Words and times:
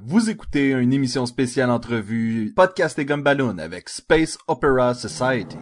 Vous 0.00 0.30
écoutez 0.30 0.70
une 0.70 0.94
émission 0.94 1.26
spéciale 1.26 1.70
entrevue 1.70 2.54
Podcast 2.56 2.98
et 2.98 3.04
Gumballoon 3.04 3.58
avec 3.58 3.90
Space 3.90 4.38
Opera 4.48 4.94
Society. 4.94 5.58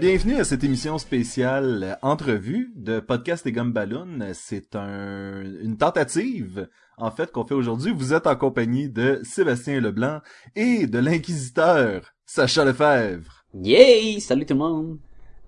Bienvenue 0.00 0.40
à 0.40 0.44
cette 0.44 0.64
émission 0.64 0.96
spéciale 0.96 1.98
entrevue 2.00 2.72
de 2.74 3.00
Podcast 3.00 3.46
et 3.46 3.52
Gumballoon. 3.52 4.30
C'est 4.32 4.74
un, 4.74 5.42
une 5.62 5.76
tentative, 5.76 6.68
en 6.96 7.10
fait, 7.10 7.30
qu'on 7.30 7.44
fait 7.44 7.54
aujourd'hui. 7.54 7.92
Vous 7.94 8.14
êtes 8.14 8.26
en 8.26 8.34
compagnie 8.34 8.88
de 8.88 9.20
Sébastien 9.24 9.78
Leblanc 9.80 10.20
et 10.56 10.86
de 10.86 10.98
l'inquisiteur 10.98 12.12
Sacha 12.24 12.64
Lefebvre. 12.64 13.44
Yay! 13.54 14.20
Salut 14.20 14.46
tout 14.46 14.54
le 14.54 14.60
monde! 14.60 14.98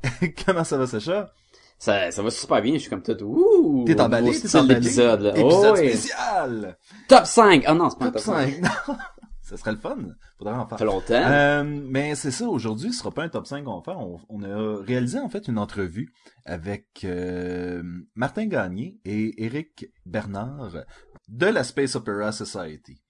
Comment 0.46 0.64
ça 0.64 0.76
va, 0.76 0.86
Sacha? 0.86 1.32
Ça, 1.78 2.10
ça 2.10 2.22
va 2.22 2.30
super 2.30 2.60
bien, 2.60 2.74
je 2.74 2.78
suis 2.80 2.90
comme 2.90 3.02
tout, 3.02 3.16
ouh! 3.24 3.84
T'es 3.86 4.00
emballé, 4.00 4.38
t'es 4.38 4.54
emballé. 4.56 4.80
d'épisode, 4.80 5.20
là. 5.22 5.30
Épisode 5.30 5.72
Oh, 5.72 5.76
spécial! 5.76 6.78
Top 7.08 7.24
5! 7.24 7.64
Ah 7.66 7.74
non, 7.74 7.88
c'est 7.90 7.98
pas 7.98 8.04
un 8.06 8.10
Top 8.10 8.22
top 8.22 8.34
5. 8.34 8.50
5, 8.54 8.62
non! 8.62 8.96
Ça 9.42 9.56
serait 9.56 9.72
le 9.72 9.78
fun. 9.78 9.98
Faudrait 10.38 10.54
en 10.54 10.66
faire. 10.66 10.78
Ça 10.78 10.84
longtemps. 10.84 11.14
Euh, 11.14 11.64
mais 11.64 12.14
c'est 12.14 12.30
ça, 12.30 12.48
aujourd'hui, 12.48 12.92
ce 12.92 13.00
sera 13.00 13.10
pas 13.10 13.24
un 13.24 13.28
top 13.28 13.46
5 13.46 13.64
qu'on 13.64 13.78
va 13.78 13.82
faire. 13.82 13.98
On, 13.98 14.20
on 14.28 14.42
a 14.42 14.82
réalisé 14.82 15.18
en 15.18 15.28
fait 15.28 15.48
une 15.48 15.58
entrevue 15.58 16.12
avec 16.44 17.04
euh, 17.04 17.82
Martin 18.14 18.46
Gagné 18.46 19.00
et 19.04 19.44
Éric 19.44 19.86
Bernard 20.06 20.84
de 21.28 21.46
la 21.46 21.64
Space 21.64 21.96
Opera 21.96 22.30
Society. 22.30 23.02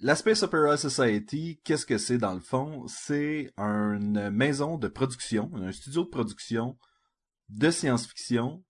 La 0.00 0.16
Space 0.16 0.42
Opera 0.42 0.76
Society, 0.76 1.60
qu'est-ce 1.62 1.86
que 1.86 1.98
c'est 1.98 2.18
dans 2.18 2.34
le 2.34 2.40
fond? 2.40 2.84
C'est 2.88 3.52
une 3.56 4.30
maison 4.30 4.76
de 4.76 4.88
production, 4.88 5.50
un 5.54 5.72
studio 5.72 6.04
de 6.04 6.08
production 6.08 6.78
de 7.50 7.70
science-fiction 7.70 8.64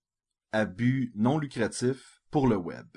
à 0.51 0.65
but 0.65 1.11
non 1.15 1.37
lucratif 1.37 2.21
pour 2.31 2.47
le 2.47 2.57
web. 2.57 2.87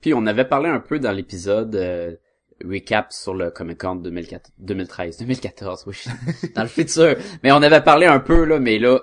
Puis 0.00 0.14
on 0.14 0.26
avait 0.26 0.48
parlé 0.48 0.68
un 0.68 0.80
peu 0.80 0.98
dans 0.98 1.12
l'épisode 1.12 1.74
euh, 1.76 2.16
recap 2.64 3.12
sur 3.12 3.34
le 3.34 3.50
Comic 3.50 3.78
Con 3.80 3.96
2004 3.96 4.50
2013, 4.58 5.18
2014, 5.18 5.84
oui, 5.86 6.04
dans 6.54 6.62
le 6.62 6.68
futur. 6.68 7.16
Mais 7.42 7.52
on 7.52 7.62
avait 7.62 7.82
parlé 7.82 8.06
un 8.06 8.20
peu 8.20 8.44
là, 8.44 8.58
mais 8.58 8.78
là, 8.78 9.00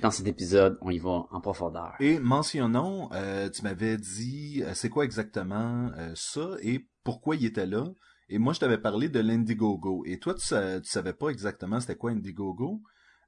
dans 0.00 0.10
cet 0.10 0.26
épisode, 0.26 0.78
on 0.80 0.90
y 0.90 0.98
va 0.98 1.26
en 1.30 1.40
profondeur. 1.40 1.94
Et 2.00 2.18
mentionnons, 2.18 3.10
euh, 3.12 3.50
tu 3.50 3.62
m'avais 3.62 3.96
dit 3.98 4.62
euh, 4.64 4.72
c'est 4.74 4.88
quoi 4.88 5.04
exactement 5.04 5.90
euh, 5.98 6.12
ça 6.14 6.52
et 6.62 6.86
pourquoi 7.04 7.36
il 7.36 7.44
était 7.44 7.66
là? 7.66 7.84
Et 8.28 8.38
moi, 8.38 8.52
je 8.52 8.60
t'avais 8.60 8.78
parlé 8.78 9.08
de 9.08 9.20
l'Indiegogo. 9.20 10.04
Et 10.06 10.18
toi, 10.18 10.34
tu, 10.34 10.40
tu 10.48 10.54
savais 10.90 11.12
pas 11.12 11.28
exactement 11.30 11.80
c'était 11.80 11.96
quoi 11.96 12.12
Indiegogo? 12.12 12.80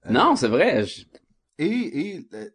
Euh, 0.06 0.10
Non, 0.12 0.36
c'est 0.36 0.48
vrai. 0.48 0.84
je- 0.84 1.04
Et, 1.58 2.00
et 2.16 2.28
euh, 2.34 2.48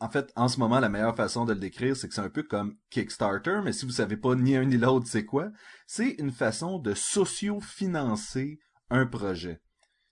en 0.00 0.08
fait, 0.08 0.32
en 0.36 0.48
ce 0.48 0.60
moment, 0.60 0.80
la 0.80 0.88
meilleure 0.88 1.16
façon 1.16 1.44
de 1.44 1.52
le 1.52 1.58
décrire, 1.58 1.96
c'est 1.96 2.08
que 2.08 2.14
c'est 2.14 2.20
un 2.20 2.30
peu 2.30 2.44
comme 2.44 2.76
Kickstarter, 2.90 3.60
mais 3.64 3.72
si 3.72 3.84
vous 3.84 3.92
savez 3.92 4.16
pas 4.16 4.34
ni 4.34 4.56
un 4.56 4.64
ni 4.64 4.76
l'autre 4.76 5.06
c'est 5.08 5.24
quoi, 5.24 5.50
c'est 5.86 6.10
une 6.18 6.30
façon 6.30 6.78
de 6.78 6.94
socio-financer 6.94 8.60
un 8.90 9.06
projet. 9.06 9.60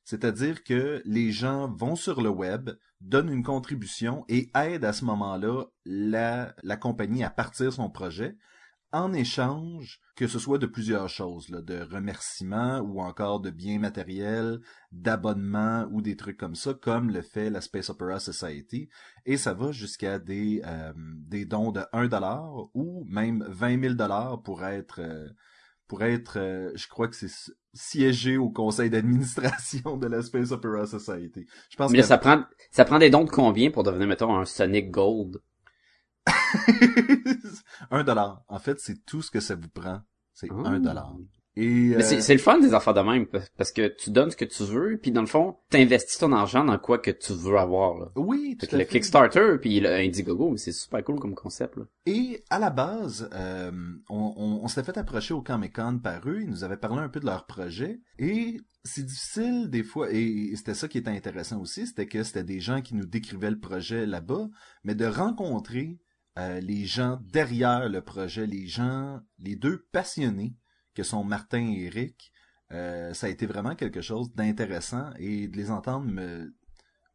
C'est-à-dire 0.05 0.65
que 0.65 1.03
les 1.05 1.31
gens 1.31 1.69
vont 1.69 1.97
sur 1.97 2.21
le 2.21 2.31
web, 2.31 2.71
donnent 3.01 3.33
une 3.33 3.43
contribution 3.43 4.25
et 4.29 4.51
aident 4.55 4.85
à 4.85 4.93
ce 4.93 5.05
moment-là 5.05 5.65
la, 5.85 6.55
la 6.63 6.77
compagnie 6.77 7.25
à 7.25 7.31
partir 7.31 7.73
son 7.73 7.91
projet 7.91 8.37
en 8.93 9.13
échange 9.13 10.01
que 10.17 10.27
ce 10.27 10.39
soit 10.39 10.59
de 10.59 10.67
plusieurs 10.67 11.09
choses, 11.11 11.51
là, 11.51 11.61
de 11.61 11.81
remerciements 11.83 12.79
ou 12.81 13.01
encore 13.03 13.41
de 13.41 13.51
biens 13.51 13.79
matériels, 13.79 14.61
d'abonnements 14.93 15.87
ou 15.93 16.01
des 16.01 16.17
trucs 16.17 16.39
comme 16.39 16.55
ça, 16.55 16.73
comme 16.73 17.11
le 17.11 17.21
fait 17.21 17.51
la 17.51 17.61
Space 17.61 17.91
Opera 17.91 18.19
Society. 18.19 18.89
Et 19.27 19.37
ça 19.37 19.53
va 19.53 19.73
jusqu'à 19.73 20.19
des, 20.19 20.63
euh, 20.65 20.93
des 20.97 21.45
dons 21.45 21.71
de 21.71 21.83
1 21.93 22.09
dollar 22.09 22.67
ou 22.75 23.05
même 23.09 23.45
20 23.49 23.77
000 23.77 23.95
dollars 23.97 24.43
pour 24.43 24.65
être, 24.65 25.01
euh, 25.01 25.29
pour 25.89 26.03
être, 26.05 26.39
euh, 26.39 26.73
je 26.75 26.89
crois 26.89 27.09
que 27.09 27.17
c'est 27.17 27.29
si- 27.29 27.53
siégé 27.75 28.37
au 28.39 28.51
conseil 28.51 28.91
d'administration 28.91 29.97
de 29.99 30.07
la 30.09 30.23
Space 30.23 30.53
Opera 30.53 30.87
Society. 30.87 31.47
Je 31.71 31.77
pense 31.77 31.93
Mais 31.93 32.03
que 32.03 32.05
ça 32.05 32.17
prend, 32.17 32.45
ça 32.71 32.85
prend 32.85 33.01
des 33.01 33.11
dons 33.11 33.25
de 33.25 33.31
combien 33.31 33.73
pour 33.73 33.83
devenir, 33.83 34.07
mettons, 34.07 34.37
un 34.37 34.45
Sonic 34.45 34.93
Gold? 34.93 35.41
un 37.91 38.05
dollar. 38.05 38.43
En 38.49 38.59
fait, 38.59 38.79
c'est 38.81 39.05
tout 39.05 39.23
ce 39.23 39.31
que 39.31 39.41
ça 39.41 39.55
vous 39.55 39.69
prend. 39.69 40.01
C'est 40.35 40.51
un 40.51 40.81
dollar. 40.81 41.15
Et 41.59 41.95
Mais 41.97 42.03
c'est 42.03 42.19
euh, 42.19 42.21
c'est 42.21 42.35
le 42.35 42.39
fun 42.39 42.59
des 42.59 42.75
affaires 42.75 42.93
de 42.93 43.01
même, 43.01 43.25
pa- 43.27 43.41
parce 43.57 43.73
que 43.73 43.89
tu 43.89 44.11
donnes 44.11 44.31
ce 44.31 44.37
que 44.37 44.45
tu 44.45 44.63
veux, 44.65 44.99
puis 45.01 45.11
dans 45.11 45.23
le 45.23 45.27
fond, 45.27 45.57
t'investis 45.71 46.19
ton 46.19 46.31
argent 46.33 46.63
dans 46.67 46.77
quoi 46.79 46.99
que 46.99 47.11
tu 47.11 47.33
veux 47.33 47.57
avoir, 47.57 47.97
là. 47.99 48.09
oui, 48.17 48.59
Fait 48.61 48.67
tout 48.67 48.71
que 48.73 48.77
à 48.77 48.79
le 48.81 48.85
fait. 48.85 48.91
Kickstarter, 48.91 49.57
puis 49.59 49.81
le 49.81 49.89
Indiegogo, 49.89 50.51
mais 50.51 50.59
c'est 50.59 50.73
super 50.73 51.03
cool 51.03 51.19
comme 51.19 51.35
concept, 51.35 51.79
là. 51.79 51.85
Et 52.05 52.45
à 52.51 52.59
la 52.59 52.69
base, 52.69 53.31
euh, 53.33 53.73
on, 54.11 54.35
on, 54.37 54.61
on 54.65 54.69
s'était 54.69 54.83
fait 54.93 54.99
approcher 54.99 55.33
au 55.33 55.41
Comic-Con 55.41 56.01
par 56.05 56.29
eux, 56.29 56.43
ils 56.43 56.51
nous 56.51 56.63
avaient 56.63 56.77
parlé 56.77 56.99
un 57.01 57.09
peu 57.09 57.21
de 57.21 57.27
leur 57.27 57.47
projet, 57.47 58.01
et 58.19 58.61
c'est 58.85 59.07
difficile 59.07 59.71
des 59.71 59.83
fois, 59.83 60.09
et 60.13 60.53
c'était 60.57 60.75
ça 60.75 60.89
qui 60.89 60.99
était 60.99 61.09
intéressant 61.09 61.59
aussi, 61.59 61.87
c'était 61.87 62.07
que 62.07 62.23
c'était 62.23 62.45
des 62.45 62.61
gens 62.61 62.83
qui 62.83 62.95
nous 62.95 63.07
décrivaient 63.07 63.51
le 63.51 63.59
projet 63.59 64.05
là-bas, 64.05 64.47
mais 64.85 64.95
de 64.95 65.07
rencontrer 65.07 65.99
euh, 66.39 66.61
les 66.61 66.85
gens 66.85 67.19
derrière 67.23 67.89
le 67.89 68.03
projet, 68.03 68.47
les 68.47 68.67
gens, 68.67 69.21
les 69.39 69.57
deux 69.57 69.87
passionnés 69.93 70.55
que 70.95 71.03
sont 71.03 71.25
Martin 71.25 71.73
et 71.73 71.85
Eric, 71.87 72.33
euh, 72.73 73.15
ça 73.15 73.27
a 73.27 73.31
été 73.31 73.47
vraiment 73.47 73.75
quelque 73.75 74.01
chose 74.01 74.35
d'intéressant, 74.35 75.11
et 75.19 75.49
de 75.49 75.57
les 75.57 75.71
entendre 75.71 76.07
me, 76.07 76.55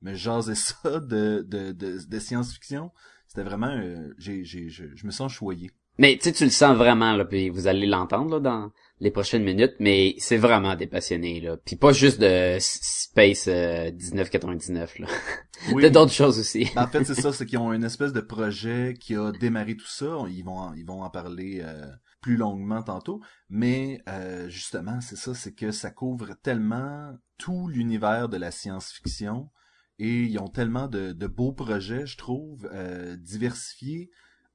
me 0.02 0.14
jaser 0.14 0.56
ça 0.56 1.00
de, 1.00 2.20
science-fiction, 2.20 2.92
c'était 3.28 3.44
vraiment, 3.44 3.72
euh, 3.72 4.14
j'ai, 4.18 4.44
j'ai, 4.44 4.70
je 4.70 5.06
me 5.06 5.12
sens 5.12 5.32
choyé. 5.32 5.72
Mais 6.02 6.18
tu 6.18 6.24
sais, 6.24 6.32
tu 6.32 6.46
le 6.46 6.50
sens 6.50 6.76
vraiment, 6.76 7.14
là, 7.16 7.26
puis 7.26 7.50
vous 7.52 7.68
allez 7.68 7.86
l'entendre, 7.86 8.32
là, 8.32 8.40
dans 8.40 8.72
les 9.02 9.12
prochaines 9.12 9.44
minutes, 9.44 9.76
mais 9.80 10.16
c'est 10.18 10.38
vraiment 10.38 10.76
des 10.76 10.88
passionnés, 10.88 11.40
là. 11.40 11.58
Puis 11.64 11.76
pas 11.76 11.92
juste 11.94 12.20
de 12.20 12.58
Space 12.60 13.46
euh, 13.48 13.92
1999, 13.92 14.98
là. 14.98 15.08
Oui. 15.72 15.84
De 15.84 15.90
d'autres 15.90 16.12
choses 16.12 16.40
aussi. 16.40 16.68
Ben, 16.74 16.86
en 16.86 16.88
fait, 16.88 17.04
c'est 17.04 17.14
ça, 17.14 17.32
c'est 17.32 17.46
qu'ils 17.46 17.60
ont 17.60 17.72
une 17.72 17.84
espèce 17.84 18.14
de 18.14 18.20
projet 18.20 18.96
qui 19.00 19.16
a 19.16 19.32
démarré 19.32 19.76
tout 19.78 19.86
ça. 19.88 20.24
Ils 20.28 20.42
vont, 20.44 20.58
en- 20.58 20.74
ils 20.74 20.88
vont 20.88 21.04
en 21.04 21.10
parler 21.12 21.62
euh, 21.64 21.86
plus 22.20 22.36
longuement 22.36 22.82
tantôt. 22.82 23.22
Mais 23.48 24.02
euh, 24.10 24.50
justement, 24.50 25.00
c'est 25.02 25.18
ça, 25.18 25.36
c'est 25.36 25.54
que 25.54 25.70
ça 25.70 25.92
couvre 25.92 26.34
tellement 26.42 27.12
tout 27.38 27.68
l'univers 27.68 28.28
de 28.28 28.38
la 28.38 28.50
science-fiction. 28.50 29.52
Et 30.00 30.24
ils 30.24 30.40
ont 30.40 30.48
tellement 30.48 30.88
de, 30.88 31.12
de 31.12 31.28
beaux 31.28 31.54
projets, 31.54 32.08
je 32.08 32.18
trouve, 32.18 32.68
euh, 32.74 33.16
diversifiés 33.18 34.10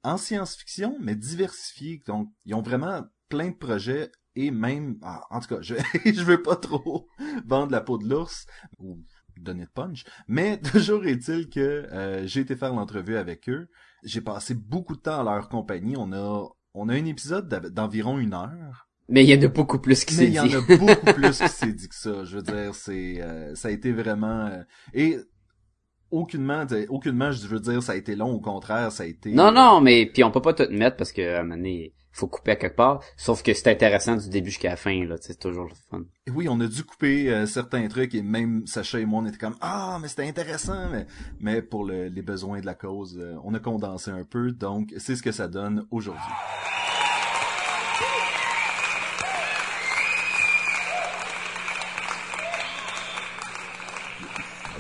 en 0.07 0.17
science-fiction, 0.17 0.97
mais 1.01 1.17
diversifiés. 1.17 2.03
Donc, 2.07 2.31
ils 2.45 2.55
ont 2.55 2.63
vraiment 2.63 3.03
plein 3.29 3.49
de 3.51 3.57
projets 3.57 4.11
et 4.37 4.51
même, 4.53 4.99
ah, 5.03 5.23
en 5.31 5.41
tout 5.41 5.49
cas, 5.49 5.61
je, 5.63 5.75
je 6.05 6.23
veux 6.23 6.41
pas 6.43 6.57
trop 6.57 7.09
vendre 7.45 7.73
la 7.73 7.81
peau 7.81 7.99
de 7.99 8.09
l'ours 8.09 8.47
ou 8.79 9.03
donner 9.37 9.65
de 9.65 9.71
punch, 9.71 10.05
mais 10.29 10.61
toujours 10.73 11.05
est-il 11.07 11.49
que 11.49 11.61
euh, 11.61 12.27
j'ai 12.27 12.41
été 12.41 12.55
faire 12.55 12.73
l'entrevue 12.73 13.17
avec 13.17 13.49
eux. 13.49 13.69
J'ai 14.05 14.21
passé 14.21 14.55
beaucoup 14.55 14.95
de 14.95 15.01
temps 15.01 15.21
à 15.21 15.25
leur 15.25 15.49
compagnie. 15.49 15.97
On 15.99 16.13
a, 16.13 16.49
on 16.75 16.89
a 16.89 16.95
un 16.95 17.05
épisode 17.05 17.49
d'environ 17.49 18.19
une 18.19 18.35
heure. 18.35 18.89
Mais 19.09 19.25
il 19.25 19.31
y 19.31 19.39
en 19.39 19.43
a 19.45 19.49
beaucoup 19.49 19.79
plus 19.79 20.05
qui 20.05 20.15
s'est 20.15 20.27
il 20.27 20.35
y 20.35 20.41
en 20.41 20.47
dit. 20.47 20.55
a 20.55 20.61
beaucoup 20.61 21.13
plus 21.15 21.39
qui 21.39 21.49
s'est 21.49 21.73
dit 21.73 21.89
que 21.89 21.95
ça. 21.95 22.25
Je 22.25 22.37
veux 22.37 22.43
dire, 22.43 22.75
c'est, 22.75 23.21
euh, 23.21 23.55
ça 23.55 23.69
a 23.69 23.71
été 23.73 23.93
vraiment 23.93 24.47
euh, 24.47 24.63
et 24.95 25.19
aucunement, 26.11 26.65
aucunement, 26.89 27.33
je 27.33 27.47
veux 27.47 27.61
dire, 27.61 27.83
ça 27.83 27.93
a 27.93 27.97
été 27.97 28.17
long. 28.17 28.33
Au 28.33 28.41
contraire, 28.41 28.93
ça 28.93 29.03
a 29.03 29.07
été. 29.07 29.33
Non, 29.33 29.53
non, 29.53 29.81
mais 29.81 30.07
puis 30.07 30.23
on 30.25 30.31
peut 30.31 30.43
pas 30.43 30.55
tout 30.55 30.67
mettre 30.71 30.97
parce 30.97 31.13
que 31.13 31.37
à 31.37 31.41
un 31.41 31.43
moment 31.43 31.57
donné, 31.57 31.93
faut 32.13 32.29
couper 32.29 32.53
à 32.53 32.57
quelque 32.57 32.77
part. 32.77 33.03
Sauf 33.19 33.43
que 33.43 33.53
c'est 33.53 33.71
intéressant 33.71 34.17
du 34.17 34.31
début 34.31 34.49
jusqu'à 34.49 34.71
la 34.71 34.77
fin, 34.77 35.05
là. 35.05 35.17
C'est 35.21 35.39
toujours 35.39 35.65
le 35.67 35.75
fun. 35.91 36.03
Et 36.27 36.31
Oui, 36.31 36.49
on 36.49 36.59
a 36.61 36.67
dû 36.67 36.83
couper 36.83 37.29
euh, 37.31 37.45
certains 37.47 37.87
trucs 37.89 38.15
et 38.15 38.23
même 38.23 38.67
Sacha 38.67 38.99
et 39.01 39.05
moi, 39.05 39.21
on 39.23 39.27
était 39.27 39.37
comme 39.37 39.57
ah, 39.61 39.99
mais 40.01 40.09
c'était 40.09 40.27
intéressant, 40.27 40.89
mais 40.91 41.07
mais 41.41 41.61
pour 41.61 41.85
le- 41.85 42.07
les 42.09 42.23
besoins 42.23 42.61
de 42.61 42.67
la 42.67 42.75
cause, 42.75 43.19
euh, 43.21 43.35
on 43.45 43.53
a 43.53 43.59
condensé 43.59 44.11
un 44.11 44.25
peu. 44.25 44.53
Donc, 44.53 44.95
c'est 44.97 45.15
ce 45.17 45.23
que 45.23 45.33
ça 45.33 45.47
donne 45.49 45.87
aujourd'hui. 45.91 46.23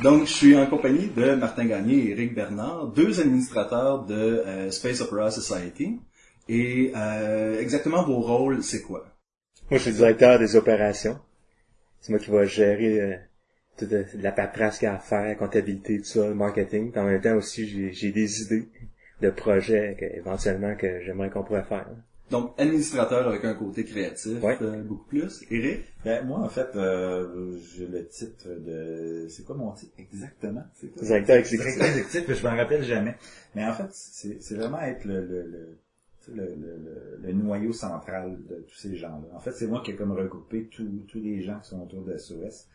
Donc, 0.03 0.27
je 0.27 0.33
suis 0.33 0.57
en 0.57 0.67
compagnie 0.67 1.09
de 1.09 1.35
Martin 1.37 1.65
Gagné 1.65 1.95
et 1.95 2.11
Eric 2.11 2.35
Bernard, 2.35 2.89
deux 2.89 3.19
administrateurs 3.19 4.05
de 4.05 4.15
euh, 4.15 4.71
Space 4.71 5.01
Opera 5.01 5.31
Society. 5.31 5.99
Et 6.49 6.93
euh, 6.95 7.59
exactement 7.61 8.05
vos 8.05 8.21
rôles, 8.21 8.63
c'est 8.63 8.83
quoi? 8.83 9.07
Moi, 9.71 9.79
je 9.79 9.85
suis 9.85 9.93
directeur 9.93 10.39
des 10.39 10.55
opérations. 10.55 11.19
C'est 12.01 12.11
moi 12.11 12.19
qui 12.19 12.31
va 12.31 12.45
gérer 12.45 13.01
euh, 13.01 13.17
toute 13.79 13.89
de 13.89 14.05
la 14.21 14.33
paperasse 14.33 14.79
qu'il 14.79 14.87
y 14.87 14.91
a 14.91 14.97
à 14.97 14.99
faire, 14.99 15.37
comptabilité, 15.39 15.99
tout 15.99 16.05
ça, 16.05 16.29
le 16.29 16.35
marketing. 16.35 16.93
En 16.97 17.05
même 17.05 17.21
temps 17.21 17.35
aussi, 17.35 17.67
j'ai, 17.67 17.93
j'ai 17.93 18.13
des 18.13 18.43
idées 18.43 18.69
de 19.23 19.31
projets 19.31 19.97
que, 19.99 20.05
éventuellement 20.05 20.77
que 20.77 21.01
j'aimerais 21.05 21.31
qu'on 21.31 21.43
pourrait 21.43 21.65
faire. 21.65 21.87
Donc, 22.31 22.55
administrateur 22.59 23.29
avec 23.29 23.45
un 23.45 23.55
côté 23.55 23.85
créatif, 23.85 24.43
Ouais. 24.43 24.59
euh, 24.61 24.83
beaucoup 24.83 25.05
plus. 25.05 25.45
Eric? 25.51 25.81
Ben, 26.05 26.27
moi, 26.27 26.39
en 26.41 26.49
fait, 26.49 26.75
euh, 26.75 27.57
j'ai 27.75 27.87
le 27.87 28.05
titre 28.09 28.49
de... 28.49 29.27
C'est 29.29 29.45
quoi 29.45 29.55
mon 29.57 29.71
titre 29.73 29.93
exactement? 29.99 30.65
C'est 30.75 30.89
quoi? 30.89 31.03
Directeur 31.05 31.37
exécutif. 31.37 31.75
Directeur 31.77 31.99
exécutif, 31.99 32.37
je 32.37 32.47
m'en 32.49 32.57
rappelle 32.57 32.83
jamais. 32.83 33.15
Mais 33.55 33.65
en 33.65 33.73
fait, 33.73 33.87
c'est 33.93 34.43
c'est 34.43 34.57
vraiment 34.57 34.81
être 34.81 35.05
le, 35.05 35.21
le, 35.25 35.43
le, 35.43 35.79
tu 36.25 36.31
sais, 36.33 36.37
le, 36.37 36.47
le, 36.47 36.77
le- 36.79 37.19
le 37.23 37.33
noyau 37.33 37.73
central 37.73 38.37
de 38.49 38.57
tous 38.69 38.75
ces 38.77 38.97
gens-là. 38.97 39.29
En 39.35 39.39
fait, 39.41 39.53
c'est 39.53 39.69
moi 39.69 39.81
qui 39.85 39.93
ai 39.93 39.95
comme 39.97 40.11
regroupé 40.13 40.67
tous 40.67 40.89
tous 41.07 41.21
les 41.21 41.43
gens 41.43 41.61
qui 41.61 41.69
sont 41.69 41.81
autour 41.83 42.03
de 42.03 42.17
SOS. 42.17 42.67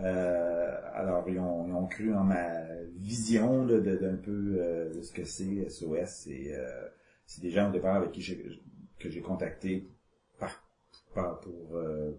Euh, 0.00 0.72
alors, 0.94 1.24
ils 1.28 1.38
ont, 1.38 1.66
ils 1.68 1.72
ont 1.72 1.86
cru 1.86 2.14
en 2.14 2.24
ma 2.24 2.64
vision 2.96 3.64
là, 3.66 3.80
de- 3.80 3.96
d'un 3.96 4.16
peu 4.16 4.56
euh, 4.58 4.92
de 4.92 5.02
ce 5.02 5.12
que 5.12 5.24
c'est 5.24 5.68
SOS. 5.68 6.26
Et 6.28 6.52
euh, 6.54 6.66
c'est 7.26 7.40
des 7.42 7.50
gens 7.50 7.68
au 7.70 7.72
départ 7.72 7.96
avec 7.96 8.12
qui 8.12 8.20
j'ai 8.20 8.44
que 9.04 9.10
j'ai 9.10 9.20
contacté 9.20 9.88
par, 10.38 10.64
par 11.14 11.40
pour 11.40 11.76
euh, 11.76 12.12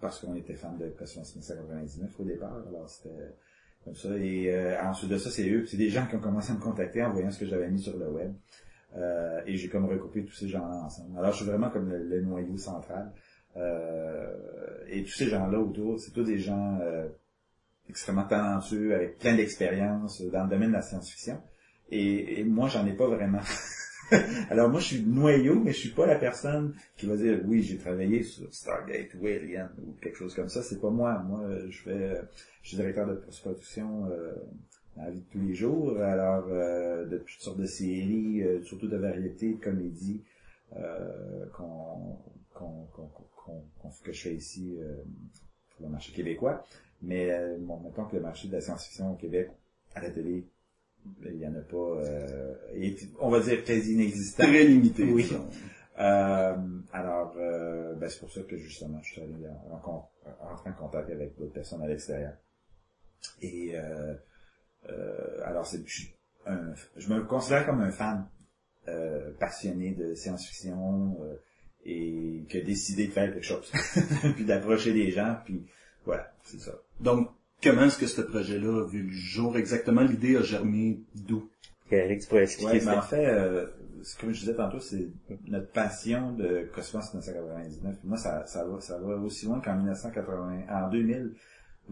parce 0.00 0.20
qu'on 0.20 0.34
était 0.34 0.54
fan 0.54 0.76
de 0.76 0.88
Cosmos 0.90 1.34
1999 1.34 2.20
au 2.20 2.24
départ. 2.24 2.56
Alors 2.68 2.88
c'était 2.88 3.34
comme 3.84 3.94
ça. 3.94 4.16
Et 4.18 4.52
euh, 4.52 4.80
ensuite 4.82 5.10
de 5.10 5.18
ça, 5.18 5.30
c'est 5.30 5.48
eux, 5.48 5.64
c'est 5.66 5.76
des 5.76 5.88
gens 5.90 6.06
qui 6.06 6.16
ont 6.16 6.20
commencé 6.20 6.52
à 6.52 6.54
me 6.54 6.60
contacter 6.60 7.02
en 7.02 7.12
voyant 7.12 7.30
ce 7.30 7.38
que 7.38 7.46
j'avais 7.46 7.70
mis 7.70 7.80
sur 7.80 7.96
le 7.96 8.10
web. 8.10 8.32
Euh, 8.96 9.40
et 9.46 9.56
j'ai 9.56 9.68
comme 9.68 9.86
recoupé 9.86 10.24
tous 10.24 10.34
ces 10.34 10.48
gens-là 10.48 10.76
ensemble. 10.84 11.18
Alors 11.18 11.32
je 11.32 11.38
suis 11.38 11.46
vraiment 11.46 11.70
comme 11.70 11.88
le, 11.88 11.98
le 11.98 12.20
noyau 12.20 12.56
central. 12.56 13.12
Euh, 13.56 14.34
et 14.88 15.02
tous 15.04 15.12
ces 15.12 15.28
gens-là 15.28 15.58
autour, 15.58 15.98
c'est 15.98 16.12
tous 16.12 16.24
des 16.24 16.38
gens 16.38 16.78
euh, 16.82 17.08
extrêmement 17.88 18.24
talentueux, 18.24 18.94
avec 18.94 19.18
plein 19.18 19.34
d'expérience 19.34 20.20
dans 20.22 20.44
le 20.44 20.50
domaine 20.50 20.68
de 20.68 20.74
la 20.74 20.82
science-fiction. 20.82 21.40
Et, 21.90 22.40
et 22.40 22.44
moi, 22.44 22.68
j'en 22.68 22.86
ai 22.86 22.92
pas 22.92 23.06
vraiment. 23.06 23.40
Alors 24.50 24.68
moi, 24.68 24.80
je 24.80 24.86
suis 24.86 25.02
noyau, 25.02 25.60
mais 25.60 25.72
je 25.72 25.78
suis 25.78 25.90
pas 25.90 26.06
la 26.06 26.16
personne 26.16 26.74
qui 26.96 27.06
va 27.06 27.16
dire 27.16 27.40
oui, 27.44 27.62
j'ai 27.62 27.78
travaillé 27.78 28.22
sur 28.22 28.52
Stargate 28.52 29.14
ou 29.20 29.26
Alien 29.26 29.70
ou 29.82 29.92
quelque 30.00 30.16
chose 30.16 30.34
comme 30.34 30.48
ça. 30.48 30.62
C'est 30.62 30.80
pas 30.80 30.90
moi. 30.90 31.22
Moi, 31.26 31.48
je 31.68 31.82
fais, 31.82 32.20
je 32.62 32.68
suis 32.68 32.76
directeur 32.76 33.06
de 33.06 33.14
post-production 33.14 34.06
euh, 34.10 34.32
dans 34.96 35.04
la 35.04 35.10
vie 35.10 35.20
de 35.20 35.30
tous 35.30 35.40
les 35.40 35.54
jours. 35.54 36.00
Alors, 36.00 36.46
euh, 36.48 37.04
de 37.06 37.18
toutes 37.18 37.40
sortes 37.40 37.58
de 37.58 37.66
séries, 37.66 38.42
euh, 38.42 38.62
surtout 38.62 38.88
de 38.88 38.96
variété, 38.96 39.54
de 39.54 39.60
comédie, 39.60 40.22
euh, 40.76 41.46
qu'on, 41.56 42.18
qu'on, 42.52 42.86
qu'on, 42.92 43.90
que 44.02 44.12
je 44.12 44.22
fais 44.22 44.34
ici 44.34 44.76
euh, 44.80 44.96
pour 45.76 45.86
le 45.86 45.92
marché 45.92 46.12
québécois. 46.12 46.64
Mais 47.02 47.30
euh, 47.30 47.56
bon, 47.60 47.80
mettons 47.80 48.04
que 48.06 48.16
le 48.16 48.22
marché 48.22 48.48
de 48.48 48.52
la 48.54 48.60
science-fiction 48.60 49.12
au 49.12 49.16
Québec, 49.16 49.50
à 49.94 50.00
la 50.00 50.10
télé, 50.10 50.46
il 51.24 51.36
y 51.38 51.46
en 51.46 51.54
a 51.54 51.60
pas, 51.60 51.76
euh, 51.76 52.54
on 53.20 53.30
va 53.30 53.40
dire 53.40 53.64
quasi 53.64 53.92
inexistant. 53.92 54.44
Très 54.44 54.64
limité. 54.64 55.04
Oui. 55.04 55.30
Euh, 55.98 56.54
alors, 56.92 57.34
euh, 57.36 57.94
ben, 57.94 58.08
c'est 58.08 58.18
pour 58.20 58.30
ça 58.32 58.40
que 58.42 58.56
justement, 58.56 59.00
je 59.02 59.12
suis 59.12 59.20
allé 59.22 59.46
en, 59.70 59.76
en- 59.90 60.10
rentrer 60.40 60.70
en 60.70 60.72
contact 60.72 61.10
avec 61.10 61.36
d'autres 61.38 61.52
personnes 61.52 61.82
à 61.82 61.86
l'extérieur. 61.86 62.32
Et 63.40 63.72
euh, 63.76 64.14
euh, 64.90 65.40
alors, 65.44 65.66
c'est, 65.66 65.82
je, 65.86 66.06
un- 66.46 66.74
je 66.96 67.08
me 67.12 67.22
considère 67.24 67.64
comme 67.66 67.80
un 67.80 67.92
fan 67.92 68.26
euh, 68.88 69.30
passionné 69.38 69.92
de 69.92 70.14
science-fiction 70.14 71.16
euh, 71.22 71.36
et 71.84 72.44
qui 72.48 72.58
a 72.58 72.60
décidé 72.62 73.06
de 73.06 73.12
faire 73.12 73.32
quelque 73.32 73.44
chose, 73.44 73.70
puis 74.34 74.44
d'approcher 74.44 74.92
des 74.92 75.10
gens, 75.10 75.36
puis 75.44 75.64
voilà, 76.04 76.32
c'est 76.42 76.58
ça. 76.58 76.72
Donc, 77.00 77.28
comment 77.64 77.84
est-ce 77.86 77.98
que 77.98 78.06
ce 78.06 78.20
projet-là 78.20 78.82
a 78.82 78.86
vu 78.86 79.02
le 79.02 79.12
jour 79.12 79.56
exactement? 79.56 80.02
L'idée 80.02 80.36
a 80.36 80.42
germé 80.42 81.00
d'où? 81.14 81.48
Eric, 81.90 82.22
tu 82.22 82.28
pourrais 82.28 82.42
expliquer 82.44 82.72
Ouais, 82.72 82.80
ça. 82.80 82.90
mais 82.92 82.96
en 82.96 83.02
fait, 83.02 83.26
euh, 83.26 83.66
c'est 84.02 84.18
comme 84.20 84.32
je 84.32 84.40
disais 84.40 84.54
tantôt, 84.54 84.80
c'est 84.80 85.08
notre 85.46 85.70
passion 85.70 86.32
de 86.32 86.68
Cosmos 86.74 87.12
1999. 87.14 87.98
Puis 88.00 88.08
moi, 88.08 88.16
ça, 88.16 88.44
ça 88.46 88.64
va, 88.64 88.80
ça 88.80 88.98
va 88.98 89.16
aussi 89.16 89.46
loin 89.46 89.60
qu'en 89.60 89.76
1980, 89.76 90.62
en 90.70 90.90
2000, 90.90 91.32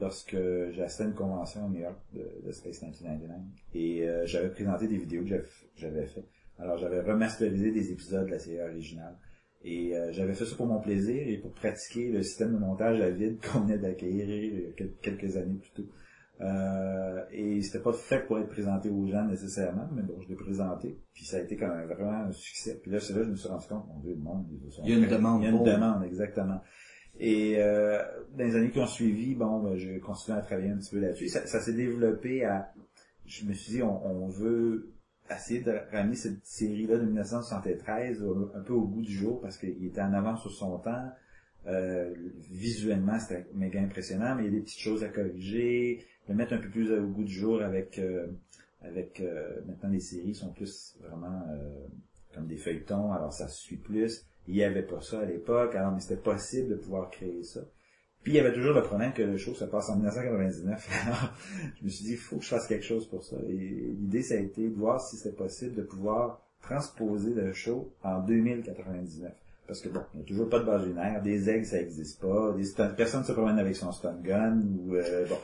lorsque 0.00 0.32
j'ai 0.34 0.82
assisté 0.82 1.04
à 1.04 1.06
une 1.06 1.14
convention 1.14 1.66
à 1.66 1.68
New 1.68 1.80
York 1.80 1.96
de, 2.14 2.22
de 2.46 2.52
Space 2.52 2.82
1999. 2.82 3.36
Et 3.74 4.08
euh, 4.08 4.26
j'avais 4.26 4.48
présenté 4.48 4.88
des 4.88 4.96
vidéos 4.96 5.22
que 5.22 5.28
j'avais- 5.28 5.44
j'avais 5.76 6.06
fait. 6.06 6.24
Alors, 6.58 6.78
j'avais 6.78 7.00
remasterisé 7.00 7.70
des 7.70 7.92
épisodes 7.92 8.26
de 8.26 8.30
la 8.30 8.38
série 8.38 8.60
originale. 8.62 9.14
Et 9.64 9.96
euh, 9.96 10.10
j'avais 10.12 10.34
fait 10.34 10.44
ça 10.44 10.56
pour 10.56 10.66
mon 10.66 10.80
plaisir 10.80 11.26
et 11.28 11.38
pour 11.38 11.52
pratiquer 11.52 12.10
le 12.10 12.22
système 12.22 12.52
de 12.52 12.58
montage 12.58 13.00
à 13.00 13.10
vide 13.10 13.38
qu'on 13.52 13.60
venait 13.60 13.78
d'acquérir 13.78 14.26
euh, 14.28 14.72
quel- 14.76 14.94
quelques 15.00 15.36
années 15.36 15.58
plus 15.60 15.70
tôt. 15.82 15.88
Euh, 16.40 17.22
et 17.30 17.62
c'était 17.62 17.78
pas 17.82 17.92
fait 17.92 18.26
pour 18.26 18.38
être 18.40 18.48
présenté 18.48 18.90
aux 18.90 19.06
gens 19.06 19.24
nécessairement, 19.24 19.88
mais 19.94 20.02
bon, 20.02 20.14
je 20.22 20.28
l'ai 20.28 20.34
présenté, 20.34 20.98
puis 21.14 21.24
ça 21.24 21.36
a 21.36 21.40
été 21.40 21.56
quand 21.56 21.68
même 21.68 21.86
vraiment 21.86 22.24
un 22.24 22.32
succès. 22.32 22.80
Puis 22.82 22.90
là, 22.90 22.98
c'est 22.98 23.12
là 23.12 23.20
que 23.20 23.26
je 23.26 23.30
me 23.30 23.36
suis 23.36 23.48
rendu 23.48 23.66
compte, 23.68 23.86
mon 23.86 24.00
Dieu, 24.00 24.14
le 24.14 24.20
monde, 24.20 24.46
ils 24.66 24.72
sont 24.72 24.82
Il 24.84 24.90
y 24.90 24.92
a 24.94 24.96
une 24.96 25.06
prêts. 25.06 25.16
demande 25.16 25.42
Il 25.42 25.44
y 25.44 25.46
a 25.46 25.50
une 25.50 25.62
demande, 25.62 26.04
exactement. 26.04 26.60
Et 27.20 27.54
euh, 27.58 28.02
dans 28.36 28.44
les 28.44 28.56
années 28.56 28.70
qui 28.70 28.80
ont 28.80 28.86
suivi, 28.86 29.34
bon, 29.36 29.60
ben, 29.62 29.76
j'ai 29.76 30.00
continué 30.00 30.36
à 30.36 30.40
travailler 30.40 30.70
un 30.70 30.78
petit 30.78 30.90
peu 30.96 31.00
là-dessus. 31.00 31.28
Ça, 31.28 31.46
ça 31.46 31.60
s'est 31.60 31.74
développé 31.74 32.44
à... 32.44 32.72
Je 33.26 33.44
me 33.44 33.52
suis 33.52 33.74
dit, 33.74 33.82
on, 33.82 34.04
on 34.04 34.26
veut 34.28 34.90
essayer 35.36 35.60
de 35.60 35.72
ramener 35.92 36.14
cette 36.16 36.44
série-là 36.44 36.96
de 36.98 37.04
1973 37.04 38.22
au- 38.22 38.50
un 38.54 38.60
peu 38.60 38.72
au 38.72 38.82
goût 38.86 39.02
du 39.02 39.12
jour, 39.12 39.40
parce 39.40 39.56
qu'il 39.58 39.84
était 39.84 40.00
en 40.00 40.12
avance 40.12 40.42
sur 40.42 40.50
son 40.52 40.78
temps. 40.78 41.10
Euh, 41.66 42.12
visuellement, 42.50 43.18
c'était 43.20 43.46
méga 43.54 43.80
impressionnant, 43.80 44.34
mais 44.34 44.42
il 44.42 44.46
y 44.46 44.48
a 44.48 44.58
des 44.58 44.64
petites 44.64 44.80
choses 44.80 45.04
à 45.04 45.08
corriger, 45.08 46.04
le 46.28 46.34
mettre 46.34 46.54
un 46.54 46.58
peu 46.58 46.68
plus 46.68 46.92
au 46.92 47.06
goût 47.06 47.24
du 47.24 47.32
jour 47.32 47.62
avec 47.62 47.98
euh, 47.98 48.26
avec 48.80 49.20
euh, 49.20 49.60
maintenant 49.66 49.90
les 49.90 50.00
séries 50.00 50.34
sont 50.34 50.52
plus 50.52 50.96
vraiment 51.00 51.42
euh, 51.50 51.86
comme 52.34 52.46
des 52.46 52.56
feuilletons, 52.56 53.12
alors 53.12 53.32
ça 53.32 53.46
se 53.46 53.60
suit 53.60 53.76
plus. 53.76 54.24
Il 54.48 54.56
y 54.56 54.64
avait 54.64 54.82
pas 54.82 55.00
ça 55.00 55.20
à 55.20 55.24
l'époque, 55.24 55.74
alors 55.76 55.92
mais 55.92 56.00
c'était 56.00 56.16
possible 56.20 56.70
de 56.70 56.74
pouvoir 56.74 57.10
créer 57.10 57.44
ça. 57.44 57.60
Puis 58.22 58.32
il 58.32 58.36
y 58.36 58.40
avait 58.40 58.52
toujours 58.52 58.74
le 58.74 58.82
problème 58.82 59.12
que 59.12 59.22
le 59.22 59.36
show 59.36 59.54
se 59.54 59.64
passe 59.64 59.88
en 59.90 59.96
1999. 59.96 60.88
Alors, 61.06 61.32
je 61.80 61.84
me 61.84 61.90
suis 61.90 62.04
dit, 62.04 62.12
il 62.12 62.16
faut 62.18 62.36
que 62.36 62.44
je 62.44 62.48
fasse 62.48 62.66
quelque 62.66 62.84
chose 62.84 63.06
pour 63.08 63.24
ça. 63.24 63.36
Et 63.48 63.52
l'idée, 63.52 64.22
ça 64.22 64.34
a 64.34 64.38
été 64.38 64.68
de 64.68 64.74
voir 64.74 65.00
si 65.00 65.16
c'était 65.16 65.34
possible 65.34 65.74
de 65.74 65.82
pouvoir 65.82 66.40
transposer 66.62 67.34
le 67.34 67.52
show 67.52 67.92
en 68.04 68.20
2099. 68.20 69.32
Parce 69.66 69.80
que 69.80 69.88
bon, 69.88 70.02
il 70.14 70.18
n'y 70.18 70.22
a 70.24 70.26
toujours 70.26 70.48
pas 70.48 70.58
de 70.58 70.64
base 70.64 70.86
des 71.22 71.48
aigles, 71.48 71.64
ça 71.64 71.78
n'existe 71.78 72.20
pas, 72.20 72.52
des 72.52 72.64
personne 72.96 73.20
ne 73.20 73.26
se 73.26 73.32
promène 73.32 73.58
avec 73.58 73.76
son 73.76 73.92
stun 73.92 74.14
gun, 74.22 74.60
ou 74.60 74.96
euh, 74.96 75.26
bon. 75.26 75.38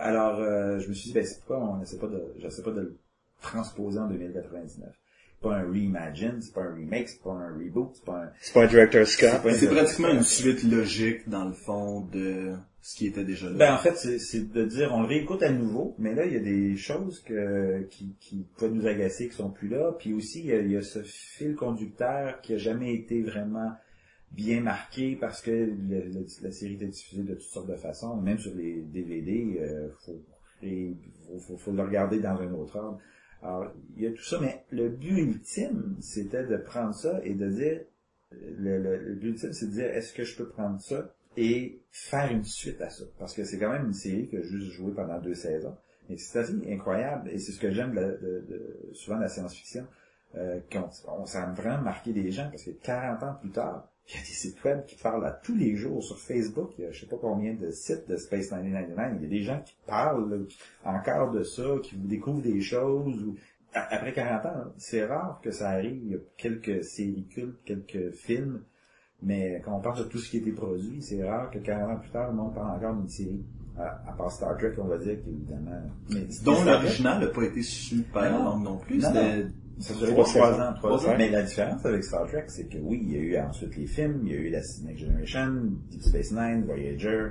Alors, 0.00 0.40
euh, 0.40 0.78
je 0.80 0.88
me 0.88 0.94
suis 0.94 1.08
dit, 1.08 1.14
ben, 1.14 1.24
c'est 1.24 1.38
pourquoi 1.38 1.60
on 1.60 1.80
essaie 1.80 1.98
pas 1.98 2.08
de, 2.08 2.34
j'essaie 2.38 2.62
pas 2.62 2.72
de 2.72 2.80
le 2.80 2.98
transposer 3.40 3.98
en 3.98 4.08
2099. 4.08 4.92
C'est 5.44 5.50
pas 5.50 5.56
un 5.58 5.70
reimagine, 5.70 6.40
c'est 6.40 6.54
pas 6.54 6.62
un 6.62 6.74
remake, 6.74 7.08
c'est 7.08 7.22
pas 7.22 7.32
un 7.32 7.52
reboot, 7.54 7.90
c'est 7.94 8.04
pas 8.04 8.22
un, 8.24 8.30
C'est 8.40 8.54
pas 8.54 8.62
un 8.64 8.66
director 8.66 9.06
Scott. 9.06 9.40
c'est 9.52 9.68
pratiquement 9.68 10.08
une 10.08 10.22
suite 10.22 10.62
logique, 10.64 11.28
dans 11.28 11.44
le 11.44 11.52
fond, 11.52 12.00
de 12.00 12.54
ce 12.80 12.96
qui 12.96 13.06
était 13.08 13.24
déjà 13.24 13.50
là. 13.50 13.56
Ben 13.56 13.74
en 13.74 13.78
fait, 13.78 13.94
c'est- 13.96 14.18
c'est 14.18 14.50
de 14.50 14.64
dire 14.64 14.90
on 14.94 15.02
le 15.02 15.06
réécoute 15.08 15.42
à 15.42 15.50
nouveau, 15.50 15.94
mais 15.98 16.14
là 16.14 16.24
il 16.24 16.32
y 16.32 16.36
a 16.36 16.40
des 16.40 16.76
choses 16.76 17.20
que, 17.20 17.82
qui, 17.90 18.14
qui 18.20 18.46
peuvent 18.58 18.72
nous 18.72 18.86
agacer 18.86 19.28
qui 19.28 19.34
sont 19.36 19.50
plus 19.50 19.68
là, 19.68 19.92
puis 19.98 20.14
aussi 20.14 20.40
il 20.40 20.46
y 20.46 20.52
a, 20.52 20.60
il 20.60 20.70
y 20.70 20.76
a 20.78 20.82
ce 20.82 21.02
fil 21.02 21.54
conducteur 21.54 22.40
qui 22.40 22.54
a 22.54 22.58
jamais 22.58 22.94
été 22.94 23.20
vraiment 23.22 23.72
bien 24.32 24.60
marqué 24.62 25.14
parce 25.20 25.40
que 25.42 25.50
le- 25.50 25.74
le- 25.88 26.26
la 26.42 26.50
série 26.52 26.74
était 26.74 26.86
diffusée 26.86 27.22
de 27.22 27.34
toutes 27.34 27.42
sortes 27.42 27.68
de 27.70 27.76
façons, 27.76 28.16
même 28.16 28.38
sur 28.38 28.54
les 28.54 28.80
DVD, 28.80 29.58
euh, 29.60 29.88
faut, 30.04 30.20
et 30.62 30.94
faut, 31.26 31.38
faut, 31.38 31.56
faut 31.58 31.72
le 31.72 31.82
regarder 31.82 32.18
dans 32.20 32.38
un 32.40 32.50
autre 32.54 32.76
ordre. 32.76 32.98
Alors 33.44 33.70
il 33.96 34.02
y 34.02 34.06
a 34.06 34.10
tout 34.10 34.24
ça, 34.24 34.38
mais 34.40 34.64
le 34.70 34.88
but 34.88 35.18
ultime 35.18 35.96
c'était 36.00 36.44
de 36.44 36.56
prendre 36.56 36.94
ça 36.94 37.20
et 37.24 37.34
de 37.34 37.48
dire 37.48 37.80
le, 38.32 38.78
le, 38.78 38.96
le 38.96 39.14
but 39.14 39.28
ultime 39.28 39.52
c'est 39.52 39.66
de 39.66 39.72
dire 39.72 39.84
est-ce 39.86 40.12
que 40.14 40.24
je 40.24 40.36
peux 40.36 40.48
prendre 40.48 40.80
ça 40.80 41.14
et 41.36 41.80
faire 41.90 42.30
une 42.32 42.44
suite 42.44 42.80
à 42.80 42.90
ça? 42.90 43.04
Parce 43.18 43.34
que 43.34 43.44
c'est 43.44 43.58
quand 43.58 43.70
même 43.70 43.86
une 43.86 43.92
série 43.92 44.28
que 44.28 44.42
j'ai 44.42 44.48
juste 44.58 44.70
joué 44.72 44.92
pendant 44.92 45.20
deux 45.20 45.34
saisons. 45.34 45.76
Et 46.08 46.16
c'est 46.18 46.38
assez 46.38 46.52
incroyable, 46.70 47.30
et 47.30 47.38
c'est 47.38 47.52
ce 47.52 47.58
que 47.60 47.70
j'aime 47.70 47.94
de, 47.94 48.00
de- 48.00 48.44
de- 48.48 48.90
souvent 48.94 49.16
de 49.16 49.22
la 49.22 49.28
science-fiction, 49.28 49.86
euh, 50.36 50.60
qu'on 50.70 50.88
on, 51.08 51.24
vraiment 51.54 51.80
marqué 51.82 52.12
des 52.12 52.30
gens, 52.30 52.48
parce 52.50 52.62
que 52.64 52.70
40 52.70 53.22
ans 53.22 53.34
plus 53.40 53.50
tard, 53.50 53.88
il 54.08 54.14
y 54.14 54.18
a 54.18 54.20
des 54.20 54.26
sites 54.26 54.62
web 54.64 54.84
qui 54.84 54.96
parlent 54.96 55.24
à 55.24 55.30
tous 55.30 55.54
les 55.54 55.76
jours 55.76 56.02
sur 56.02 56.18
Facebook, 56.18 56.72
il 56.78 56.84
y 56.84 56.86
a 56.86 56.90
je 56.90 57.00
sais 57.00 57.06
pas 57.06 57.16
combien 57.20 57.54
de 57.54 57.70
sites 57.70 58.08
de 58.08 58.16
Space 58.16 58.52
1999, 58.52 59.12
il 59.16 59.22
y 59.22 59.26
a 59.26 59.28
des 59.28 59.42
gens 59.42 59.62
qui 59.64 59.76
parlent 59.86 60.46
encore 60.84 61.30
de 61.30 61.42
ça, 61.42 61.62
qui 61.82 61.96
vous 61.96 62.06
découvrent 62.06 62.42
des 62.42 62.60
choses, 62.60 63.22
ou 63.22 63.36
après 63.72 64.12
40 64.12 64.46
ans, 64.46 64.72
c'est 64.76 65.04
rare 65.04 65.40
que 65.42 65.50
ça 65.50 65.70
arrive, 65.70 66.00
il 66.04 66.12
y 66.12 66.14
a 66.14 66.18
quelques 66.36 66.84
séries 66.84 67.26
cultes, 67.30 67.58
quelques 67.64 68.12
films, 68.12 68.62
mais 69.22 69.62
quand 69.64 69.76
on 69.76 69.80
parle 69.80 69.98
de 69.98 70.04
tout 70.04 70.18
ce 70.18 70.30
qui 70.30 70.36
a 70.36 70.40
été 70.40 70.52
produit, 70.52 71.02
c'est 71.02 71.24
rare 71.24 71.50
que 71.50 71.58
40 71.58 71.90
ans 71.90 71.98
plus 71.98 72.10
tard, 72.10 72.30
le 72.30 72.36
monde 72.36 72.54
parle 72.54 72.76
encore 72.76 72.94
d'une 72.94 73.08
série. 73.08 73.44
À, 73.76 74.08
à 74.08 74.12
part 74.12 74.30
Star 74.30 74.56
Trek, 74.56 74.74
on 74.78 74.84
va 74.84 74.98
dire 74.98 75.16
qu'évidemment... 75.24 75.82
Mais 76.10 76.28
dont 76.44 76.62
l'original 76.64 77.20
n'a 77.20 77.26
pas 77.26 77.42
été 77.42 77.60
super 77.62 78.30
long 78.30 78.60
non 78.60 78.78
plus. 78.78 79.00
Non, 79.00 79.10
ça 79.78 79.94
durait 79.94 80.12
Trois 80.12 80.24
trois 80.24 80.60
ans, 80.60 80.74
trois 80.74 81.06
ans. 81.08 81.14
Mais 81.18 81.30
la 81.30 81.42
différence 81.42 81.84
avec 81.84 82.04
Star 82.04 82.26
Trek, 82.26 82.44
c'est 82.48 82.68
que 82.68 82.78
oui, 82.78 83.00
il 83.02 83.12
y 83.12 83.16
a 83.16 83.20
eu 83.20 83.36
ensuite 83.38 83.76
les 83.76 83.86
films, 83.86 84.20
il 84.24 84.32
y 84.32 84.34
a 84.34 84.38
eu 84.38 84.50
la 84.50 84.60
Next 84.84 84.98
Generation, 84.98 85.50
Deep 85.90 86.02
Space 86.02 86.32
Nine, 86.32 86.64
Voyager, 86.64 87.28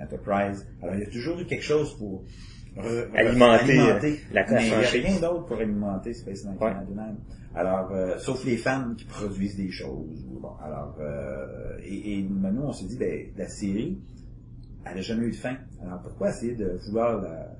Enterprise. 0.00 0.66
Alors, 0.82 0.94
il 0.96 1.00
y 1.00 1.04
a 1.04 1.10
toujours 1.10 1.38
eu 1.40 1.44
quelque 1.46 1.64
chose 1.64 1.96
pour 1.96 2.24
re- 2.76 3.10
Alimenter, 3.14 4.20
la 4.32 4.44
mais 4.52 4.66
il 4.66 4.68
n'y 4.68 4.72
a 4.74 4.78
rien 4.88 5.20
d'autre 5.20 5.46
pour 5.46 5.56
alimenter 5.58 6.12
Space 6.12 6.44
1999. 6.44 7.16
Alors, 7.54 7.90
euh, 7.92 8.18
sauf 8.18 8.44
les 8.44 8.58
fans 8.58 8.92
qui 8.98 9.04
produisent 9.06 9.56
des 9.56 9.70
choses. 9.70 10.26
Bon, 10.40 10.50
alors, 10.62 10.94
euh, 11.00 11.78
et, 11.82 12.18
et 12.18 12.22
nous, 12.22 12.62
on 12.62 12.72
s'est 12.72 12.84
dit, 12.84 12.98
ben, 12.98 13.28
la 13.38 13.48
série, 13.48 13.98
elle 14.84 14.96
n'a 14.96 15.00
jamais 15.00 15.26
eu 15.26 15.30
de 15.30 15.36
fin. 15.36 15.56
Alors, 15.82 16.02
pourquoi 16.02 16.28
essayer 16.30 16.54
de 16.54 16.78
vouloir 16.86 17.22
la, 17.22 17.56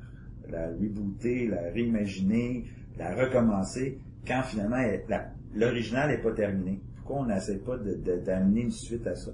la 0.51 0.67
rebooter, 0.69 1.47
la 1.47 1.71
réimaginer, 1.73 2.65
la 2.99 3.15
recommencer, 3.15 3.99
quand 4.27 4.43
finalement, 4.43 4.83
l'original 5.55 6.11
n'est 6.11 6.23
pas 6.23 6.33
terminé? 6.33 6.81
Pourquoi 6.97 7.19
on 7.19 7.27
n'essaie 7.27 7.59
pas 7.59 7.77
d'amener 7.79 8.63
une 8.63 8.71
suite 8.71 9.07
à 9.07 9.15
ça? 9.15 9.31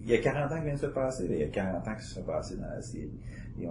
Il 0.00 0.10
y 0.10 0.14
a 0.14 0.18
40 0.18 0.52
ans 0.52 0.58
qui 0.58 0.64
vient 0.64 0.74
de 0.74 0.78
se 0.78 0.86
passer, 0.86 1.26
il 1.30 1.38
y 1.38 1.42
a 1.42 1.48
40 1.48 1.88
ans 1.88 1.94
qui 1.96 2.04
se 2.04 2.14
sont 2.14 2.22
passés 2.22 2.56
dans 2.56 2.68
la 2.68 2.82
série. 2.82 3.18
Et 3.60 3.66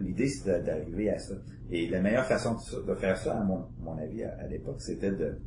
l'idée, 0.00 0.28
c'est 0.28 0.60
de- 0.60 0.64
d'arriver 0.64 1.10
à 1.10 1.18
ça. 1.18 1.34
Et 1.70 1.88
la 1.88 2.00
meilleure 2.00 2.26
façon 2.26 2.56
de, 2.86 2.94
faire 2.94 3.16
ça, 3.16 3.40
à 3.40 3.44
mon, 3.44 3.66
avis, 3.98 4.22
à, 4.24 4.46
l'époque, 4.46 4.80
c'était 4.80 5.10
de, 5.10 5.38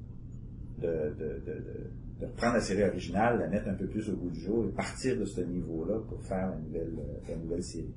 de, 0.80 1.16
de, 1.18 2.26
reprendre 2.26 2.56
la 2.56 2.62
série 2.62 2.84
originale, 2.84 3.40
la 3.40 3.48
mettre 3.48 3.68
un 3.68 3.74
peu 3.74 3.88
plus 3.88 4.10
au 4.10 4.16
bout 4.16 4.30
du 4.30 4.40
jour 4.40 4.66
et 4.66 4.72
partir 4.72 5.18
de 5.18 5.26
ce 5.26 5.42
niveau-là 5.42 6.00
pour 6.08 6.22
faire 6.24 6.50
la 6.50 6.58
nouvelle, 6.58 6.94
euh, 6.98 7.30
la 7.30 7.36
nouvelle 7.36 7.64
série. 7.64 7.94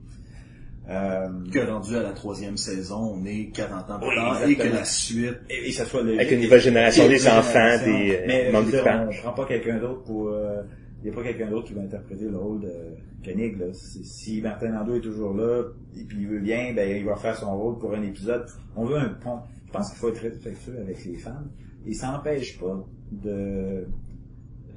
Euh, 0.89 1.29
Que 1.53 1.59
rendu 1.71 1.97
à 1.97 2.03
la 2.03 2.13
troisième 2.13 2.57
saison, 2.57 3.15
on 3.15 3.25
est 3.27 3.51
40 3.55 3.91
ans 3.91 3.99
plus 3.99 4.09
Oui, 4.09 4.15
tard, 4.17 4.49
et 4.49 4.57
que 4.57 4.69
la 4.69 4.85
suite 4.85 5.37
et, 5.51 5.69
et 5.69 5.73
ça 5.73 5.85
soit. 5.85 6.01
Avec 6.01 6.31
une 6.31 6.41
nouvelle 6.41 6.61
génération, 6.61 7.07
des 7.07 7.29
enfants, 7.29 7.77
des, 7.85 8.17
euh, 8.17 8.25
Mais, 8.27 8.53
membres 8.53 8.67
je 8.67 8.71
dire, 8.71 9.07
on 9.09 9.23
prend 9.23 9.33
pas 9.33 9.45
quelqu'un 9.47 9.79
d'autre 9.79 10.03
pour... 10.05 10.29
euh, 10.29 10.63
Il 11.03 11.05
n'y 11.05 11.11
a 11.11 11.15
pas 11.15 11.23
quelqu'un 11.23 11.51
d'autre 11.51 11.67
qui 11.69 11.75
va 11.75 11.83
interpréter 11.83 12.25
le 12.25 12.39
rôle 12.39 12.61
de 12.61 12.73
Koenig. 13.25 13.59
Là. 13.59 13.67
Si, 13.75 14.03
si 14.05 14.41
Martin 14.41 14.71
Landau 14.71 14.97
est 14.97 15.01
toujours 15.01 15.35
là, 15.35 15.65
et 15.95 16.05
puis 16.05 16.19
il 16.23 16.27
veut 16.27 16.41
bien, 16.41 16.73
ben, 16.75 16.97
il 16.97 17.05
va 17.05 17.17
faire 17.17 17.37
son 17.37 17.55
rôle 17.57 17.79
pour 17.79 17.93
un 17.95 18.03
épisode. 18.03 18.47
On 18.75 18.85
veut 18.87 18.97
un 18.97 19.11
pont. 19.11 19.41
Je 19.67 19.73
pense 19.73 19.91
qu'il 19.91 19.99
faut 19.99 20.09
être 20.09 20.23
respectueux 20.23 20.79
avec 20.81 21.05
les 21.05 21.17
fans. 21.19 21.45
Et 21.87 21.93
ça 21.93 22.13
n'empêche 22.13 22.59
pas 22.59 22.83
de 23.13 23.87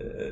euh, 0.01 0.31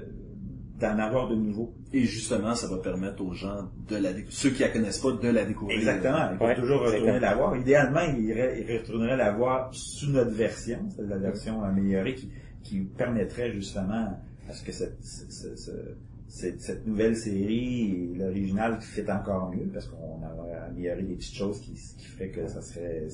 d'en 0.79 0.97
avoir 0.99 1.27
de 1.29 1.35
nouveaux. 1.35 1.73
Et 1.93 2.01
justement, 2.05 2.55
ça 2.55 2.67
va 2.67 2.77
permettre 2.77 3.21
aux 3.23 3.33
gens 3.33 3.69
de 3.89 3.95
la 3.95 4.13
découvrir. 4.13 4.33
Ceux 4.33 4.49
qui 4.51 4.61
la 4.61 4.69
connaissent 4.69 4.99
pas, 4.99 5.11
de 5.11 5.27
la 5.29 5.45
découvrir. 5.45 5.77
Exactement. 5.77 6.31
Ils 6.31 6.37
peuvent 6.37 6.47
Ouais, 6.47 6.55
toujours 6.55 6.79
retourner 6.81 6.97
exactement. 6.99 7.19
la 7.31 7.35
voir. 7.35 7.57
Idéalement, 7.57 8.01
ils, 8.17 8.33
retourneraient 8.79 9.17
la 9.17 9.31
voir 9.31 9.69
sous 9.73 10.09
notre 10.11 10.31
version, 10.31 10.79
c'est 10.95 11.07
la 11.07 11.17
version 11.17 11.61
améliorée 11.63 12.15
qui, 12.15 12.29
qui 12.63 12.79
permettrait 12.81 13.51
justement 13.51 14.19
à 14.49 14.53
ce 14.53 14.63
que 14.63 14.71
cette, 14.71 14.97
ce- 15.03 15.31
ce- 15.31 15.55
ce- 15.55 15.95
cette, 16.27 16.61
cette 16.61 16.85
nouvelle 16.85 17.15
série, 17.15 18.11
et 18.13 18.17
l'original, 18.17 18.79
fait 18.81 19.09
encore 19.11 19.51
mieux 19.51 19.67
parce 19.73 19.87
qu'on 19.87 20.21
aurait 20.23 20.57
amélioré 20.69 21.01
des 21.01 21.15
petites 21.15 21.35
choses 21.35 21.59
qui, 21.59 21.71
qui 21.73 22.05
feraient 22.05 22.29
que 22.29 22.47
ça 22.47 22.61
serait, 22.61 23.07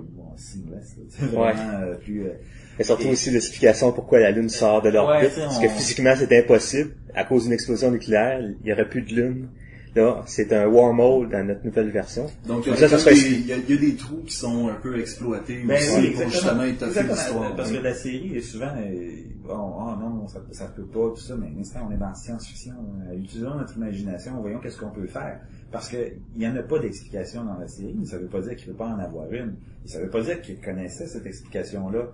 pas 0.00 0.36
seamless. 0.36 0.96
C'est 1.08 1.26
vraiment 1.26 1.80
euh, 1.82 1.94
plus... 1.94 2.24
euh, 2.26 2.30
Et 2.78 2.84
surtout 2.84 3.08
Et- 3.08 3.10
aussi 3.12 3.30
l'explication 3.30 3.92
pourquoi 3.92 4.20
la 4.20 4.30
Lune 4.30 4.48
sort 4.48 4.82
de 4.82 4.88
l'orbite. 4.90 5.30
Ouais, 5.36 5.42
parce 5.44 5.58
on- 5.58 5.62
que 5.62 5.68
physiquement, 5.68 6.14
c'est 6.16 6.36
impossible. 6.38 6.90
À 7.14 7.24
cause 7.24 7.44
d'une 7.44 7.52
explosion 7.52 7.90
nucléaire, 7.90 8.40
il 8.40 8.56
n'y 8.64 8.72
aurait 8.72 8.88
plus 8.88 9.02
de 9.02 9.14
Lune. 9.14 9.48
Là, 9.96 10.22
c'est 10.26 10.52
un 10.52 10.66
wormhole 10.66 11.28
dans 11.28 11.46
notre 11.46 11.64
nouvelle 11.64 11.90
version. 11.90 12.26
Donc, 12.48 12.66
il 12.66 12.70
y, 12.70 12.72
a 12.72 12.76
Ça, 12.76 12.88
ça 12.88 12.96
comme 12.96 13.04
serait- 13.14 13.14
des- 13.30 13.36
il 13.36 13.46
y 13.46 13.52
a- 13.52 13.56
il 13.58 13.70
y 13.70 13.72
a 13.74 13.80
des 13.80 13.94
trous 13.94 14.22
qui 14.26 14.34
sont 14.34 14.68
un 14.68 14.74
peu 14.74 14.98
exploités 14.98 15.62
Ben 15.64 15.76
aussi 15.76 15.90
oui, 16.00 16.10
pour 16.10 16.22
exactement. 16.22 16.30
justement 16.30 16.62
étoffer 16.64 16.84
Exactement, 17.00 17.14
l'histoire. 17.14 17.56
Parce 17.56 17.70
que 17.70 17.76
la 17.76 17.94
série 17.94 18.36
est 18.36 18.40
souvent, 18.40 18.72
euh, 18.76 19.10
bon, 19.44 19.54
oh 19.54 19.96
non, 20.00 20.26
ça, 20.26 20.40
ça 20.50 20.66
peut 20.66 20.82
pas, 20.86 21.10
tout 21.10 21.20
ça, 21.20 21.36
mais 21.36 21.46
à 21.46 21.50
l'instant, 21.56 21.86
on 21.88 21.92
est 21.92 21.96
dans 21.96 22.08
la 22.08 22.14
science-fiction. 22.14 22.74
euh, 23.08 23.14
utilisons 23.18 23.54
notre 23.54 23.76
imagination, 23.76 24.40
voyons 24.40 24.58
qu'est-ce 24.58 24.78
qu'on 24.80 24.90
peut 24.90 25.06
faire. 25.06 25.40
Parce 25.70 25.88
que 25.88 25.96
il 26.34 26.38
n'y 26.38 26.48
en 26.48 26.56
a 26.56 26.62
pas 26.64 26.80
d'explication 26.80 27.44
dans 27.44 27.58
la 27.58 27.68
série, 27.68 27.94
mais 27.96 28.06
ça 28.06 28.18
veut 28.18 28.26
pas 28.26 28.40
dire 28.40 28.56
qu'il 28.56 28.68
ne 28.68 28.72
peut 28.72 28.78
pas 28.78 28.88
en 28.88 28.98
avoir 28.98 29.30
une. 29.32 29.54
Et 29.84 29.88
ça 29.88 30.00
veut 30.00 30.10
pas 30.10 30.22
dire 30.22 30.40
qu'ils 30.42 30.60
connaissaient 30.60 31.06
cette 31.06 31.26
explication-là. 31.26 32.08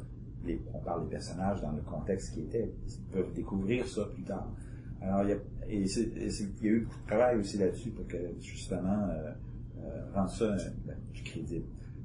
Les- 0.46 0.60
on 0.74 0.78
parle 0.80 1.04
des 1.04 1.10
personnages 1.10 1.60
dans 1.62 1.70
le 1.72 1.80
contexte 1.82 2.34
qui 2.34 2.40
était. 2.40 2.70
Ils 2.88 3.12
peuvent 3.14 3.32
découvrir 3.34 3.86
ça 3.86 4.02
plus 4.14 4.22
tard. 4.22 4.48
Alors, 5.02 5.22
il 5.24 5.30
y 5.30 5.32
a, 5.32 5.36
et 5.72 5.86
c'est- 5.86 6.10
il 6.60 6.64
y 6.64 6.68
a 6.68 6.72
eu 6.72 6.80
beaucoup 6.80 7.00
de 7.02 7.06
travail 7.06 7.38
aussi 7.38 7.58
là-dessus 7.58 7.90
pour 7.90 8.06
que, 8.06 8.16
justement, 8.40 9.08
euh, 9.10 9.30
euh, 9.78 10.12
rendre 10.14 10.30
ça 10.30 10.44
euh, 10.44 10.58
ben, 10.86 10.96
crédible. 11.24 11.64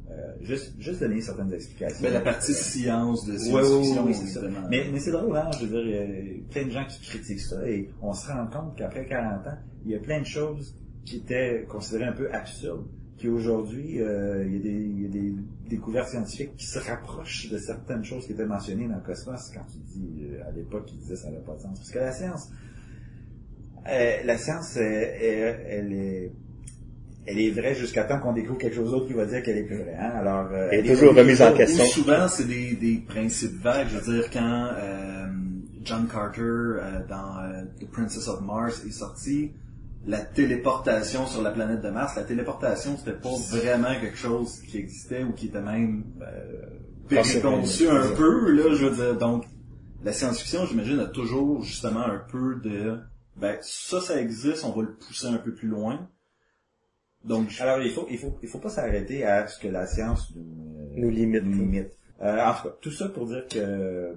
Euh, 0.09 0.33
juste, 0.41 0.73
juste 0.79 0.99
donner 0.99 1.19
certaines 1.19 1.51
explications. 1.51 2.03
Ben, 2.03 2.13
la 2.13 2.21
partie 2.21 2.53
science 2.53 3.25
de 3.25 3.33
Ouais, 3.33 3.39
science-fiction, 3.39 4.05
ouais, 4.05 4.11
ouais, 4.11 4.21
évidemment. 4.21 4.67
Mais, 4.69 4.85
mais 4.91 4.99
c'est 4.99 5.11
drôle, 5.11 5.35
hein, 5.35 5.49
je 5.59 5.65
veux 5.65 5.83
dire, 5.83 5.85
il 5.87 6.37
y 6.37 6.39
a 6.41 6.43
plein 6.51 6.65
de 6.65 6.71
gens 6.71 6.85
qui 6.85 7.01
critiquent 7.01 7.39
ça 7.41 7.67
et 7.67 7.89
on 8.01 8.13
se 8.13 8.27
rend 8.31 8.45
compte 8.47 8.75
qu'après 8.77 9.05
40 9.07 9.47
ans, 9.47 9.57
il 9.83 9.91
y 9.91 9.95
a 9.95 9.99
plein 9.99 10.19
de 10.21 10.25
choses 10.27 10.75
qui 11.05 11.17
étaient 11.17 11.65
considérées 11.67 12.05
un 12.05 12.13
peu 12.13 12.31
absurdes, 12.31 12.85
qui 13.17 13.29
aujourd'hui, 13.29 13.99
euh, 14.01 14.45
il, 14.45 14.53
y 14.53 14.57
a 14.57 14.59
des, 14.59 14.69
il 14.83 15.01
y 15.01 15.05
a 15.05 15.09
des 15.09 15.33
découvertes 15.69 16.09
scientifiques 16.09 16.55
qui 16.55 16.65
se 16.67 16.77
rapprochent 16.79 17.49
de 17.49 17.57
certaines 17.57 18.03
choses 18.03 18.27
qui 18.27 18.33
étaient 18.33 18.45
mentionnées 18.45 18.87
dans 18.87 18.95
le 18.97 19.01
cosmos 19.01 19.49
quand 19.53 19.65
tu 19.71 19.79
dis, 19.79 20.25
euh, 20.25 20.47
à 20.47 20.51
l'époque, 20.51 20.87
ils 20.93 20.99
disaient 20.99 21.15
ça 21.15 21.31
n'avait 21.31 21.43
pas 21.43 21.55
de 21.55 21.61
sens. 21.61 21.79
Parce 21.79 21.89
que 21.91 21.99
la 21.99 22.11
science, 22.11 22.49
euh, 23.87 24.15
la 24.23 24.37
science, 24.37 24.77
euh, 24.77 24.81
elle, 24.81 25.65
elle 25.69 25.93
est 25.93 26.31
elle 27.27 27.39
est 27.39 27.49
vraie 27.49 27.73
jusqu'à 27.73 28.03
temps 28.03 28.19
qu'on 28.19 28.33
découvre 28.33 28.59
quelque 28.59 28.75
chose 28.75 28.91
d'autre 28.91 29.07
qui 29.07 29.13
va 29.13 29.25
dire 29.25 29.41
qu'elle 29.41 29.57
est 29.57 29.63
plus 29.63 29.77
vraie. 29.77 29.97
Hein? 29.99 30.11
Alors, 30.15 30.47
euh, 30.51 30.67
Elle 30.71 30.85
est 30.85 30.89
elle 30.89 30.95
toujours 30.95 31.15
remise 31.15 31.41
en 31.41 31.53
question. 31.53 31.83
Ou 31.83 31.87
souvent, 31.87 32.27
c'est 32.27 32.47
des, 32.47 32.75
des 32.75 32.97
principes 32.97 33.59
vagues. 33.61 33.87
Je 33.89 33.97
veux 33.97 34.13
dire, 34.13 34.29
quand 34.31 34.69
euh, 34.77 35.25
John 35.83 36.07
Carter, 36.07 36.41
euh, 36.41 36.99
dans 37.09 37.39
euh, 37.39 37.63
The 37.81 37.89
Princess 37.91 38.27
of 38.27 38.41
Mars, 38.41 38.83
est 38.85 38.91
sorti, 38.91 39.53
la 40.05 40.19
téléportation 40.19 41.25
sur 41.25 41.41
la 41.41 41.49
planète 41.49 41.81
de 41.81 41.89
Mars, 41.89 42.15
la 42.15 42.23
téléportation, 42.23 42.95
c'était 42.95 43.17
pas 43.17 43.29
vraiment 43.51 43.99
quelque 43.99 44.17
chose 44.17 44.61
qui 44.61 44.77
existait 44.77 45.23
ou 45.23 45.31
qui 45.31 45.47
était 45.47 45.61
même 45.61 46.03
euh, 46.21 46.67
préconçu 47.09 47.89
un 47.89 48.09
peu, 48.15 48.51
là, 48.51 48.75
je 48.75 48.85
veux 48.85 48.95
dire. 48.95 49.17
Donc, 49.17 49.45
la 50.03 50.13
science-fiction, 50.13 50.67
j'imagine, 50.67 50.99
a 50.99 51.07
toujours 51.07 51.63
justement 51.63 52.05
un 52.05 52.21
peu 52.31 52.57
de... 52.63 52.99
Ben, 53.37 53.57
ça, 53.61 53.99
ça 54.01 54.19
existe, 54.21 54.63
on 54.63 54.71
va 54.71 54.83
le 54.83 54.95
pousser 54.95 55.27
un 55.27 55.37
peu 55.37 55.53
plus 55.53 55.67
loin. 55.67 56.09
Donc, 57.23 57.49
je- 57.49 57.61
Alors, 57.63 57.79
il 57.81 57.91
faut, 57.91 58.07
il 58.09 58.17
faut, 58.17 58.37
il 58.41 58.47
faut 58.47 58.59
pas 58.59 58.69
s'arrêter 58.69 59.25
à 59.25 59.47
ce 59.47 59.59
que 59.59 59.67
la 59.67 59.87
science 59.87 60.33
nous, 60.35 60.77
euh, 60.79 60.93
Nous 60.95 61.09
limite. 61.09 61.43
nous 61.43 61.51
limite. 61.53 61.97
Euh, 62.21 62.39
en 62.45 62.53
tout 62.53 62.63
cas, 62.69 62.75
tout 62.81 62.91
ça 62.91 63.09
pour 63.09 63.25
dire 63.27 63.45
que, 63.49 63.57
euh, 63.59 64.13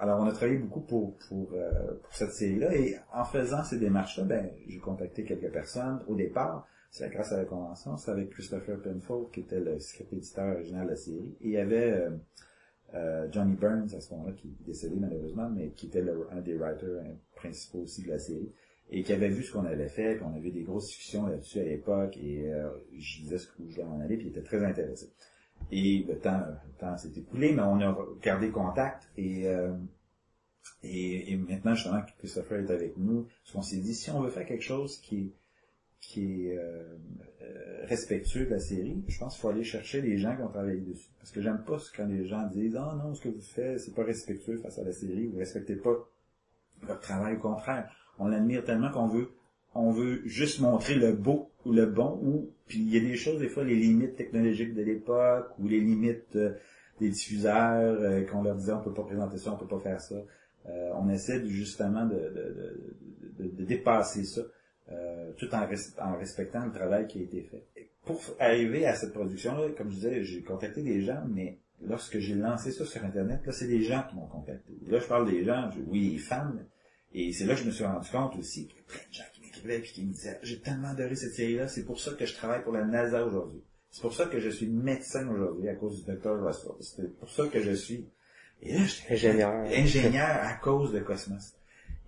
alors, 0.00 0.20
on 0.20 0.26
a 0.26 0.32
travaillé 0.32 0.58
beaucoup 0.58 0.80
pour, 0.80 1.16
pour, 1.28 1.52
euh, 1.52 1.94
pour 2.02 2.14
cette 2.14 2.30
série-là, 2.32 2.74
et 2.74 2.96
en 3.12 3.24
faisant 3.24 3.64
ces 3.64 3.78
démarches-là, 3.78 4.24
ben, 4.24 4.50
j'ai 4.66 4.78
contacté 4.78 5.24
quelques 5.24 5.50
personnes. 5.52 6.00
Au 6.06 6.14
départ, 6.14 6.66
c'est 6.90 7.10
grâce 7.10 7.32
à 7.32 7.36
la 7.38 7.44
convention, 7.44 7.96
c'est 7.98 8.10
avec 8.12 8.30
Christopher 8.30 8.80
Penfold, 8.80 9.30
qui 9.30 9.40
était 9.40 9.60
le 9.60 9.78
script 9.80 10.12
éditeur 10.12 10.54
original 10.54 10.86
de 10.86 10.90
la 10.90 10.96
série, 10.96 11.36
et 11.40 11.48
il 11.48 11.50
y 11.50 11.58
avait 11.58 11.90
euh, 11.92 12.10
euh, 12.94 13.28
Johnny 13.30 13.56
Burns 13.56 13.92
à 13.94 14.00
ce 14.00 14.14
moment-là, 14.14 14.32
qui 14.32 14.46
est 14.48 14.64
décédé 14.64 14.96
malheureusement, 14.98 15.50
mais 15.50 15.70
qui 15.72 15.86
était 15.88 16.00
le- 16.00 16.28
un 16.32 16.40
des 16.40 16.56
writers 16.56 17.00
hein, 17.04 17.14
principaux 17.38 17.80
aussi 17.80 18.02
de 18.02 18.08
la 18.08 18.18
série 18.18 18.52
et 18.90 19.02
qui 19.02 19.12
avait 19.12 19.28
vu 19.28 19.42
ce 19.42 19.52
qu'on 19.52 19.66
avait 19.66 19.88
fait, 19.88 20.18
qu'on 20.18 20.34
avait 20.34 20.50
des 20.50 20.62
grosses 20.62 20.86
discussions 20.86 21.26
là-dessus 21.26 21.58
à 21.60 21.64
l'époque, 21.64 22.16
et 22.16 22.50
euh, 22.50 22.70
je 22.96 23.20
disais 23.20 23.36
ce 23.38 23.46
que 23.46 23.52
je 23.58 23.74
voulais 23.74 23.84
en 23.84 24.00
aller, 24.00 24.16
puis 24.16 24.26
il 24.26 24.30
était 24.30 24.42
très 24.42 24.64
intéressé. 24.64 25.10
Et 25.70 26.04
le 26.08 26.18
temps, 26.18 26.40
le 26.40 26.72
temps 26.78 26.96
s'est 26.96 27.12
écoulé, 27.14 27.52
mais 27.52 27.60
on 27.62 27.80
a 27.80 27.94
gardé 28.22 28.48
contact, 28.50 29.10
et, 29.18 29.46
euh, 29.46 29.74
et, 30.82 31.32
et 31.32 31.36
maintenant, 31.36 31.74
justement, 31.74 32.00
que 32.00 32.12
Christopher 32.18 32.60
est 32.60 32.70
avec 32.70 32.96
nous, 32.96 33.26
ce 33.44 33.52
qu'on 33.52 33.60
s'est 33.60 33.76
dit, 33.76 33.92
si 33.94 34.10
on 34.10 34.22
veut 34.22 34.30
faire 34.30 34.46
quelque 34.46 34.64
chose 34.64 34.96
qui 35.02 35.18
est, 35.18 35.32
qui 36.00 36.46
est 36.46 36.56
euh, 36.56 36.96
euh, 37.42 37.84
respectueux 37.84 38.46
de 38.46 38.50
la 38.52 38.60
série, 38.60 39.04
je 39.06 39.18
pense 39.18 39.34
qu'il 39.34 39.42
faut 39.42 39.48
aller 39.48 39.64
chercher 39.64 40.00
les 40.00 40.16
gens 40.16 40.34
qui 40.34 40.42
ont 40.42 40.48
travaillé 40.48 40.80
dessus. 40.80 41.10
Parce 41.18 41.30
que 41.32 41.42
j'aime 41.42 41.62
pas 41.66 41.78
ce- 41.78 41.92
quand 41.94 42.06
les 42.06 42.26
gens 42.26 42.46
disent 42.46 42.76
«Ah 42.78 42.96
non, 43.04 43.12
ce 43.14 43.20
que 43.20 43.28
vous 43.28 43.42
faites, 43.42 43.80
c'est 43.80 43.94
pas 43.94 44.04
respectueux 44.04 44.56
face 44.58 44.78
à 44.78 44.84
la 44.84 44.92
série, 44.92 45.26
vous 45.26 45.36
respectez 45.38 45.76
pas 45.76 46.08
leur 46.86 47.00
travail, 47.00 47.36
au 47.36 47.40
contraire.» 47.40 47.88
on 48.20 48.26
l'admire 48.28 48.64
tellement 48.64 48.90
qu'on 48.90 49.06
veut 49.06 49.28
on 49.74 49.92
veut 49.92 50.22
juste 50.24 50.60
montrer 50.60 50.96
le 50.96 51.12
beau 51.12 51.50
ou 51.64 51.72
le 51.72 51.86
bon 51.86 52.18
ou 52.22 52.50
puis 52.66 52.78
il 52.80 52.92
y 52.92 52.96
a 52.96 53.00
des 53.00 53.16
choses 53.16 53.38
des 53.38 53.48
fois 53.48 53.62
les 53.62 53.76
limites 53.76 54.16
technologiques 54.16 54.74
de 54.74 54.82
l'époque 54.82 55.50
ou 55.60 55.68
les 55.68 55.78
limites 55.78 56.34
euh, 56.34 56.54
des 56.98 57.10
diffuseurs 57.10 57.96
euh, 58.00 58.24
qu'on 58.24 58.42
leur 58.42 58.56
disait 58.56 58.72
on 58.72 58.82
peut 58.82 58.92
pas 58.92 59.04
présenter 59.04 59.38
ça 59.38 59.52
on 59.52 59.56
peut 59.56 59.68
pas 59.68 59.78
faire 59.78 60.00
ça 60.00 60.16
Euh, 60.66 60.90
on 61.00 61.08
essaie 61.08 61.46
justement 61.46 62.04
de, 62.06 62.16
de, 62.16 62.44
de, 63.38 63.48
de- 63.56 63.64
dépasser 63.64 64.24
ça 64.24 64.40
euh, 64.90 65.30
tout 65.38 65.48
en, 65.54 65.62
en 66.08 66.18
respectant 66.18 66.64
le 66.66 66.72
travail 66.72 67.06
qui 67.06 67.20
a 67.20 67.22
été 67.22 67.42
fait 67.42 67.64
pour 68.04 68.20
arriver 68.40 68.84
à 68.84 68.94
cette 68.96 69.12
production 69.12 69.52
là 69.56 69.68
comme 69.76 69.90
je 69.90 69.94
disais 69.94 70.24
j'ai 70.24 70.42
contacté 70.42 70.82
des 70.82 71.00
gens 71.02 71.22
mais 71.36 71.58
lorsque 71.86 72.18
j'ai 72.18 72.34
lancé 72.34 72.72
ça 72.72 72.84
sur 72.84 73.04
internet 73.04 73.40
là 73.46 73.52
c'est 73.52 73.68
des 73.68 73.82
gens 73.82 74.02
qui 74.08 74.16
m'ont 74.16 74.26
contacté 74.26 74.72
là 74.88 74.98
je 74.98 75.06
parle 75.06 75.30
des 75.30 75.44
gens 75.44 75.70
je- 75.70 75.80
oui 75.86 76.10
les 76.10 76.18
fans 76.18 76.52
et 77.14 77.32
c'est 77.32 77.44
là 77.46 77.54
que 77.54 77.60
je 77.60 77.66
me 77.66 77.70
suis 77.70 77.84
rendu 77.84 78.08
compte 78.10 78.36
aussi 78.36 78.66
qu'il 78.66 78.76
y 78.76 78.80
a 78.80 78.82
plein 78.86 79.08
de 79.08 79.14
gens 79.14 79.24
qui 79.32 79.40
m'écrivaient 79.42 79.78
et 79.78 79.82
qui 79.82 80.04
me 80.04 80.12
disaient 80.12 80.38
J'ai 80.42 80.60
tellement 80.60 80.88
adoré 80.88 81.14
cette 81.16 81.32
série-là, 81.32 81.66
c'est 81.68 81.84
pour 81.84 81.98
ça 82.00 82.12
que 82.12 82.26
je 82.26 82.34
travaille 82.34 82.62
pour 82.62 82.72
la 82.72 82.84
NASA 82.84 83.24
aujourd'hui. 83.24 83.62
C'est 83.90 84.02
pour 84.02 84.12
ça 84.12 84.26
que 84.26 84.38
je 84.38 84.50
suis 84.50 84.66
médecin 84.68 85.26
aujourd'hui 85.28 85.68
à 85.70 85.74
cause 85.74 86.04
du 86.04 86.12
Dr. 86.12 86.44
Russell. 86.44 86.72
C'est 86.80 87.16
pour 87.18 87.30
ça 87.30 87.46
que 87.48 87.60
je 87.62 87.72
suis. 87.72 88.06
Et 88.60 88.74
là, 88.74 88.80
Ingénieur. 89.08 89.52
ingénieur 89.74 90.28
à 90.28 90.52
cause 90.56 90.92
de 90.92 91.00
Cosmos. 91.00 91.54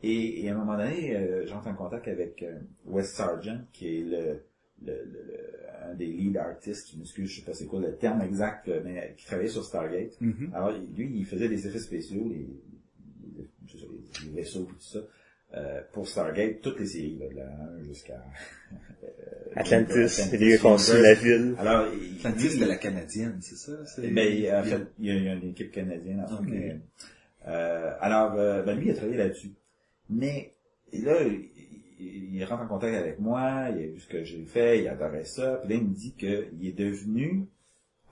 Et, 0.03 0.45
et 0.45 0.51
à 0.51 0.55
un 0.55 0.59
moment 0.59 0.77
donné, 0.77 1.17
euh, 1.17 1.47
j'entre 1.47 1.69
en 1.69 1.75
contact 1.75 2.07
avec 2.07 2.43
euh, 2.43 2.59
Wes 2.85 3.07
Sargent, 3.07 3.61
qui 3.73 4.01
est 4.01 4.03
le, 4.03 4.43
le, 4.87 4.93
le- 4.93 5.03
le- 5.05 5.91
un 5.91 5.95
des 5.95 6.07
lead 6.07 6.37
artists, 6.37 6.93
je 6.93 6.99
m'excuse, 6.99 7.29
je 7.31 7.41
sais 7.41 7.47
pas 7.47 7.55
c'est 7.55 7.67
quoi 7.67 7.81
le 7.81 7.95
terme 7.97 8.23
exact, 8.23 8.69
euh, 8.69 8.81
mais 8.85 9.15
qui 9.17 9.27
travaillait 9.27 9.49
sur 9.51 9.65
Stargate. 9.65 10.21
Mhm. 10.21 10.51
Alors, 10.55 10.73
lui, 10.97 11.11
il 11.17 11.25
faisait 11.27 11.49
des 11.49 11.67
effets 11.67 11.79
spéciaux, 11.79 12.29
les, 12.29 12.47
les, 13.37 13.47
je 13.67 13.77
sais 13.79 13.87
pas, 13.87 13.93
les- 13.93 14.27
les 14.31 14.37
vaisseaux 14.43 14.63
et 14.63 14.67
tout 14.67 14.81
ça, 14.81 14.99
euh, 15.55 15.81
pour 15.93 16.07
Stargate, 16.07 16.61
toutes 16.61 16.79
les 16.79 16.87
séries, 16.87 17.19
là, 17.19 17.29
de 17.29 17.35
la 17.37 17.47
1 17.81 17.83
jusqu'à... 17.83 18.23
euh, 19.03 19.07
Atlantis, 19.57 20.21
il 20.33 20.53
a 20.53 20.59
construit 20.59 21.03
la 21.03 21.15
ville. 21.15 21.55
Alors, 21.59 21.87
il, 21.93 22.19
Atlantis, 22.25 22.51
c'était 22.51 22.67
la 22.67 22.77
canadienne, 22.77 23.39
c'est 23.41 23.57
ça? 23.57 23.85
C'est- 23.87 24.03
eh 24.05 24.11
ben, 24.11 24.33
il- 24.33 24.53
en 24.53 24.63
fait, 24.63 24.83
il 25.01 25.07
y 25.07 25.11
a, 25.11 25.15
il 25.15 25.25
y 25.25 25.29
a 25.29 25.35
une 25.35 25.49
équipe 25.51 25.73
canadienne, 25.73 26.21
en 26.21 26.29
fait, 26.29 26.35
Ok. 26.43 26.49
mais, 26.51 26.77
euh, 27.49 27.91
alors, 28.01 28.35
euh, 28.39 28.63
ben, 28.63 28.79
lui, 28.79 28.87
il 28.87 28.91
a 28.93 28.95
travaillé 28.95 29.17
là-dessus. 29.19 29.51
Mais, 30.09 30.53
là, 30.93 31.17
il, 32.01 32.45
rentre 32.45 32.63
en 32.63 32.69
contact 32.69 32.95
avec 32.95 33.19
moi, 33.19 33.69
il 33.71 33.85
a 33.85 33.87
vu 33.87 34.01
ce 34.01 34.09
que 34.09 34.25
j'ai 34.25 34.45
fait, 34.45 34.81
il 34.81 34.89
adorait 34.89 35.25
ça, 35.25 35.57
puis 35.57 35.71
là, 35.71 35.75
il 35.77 35.89
me 35.89 35.95
dit 35.95 36.15
qu'il 36.15 36.67
est 36.67 36.77
devenu 36.77 37.47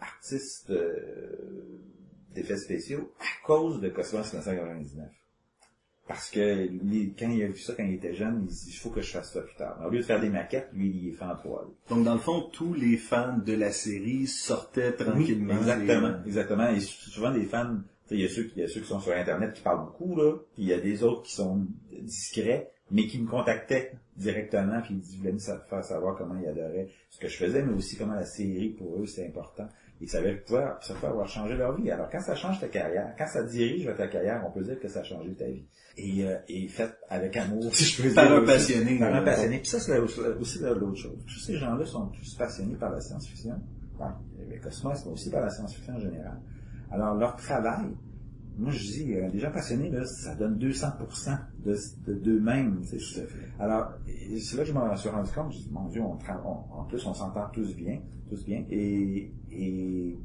artiste 0.01 0.71
euh, 0.71 1.81
d'effets 2.35 2.57
spéciaux 2.57 3.13
à 3.21 3.47
cause 3.47 3.81
de 3.81 3.89
Cosmos 3.89 4.33
1999. 4.33 5.09
Parce 6.07 6.31
que 6.31 6.67
lui, 6.67 7.15
quand 7.19 7.29
il 7.29 7.43
a 7.43 7.49
vu 7.49 7.59
ça 7.59 7.75
quand 7.75 7.85
il 7.85 7.95
était 7.95 8.15
jeune, 8.15 8.47
il 8.49 8.55
se 8.55 8.65
dit, 8.65 8.71
il 8.71 8.79
faut 8.79 8.89
que 8.89 9.03
je 9.03 9.11
fasse 9.11 9.31
ça 9.31 9.43
plus 9.43 9.57
tard. 9.57 9.77
Alors, 9.77 9.89
au 9.89 9.93
lieu 9.93 9.99
de 9.99 10.05
faire 10.05 10.21
des 10.21 10.31
maquettes, 10.31 10.71
lui, 10.73 10.89
il 10.89 11.09
est 11.09 11.13
fait 11.13 11.25
en 11.25 11.35
3D. 11.35 11.67
Donc, 11.91 12.05
dans 12.05 12.15
le 12.15 12.21
fond, 12.21 12.49
tous 12.51 12.73
les 12.73 12.97
fans 12.97 13.37
de 13.37 13.53
la 13.53 13.71
série 13.73 14.27
sortaient 14.27 14.93
tranquillement. 14.93 15.53
Oui, 15.53 15.61
exactement, 15.61 16.15
Et- 16.25 16.29
exactement. 16.29 16.69
Et 16.71 16.81
souvent 16.81 17.31
des 17.31 17.45
fans, 17.45 17.77
il 18.11 18.21
y 18.21 18.25
a 18.25 18.29
ceux 18.31 18.45
qui, 18.45 18.61
y 18.61 18.63
a 18.63 18.69
ceux 18.69 18.81
qui 18.81 18.87
sont 18.87 19.01
sur 19.01 19.13
Internet 19.13 19.53
qui 19.53 19.61
parlent 19.61 19.85
beaucoup, 19.85 20.17
là, 20.17 20.33
puis 20.55 20.63
il 20.63 20.69
y 20.69 20.73
a 20.73 20.81
des 20.81 21.05
autres 21.05 21.25
qui 21.25 21.35
sont 21.35 21.67
discrets, 22.01 22.71
mais 22.91 23.07
qui 23.07 23.21
me 23.21 23.29
contactaient 23.29 23.93
directement, 24.17 24.81
puis 24.83 25.01
ils 25.13 25.19
voulaient 25.19 25.33
me 25.33 25.39
sa- 25.39 25.59
faire 25.61 25.85
savoir 25.85 26.17
comment 26.17 26.35
ils 26.41 26.49
adoraient 26.49 26.89
ce 27.11 27.19
que 27.21 27.29
je 27.29 27.37
faisais, 27.37 27.63
mais 27.63 27.73
aussi 27.75 27.97
comment 27.97 28.15
la 28.15 28.25
série, 28.25 28.71
pour 28.71 29.01
eux, 29.01 29.07
c'était 29.07 29.29
important. 29.29 29.69
Ils 30.01 30.09
savaient 30.09 30.37
pouvoir, 30.37 30.83
ça 30.83 30.95
peut 30.95 31.09
avoir 31.09 31.27
changé 31.29 31.57
leur 31.57 31.75
vie. 31.77 31.91
Alors, 31.91 32.09
quand 32.09 32.21
ça 32.21 32.35
change 32.37 32.61
ta 32.61 32.69
carrière, 32.69 33.15
quand 33.19 33.27
ça 33.27 33.43
dirige 33.43 33.91
ta 33.97 34.07
carrière, 34.07 34.45
on 34.47 34.51
peut 34.53 34.63
dire 34.63 34.79
que 34.79 34.87
ça 34.89 35.01
a 35.01 35.05
changé 35.05 35.35
ta 35.35 35.47
vie. 35.47 35.67
Et, 35.97 36.25
euh, 36.25 36.37
et 36.49 36.69
fait 36.69 36.91
avec 37.09 37.37
amour, 37.37 37.65
si 37.75 37.85
je 37.85 38.03
peux 38.09 38.15
Par 38.15 38.29
dire. 38.29 38.37
un 38.37 38.45
passionné. 38.45 38.99
Par 39.01 39.13
un 39.15 39.23
euh, 39.23 39.25
passionné. 39.25 39.59
Puis 39.59 39.67
ça, 39.69 39.81
c'est 39.81 39.99
aussi 39.99 40.21
l'autre 40.61 40.95
chose. 40.95 41.19
Tous 41.27 41.41
ces 41.41 41.57
gens-là 41.57 41.85
sont 41.85 42.07
tous 42.07 42.35
passionnés 42.37 42.77
par 42.77 42.91
la 42.93 43.01
science-fiction. 43.01 43.61
Bon, 43.99 44.07
le 44.49 44.61
cosmos, 44.61 45.05
mais 45.05 45.13
aussi 45.13 45.31
par 45.31 45.41
la 45.43 45.51
science-fiction 45.51 45.95
en 45.95 45.99
général. 46.01 46.39
Alors, 46.93 47.15
leur 47.17 47.35
travail, 47.35 47.87
moi, 48.59 48.71
je 48.73 48.79
dis, 48.81 49.15
euh, 49.15 49.31
des 49.31 49.39
gens 49.39 49.51
passionnés, 49.53 49.89
là, 49.91 50.05
ça 50.05 50.35
donne 50.35 50.59
200% 50.59 51.39
de, 51.65 51.77
de, 52.07 52.15
d'eux-mêmes. 52.15 52.81
tu 52.89 52.99
sais. 52.99 53.27
Alors, 53.59 53.93
c'est 54.07 54.57
là 54.57 54.63
que 54.65 54.69
je 54.69 54.73
m'en 54.75 54.97
suis 54.97 55.09
rendu 55.09 55.31
compte. 55.31 55.53
Je 55.53 55.59
dis, 55.59 55.69
mon 55.71 55.89
Dieu, 55.89 56.03
on, 56.03 56.17
tra- 56.17 56.41
on- 56.45 56.81
en 56.81 56.85
plus, 56.85 57.05
on 57.07 57.15
s'entend 57.15 57.49
tous 57.53 57.75
bien, 57.77 58.01
tous 58.29 58.45
bien. 58.45 58.65
Et, 58.71 59.31
et, 59.53 60.19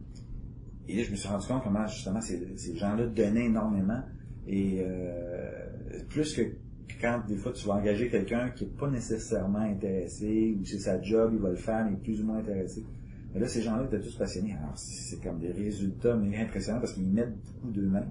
et 0.87 0.97
là, 0.97 1.03
je 1.03 1.11
me 1.11 1.15
suis 1.15 1.29
rendu 1.29 1.45
compte 1.47 1.63
comment, 1.63 1.85
justement, 1.87 2.21
ces, 2.21 2.57
ces 2.57 2.75
gens-là 2.75 3.05
donnaient 3.07 3.45
énormément. 3.45 4.01
Et 4.47 4.81
euh, 4.81 6.03
plus 6.09 6.35
que 6.35 6.41
quand 7.01 7.21
des 7.27 7.37
fois 7.37 7.51
tu 7.53 7.65
vas 7.67 7.75
engager 7.75 8.09
quelqu'un 8.09 8.49
qui 8.51 8.65
est 8.65 8.77
pas 8.77 8.89
nécessairement 8.89 9.59
intéressé, 9.59 10.57
ou 10.59 10.65
c'est 10.65 10.79
sa 10.79 11.01
job, 11.01 11.31
il 11.33 11.39
va 11.39 11.49
le 11.49 11.55
faire, 11.55 11.85
mais 11.89 11.97
plus 11.97 12.21
ou 12.21 12.25
moins 12.25 12.37
intéressé. 12.39 12.83
Mais 13.33 13.39
là, 13.41 13.47
ces 13.47 13.61
gens-là 13.61 13.85
étaient 13.85 13.99
tous 13.99 14.15
passionnés. 14.15 14.53
Alors, 14.59 14.73
c'est 14.75 15.21
comme 15.23 15.39
des 15.39 15.51
résultats 15.51 16.15
mais 16.15 16.37
impressionnants 16.37 16.79
parce 16.79 16.93
qu'ils 16.93 17.07
mettent 17.09 17.35
beaucoup 17.35 17.71
d'eux-mêmes. 17.73 18.09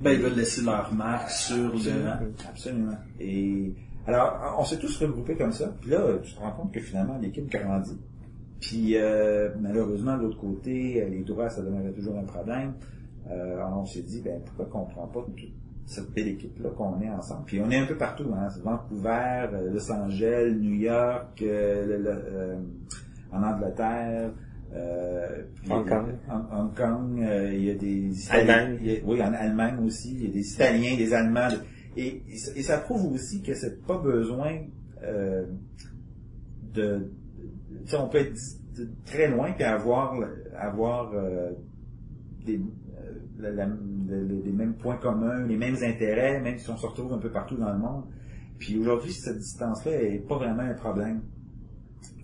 Ben, 0.00 0.10
ils 0.12 0.20
veulent 0.20 0.34
laisser 0.36 0.62
leur 0.62 0.92
marque 0.94 1.30
sur 1.30 1.72
Absolument. 1.74 2.14
le... 2.20 2.32
Absolument. 2.48 2.96
Et 3.20 3.72
alors, 4.06 4.56
on 4.58 4.64
s'est 4.64 4.78
tous 4.78 4.96
regroupés 4.98 5.36
comme 5.36 5.52
ça. 5.52 5.72
Puis 5.80 5.90
là, 5.90 6.18
tu 6.22 6.34
te 6.34 6.40
rends 6.40 6.50
compte 6.52 6.72
que 6.72 6.80
finalement, 6.80 7.18
l'équipe 7.18 7.48
grandit. 7.50 7.98
Puis 8.60 8.96
euh, 8.96 9.50
malheureusement, 9.60 10.16
de 10.16 10.22
l'autre 10.22 10.38
côté, 10.38 11.02
euh, 11.02 11.08
les 11.08 11.22
droits, 11.24 11.48
ça 11.50 11.62
demeurait 11.62 11.92
toujours 11.92 12.16
un 12.18 12.24
problème. 12.24 12.74
Euh, 13.30 13.54
alors 13.56 13.78
on 13.82 13.86
s'est 13.86 14.02
dit, 14.02 14.20
ben 14.20 14.40
pourquoi 14.44 14.66
qu'on 14.66 14.84
prend 14.84 15.06
pas 15.06 15.20
toute 15.24 15.36
cette 15.86 16.10
belle 16.12 16.28
équipe-là 16.28 16.70
qu'on 16.70 17.00
est 17.00 17.08
ensemble? 17.10 17.44
Puis 17.46 17.60
on 17.60 17.70
est 17.70 17.78
un 17.78 17.86
peu 17.86 17.96
partout, 17.96 18.24
hein. 18.34 18.48
C'est 18.52 18.62
Vancouver, 18.62 19.46
euh, 19.52 19.70
Los 19.72 19.90
Angeles, 19.90 20.54
New 20.60 20.74
York, 20.74 21.40
euh, 21.42 21.86
le- 21.86 22.02
le- 22.02 22.08
euh, 22.10 22.56
en 23.32 23.42
Angleterre, 23.42 24.30
euh, 24.74 25.42
puis 25.62 25.72
Hong 25.72 25.88
Kong. 25.88 26.06
Hong- 26.30 26.46
Hong 26.52 26.74
Kong, 26.74 27.22
euh, 27.22 27.52
il 27.52 27.64
y 27.64 27.70
a 27.70 27.74
des 27.74 28.24
Italiens. 28.24 28.54
Allemagne. 28.54 28.78
il 28.82 28.92
y 28.92 28.96
a- 28.96 29.00
oui, 29.04 29.22
en 29.22 29.32
Allemagne 29.32 29.78
aussi, 29.84 30.12
il 30.14 30.24
y 30.24 30.26
a 30.28 30.32
des 30.32 30.52
Italiens, 30.54 30.96
des 30.96 31.12
Allemands. 31.14 31.48
Et, 31.96 32.22
et, 32.28 32.36
ça- 32.38 32.52
et 32.56 32.62
ça 32.62 32.78
prouve 32.78 33.12
aussi 33.12 33.42
que 33.42 33.54
c'est 33.54 33.84
pas 33.86 33.98
besoin 33.98 34.52
euh, 35.04 35.44
de, 36.74 37.10
on 37.98 38.08
peut 38.08 38.18
être 38.18 38.36
très 39.04 39.28
loin 39.28 39.52
puis 39.52 39.64
avoir 39.64 40.14
avoir 40.56 41.12
euh, 41.14 41.50
des 42.46 42.56
euh, 42.58 43.12
la- 43.38 43.50
la- 43.50 43.66
le- 43.66 44.24
le- 44.26 44.42
les 44.44 44.52
mêmes 44.52 44.74
points 44.74 44.96
communs, 44.96 45.44
les 45.46 45.56
mêmes 45.56 45.76
intérêts, 45.82 46.40
même 46.40 46.58
si 46.58 46.70
on 46.70 46.76
se 46.76 46.86
retrouve 46.86 47.12
un 47.12 47.18
peu 47.18 47.30
partout 47.30 47.56
dans 47.56 47.72
le 47.72 47.78
monde. 47.78 48.04
Puis 48.58 48.78
aujourd'hui, 48.78 49.12
cette 49.12 49.38
distance-là 49.38 49.92
est 50.02 50.26
pas 50.26 50.36
vraiment 50.38 50.62
un 50.62 50.74
problème. 50.74 51.22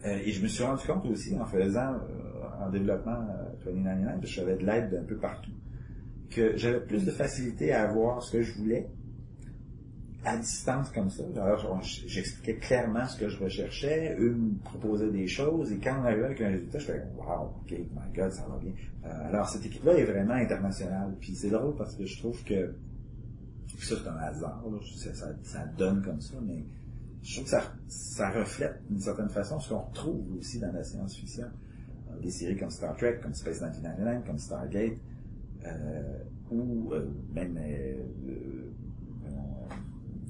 Euh, 0.05 0.19
et 0.25 0.31
je 0.33 0.43
me 0.43 0.49
suis 0.49 0.63
rendu 0.63 0.87
compte 0.87 1.07
aussi 1.07 1.37
en 1.39 1.45
faisant, 1.47 1.95
euh, 1.95 2.65
en 2.65 2.71
développement 2.71 3.19
euh, 3.67 3.73
29, 3.73 4.05
parce 4.05 4.21
que 4.21 4.27
j'avais 4.29 4.57
de 4.57 4.65
l'aide 4.65 4.91
d'un 4.91 5.03
peu 5.03 5.17
partout, 5.17 5.51
que 6.31 6.57
j'avais 6.57 6.81
plus 6.81 7.05
de 7.05 7.11
facilité 7.11 7.73
à 7.73 7.89
avoir 7.89 8.23
ce 8.23 8.33
que 8.33 8.43
je 8.43 8.55
voulais 8.59 8.89
à 10.25 10.37
distance 10.37 10.91
comme 10.91 11.11
ça. 11.11 11.23
Alors, 11.37 11.81
je- 11.83 12.07
j'expliquais 12.07 12.57
clairement 12.57 13.07
ce 13.07 13.19
que 13.19 13.29
je 13.29 13.39
recherchais, 13.43 14.17
eux 14.19 14.35
me 14.35 14.59
proposaient 14.63 15.11
des 15.11 15.27
choses, 15.29 15.73
et 15.73 15.79
quand 15.79 16.01
on 16.01 16.05
arrivait 16.05 16.25
avec 16.27 16.41
un 16.43 16.49
résultat, 16.51 16.79
je 16.81 16.87
faisais 16.87 17.05
«Wow, 17.17 17.55
ok, 17.63 17.71
my 17.71 18.13
God, 18.15 18.31
ça 18.33 18.47
va 18.49 18.59
bien 18.59 18.73
Euh, 19.05 19.29
Alors, 19.29 19.49
cette 19.49 19.65
équipe-là 19.65 19.95
est 19.95 20.05
vraiment 20.05 20.35
internationale. 20.35 21.15
Puis 21.21 21.35
c'est 21.35 21.51
drôle 21.51 21.75
parce 21.77 21.95
que 21.95 22.05
je 22.05 22.19
trouve 22.19 22.43
que, 22.45 22.75
ça 23.79 23.95
c'est 23.97 24.09
un 24.09 24.17
hasard, 24.17 24.63
là, 24.71 24.79
ça, 25.15 25.29
ça 25.43 25.65
donne 25.79 26.03
comme 26.03 26.21
ça, 26.21 26.35
mais 26.45 26.65
je 27.23 27.35
trouve 27.35 27.45
que 27.45 27.51
ça, 27.51 27.73
ça 27.89 28.31
reflète 28.31 28.81
d'une 28.89 29.01
certaine 29.01 29.29
façon 29.29 29.59
ce 29.59 29.71
qu'on 29.71 29.81
retrouve 29.81 30.37
aussi 30.39 30.59
dans 30.59 30.73
la 30.73 30.83
science-fiction. 30.83 31.47
Euh, 32.11 32.21
Des 32.21 32.31
séries 32.31 32.57
comme 32.57 32.71
Star 32.71 32.97
Trek, 32.97 33.21
comme 33.23 33.35
Space 33.35 33.61
1999, 33.61 34.27
comme 34.27 34.39
Stargate, 34.39 34.99
euh, 35.67 36.19
ou 36.51 36.93
euh, 36.93 37.07
même 37.33 37.57
euh, 37.59 38.03
euh, 38.29 39.29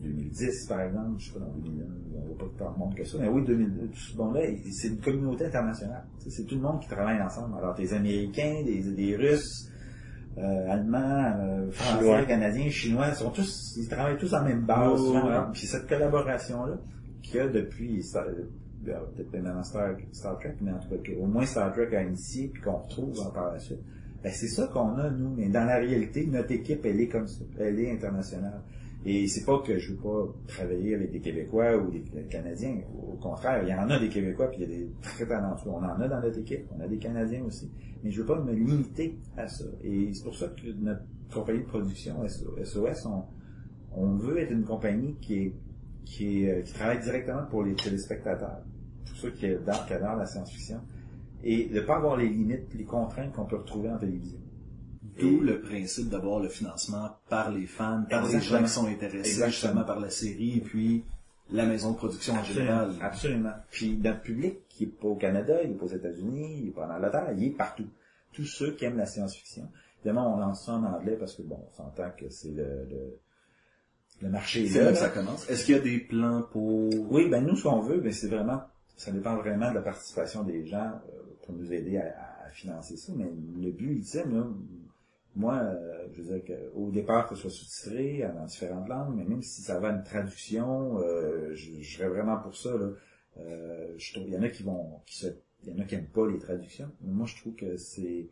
2010 0.02 0.66
par 0.68 0.80
exemple, 0.80 1.18
je 1.18 1.26
sais 1.26 1.38
pas 1.38 1.40
dans 1.40 1.52
2001, 1.58 1.84
on 2.14 2.28
va 2.28 2.34
pas 2.38 2.50
tant 2.56 2.72
de 2.72 2.78
monde 2.78 2.94
que 2.94 3.04
ça, 3.04 3.18
mais 3.20 3.28
oui, 3.28 3.44
2002, 3.44 3.88
tout 3.88 3.96
ce 3.96 4.16
monde-là, 4.16 4.40
c'est 4.70 4.88
une 4.88 5.00
communauté 5.00 5.46
internationale. 5.46 6.04
C'est 6.26 6.44
tout 6.44 6.54
le 6.54 6.62
monde 6.62 6.80
qui 6.80 6.88
travaille 6.88 7.20
ensemble. 7.20 7.56
Alors 7.58 7.74
des 7.74 7.92
Américains, 7.92 8.62
des 8.64 9.16
Russes, 9.16 9.70
euh, 10.38 10.70
Allemands, 10.70 11.34
euh, 11.40 11.70
Français, 11.70 11.98
Chinois. 11.98 12.24
Canadiens, 12.24 12.70
Chinois, 12.70 13.06
ils 13.08 13.14
sont 13.14 13.30
tous, 13.30 13.74
ils 13.76 13.88
travaillent 13.88 14.18
tous 14.18 14.32
en 14.34 14.44
même 14.44 14.62
base. 14.62 15.00
Ouais. 15.00 15.16
alors, 15.16 15.50
Puis 15.52 15.66
cette 15.66 15.88
collaboration-là, 15.88 16.78
qu'il 17.22 17.36
y 17.36 17.40
a 17.40 17.48
depuis 17.48 18.02
peut-être 18.84 19.42
maintenant 19.42 19.62
Star, 19.64 19.96
Star 20.12 20.38
Trek, 20.38 20.56
mais 20.60 20.72
en 20.72 20.78
tout 20.78 20.88
cas 20.88 20.96
qu'au 20.96 21.26
moins 21.26 21.44
Star 21.44 21.72
Trek 21.72 21.94
a 21.94 22.02
initié 22.02 22.48
puis 22.48 22.62
qu'on 22.62 22.76
retrouve 22.76 23.20
hein, 23.20 23.30
par 23.34 23.52
la 23.52 23.58
suite. 23.58 23.80
Ben, 24.22 24.32
c'est 24.32 24.48
ça 24.48 24.66
qu'on 24.72 24.96
a, 24.96 25.10
nous, 25.10 25.34
mais 25.36 25.48
dans 25.48 25.64
la 25.64 25.76
réalité, 25.76 26.26
notre 26.26 26.50
équipe, 26.52 26.84
elle 26.84 27.00
est 27.00 27.08
comme 27.08 27.28
ça. 27.28 27.44
Elle 27.58 27.78
est 27.78 27.92
internationale. 27.92 28.60
Et 29.04 29.26
c'est 29.28 29.44
pas 29.44 29.60
que 29.60 29.78
je 29.78 29.92
veux 29.92 29.98
pas 29.98 30.26
travailler 30.48 30.94
avec 30.94 31.12
des 31.12 31.20
Québécois 31.20 31.76
ou 31.76 31.90
des 31.90 32.02
Canadiens. 32.28 32.80
Au 32.92 33.16
contraire, 33.16 33.62
il 33.62 33.68
y 33.68 33.74
en 33.74 33.88
a 33.88 33.98
des 33.98 34.08
Québécois 34.08 34.48
puis 34.48 34.62
il 34.62 34.70
y 34.70 34.74
a 34.74 34.76
des 34.76 34.90
très 35.00 35.26
talentueux. 35.26 35.70
On 35.70 35.76
en 35.76 36.00
a 36.00 36.08
dans 36.08 36.20
notre 36.20 36.38
équipe. 36.38 36.66
On 36.76 36.80
a 36.80 36.88
des 36.88 36.98
Canadiens 36.98 37.44
aussi. 37.44 37.70
Mais 38.02 38.10
je 38.10 38.20
veux 38.20 38.26
pas 38.26 38.40
me 38.40 38.52
limiter 38.52 39.16
à 39.36 39.46
ça. 39.46 39.64
Et 39.82 40.12
c'est 40.12 40.24
pour 40.24 40.34
ça 40.34 40.48
que 40.48 40.72
notre 40.80 41.02
compagnie 41.32 41.60
de 41.60 41.66
production, 41.66 42.16
SOS, 42.26 43.06
on, 43.06 43.22
on 43.92 44.16
veut 44.16 44.38
être 44.38 44.52
une 44.52 44.64
compagnie 44.64 45.14
qui 45.20 45.34
est, 45.34 45.52
qui 46.04 46.44
est, 46.44 46.50
euh, 46.50 46.62
qui 46.62 46.72
travaille 46.72 47.00
directement 47.00 47.46
pour 47.50 47.62
les 47.62 47.74
téléspectateurs. 47.74 48.62
Pour 49.06 49.16
ceux 49.16 49.30
qui 49.30 49.46
adorent, 49.46 49.86
qui 49.86 49.92
adorent 49.92 50.16
la 50.16 50.26
science-fiction. 50.26 50.80
Et 51.44 51.68
de 51.68 51.80
pas 51.80 51.96
avoir 51.96 52.16
les 52.16 52.28
limites, 52.28 52.74
les 52.74 52.84
contraintes 52.84 53.32
qu'on 53.32 53.46
peut 53.46 53.56
retrouver 53.56 53.90
en 53.90 53.98
télévision. 53.98 54.40
D'où 55.18 55.40
le 55.40 55.60
principe 55.60 56.08
d'avoir 56.08 56.40
le 56.40 56.48
financement 56.48 57.10
par 57.28 57.50
les 57.50 57.66
fans, 57.66 58.04
par 58.08 58.26
les 58.28 58.40
gens 58.40 58.62
qui 58.62 58.68
sont 58.68 58.86
intéressés 58.86 59.18
Exactement. 59.18 59.50
justement 59.50 59.84
par 59.84 60.00
la 60.00 60.10
série, 60.10 60.58
et 60.58 60.60
puis 60.60 61.04
la 61.50 61.64
maison 61.66 61.92
de 61.92 61.96
production 61.96 62.34
en 62.34 62.44
général. 62.44 62.92
Absolument. 63.00 63.54
Puis 63.70 63.96
notre 63.96 64.20
public, 64.20 64.58
qui 64.68 64.84
est 64.84 64.86
pas 64.86 65.08
au 65.08 65.16
Canada, 65.16 65.54
il 65.64 65.70
est 65.70 65.74
pas 65.74 65.86
aux 65.86 65.88
États-Unis, 65.88 66.60
il 66.62 66.68
est 66.68 66.72
pas 66.72 66.86
en 66.86 66.90
Angleterre, 66.90 67.32
il 67.36 67.44
est 67.44 67.50
partout. 67.50 67.86
Tous 68.32 68.44
ceux 68.44 68.72
qui 68.72 68.84
aiment 68.84 68.98
la 68.98 69.06
science-fiction. 69.06 69.68
Évidemment, 70.00 70.34
on 70.34 70.38
lance 70.38 70.66
ça 70.66 70.72
en 70.74 70.84
anglais 70.84 71.16
parce 71.18 71.34
que 71.34 71.42
bon, 71.42 71.58
on 71.72 71.76
s'entend 71.76 72.10
que 72.16 72.28
c'est 72.28 72.50
le, 72.52 72.86
le, 72.90 73.18
le 74.22 74.28
marché 74.28 74.64
est 74.64 74.68
C'est 74.68 74.84
là. 74.84 74.94
ça 74.94 75.08
commence. 75.08 75.48
Est-ce 75.50 75.64
qu'il 75.64 75.74
y 75.74 75.78
a 75.78 75.82
des 75.82 75.98
plans 75.98 76.42
pour... 76.52 76.90
Oui, 77.10 77.28
ben 77.28 77.44
nous, 77.44 77.56
ce 77.56 77.64
qu'on 77.64 77.80
veut, 77.80 77.98
ben, 77.98 78.12
c'est 78.12 78.28
vraiment, 78.28 78.60
ça 78.96 79.10
dépend 79.10 79.36
vraiment 79.36 79.70
de 79.70 79.74
la 79.76 79.82
participation 79.82 80.44
des 80.44 80.66
gens 80.66 80.78
euh, 81.08 81.22
pour 81.44 81.54
nous 81.54 81.72
aider 81.72 81.96
à, 81.98 82.14
à 82.46 82.50
financer 82.50 82.96
ça. 82.96 83.12
Mais 83.16 83.24
le 83.60 83.70
but 83.72 83.90
ultime, 83.90 84.36
là, 84.36 84.46
moi, 85.38 85.54
euh, 85.62 86.08
je 86.12 86.22
veux 86.22 86.38
dire 86.38 86.56
qu'au 86.56 86.90
départ, 86.90 87.28
que 87.28 87.36
ce 87.36 87.42
soit 87.42 87.50
sous-titré 87.50 88.28
dans 88.34 88.44
différentes 88.44 88.88
langues, 88.88 89.14
mais 89.16 89.24
même 89.24 89.42
si 89.42 89.62
ça 89.62 89.78
va 89.78 89.88
à 89.88 89.92
une 89.92 90.02
traduction, 90.02 90.98
euh, 91.00 91.54
je, 91.54 91.80
je 91.80 91.96
serais 91.96 92.08
vraiment 92.08 92.38
pour 92.38 92.56
ça. 92.56 92.70
Là. 92.76 92.90
Euh, 93.38 93.94
je 93.96 94.12
trouve, 94.12 94.26
il 94.26 94.34
y 94.34 94.36
en 94.36 94.42
a 94.42 94.48
qui 94.48 94.64
vont, 94.64 95.00
qui 95.06 95.16
se, 95.16 95.26
il 95.62 95.72
y 95.72 95.76
en 95.76 95.78
a 95.78 95.84
qui 95.84 95.94
aiment 95.94 96.08
pas 96.08 96.26
les 96.26 96.38
traductions. 96.38 96.90
Mais 97.02 97.12
moi, 97.12 97.26
je 97.26 97.36
trouve 97.36 97.54
que 97.54 97.76
c'est, 97.76 98.28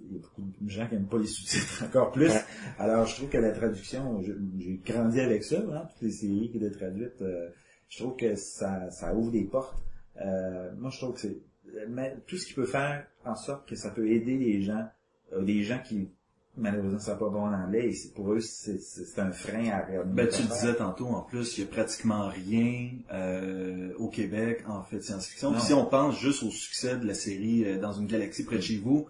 il 0.00 0.12
y 0.12 0.16
a 0.16 0.18
beaucoup 0.20 0.42
de 0.60 0.68
gens 0.68 0.86
qui 0.86 0.94
aiment 0.96 1.08
pas 1.08 1.18
les 1.18 1.26
sous-titres 1.26 1.84
encore 1.86 2.12
plus. 2.12 2.32
Alors, 2.78 3.06
je 3.06 3.16
trouve 3.16 3.30
que 3.30 3.38
la 3.38 3.52
traduction, 3.52 4.22
j'ai 4.22 4.80
grandi 4.84 5.20
avec 5.20 5.44
ça, 5.44 5.56
hein, 5.58 5.88
toutes 5.92 6.02
les 6.02 6.10
séries 6.12 6.50
qui 6.50 6.58
étaient 6.58 6.70
traduites. 6.70 7.22
euh, 7.22 7.48
je 7.88 8.02
trouve 8.02 8.16
que 8.16 8.34
ça, 8.34 8.90
ça 8.90 9.14
ouvre 9.14 9.32
des 9.32 9.44
portes. 9.44 9.82
Euh, 10.20 10.70
moi, 10.76 10.90
je 10.90 10.98
trouve 10.98 11.14
que 11.14 11.20
c'est, 11.20 11.40
mais 11.88 12.16
tout 12.26 12.36
ce 12.36 12.46
qui 12.46 12.54
peut 12.54 12.66
faire 12.66 13.06
en 13.24 13.34
sorte 13.34 13.66
que 13.66 13.76
ça 13.76 13.90
peut 13.90 14.10
aider 14.10 14.36
les 14.36 14.60
gens, 14.62 14.86
euh, 15.32 15.42
des 15.42 15.62
gens 15.62 15.80
qui 15.82 16.10
malheureusement 16.58 16.98
savent 16.98 17.18
pas 17.18 17.28
bon 17.28 17.42
en 17.46 17.52
anglais, 17.52 17.90
pour 18.14 18.32
eux, 18.32 18.40
c'est, 18.40 18.78
un 19.18 19.32
frein 19.32 19.68
à 19.70 19.86
regarder. 19.86 20.12
Ben, 20.12 20.28
tu 20.28 20.42
le 20.42 20.48
disais 20.48 20.74
tantôt, 20.74 21.06
en 21.06 21.22
plus, 21.22 21.56
il 21.56 21.62
y 21.62 21.64
a 21.64 21.70
pratiquement 21.70 22.28
rien 22.28 22.90
euh, 23.12 23.92
au 23.98 24.08
Québec 24.08 24.64
en 24.68 24.82
fait 24.82 25.00
science-fiction. 25.02 25.58
Si 25.58 25.72
on 25.72 25.86
pense 25.86 26.18
juste 26.18 26.42
au 26.42 26.50
succès 26.50 26.96
de 26.96 27.06
la 27.06 27.14
série 27.14 27.64
euh, 27.64 27.78
Dans 27.78 27.92
une 27.92 28.06
galaxie 28.06 28.44
près 28.44 28.56
de 28.56 28.62
chez 28.62 28.78
vous, 28.78 29.06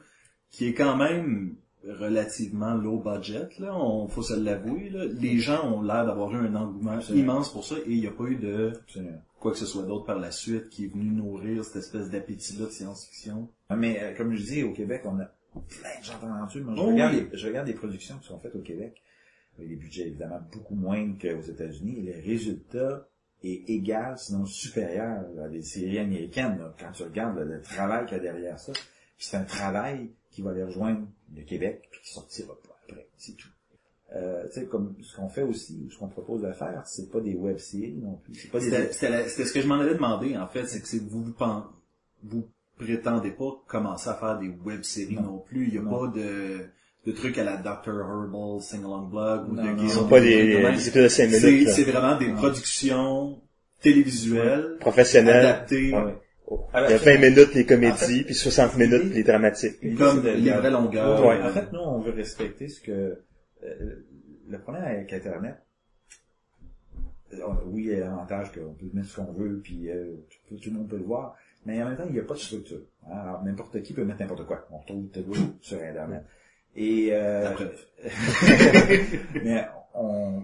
qui 0.50 0.66
est 0.66 0.74
quand 0.74 0.96
même 0.96 1.56
relativement 1.87 2.74
low 2.74 2.98
budget, 2.98 3.48
là, 3.58 3.74
on 3.76 4.08
faut 4.08 4.22
se 4.22 4.34
l'avouer, 4.34 4.90
là. 4.90 5.04
les 5.06 5.38
gens 5.38 5.64
ont 5.72 5.82
l'air 5.82 6.04
d'avoir 6.06 6.32
eu 6.34 6.46
un 6.46 6.54
engouement 6.54 6.92
Absolument. 6.92 7.34
immense 7.34 7.52
pour 7.52 7.64
ça 7.64 7.76
et 7.78 7.90
il 7.92 8.00
n'y 8.00 8.06
a 8.06 8.11
pas 8.11 8.24
eu 8.24 8.37
de 8.37 8.72
Absolument. 8.74 9.22
quoi 9.38 9.52
que 9.52 9.58
ce 9.58 9.66
soit 9.66 9.84
d'autre 9.84 10.04
par 10.04 10.18
la 10.18 10.30
suite 10.30 10.68
qui 10.68 10.84
est 10.84 10.88
venu 10.88 11.11
nourrir 11.11 11.64
cette 11.64 11.76
espèce 11.76 12.11
d'appétit-là 12.11 12.66
de 12.66 12.70
science-fiction. 12.70 13.48
Ah, 13.68 13.76
Mais 13.76 14.02
euh, 14.02 14.16
comme 14.16 14.34
je 14.34 14.42
dis, 14.42 14.62
au 14.64 14.72
Québec, 14.72 15.02
on 15.04 15.20
a 15.20 15.30
plein 15.61 16.01
de 16.01 16.05
gens 16.05 16.18
talentueux. 16.18 16.62
Moi, 16.62 16.75
je, 16.77 16.81
Oh 16.81 16.87
regarde 16.87 17.14
oui. 17.14 17.29
les, 17.31 17.38
je 17.38 17.47
regarde 17.47 17.66
les 17.66 17.75
productions 17.75 18.18
qui 18.18 18.27
sont 18.27 18.38
faites 18.38 18.55
au 18.55 18.61
Québec, 18.62 19.03
avec 19.57 19.68
des 19.68 19.77
budgets 19.77 20.09
évidemment 20.09 20.40
beaucoup 20.53 20.75
moindres 20.75 21.18
qu'aux 21.18 21.42
États-Unis, 21.42 21.99
et 22.09 22.12
le 22.12 22.25
résultat 22.25 23.09
est 23.42 23.68
égal, 23.71 24.18
sinon 24.18 24.47
supérieur 24.47 25.25
à 25.44 25.49
des 25.49 25.62
séries 25.62 25.99
américaines. 25.99 26.59
là. 26.59 26.75
quand 26.79 26.92
tu 26.92 27.03
regardes 27.05 27.38
le, 27.38 27.44
le 27.44 27.62
travail 27.62 28.07
qu'il 28.07 28.16
y 28.16 28.21
a 28.21 28.23
derrière 28.23 28.59
ça, 28.59 28.73
puis 28.73 29.27
c'est 29.27 29.37
un 29.37 29.44
travail 29.44 30.11
qui 30.31 30.42
va 30.42 30.51
aller 30.51 30.64
rejoindre 30.64 31.07
le 31.35 31.42
Québec, 31.42 31.88
puis 31.90 32.01
qui 32.03 32.12
sortira 32.12 32.55
pas 32.55 32.79
après, 32.87 33.09
c'est 33.16 33.37
tout. 33.37 33.49
Euh, 34.14 34.47
tu 34.47 34.53
sais, 34.61 34.66
comme 34.66 34.97
ce 35.03 35.14
qu'on 35.16 35.29
fait 35.29 35.42
aussi, 35.42 35.85
ou 35.87 35.90
ce 35.90 35.99
qu'on 35.99 36.09
propose 36.09 36.42
de 36.42 36.53
faire, 36.53 36.83
c'est 36.87 37.11
pas 37.11 37.21
des 37.21 37.35
web-séries 37.35 37.99
non 38.01 38.16
plus. 38.16 38.35
C'est 38.35 38.51
pas 38.51 38.59
des... 38.59 38.71
C'était 38.92 39.29
ce 39.29 39.53
que 39.53 39.61
je 39.61 39.66
m'en 39.66 39.79
allais 39.79 39.94
demander, 39.94 40.37
en 40.37 40.47
fait, 40.49 40.66
c'est 40.66 40.81
que 40.81 40.88
c'est 40.88 41.01
que 41.01 41.11
vous 41.11 41.23
vous, 41.25 41.35
vous 42.23 42.49
prétendez 42.79 43.31
pas 43.31 43.51
commencer 43.67 44.09
à 44.11 44.14
faire 44.14 44.38
des 44.38 44.49
web-séries 44.49 45.17
non. 45.17 45.23
Non. 45.23 45.38
plus. 45.38 45.69
Il 45.69 45.75
y 45.75 45.79
a 45.79 45.83
Non. 45.83 45.91
pas 46.09 46.12
de, 46.17 46.59
de 47.07 47.12
trucs 47.12 47.37
à 47.38 47.45
la 47.45 47.57
Dr. 47.57 47.88
Herbal 48.01 48.61
Sing-Along 48.61 49.09
Blog 49.11 49.49
ou 49.51 49.55
Non, 49.55 49.75
de 49.75 49.88
Ce 49.88 49.95
sont 49.95 50.09
pas 50.09 50.21
des, 50.21 50.55
de 50.55 50.59
même. 50.62 50.75
des 50.75 50.88
épisodes 50.88 51.05
de 51.05 51.09
5 51.09 51.31
C'est 51.31 51.51
minutes, 51.51 51.69
c'est 51.71 51.85
vraiment 51.85 52.17
des 52.19 52.31
productions 52.33 53.41
télévisuelles 53.83 54.77
professionnels. 54.81 55.47
adaptées 55.47 55.93
Ah 55.95 56.05
ouais. 56.07 56.14
Il 56.51 56.91
y 56.91 56.95
a 56.95 56.97
20 56.97 57.19
minutes 57.19 57.55
les 57.55 57.67
comédies, 57.67 58.25
puis 58.25 58.35
60 58.35 58.77
minutes 58.79 59.12
les 59.14 59.23
dramatiques. 59.23 59.77
Comme 59.99 60.25
les 60.25 60.51
vraies 60.51 60.71
longueurs. 60.71 61.25
Ouais. 61.27 61.43
En 61.43 61.51
fait, 61.51 61.71
nous, 61.73 61.81
on 61.81 62.01
veut 62.01 62.12
respecter 62.12 62.69
ce 62.69 62.81
que... 62.81 62.91
euh, 63.62 64.07
le 64.49 64.59
problème 64.59 64.85
avec 64.85 65.12
Internet, 65.12 65.57
euh, 67.35 67.37
oui, 67.67 67.83
il 67.85 67.88
y 67.91 67.95
a 67.97 68.01
l'avantage 68.07 68.51
qu'on 68.53 68.73
peut 68.73 68.87
mettre 68.95 69.09
ce 69.09 69.17
qu'on 69.17 69.33
veut, 69.33 69.61
puis 69.62 69.91
euh, 69.91 70.14
tout, 70.49 70.57
tout 70.57 70.71
le 70.71 70.77
monde 70.79 70.88
peut 70.88 70.97
le 70.97 71.05
voir, 71.05 71.37
mais 71.68 71.83
en 71.83 71.87
même 71.88 71.96
temps, 71.98 72.04
il 72.07 72.14
n'y 72.14 72.18
a 72.20 72.24
pas 72.24 72.33
de 72.35 72.38
structure. 72.38 72.81
Alors, 73.07 73.44
n'importe 73.44 73.83
qui 73.83 73.92
peut 73.92 74.04
mettre 74.04 74.20
n'importe 74.20 74.46
quoi. 74.46 74.66
On 74.70 74.78
retrouve 74.78 75.09
tout 75.11 75.35
sur 75.61 75.78
Internet. 75.83 76.24
Et... 76.74 77.11
Euh, 77.12 77.54
mais 79.44 79.66
on... 79.94 80.42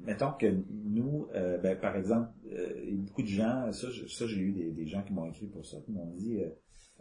Mettons 0.00 0.32
que 0.32 0.46
nous, 0.70 1.28
euh, 1.34 1.58
ben, 1.58 1.76
par 1.78 1.96
exemple, 1.96 2.28
euh, 2.52 2.90
beaucoup 2.92 3.22
de 3.22 3.28
gens, 3.28 3.70
ça, 3.72 3.88
je- 3.90 4.06
ça 4.06 4.26
j'ai 4.26 4.38
eu 4.40 4.52
des, 4.52 4.70
des 4.70 4.86
gens 4.86 5.02
qui 5.02 5.12
m'ont 5.12 5.26
écrit 5.26 5.46
pour 5.46 5.64
ça, 5.66 5.76
qui 5.84 5.90
m'ont 5.92 6.06
dit, 6.16 6.40
euh, 6.40 6.48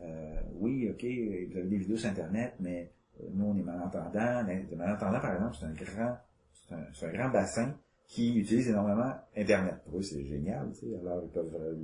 euh, 0.01 0.39
oui, 0.55 0.89
ok, 0.89 1.03
vous 1.03 1.57
avez 1.57 1.67
des 1.67 1.77
vidéos 1.77 1.97
sur 1.97 2.09
Internet, 2.09 2.53
mais 2.59 2.91
nous, 3.33 3.45
on 3.45 3.57
est 3.57 3.61
malentendants. 3.63 4.43
Mais 4.45 4.65
Les 4.69 4.75
malentendants, 4.75 5.19
par 5.19 5.33
exemple, 5.35 5.55
c'est 5.59 5.65
un 5.67 5.73
grand, 5.73 6.17
c'est 6.53 6.73
un, 6.75 6.85
c'est 6.93 7.05
un 7.07 7.11
grand 7.13 7.29
bassin 7.29 7.75
qui 8.07 8.39
utilise 8.39 8.69
énormément 8.69 9.13
Internet. 9.35 9.75
Pour 9.85 9.99
eux, 9.99 10.01
c'est 10.03 10.23
génial, 10.25 10.71
tu 10.73 10.87
sais. 10.87 10.95
Alors, 11.01 11.21
ils 11.23 11.29
peuvent 11.31 11.55
euh, 11.59 11.75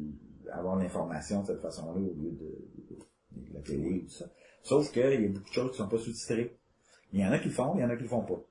avoir 0.51 0.75
l'information 0.77 1.41
de 1.41 1.47
cette 1.47 1.61
façon-là 1.61 1.93
au 1.93 1.99
lieu 1.99 2.13
de, 2.13 2.29
de- 2.29 3.47
de 3.49 3.53
la 3.53 3.61
télé 3.61 3.97
et 3.97 4.03
tout 4.05 4.11
ça. 4.11 4.25
Sauf 4.61 4.91
qu'il 4.91 5.01
y 5.01 5.25
a 5.25 5.27
beaucoup 5.29 5.49
de 5.49 5.53
choses 5.53 5.71
qui 5.71 5.77
sont 5.77 5.87
pas 5.89 5.97
sous-titrées. 5.97 6.57
Il 7.11 7.19
y 7.19 7.25
en 7.25 7.31
a 7.31 7.39
qui 7.39 7.49
le 7.49 7.53
font, 7.53 7.73
il 7.75 7.81
y 7.81 7.83
en 7.83 7.89
a 7.89 7.95
qui 7.95 8.03
le 8.03 8.09
font 8.09 8.23
pas. 8.23 8.41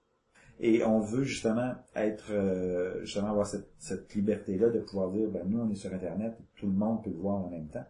Et 0.61 0.85
on 0.85 1.01
veut 1.01 1.25
justement 1.25 1.75
être, 1.97 2.31
euh, 2.31 3.01
justement 3.05 3.29
avoir 3.31 3.47
cette, 3.47 3.69
cette 3.79 4.15
liberté-là 4.15 4.71
de 4.71 4.81
pouvoir 4.81 5.11
dire, 5.11 5.29
ben 5.29 5.43
nous 5.49 5.61
on 5.61 5.71
est 5.71 5.75
sur 5.77 5.93
Internet, 5.93 6.35
tout 6.57 6.67
le 6.67 6.73
monde 6.73 7.03
peut 7.03 7.11
le 7.11 7.17
voir 7.17 7.37
en 7.45 7.49
même 7.51 7.69
temps, 7.69 7.87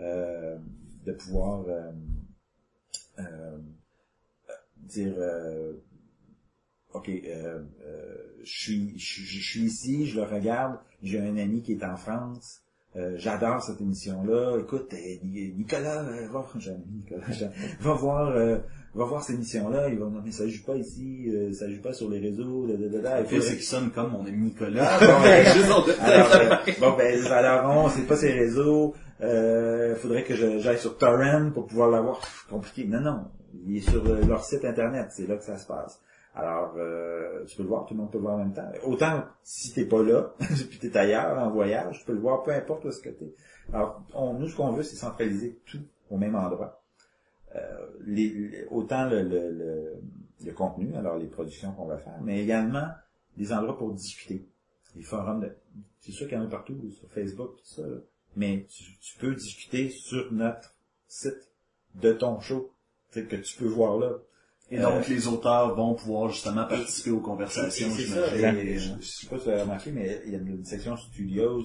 euh, 0.00 0.58
de 1.04 1.12
pouvoir 1.12 1.64
euh, 1.68 1.92
euh, 3.20 3.58
dire, 4.78 5.14
euh, 5.18 5.74
ok, 6.94 7.08
euh, 7.08 7.62
je 8.42 8.50
suis, 8.50 8.98
je 8.98 9.40
suis 9.42 9.60
ici, 9.62 10.06
je 10.06 10.16
le 10.16 10.24
regarde, 10.24 10.80
j'ai 11.02 11.20
un 11.20 11.36
ami 11.36 11.62
qui 11.62 11.72
est 11.72 11.84
en 11.84 11.96
France. 11.96 12.62
Euh, 12.96 13.14
J'adore 13.16 13.62
cette 13.62 13.80
émission-là. 13.80 14.58
Écoute, 14.60 14.92
euh, 14.92 14.96
Ni- 15.24 15.52
Nicolas, 15.56 16.02
euh, 16.02 16.26
va, 16.32 16.44
ami, 16.54 16.84
Nicolas, 17.04 17.26
va 17.80 17.92
voir, 17.94 18.28
euh, 18.30 18.58
va 18.94 19.04
voir 19.04 19.22
cette 19.22 19.36
émission-là. 19.36 19.88
Il 19.88 19.98
va, 19.98 20.06
non 20.06 20.20
mais 20.24 20.32
ça 20.32 20.46
joue 20.48 20.64
pas 20.64 20.74
ici, 20.76 21.30
euh, 21.32 21.52
ça 21.52 21.68
joue 21.70 21.80
pas 21.80 21.92
sur 21.92 22.08
les 22.10 22.18
réseaux. 22.18 22.66
Da, 22.66 22.74
da, 22.76 22.98
da, 22.98 23.24
faudrait- 23.24 23.40
c'est 23.40 23.54
qu'il 23.54 23.62
sonne 23.64 23.90
comme 23.90 24.12
mon 24.12 24.26
ami 24.26 24.38
Nicolas. 24.38 24.98
Bon, 25.00 25.22
ben, 25.22 25.46
alors, 26.06 26.34
euh, 26.34 26.76
bon, 26.80 26.96
ben, 27.84 27.90
c'est 27.94 28.06
pas 28.06 28.16
ses 28.16 28.32
réseaux. 28.32 28.94
Euh, 29.22 29.94
faudrait 29.96 30.24
que 30.24 30.34
j'aille 30.34 30.78
sur 30.78 30.96
Torrent 30.96 31.50
pour 31.52 31.66
pouvoir 31.66 31.90
l'avoir. 31.90 32.20
Compliqué. 32.48 32.86
Non, 32.86 33.00
non. 33.00 33.24
Il 33.66 33.76
est 33.76 33.80
sur 33.90 34.04
euh, 34.06 34.20
leur 34.26 34.42
site 34.44 34.64
internet. 34.64 35.08
C'est 35.10 35.28
là 35.28 35.36
que 35.36 35.44
ça 35.44 35.58
se 35.58 35.66
passe. 35.66 36.00
Alors, 36.34 36.74
euh, 36.76 37.44
tu 37.44 37.56
peux 37.56 37.64
le 37.64 37.68
voir, 37.68 37.86
tout 37.86 37.94
le 37.94 38.00
monde 38.00 38.10
peut 38.10 38.18
le 38.18 38.22
voir 38.22 38.34
en 38.36 38.38
même 38.38 38.52
temps. 38.52 38.70
Autant 38.84 39.24
si 39.42 39.72
t'es 39.72 39.84
pas 39.84 40.02
là, 40.02 40.32
puis 40.38 40.78
t'es 40.78 40.96
ailleurs, 40.96 41.38
en 41.38 41.50
voyage, 41.50 41.98
tu 41.98 42.04
peux 42.06 42.12
le 42.12 42.20
voir 42.20 42.42
peu 42.42 42.52
importe 42.52 42.84
où 42.84 42.88
est-ce 42.88 43.00
que 43.00 43.08
t'es. 43.08 43.34
Alors, 43.72 44.02
on, 44.14 44.34
nous, 44.34 44.48
ce 44.48 44.56
qu'on 44.56 44.72
veut, 44.72 44.82
c'est 44.82 44.96
centraliser 44.96 45.58
tout 45.66 45.82
au 46.10 46.16
même 46.16 46.36
endroit. 46.36 46.82
Euh, 47.56 47.86
les, 48.06 48.64
autant 48.70 49.08
le, 49.08 49.22
le, 49.22 49.94
le, 50.44 50.52
contenu, 50.52 50.94
alors 50.94 51.18
les 51.18 51.26
productions 51.26 51.72
qu'on 51.72 51.86
va 51.86 51.98
faire, 51.98 52.20
mais 52.22 52.42
également 52.42 52.86
des 53.36 53.52
endroits 53.52 53.76
pour 53.76 53.92
discuter. 53.92 54.46
Les 54.94 55.02
forums, 55.02 55.40
de, 55.40 55.52
c'est 56.00 56.12
sûr 56.12 56.28
qu'il 56.28 56.38
y 56.38 56.40
en 56.40 56.44
a 56.44 56.48
partout, 56.48 56.78
sur 56.90 57.10
Facebook, 57.10 57.56
tout 57.56 57.64
ça, 57.64 57.82
là. 57.82 57.96
mais 58.36 58.66
tu, 58.68 58.96
tu 59.00 59.18
peux 59.18 59.34
discuter 59.34 59.90
sur 59.90 60.32
notre 60.32 60.76
site 61.08 61.50
de 61.96 62.12
ton 62.12 62.38
show, 62.38 62.72
que 63.12 63.36
tu 63.36 63.58
peux 63.58 63.66
voir 63.66 63.98
là. 63.98 64.18
Et 64.70 64.78
donc, 64.78 65.08
les 65.08 65.26
auteurs 65.26 65.74
vont 65.74 65.94
pouvoir 65.94 66.30
justement 66.30 66.64
participer 66.66 67.10
aux 67.10 67.20
conversations, 67.20 67.88
j'imagine. 67.90 68.98
je, 69.00 69.06
sais 69.06 69.26
pas 69.26 69.38
si 69.38 69.44
tu 69.44 69.50
as 69.50 69.62
remarqué, 69.62 69.90
mais 69.92 70.20
il 70.26 70.32
y 70.32 70.36
a 70.36 70.38
une 70.38 70.64
section 70.64 70.96
studios 70.96 71.64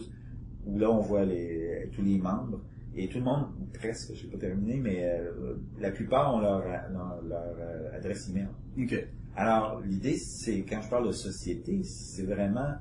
où 0.65 0.79
là 0.79 0.89
on 0.89 1.01
voit 1.01 1.23
les, 1.23 1.89
tous 1.93 2.01
les 2.01 2.17
membres 2.17 2.61
et 2.95 3.07
tout 3.07 3.19
le 3.19 3.25
monde, 3.25 3.47
presque, 3.73 4.13
je 4.15 4.21
sais 4.21 4.27
pas 4.27 4.37
terminé, 4.37 4.77
mais 4.77 5.03
euh, 5.03 5.55
la 5.79 5.91
plupart 5.91 6.33
ont 6.33 6.39
leur, 6.39 6.59
leur, 6.59 7.21
leur, 7.27 7.55
euh, 7.59 7.95
adresse 7.95 8.29
email. 8.29 8.47
Ok. 8.79 9.07
Alors, 9.35 9.81
l'idée, 9.81 10.15
c'est, 10.15 10.63
quand 10.63 10.81
je 10.81 10.89
parle 10.89 11.07
de 11.07 11.11
société, 11.11 11.83
c'est 11.83 12.23
vraiment 12.23 12.75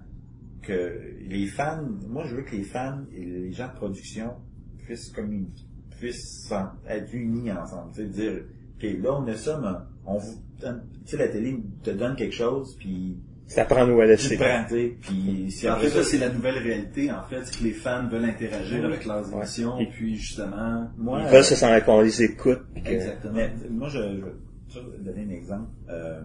que 0.63 1.19
les 1.21 1.47
fans, 1.49 1.85
moi 2.09 2.25
je 2.25 2.37
veux 2.37 2.43
que 2.43 2.55
les 2.57 2.63
fans 2.63 3.03
et 3.13 3.25
les 3.25 3.53
gens 3.53 3.69
de 3.69 3.75
production 3.75 4.35
puissent 4.85 5.11
communiquer, 5.11 5.65
puissent 5.99 6.47
s'en- 6.49 6.71
être 6.89 7.13
unis 7.13 7.51
ensemble, 7.53 7.93
tu 7.93 8.03
sais, 8.03 8.09
dire, 8.09 8.45
ok, 8.77 9.03
là 9.03 9.15
on 9.21 9.27
a 9.27 9.35
ça, 9.37 9.61
mais 9.61 9.94
on 10.07 10.19
vous 10.19 10.43
donne, 10.61 10.83
tu 11.05 11.11
sais, 11.13 11.17
la 11.17 11.29
télé 11.29 11.57
te 11.83 11.91
donne 11.91 12.17
quelque 12.17 12.35
chose, 12.35 12.77
puis 12.79 13.19
Ça 13.47 13.65
prend 13.65 13.87
nous 13.87 14.01
à 14.01 14.05
tu 14.05 14.11
laisser. 14.11 14.37
le 14.37 14.45
prends, 14.45 14.65
tu 14.69 14.75
sais, 14.75 14.97
puis 15.01 15.51
si 15.51 15.69
En 15.69 15.73
après 15.75 15.89
fait, 15.89 15.97
ça, 15.99 16.03
ça, 16.03 16.09
c'est 16.11 16.19
la 16.19 16.31
nouvelle 16.31 16.59
réalité, 16.59 17.11
en 17.13 17.23
fait, 17.25 17.45
c'est 17.45 17.59
que 17.59 17.65
les 17.65 17.73
fans 17.73 18.07
veulent 18.09 18.25
interagir 18.25 18.79
Oui. 18.81 18.85
avec 18.87 19.05
leurs 19.05 19.29
Ouais. 19.31 19.39
émissions, 19.39 19.79
Et- 19.79 19.89
puis 19.91 20.17
justement... 20.17 20.89
moi, 20.97 21.23
Ils 21.25 21.29
veulent 21.33 21.45
se 21.45 21.55
sentir 21.55 21.85
qu'on 21.85 22.01
les 22.01 22.23
écoute. 22.23 22.61
que- 22.75 22.89
Exactement. 22.91 23.33
Mais, 23.35 23.53
moi, 23.71 23.89
je, 23.89 23.99
je, 23.99 24.75
je 24.75 24.81
vais 24.81 24.99
donner 24.99 25.25
un 25.25 25.31
exemple. 25.37 25.69
Euh, 25.89 26.23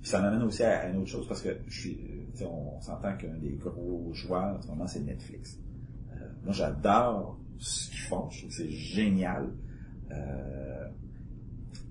puis 0.00 0.10
ça 0.10 0.20
m'amène 0.20 0.42
aussi 0.42 0.62
à, 0.64 0.80
à 0.80 0.88
une 0.88 0.98
autre 0.98 1.10
chose 1.10 1.26
parce 1.28 1.40
que 1.42 1.50
je 1.68 1.80
suis, 1.80 1.94
tu 1.96 2.38
sais, 2.38 2.44
on, 2.44 2.80
s'entend 2.80 3.16
qu'un 3.16 3.38
des 3.40 3.52
gros 3.52 4.10
joueurs 4.12 4.56
en 4.56 4.60
ce 4.60 4.66
moment 4.68 4.86
c'est 4.88 5.00
Netflix. 5.00 5.58
Euh, 6.12 6.16
moi, 6.44 6.52
j'adore 6.52 7.38
ce 7.58 7.88
qu'ils 7.88 7.98
font. 8.00 8.28
Je 8.30 8.38
trouve 8.38 8.50
que 8.50 8.56
c'est 8.56 8.70
génial. 8.70 9.48
Euh, 10.10 10.86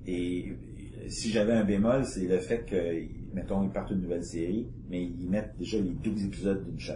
et, 0.06 0.40
et 0.40 0.58
si 1.08 1.30
j'avais 1.32 1.54
un 1.54 1.64
bémol, 1.64 2.06
c'est 2.06 2.26
le 2.28 2.38
fait 2.40 2.66
que, 2.66 3.36
mettons, 3.36 3.64
ils 3.64 3.70
partent 3.70 3.92
une 3.92 4.02
nouvelle 4.02 4.24
série, 4.24 4.68
mais 4.90 5.04
ils 5.04 5.30
mettent 5.30 5.56
déjà 5.58 5.78
les 5.78 5.92
12 5.92 6.26
épisodes 6.26 6.64
d'une 6.66 6.80
shot. 6.80 6.94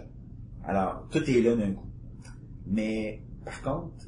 Alors, 0.64 1.06
tout 1.10 1.22
est 1.30 1.40
là 1.42 1.54
d'un 1.56 1.72
coup. 1.72 1.86
Mais, 2.66 3.20
par 3.44 3.62
contre, 3.62 4.06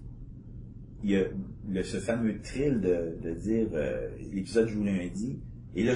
il 1.04 1.10
y 1.10 1.16
a 1.16 1.24
le, 1.68 1.82
ce 1.82 1.98
fameux 1.98 2.40
thrill 2.40 2.80
de, 2.80 3.16
de 3.22 3.34
dire 3.34 3.68
euh, 3.74 4.08
l'épisode 4.32 4.68
joue 4.68 4.82
lundi 4.82 5.38
et 5.76 5.84
là 5.84 5.92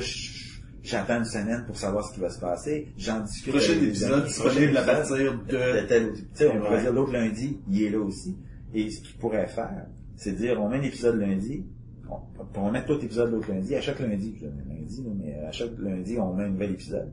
j'attends 0.82 1.18
une 1.18 1.24
semaine 1.24 1.64
pour 1.66 1.76
savoir 1.76 2.06
ce 2.08 2.14
qui 2.14 2.20
va 2.20 2.30
se 2.30 2.38
passer, 2.38 2.86
j'en 2.96 3.20
discute 3.20 3.52
Prochain 3.52 3.72
épisode 3.82 4.26
disponible 4.26 4.76
à 4.76 4.82
partir 4.82 5.16
de... 5.44 5.86
tu 6.14 6.24
sais, 6.34 6.48
on 6.48 6.58
pourrait 6.58 6.76
Ouais. 6.76 6.80
dire 6.82 6.92
l'autre 6.92 7.12
lundi, 7.12 7.58
il 7.68 7.82
est 7.82 7.90
là 7.90 7.98
aussi. 7.98 8.36
Et 8.74 8.90
ce 8.90 9.00
qu'il 9.02 9.16
pourrait 9.18 9.48
faire, 9.48 9.86
c'est 10.14 10.36
dire, 10.36 10.60
on 10.62 10.68
met 10.68 10.76
un 10.78 10.82
épisode 10.82 11.16
lundi, 11.18 11.64
on, 12.12 12.60
on 12.60 12.64
va 12.64 12.70
mettre 12.70 12.88
l'autre 12.88 13.04
épisode 13.04 13.30
l'autre 13.30 13.50
lundi, 13.50 13.74
à 13.74 13.80
chaque 13.80 14.00
lundi, 14.00 14.34
je 14.40 14.46
dis 14.46 14.62
lundi, 14.68 15.04
mais 15.18 15.34
à 15.34 15.52
chaque 15.52 15.78
lundi, 15.78 16.18
on 16.18 16.34
met 16.34 16.44
un 16.44 16.50
nouvel 16.50 16.72
épisode. 16.72 17.10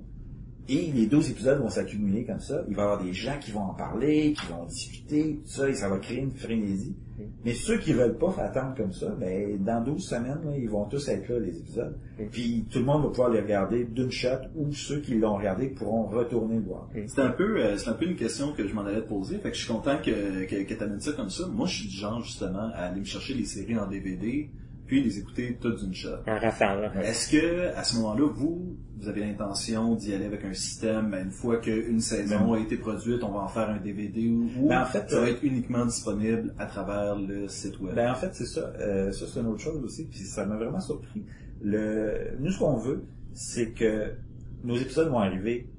Et 0.71 0.91
les 0.93 1.07
12 1.07 1.31
épisodes 1.31 1.59
vont 1.59 1.69
s'accumuler 1.69 2.25
comme 2.25 2.39
ça. 2.39 2.63
Il 2.69 2.75
va 2.75 2.83
y 2.83 2.85
avoir 2.85 3.03
des 3.03 3.11
gens 3.11 3.39
qui 3.41 3.49
vont 3.49 3.61
en 3.61 3.73
parler, 3.73 4.33
qui 4.33 4.45
vont 4.45 4.65
discuter, 4.65 5.39
tout 5.43 5.49
ça, 5.49 5.67
et 5.67 5.73
ça 5.73 5.89
va 5.89 5.97
créer 5.97 6.19
une 6.19 6.31
frénésie. 6.31 6.95
Mais 7.43 7.53
ceux 7.53 7.79
qui 7.79 7.91
veulent 7.91 8.17
pas 8.19 8.35
attendre 8.37 8.75
comme 8.77 8.93
ça, 8.93 9.09
ben, 9.19 9.57
dans 9.63 9.83
12 9.83 10.07
semaines, 10.07 10.39
là, 10.45 10.55
ils 10.55 10.69
vont 10.69 10.85
tous 10.85 11.07
être 11.09 11.27
là, 11.27 11.39
les 11.39 11.57
épisodes. 11.57 11.97
Puis 12.31 12.67
tout 12.69 12.79
le 12.79 12.85
monde 12.85 13.01
va 13.01 13.09
pouvoir 13.09 13.29
les 13.29 13.41
regarder 13.41 13.83
d'une 13.83 14.11
shot, 14.11 14.45
ou 14.55 14.71
ceux 14.71 14.99
qui 15.01 15.15
l'ont 15.15 15.37
regardé 15.37 15.69
pourront 15.69 16.03
retourner 16.05 16.57
le 16.57 16.61
voir. 16.61 16.87
C'est 17.07 17.21
un 17.21 17.31
peu, 17.31 17.59
euh, 17.59 17.75
c'est 17.77 17.89
un 17.89 17.93
peu 17.93 18.05
une 18.05 18.15
question 18.15 18.53
que 18.53 18.67
je 18.67 18.73
m'en 18.75 18.85
allais 18.85 19.01
te 19.01 19.07
poser. 19.07 19.39
Fait 19.39 19.49
que 19.49 19.57
je 19.57 19.63
suis 19.63 19.73
content 19.73 19.97
que, 19.97 20.45
que, 20.45 20.63
que 20.63 20.73
t'amènes 20.75 21.01
ça 21.01 21.13
comme 21.13 21.31
ça. 21.31 21.47
Moi, 21.47 21.65
je 21.65 21.79
suis 21.79 21.89
du 21.89 21.95
genre, 21.95 22.21
justement, 22.21 22.69
à 22.75 22.83
aller 22.83 22.99
me 22.99 23.05
chercher 23.05 23.33
les 23.33 23.45
séries 23.45 23.77
en 23.77 23.87
DVD, 23.87 24.51
puis 24.89 25.03
les 25.03 25.19
écouter 25.19 25.55
toutes 25.61 25.83
d'une 25.83 25.93
shot. 25.93 26.09
En 26.25 26.39
rafale, 26.39 26.81
là. 26.81 27.03
Est-ce 27.03 27.29
que, 27.29 27.67
à 27.75 27.83
ce 27.83 27.97
moment-là, 27.97 28.27
vous, 28.33 28.75
vous 28.97 29.07
avez 29.07 29.21
l'intention 29.21 29.93
d'y 29.93 30.15
aller 30.15 30.25
avec 30.25 30.43
un 30.43 30.53
système, 30.53 31.13
une 31.13 31.29
fois 31.29 31.57
qu'une 31.57 32.01
saison 32.01 32.53
a 32.53 32.59
été 32.59 32.75
produite, 32.75 33.23
on 33.23 33.31
va 33.31 33.41
en 33.41 33.47
faire 33.47 33.69
un 33.69 33.77
DVD 33.77 34.27
ou, 34.27 34.49
ou 34.59 34.67
Ben, 34.67 34.81
en 34.81 34.85
fait, 34.85 35.07
ça 35.07 35.19
va 35.19 35.27
euh, 35.27 35.29
être 35.29 35.43
uniquement 35.43 35.85
disponible 35.85 36.55
à 36.57 36.65
travers 36.65 37.15
le 37.15 37.47
site 37.47 37.79
web? 37.79 37.93
Ben 37.93 38.11
en 38.11 38.15
fait 38.15 38.33
c'est 38.33 38.47
ça. 38.47 38.73
Euh, 38.79 39.11
ça 39.11 39.25
c'est 39.31 39.39
une 39.39 39.45
autre 39.45 39.61
chose 39.61 39.83
aussi. 39.83 40.05
Puis 40.05 40.21
ça 40.21 40.43
m'a 40.47 40.55
vraiment 40.55 40.79
surpris. 40.79 41.23
Le, 41.61 42.35
nous 42.39 42.49
ce 42.49 42.57
qu'on 42.57 42.77
veut, 42.77 43.05
c'est 43.33 43.69
que 43.69 44.13
nos 44.63 44.75
épisodes 44.75 45.09
vont 45.09 45.19
arriver, 45.19 45.69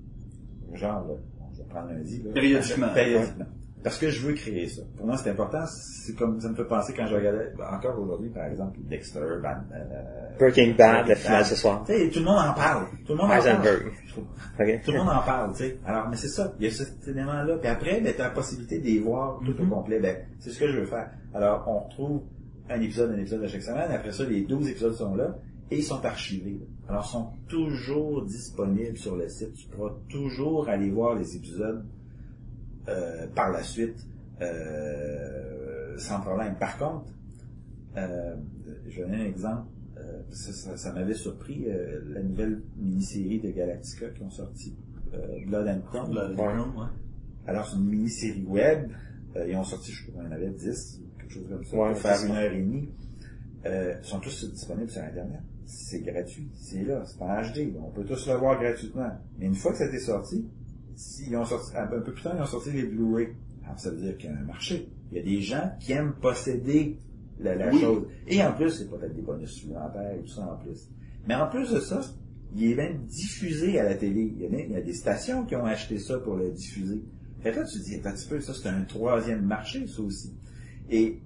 genre, 0.75 1.05
là, 1.05 1.15
je 1.53 1.59
vais 1.59 1.69
prendre 1.69 1.89
lundi. 1.89 2.23
Là, 2.23 2.33
Périodiquement. 2.33 2.95
Périodiquement. 2.95 3.47
Parce 3.83 3.99
que 3.99 4.11
je 4.11 4.27
veux 4.27 4.35
créer 4.35 4.69
ça. 4.69 4.83
Pour 4.97 5.07
moi, 5.07 5.17
c'est 5.17 5.31
important. 5.31 5.65
C'est 5.67 6.15
comme 6.15 6.39
ça 6.41 6.49
me 6.51 6.55
fait 6.55 6.65
penser 6.65 6.93
quand 6.95 7.07
je 7.07 7.15
regardais 7.15 7.51
ben, 7.57 7.65
encore 7.73 7.99
aujourd'hui, 7.99 8.29
par 8.29 8.45
exemple, 8.45 8.79
Dexter, 8.83 9.21
Van, 9.43 9.57
euh, 9.73 10.39
Breaking 10.39 10.75
Bad, 10.77 11.07
finale 11.15 11.39
Bad. 11.39 11.47
ce 11.47 11.55
soir. 11.55 11.83
Tu 11.87 11.93
sais, 11.95 12.11
tout 12.11 12.19
le 12.19 12.27
monde 12.27 12.39
en 12.39 12.53
parle. 12.53 12.87
Tout 13.07 13.13
le 13.13 13.19
monde 13.19 13.27
en 13.27 13.29
parle. 13.29 13.49
Heisenberg. 13.49 13.93
Je 14.05 14.13
trouve. 14.13 14.25
Ok. 14.59 14.81
Tout 14.85 14.91
le 14.93 14.99
monde 14.99 15.09
en 15.09 15.23
parle, 15.23 15.53
tu 15.53 15.59
sais. 15.59 15.79
Alors, 15.87 16.09
mais 16.11 16.17
c'est 16.17 16.29
ça. 16.29 16.53
Il 16.59 16.65
y 16.65 16.69
a 16.69 16.71
cet 16.71 17.09
élément-là. 17.09 17.57
Puis 17.57 17.69
après, 17.69 18.01
ben, 18.03 18.13
tu 18.15 18.21
as 18.21 18.25
la 18.25 18.31
possibilité 18.31 18.81
de 18.81 18.85
les 18.85 18.99
voir 18.99 19.41
tout 19.45 19.63
au 19.63 19.67
complet. 19.67 19.99
Ben, 19.99 20.17
c'est 20.39 20.51
ce 20.51 20.59
que 20.59 20.71
je 20.71 20.79
veux 20.79 20.87
faire. 20.87 21.11
Alors, 21.33 21.65
on 21.67 21.81
retrouve 21.81 22.23
un 22.69 22.81
épisode, 22.83 23.13
un 23.13 23.19
épisode 23.19 23.43
à 23.45 23.49
chaque 23.49 23.63
semaine. 23.63 23.91
Après 23.91 24.13
ça, 24.13 24.25
les 24.25 24.43
12 24.43 24.69
épisodes 24.69 24.95
sont 24.95 25.15
là 25.15 25.39
et 25.71 25.79
ils 25.79 25.85
sont 25.85 26.05
archivés. 26.05 26.61
Alors, 26.87 27.05
ils 27.07 27.13
sont 27.13 27.31
toujours 27.49 28.27
disponibles 28.27 28.99
sur 28.99 29.17
le 29.17 29.29
site. 29.29 29.55
Tu 29.55 29.69
pourras 29.69 29.93
toujours 30.11 30.69
aller 30.69 30.91
voir 30.91 31.15
les 31.15 31.37
épisodes 31.37 31.83
euh, 32.89 33.27
par 33.35 33.51
la 33.51 33.63
suite 33.63 34.07
euh, 34.75 35.97
sans 35.99 36.21
problème. 36.21 36.55
Par 36.59 36.79
contre, 36.79 37.13
euh, 37.97 38.37
je 38.89 38.97
vais 39.03 39.09
donner 39.09 39.23
un 39.23 39.27
exemple. 39.27 39.67
Euh, 39.99 40.23
ça, 40.31 40.53
ça- 40.53 40.77
ça 40.77 40.93
m'avait 40.93 41.15
surpris, 41.15 41.65
euh, 41.69 42.01
la 42.09 42.23
nouvelle 42.23 42.63
mini-série 42.79 43.41
de 43.41 43.51
Galactica 43.51 44.09
qui 44.11 44.23
ont 44.23 44.31
sorti, 44.31 44.75
euh, 45.13 45.45
Blood 45.47 45.69
and 45.69 45.81
Chrome. 45.83 46.15
Le- 46.15 46.29
le- 46.29 46.35
ouais. 46.37 46.87
Alors, 47.47 47.67
c'est 47.69 47.77
une 47.77 47.85
mini-série 47.89 48.45
web. 48.47 48.91
Euh, 49.37 49.47
ils 49.49 49.57
ont 49.57 49.65
sorti, 49.65 49.93
je 49.93 50.07
sais 50.07 50.13
pas 50.13 50.21
il 50.23 50.25
y 50.25 50.29
en 50.29 50.33
avait, 50.33 50.51
10, 50.51 51.01
quelque 51.19 51.33
chose 51.35 51.47
comme 51.49 51.65
ça, 51.65 51.77
Ouais, 51.77 51.93
pour 51.93 52.01
faire 52.01 52.25
une 52.25 52.33
heure 52.33 52.53
et 52.53 52.61
demie. 52.63 52.89
Euh, 53.67 53.95
ils 54.03 54.07
sont 54.07 54.21
tous 54.21 54.51
disponibles 54.51 54.91
sur 54.91 55.03
Internet. 55.03 55.41
C'est 55.67 56.01
gratuit. 56.01 56.51
C'est 56.55 56.83
là. 56.83 57.05
C'est 57.05 57.21
en 57.23 57.27
HD. 57.43 57.75
On 57.79 57.91
peut 57.91 58.05
tous 58.05 58.27
le 58.27 58.35
voir 58.35 58.59
gratuitement. 58.61 59.11
Mais 59.39 59.47
une 59.47 59.55
fois 59.55 59.73
que 59.73 59.79
ça 59.79 59.85
a 59.85 59.89
été 59.89 59.99
sorti, 60.01 60.49
s'ils 60.97 61.37
ont 61.37 61.45
sorti, 61.45 61.77
un 61.77 61.87
peu 61.87 62.03
plus 62.03 62.23
tard, 62.23 62.35
ils 62.37 62.43
ont 62.43 62.47
sorti 62.47 62.71
les 62.73 62.85
Blu-ray. 62.85 63.29
Alors, 63.65 63.79
ça 63.79 63.91
veut 63.91 63.99
dire 63.99 64.17
qu'il 64.17 64.31
y 64.31 64.33
a 64.33 64.37
un 64.37 64.45
marché. 64.45 64.89
Il 65.11 65.19
y 65.19 65.21
a 65.21 65.25
des 65.25 65.41
gens 65.41 65.71
qui 65.81 65.93
aiment 65.93 66.15
posséder 66.21 66.99
la, 67.39 67.55
la 67.55 67.71
Oui. 67.73 67.81
chose. 67.81 68.07
Et 68.27 68.43
en 68.43 68.53
plus, 68.53 68.71
c'est 68.71 68.89
peut-être 68.91 69.15
des 69.15 69.23
bonus 69.23 69.51
supplémentaires 69.51 70.13
et 70.13 70.21
tout 70.21 70.29
ça 70.29 70.43
en 70.43 70.57
plus. 70.57 70.89
Mais 71.27 71.35
en 71.35 71.49
plus 71.49 71.71
de 71.73 71.81
ça, 71.81 72.01
il 72.57 72.71
est 72.73 72.75
même 72.75 73.05
diffusé 73.07 73.79
à 73.79 73.85
la 73.85 73.95
télé. 73.95 74.33
Il 74.37 74.43
y 74.43 74.47
a, 74.47 74.49
même- 74.49 74.67
il 74.69 74.73
y 74.73 74.77
a 74.77 74.81
des 74.81 74.93
stations 74.95 75.45
qui 75.45 75.55
ont 75.57 75.65
acheté 75.65 75.99
ça 75.99 76.19
pour 76.19 76.37
le 76.37 76.51
diffuser. 76.51 77.03
Fait 77.41 77.53
que 77.53 77.61
là, 77.61 77.65
tu 77.65 77.79
te 77.79 77.85
dis, 77.85 77.95
attends 77.97 78.11
un 78.11 78.13
petit 78.15 78.29
peu, 78.29 78.41
ça 78.41 78.53
c'est 78.55 78.69
un 78.69 78.83
troisième 78.83 79.43
marché, 79.45 79.87
ça 79.87 80.03
aussi. 80.03 80.35
Et 80.91 81.21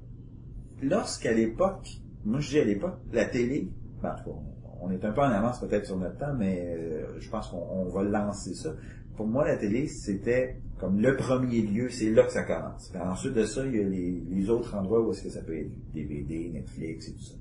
lorsqu'à 0.82 1.32
l'époque, 1.32 1.88
moi 2.24 2.40
je 2.40 2.50
dis 2.50 2.58
à 2.60 2.64
l'époque, 2.64 2.98
la 3.12 3.24
télé, 3.24 3.68
ben, 4.02 4.12
en 4.12 4.16
tout 4.22 4.30
cas, 4.30 4.36
on, 4.80 4.90
est 4.90 5.04
un 5.04 5.12
peu 5.12 5.20
en 5.22 5.30
avance 5.30 5.60
peut-être 5.60 5.86
sur 5.86 5.96
notre 5.98 6.18
temps, 6.18 6.34
mais 6.38 6.76
euh, 6.78 7.18
je 7.18 7.28
pense 7.30 7.48
qu'on 7.48 7.56
on 7.70 7.88
va 7.88 8.02
lancer 8.02 8.54
ça. 8.54 8.74
Pour 9.16 9.26
moi, 9.26 9.46
la 9.46 9.56
télé, 9.56 9.86
c'était 9.86 10.56
comme 10.78 11.00
le 11.00 11.16
premier 11.16 11.62
lieu, 11.62 11.88
c'est 11.88 12.10
là 12.10 12.24
que 12.24 12.32
ça 12.32 12.42
commence. 12.42 12.88
Puis 12.88 13.00
ensuite 13.00 13.34
de 13.34 13.44
ça, 13.44 13.64
il 13.64 13.76
y 13.76 13.80
a 13.80 13.84
les, 13.84 14.22
les 14.28 14.50
autres 14.50 14.74
endroits 14.74 15.00
où 15.00 15.12
est-ce 15.12 15.22
que 15.22 15.30
ça 15.30 15.40
peut 15.42 15.56
être 15.56 15.70
DVD, 15.92 16.50
Netflix 16.52 17.08
et 17.08 17.12
tout 17.12 17.22
ça. 17.22 17.34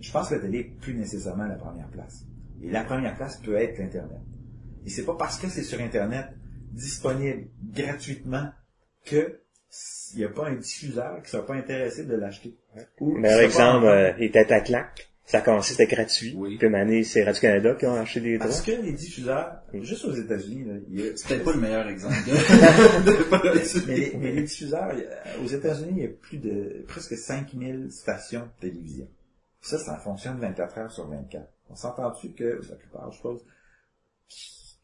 Je 0.00 0.10
pense 0.10 0.28
que 0.28 0.34
la 0.34 0.40
télé 0.40 0.58
est 0.58 0.80
plus 0.80 0.94
nécessairement 0.94 1.46
la 1.46 1.56
première 1.56 1.88
place. 1.88 2.24
Et 2.62 2.70
la 2.70 2.84
première 2.84 3.16
place 3.16 3.36
peut 3.38 3.54
être 3.54 3.78
l'Internet. 3.78 4.20
Et 4.84 4.90
c'est 4.90 5.04
pas 5.04 5.14
parce 5.14 5.38
que 5.38 5.48
c'est 5.48 5.62
sur 5.62 5.80
Internet 5.80 6.26
disponible 6.72 7.46
gratuitement 7.72 8.50
que 9.04 9.40
il 10.14 10.18
n'y 10.18 10.24
a 10.24 10.28
pas 10.28 10.48
un 10.48 10.56
diffuseur 10.56 11.22
qui 11.22 11.30
sera 11.30 11.46
pas 11.46 11.54
intéressé 11.54 12.04
de 12.04 12.16
l'acheter. 12.16 12.56
Ou 13.00 13.14
qui 13.14 13.20
Meilleur 13.20 13.36
sera 13.36 13.44
exemple, 13.44 13.86
euh, 13.86 14.12
les 14.18 14.30
têtes 14.30 14.50
à 14.50 14.60
claque. 14.60 15.09
Ça 15.30 15.38
a 15.38 15.40
commencé, 15.42 15.74
c'était 15.74 15.86
gratuit. 15.94 16.34
Oui. 16.36 16.58
Puis 16.58 16.66
une 16.66 16.74
année, 16.74 17.04
c'est 17.04 17.22
Radio-Canada 17.22 17.76
qui 17.76 17.86
ont 17.86 17.94
acheté 17.94 18.20
des 18.20 18.36
droits. 18.38 18.48
Parce 18.48 18.62
que 18.62 18.72
les 18.72 18.92
diffuseurs, 18.92 19.62
juste 19.74 20.04
aux 20.04 20.12
États-Unis, 20.12 20.68
a- 20.70 21.28
peut-être 21.28 21.44
pas 21.44 21.52
le 21.52 21.60
meilleur 21.60 21.86
exemple. 21.86 22.16
de- 22.26 23.86
mais, 23.86 23.96
les, 23.96 24.16
mais 24.18 24.32
les 24.32 24.42
diffuseurs, 24.42 24.92
aux 25.40 25.46
États-Unis, 25.46 25.92
il 25.98 26.02
y 26.02 26.06
a 26.06 26.08
plus 26.08 26.38
de 26.38 26.84
presque 26.88 27.16
5000 27.16 27.92
stations 27.92 28.40
de 28.40 28.68
télévision. 28.68 29.06
Ça, 29.60 29.78
ça 29.78 29.98
fonctionne 29.98 30.40
24 30.40 30.78
heures 30.78 30.90
sur 30.92 31.06
24. 31.08 31.46
On 31.68 31.76
s'entend-tu 31.76 32.32
que, 32.32 32.60
la 32.68 32.74
plupart, 32.74 33.12
je 33.12 33.16
suppose, 33.18 33.44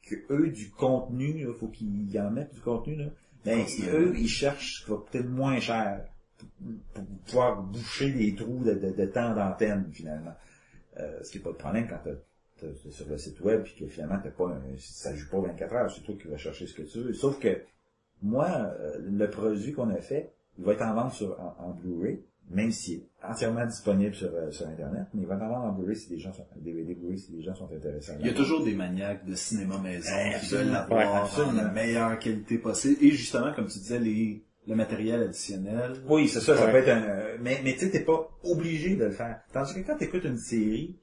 que 0.08 0.14
eux, 0.30 0.50
du 0.50 0.70
contenu, 0.70 1.40
il 1.40 1.54
faut 1.58 1.66
qu'ils 1.66 2.20
en 2.20 2.30
mettent 2.30 2.54
du 2.54 2.60
contenu, 2.60 2.94
là. 2.94 3.06
Ben, 3.44 3.64
eux, 3.92 4.14
ils 4.16 4.28
cherchent 4.28 4.80
ce 4.80 4.84
qui 4.84 4.90
va 4.92 4.98
peut-être 5.10 5.28
moins 5.28 5.58
cher 5.58 6.04
pour, 6.94 7.04
pouvoir 7.26 7.62
boucher 7.62 8.12
les 8.12 8.34
trous 8.34 8.62
de, 8.64 8.74
de- 8.74 8.92
de 8.92 9.06
temps 9.06 9.34
d'antenne, 9.34 9.88
finalement. 9.92 10.34
Euh, 10.98 11.22
ce 11.22 11.30
qui 11.30 11.38
n'est 11.38 11.44
pas 11.44 11.50
le 11.50 11.56
problème 11.56 11.86
quand 11.88 11.98
t'as- 12.04 12.10
t'es 12.66 12.90
sur 12.90 13.06
le 13.08 13.18
site 13.18 13.40
web 13.40 13.62
puis 13.64 13.74
que 13.78 13.86
finalement 13.86 14.18
t'as 14.22 14.30
pas 14.30 14.46
un, 14.46 14.60
ça 14.78 15.14
joue 15.14 15.28
pas 15.28 15.40
24 15.40 15.72
heures, 15.74 15.90
c'est 15.90 16.02
toi 16.02 16.14
qui 16.20 16.26
vas 16.28 16.38
chercher 16.38 16.66
ce 16.66 16.74
que 16.74 16.82
tu 16.82 17.00
veux. 17.00 17.12
Sauf 17.12 17.38
que 17.38 17.60
moi, 18.22 18.48
euh, 18.80 18.98
le 19.02 19.28
produit 19.28 19.72
qu'on 19.72 19.90
a 19.90 20.00
fait, 20.00 20.32
il 20.58 20.64
va 20.64 20.72
être 20.72 20.82
en 20.82 20.94
vente 20.94 21.12
sur, 21.12 21.38
en, 21.38 21.54
en 21.58 21.70
Blu-ray, 21.72 22.22
même 22.48 22.70
s'il 22.72 23.00
est 23.00 23.02
entièrement 23.22 23.66
disponible 23.66 24.14
sur, 24.14 24.28
euh, 24.34 24.50
sur 24.50 24.66
Internet, 24.68 25.04
mais 25.12 25.22
il 25.22 25.26
va 25.28 25.34
être 25.34 25.42
en 25.42 25.48
vente 25.50 25.64
en 25.64 25.72
Blu-ray 25.72 25.96
si 25.96 26.08
les 26.10 26.18
gens 26.18 26.32
sont, 26.32 26.46
DVD 26.56 26.94
Blu-ray 26.94 27.18
si 27.18 27.32
les 27.32 27.42
gens 27.42 27.54
sont 27.54 27.70
intéressés. 27.70 28.12
Il 28.20 28.26
y 28.26 28.30
a 28.30 28.32
toujours 28.32 28.64
des 28.64 28.74
maniaques 28.74 29.26
de 29.26 29.34
cinéma 29.34 29.76
maison 29.78 30.10
Ouais, 30.14 30.36
qui 30.40 30.54
veulent 30.54 30.68
l'avoir 30.68 31.30
en 31.46 31.52
la 31.52 31.68
meilleure 31.70 32.18
qualité 32.18 32.56
possible. 32.56 32.96
Et 33.04 33.10
justement, 33.10 33.52
comme 33.52 33.66
tu 33.66 33.78
disais, 33.80 33.98
les, 33.98 34.42
le 34.66 34.74
matériel 34.74 35.22
additionnel. 35.22 35.92
Oui, 36.08 36.28
c'est 36.28 36.40
ça, 36.40 36.56
ça 36.56 36.66
peut 36.68 36.78
être 36.78 36.88
un... 36.88 37.02
euh, 37.02 37.36
Mais, 37.40 37.60
mais 37.64 37.74
tu 37.74 37.80
sais, 37.80 37.90
t'es 37.90 38.00
pas 38.04 38.28
obligé 38.44 38.96
de 38.96 39.04
le 39.04 39.10
faire. 39.10 39.40
Tandis 39.52 39.74
que 39.74 39.80
quand 39.86 39.96
t'écoutes 39.96 40.24
une 40.24 40.38
série 40.38 40.96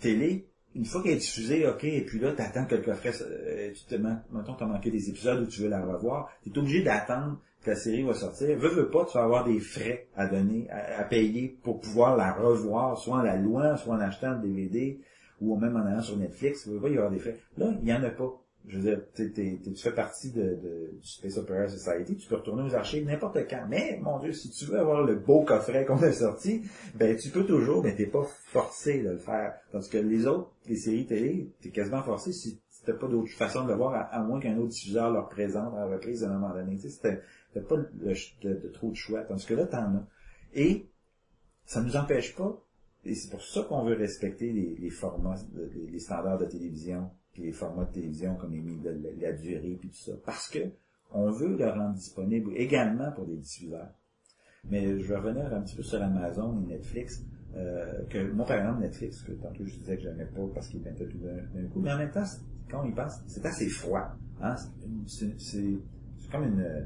télé, 0.00 0.46
une 0.74 0.84
fois 0.84 1.02
qu'elle 1.02 1.12
est 1.12 1.16
diffusée, 1.16 1.66
ok, 1.66 1.84
et 1.84 2.02
puis 2.02 2.18
là, 2.20 2.32
t'attends 2.32 2.64
que 2.64 2.76
le 2.76 2.82
coffret, 2.82 3.12
euh, 3.22 3.72
tu 3.74 3.84
te 3.84 3.94
man- 3.96 4.22
mettons, 4.32 4.54
t'as 4.54 4.66
manqué 4.66 4.90
des 4.90 5.10
épisodes 5.10 5.42
où 5.42 5.46
tu 5.46 5.62
veux 5.62 5.68
la 5.68 5.84
revoir, 5.84 6.30
t'es 6.44 6.56
obligé 6.58 6.82
d'attendre 6.82 7.40
que 7.64 7.70
la 7.70 7.76
série 7.76 8.02
va 8.02 8.14
sortir. 8.14 8.56
Veux, 8.56 8.68
veux 8.70 8.88
pas, 8.88 9.04
tu 9.04 9.18
vas 9.18 9.24
avoir 9.24 9.44
des 9.44 9.58
frais 9.60 10.06
à 10.16 10.26
donner, 10.26 10.68
à, 10.70 11.00
à 11.00 11.04
payer 11.04 11.58
pour 11.62 11.80
pouvoir 11.80 12.16
la 12.16 12.32
revoir, 12.32 12.96
soit 12.96 13.16
en 13.16 13.22
la 13.22 13.36
louant, 13.36 13.76
soit 13.76 13.94
en 13.96 14.00
achetant 14.00 14.32
le 14.40 14.48
DVD, 14.48 14.98
ou 15.40 15.56
même 15.58 15.76
en 15.76 15.80
allant 15.84 16.02
sur 16.02 16.16
Netflix, 16.16 16.66
veux 16.68 16.80
pas, 16.80 16.88
il 16.88 16.94
y 16.94 16.96
avoir 16.96 17.10
des 17.12 17.18
frais. 17.18 17.36
Là, 17.58 17.72
il 17.82 17.88
y 17.88 17.92
en 17.92 18.02
a 18.02 18.10
pas. 18.10 18.32
Je 18.70 18.78
veux 18.78 18.82
dire, 18.82 19.02
tu 19.14 19.74
fais 19.76 19.92
partie 19.92 20.30
de, 20.30 20.42
de- 20.42 20.90
du 21.00 21.08
Space 21.08 21.36
Opera 21.38 21.66
Society, 21.68 22.16
tu 22.16 22.28
peux 22.28 22.36
retourner 22.36 22.62
aux 22.62 22.74
archives 22.74 23.04
n'importe 23.04 23.38
quand. 23.48 23.66
Mais, 23.68 23.98
mon 24.00 24.18
Dieu, 24.20 24.32
si 24.32 24.48
tu 24.50 24.64
veux 24.66 24.78
avoir 24.78 25.02
le 25.02 25.16
beau 25.16 25.42
coffret 25.42 25.84
qu'on 25.84 26.00
a 26.02 26.12
sorti, 26.12 26.62
ben 26.94 27.16
tu 27.16 27.30
peux 27.30 27.44
toujours, 27.44 27.82
mais 27.82 27.96
t'es 27.96 28.06
pas 28.06 28.22
forcé 28.52 29.02
de 29.02 29.10
le 29.10 29.18
faire. 29.18 29.54
Parce 29.72 29.88
que 29.88 29.98
les 29.98 30.26
autres, 30.26 30.50
les 30.66 30.76
séries 30.76 31.06
télé, 31.06 31.50
t'es 31.60 31.70
quasiment 31.70 32.02
forcé 32.02 32.32
si 32.32 32.60
t'as 32.86 32.94
pas 32.94 33.08
d'autre 33.08 33.30
façon 33.32 33.64
de 33.64 33.70
le 33.70 33.76
voir, 33.76 34.08
à, 34.10 34.22
moins 34.22 34.40
qu'un 34.40 34.56
autre 34.56 34.68
diffuseur 34.68 35.10
leur 35.10 35.28
présente 35.28 35.74
à 35.74 35.80
la 35.80 35.86
reprise 35.86 36.22
à 36.24 36.30
un 36.30 36.38
moment 36.38 36.54
donné. 36.54 36.78
Tu 36.78 36.88
t'as 37.02 37.60
pas 37.60 37.76
de, 37.76 38.14
de 38.54 38.68
trop 38.68 38.90
de 38.90 38.96
choix. 38.96 39.22
Tandis 39.24 39.44
que 39.46 39.54
là, 39.54 39.66
t'en 39.66 39.96
as. 39.96 40.06
Et 40.54 40.86
ça 41.64 41.82
nous 41.82 41.96
empêche 41.96 42.34
pas, 42.36 42.60
et 43.04 43.14
c'est 43.14 43.30
pour 43.30 43.42
ça 43.42 43.62
qu'on 43.62 43.84
veut 43.84 43.94
respecter 43.94 44.52
les, 44.52 44.76
les 44.78 44.90
formats, 44.90 45.36
les 45.90 45.98
standards 45.98 46.38
de 46.38 46.46
télévision, 46.46 47.10
les 47.40 47.52
formats 47.52 47.84
de 47.84 47.92
télévision 47.92 48.34
comme 48.36 48.52
les, 48.52 48.60
mi- 48.60 48.80
la, 49.20 49.32
durée, 49.32 49.76
puis 49.78 49.88
tout 49.88 49.96
ça. 49.96 50.12
Parce 50.24 50.48
que 50.48 50.58
on 51.12 51.30
veut 51.30 51.56
le 51.56 51.68
rendre 51.68 51.94
disponible 51.94 52.52
également 52.56 53.10
pour 53.12 53.26
les 53.26 53.36
diffuseurs. 53.36 53.88
Mais 54.70 55.00
je 55.00 55.06
vais 55.08 55.16
revenir 55.16 55.52
un 55.52 55.62
petit 55.62 55.76
peu 55.76 55.82
sur 55.82 56.00
Amazon 56.02 56.62
et 56.64 56.66
Netflix. 56.74 57.24
euh, 57.56 58.04
que 58.08 58.30
moi 58.30 58.46
par 58.46 58.58
exemple 58.58 58.80
Netflix, 58.82 59.22
que 59.22 59.32
tantôt 59.32 59.64
je 59.66 59.74
disais 59.76 59.96
que 59.96 60.02
j'aimais 60.02 60.26
pas 60.26 60.46
parce 60.54 60.68
qu'il 60.68 60.82
mettait 60.82 61.08
tout 61.08 61.18
d'un 61.18 61.66
coup, 61.72 61.80
mais 61.80 61.92
en 61.92 61.98
même 61.98 62.10
temps, 62.12 62.22
quand 62.70 62.82
on 62.84 62.88
y 62.88 62.94
c'est 63.26 63.44
assez 63.44 63.68
froid. 63.68 64.12
Hein? 64.40 64.54
C'est 65.06 65.78
comme 66.30 66.44
une, 66.44 66.60
euh, 66.60 66.84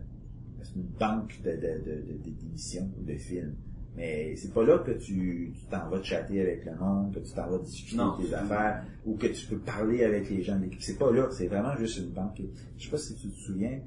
banque 0.99 1.41
de, 1.45 1.51
de, 1.51 1.57
de, 1.57 2.03
de- 2.03 2.19
de- 2.25 2.31
d'émissions 2.31 2.91
ou 2.99 3.05
de 3.05 3.15
films. 3.17 3.55
Mais 3.97 4.35
c'est 4.37 4.53
pas 4.53 4.65
là 4.65 4.79
que 4.79 4.91
tu 4.93 5.53
tu 5.55 5.67
t'en 5.71 5.89
vas 5.89 6.03
chatter 6.03 6.41
avec 6.41 6.65
le 6.65 6.75
monde, 6.77 7.15
que 7.15 7.21
tu 7.21 7.33
t'en 7.33 7.49
vas 7.49 7.59
discuter 7.59 7.97
Non. 7.97 8.17
tes 8.21 8.35
affaires, 8.35 8.83
ou 9.07 9.15
que 9.17 9.29
tu 9.29 9.47
peux 9.47 9.59
parler 9.59 10.03
avec 10.05 10.29
les 10.31 10.43
gens 10.43 10.57
de 10.57 10.65
l'équipe. 10.65 10.83
C'est 10.83 10.99
pas 10.99 11.13
là, 11.13 11.29
c'est 11.31 11.47
vraiment 11.47 11.77
juste 11.79 11.99
une 11.99 12.11
banque. 12.11 12.41
Je 12.77 12.85
sais 12.85 12.91
pas 12.91 12.99
si 12.99 13.15
tu 13.15 13.29
te 13.29 13.37
souviens, 13.37 13.79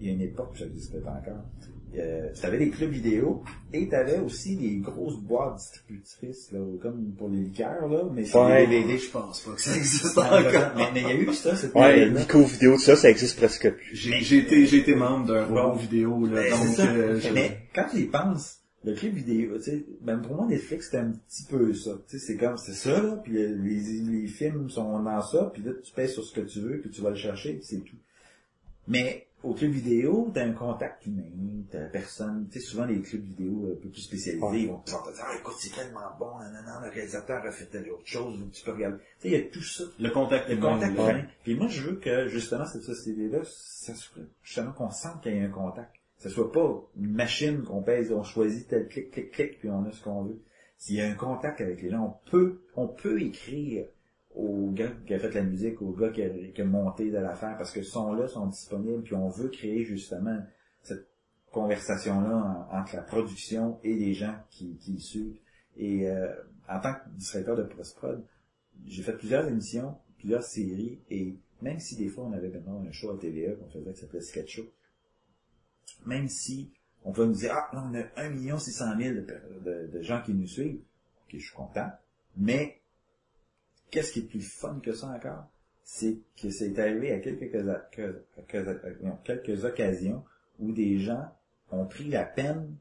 il 0.00 0.06
y 0.08 0.10
a 0.10 0.14
une 0.14 0.20
époque, 0.22 0.56
ça 0.58 0.64
n'existait 0.64 0.98
pas 0.98 1.10
encore, 1.12 1.44
euh, 1.96 2.30
tu 2.34 2.46
avais 2.46 2.58
des 2.58 2.70
clubs 2.70 2.90
vidéo 2.90 3.42
et 3.72 3.86
tu 3.86 3.94
avais 3.94 4.18
aussi 4.18 4.56
des 4.56 4.76
grosses 4.78 5.18
boîtes 5.20 5.58
distributrices, 5.58 6.50
là, 6.50 6.58
comme 6.80 7.12
pour 7.16 7.28
les 7.28 7.40
liqueurs, 7.42 7.86
là, 7.86 8.04
mais 8.12 8.24
c'est 8.24 8.38
Ouais. 8.38 8.66
des 8.66 8.80
DVD. 8.80 8.98
Je 8.98 9.10
pense 9.10 9.40
pas 9.42 9.52
que 9.52 9.60
ça 9.60 9.76
existe 9.76 10.16
mais, 10.16 10.22
encore. 10.22 10.90
mais 10.94 11.00
il 11.02 11.02
y 11.02 11.10
a 11.10 11.14
eu 11.14 11.32
ça, 11.34 11.54
cette 11.54 11.74
Ouais. 11.74 12.10
Nico 12.10 12.42
vidéo, 12.44 12.72
tout 12.76 12.80
ça, 12.80 12.96
ça 12.96 13.10
existe 13.10 13.36
presque 13.36 13.70
plus. 13.70 13.94
J'ai 13.94 14.20
j'ai 14.22 14.38
été, 14.38 14.66
j'ai 14.66 14.78
été 14.78 14.94
membre 14.96 15.26
d'un 15.26 15.44
robot 15.44 15.76
vidéo, 15.78 16.26
là, 16.26 16.40
Ben, 16.42 16.50
donc 16.50 16.78
euh, 16.80 17.20
je- 17.20 17.32
Mais 17.32 17.58
quand 17.74 17.86
tu 17.92 17.98
y 18.00 18.04
penses, 18.06 18.58
le 18.84 18.94
club 18.94 19.12
vidéo, 19.14 19.56
tu 19.58 19.64
sais, 19.64 19.84
ben 20.00 20.18
pour 20.18 20.36
moi 20.36 20.46
Netflix 20.46 20.86
c'était 20.86 20.98
un 20.98 21.12
petit 21.12 21.44
peu 21.44 21.72
ça. 21.74 21.92
Tu 22.08 22.18
sais, 22.18 22.26
c'est 22.26 22.36
comme 22.36 22.56
c'est 22.56 22.74
ça 22.74 23.00
là, 23.02 23.16
puis 23.22 23.36
euh, 23.42 23.56
les, 23.62 23.80
les 24.02 24.26
films 24.26 24.68
sont 24.70 25.00
dans 25.02 25.22
ça, 25.22 25.50
puis 25.52 25.62
là 25.62 25.72
tu 25.82 25.92
payes 25.92 26.08
sur 26.08 26.24
ce 26.24 26.34
que 26.34 26.40
tu 26.40 26.60
veux, 26.60 26.80
puis 26.80 26.90
tu 26.90 27.00
vas 27.00 27.10
le 27.10 27.16
chercher, 27.16 27.54
puis 27.54 27.64
c'est 27.64 27.80
tout. 27.80 27.96
Mais 28.88 29.26
au 29.44 29.54
club 29.54 29.72
vidéo, 29.72 30.30
t'as 30.32 30.44
un 30.44 30.52
contact 30.52 31.04
humain, 31.06 31.24
t'as 31.70 31.86
personne. 31.86 32.46
Tu 32.50 32.60
sais, 32.60 32.66
souvent 32.66 32.84
les 32.84 33.00
clubs 33.00 33.22
vidéo 33.24 33.70
un 33.72 33.80
peu 33.82 33.88
plus 33.88 34.00
spécialisés, 34.02 34.44
Ouais. 34.44 34.60
ils 34.62 34.68
vont 34.68 34.78
te 34.78 34.90
dire, 34.90 35.24
ah, 35.24 35.34
écoute, 35.38 35.54
c'est 35.58 35.74
tellement 35.74 36.00
bon, 36.18 36.38
nanana, 36.38 36.80
le 36.84 36.90
réalisateur 36.92 37.44
a 37.44 37.50
fait 37.50 37.66
telle 37.66 37.90
autre 37.90 38.06
chose, 38.06 38.40
ou 38.40 38.48
tu 38.50 38.64
peux 38.64 38.72
regarder. 38.72 38.98
Tu 38.98 39.02
sais, 39.22 39.28
il 39.28 39.32
y 39.32 39.36
a 39.36 39.48
tout 39.50 39.62
ça. 39.62 39.84
le 39.98 40.10
contact 40.10 40.48
Le 40.48 40.56
humain, 40.56 40.74
contact 40.74 40.94
humain. 40.94 41.24
Puis 41.42 41.54
moi, 41.56 41.66
je 41.68 41.82
veux 41.82 41.96
que, 41.96 42.28
justement, 42.28 42.66
cette 42.66 42.82
société-là, 42.84 43.40
ça 43.44 43.92
justement, 44.44 44.72
qu'on 44.72 44.90
sente 44.90 45.22
qu'il 45.22 45.36
y 45.36 45.40
a 45.40 45.44
un 45.44 45.48
contact. 45.48 45.92
Ce 46.22 46.28
soit 46.28 46.52
pas 46.52 46.88
une 46.96 47.10
machine 47.10 47.64
qu'on 47.64 47.82
pèse, 47.82 48.12
on 48.12 48.22
choisit 48.22 48.68
tel 48.68 48.86
clic, 48.86 49.10
clic, 49.10 49.32
clic, 49.32 49.58
puis 49.58 49.68
on 49.68 49.84
a 49.84 49.90
ce 49.90 50.04
qu'on 50.04 50.22
veut. 50.22 50.40
S'il 50.76 50.94
y 50.94 51.00
a 51.00 51.08
un 51.10 51.14
contact 51.14 51.60
avec 51.60 51.82
les 51.82 51.90
gens, 51.90 52.04
on 52.24 52.30
peut, 52.30 52.62
on 52.76 52.86
peut 52.86 53.20
écrire 53.20 53.86
au 54.36 54.70
gars 54.70 54.92
qui 55.04 55.14
a 55.14 55.18
fait 55.18 55.32
la 55.32 55.42
musique, 55.42 55.82
au 55.82 55.90
gars 55.90 56.10
qui 56.10 56.22
a, 56.22 56.64
monté 56.64 57.10
de 57.10 57.18
l'affaire, 57.18 57.56
parce 57.58 57.72
que 57.72 57.82
ce 57.82 57.90
son-là 57.90 58.28
sont 58.28 58.46
disponibles, 58.46 59.02
puis 59.02 59.16
on 59.16 59.30
veut 59.30 59.48
créer, 59.48 59.82
justement, 59.82 60.38
cette 60.82 61.08
conversation-là 61.50 62.68
en- 62.70 62.78
entre 62.78 62.94
la 62.94 63.02
production 63.02 63.80
et 63.82 63.92
les 63.92 64.14
gens 64.14 64.36
qui, 64.48 64.76
qui 64.76 65.00
suivent. 65.00 65.40
Et 65.76 66.08
euh, 66.08 66.32
en 66.68 66.78
tant 66.78 66.94
que 66.94 67.00
directeur 67.16 67.56
de 67.56 67.64
post-prod, 67.64 68.24
j'ai 68.86 69.02
fait 69.02 69.14
plusieurs 69.14 69.48
émissions, 69.48 69.96
plusieurs 70.18 70.44
séries, 70.44 71.00
et 71.10 71.34
même 71.62 71.80
si 71.80 71.96
des 71.96 72.08
fois 72.08 72.26
on 72.26 72.32
avait 72.32 72.48
maintenant 72.48 72.80
un 72.86 72.92
show 72.92 73.10
à 73.10 73.18
TVA 73.18 73.54
qu'on 73.56 73.68
faisait 73.70 73.92
qui 73.92 74.00
s'appelait 74.00 74.20
Sketch 74.20 74.56
Show, 74.56 74.62
même 76.06 76.28
si 76.28 76.70
on 77.04 77.12
pouvait 77.12 77.26
nous 77.26 77.34
dire, 77.34 77.52
ah, 77.52 77.68
là, 77.72 77.84
on 77.90 77.94
a 77.94 78.04
1 78.24 78.30
million 78.30 78.58
600 78.58 78.98
000 78.98 79.14
de, 79.14 79.88
de, 79.92 80.02
gens 80.02 80.22
qui 80.22 80.32
nous 80.34 80.46
suivent, 80.46 80.80
ok, 81.24 81.34
je 81.34 81.38
suis 81.38 81.54
content, 81.54 81.90
mais 82.36 82.80
qu'est-ce 83.90 84.12
qui 84.12 84.20
est 84.20 84.28
plus 84.28 84.40
fun 84.40 84.80
que 84.80 84.92
ça 84.92 85.08
encore? 85.08 85.46
C'est 85.84 86.18
que 86.40 86.50
c'est 86.50 86.78
arrivé 86.78 87.12
à 87.12 87.18
quelques, 87.18 87.54
occasions 89.64 90.24
où 90.60 90.72
des 90.72 90.98
gens 91.00 91.28
ont 91.70 91.86
pris 91.86 92.08
la 92.08 92.24
peine 92.24 92.76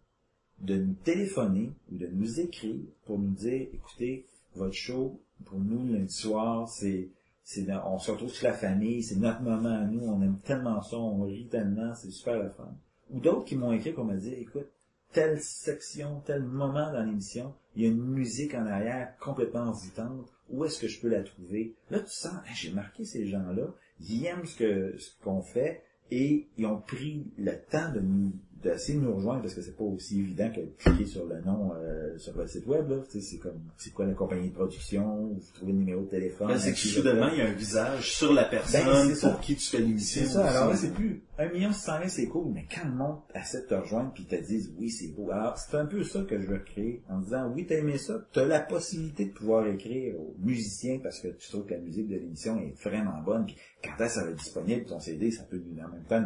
de 0.59 0.75
nous 0.75 0.93
téléphoner 0.93 1.71
ou 1.91 1.97
de 1.97 2.07
nous 2.07 2.39
écrire 2.39 2.79
pour 3.05 3.17
nous 3.17 3.31
dire, 3.31 3.67
écoutez, 3.73 4.27
votre 4.55 4.75
show, 4.75 5.19
pour 5.45 5.59
nous, 5.59 5.91
lundi 5.91 6.13
soir, 6.13 6.69
c'est, 6.69 7.09
c'est 7.43 7.65
on 7.71 7.97
se 7.97 8.11
retrouve 8.11 8.31
toute 8.31 8.43
la 8.43 8.53
famille, 8.53 9.01
c'est 9.01 9.15
notre 9.15 9.41
moment 9.41 9.75
à 9.75 9.85
nous, 9.85 10.05
on 10.07 10.21
aime 10.21 10.37
tellement 10.39 10.83
ça, 10.83 10.97
on 10.97 11.23
rit 11.23 11.47
tellement, 11.47 11.95
c'est 11.95 12.11
super 12.11 12.43
le 12.43 12.51
fun. 12.51 12.71
Ou 13.12 13.19
d'autres 13.19 13.45
qui 13.45 13.56
m'ont 13.56 13.74
écrit 13.74 13.91
pour 13.91 14.06
me 14.06 14.17
dire, 14.17 14.38
écoute, 14.38 14.69
telle 15.12 15.41
section, 15.41 16.21
tel 16.26 16.43
moment 16.43 16.91
dans 16.91 17.04
l'émission, 17.04 17.54
il 17.76 17.84
y 17.84 17.86
a 17.86 17.89
une 17.89 18.04
musique 18.04 18.56
en 18.56 18.65
arrière 18.65 19.17
complètement 19.19 19.62
envoûtante, 19.62 20.32
où 20.50 20.65
est-ce 20.65 20.80
que 20.80 20.88
je 20.88 21.00
peux 21.00 21.10
la 21.10 21.24
trouver? 21.24 21.76
Là, 21.89 22.00
tu 22.00 22.12
sens, 22.12 22.34
j'ai 22.56 22.71
marqué 22.71 23.06
ces 23.06 23.28
gens-là, 23.28 23.67
ils 24.00 24.26
aiment 24.26 24.45
ce 24.45 24.58
que, 24.58 24.97
ce 24.97 25.12
qu'on 25.24 25.41
fait, 25.41 25.84
et 26.12 26.47
ils 26.58 26.65
ont 26.65 26.80
pris 26.80 27.32
le 27.38 27.54
temps 27.69 27.91
de 27.91 28.00
nous, 28.00 28.34
d'essayer 28.62 28.97
de 28.97 29.04
nous 29.04 29.15
rejoindre, 29.15 29.41
parce 29.41 29.54
que 29.54 29.62
c'est 29.62 29.76
pas 29.76 29.84
aussi 29.84 30.19
évident 30.19 30.50
que 30.50 30.62
de 30.62 30.71
cliquer 30.78 31.06
sur 31.06 31.26
le 31.26 31.41
nom, 31.41 31.74
euh, 31.76 32.17
sur 32.17 32.38
le 32.38 32.47
site 32.47 32.65
web, 32.67 32.91
c'est 33.08 33.38
comme, 33.38 33.60
c'est 33.78 33.91
quoi 33.91 34.06
la 34.06 34.13
compagnie 34.13 34.50
de 34.50 34.56
production, 34.56 35.28
vous 35.28 35.41
trouvez 35.54 35.71
le 35.71 35.80
numéro 35.80 36.02
de 36.02 36.10
téléphone? 36.10 36.47
Ben, 36.47 36.58
c'est 36.58 36.71
que 36.71 36.78
soudainement, 36.78 37.30
il 37.32 37.39
y 37.39 37.41
a 37.41 37.47
un 37.47 37.54
visage 37.54 38.15
sur 38.15 38.34
la 38.34 38.45
personne 38.45 38.82
Ben, 38.86 39.15
pour 39.19 39.39
qui 39.39 39.56
tu 39.56 39.67
fais 39.67 39.80
l'émission. 39.80 40.21
c'est 40.24 40.30
ça, 40.30 40.47
alors 40.47 40.69
là, 40.69 40.76
c'est 40.76 40.93
plus 40.93 41.24
1 41.38 41.50
million 41.54 41.71
600 41.71 41.91
000, 41.97 42.10
c'est 42.10 42.28
cool, 42.28 42.52
mais 42.54 42.65
quand 42.74 42.88
le 42.88 42.93
monde 42.93 43.17
essaie 43.34 43.62
de 43.62 43.67
te 43.67 43.74
rejoindre 43.74 44.12
puis 44.13 44.26
te 44.26 44.36
disent 44.36 44.71
oui, 44.78 44.89
c'est 44.91 45.08
beau. 45.08 45.32
Alors, 45.32 45.58
c'est 45.58 45.76
un 45.76 45.86
peu 45.86 46.04
ça 46.04 46.21
que 46.21 46.39
je 46.39 46.45
veux 46.45 46.60
créer 46.60 47.02
en 47.10 47.19
disant 47.19 47.52
oui, 47.54 47.65
t'as 47.65 47.78
aimé 47.78 47.97
ça, 47.97 48.24
t'as 48.32 48.45
la 48.45 48.60
possibilité 48.60 49.26
de 49.26 49.32
pouvoir 49.32 49.65
écrire 49.67 50.19
aux 50.19 50.36
musiciens 50.39 51.00
parce 51.02 51.19
que 51.19 51.30
tu 51.30 51.50
trouves 51.50 51.65
que 51.65 51.74
la 51.74 51.80
musique 51.80 52.08
de 52.08 52.15
l'émission 52.15 52.60
est 52.60 52.80
vraiment 52.84 53.21
bonne, 53.26 53.45
puis 53.45 53.56
quand 53.84 54.04
est-ce 54.04 54.15
ça 54.15 54.24
va 54.24 54.32
être 54.32 54.38
disponible, 54.38 54.86
ton 54.86 55.00
CD, 55.00 55.32
ça 55.32 55.43
peut 55.43 55.62
nous, 55.65 55.82
en 55.82 55.88
même 55.88 56.04
temps 56.04 56.21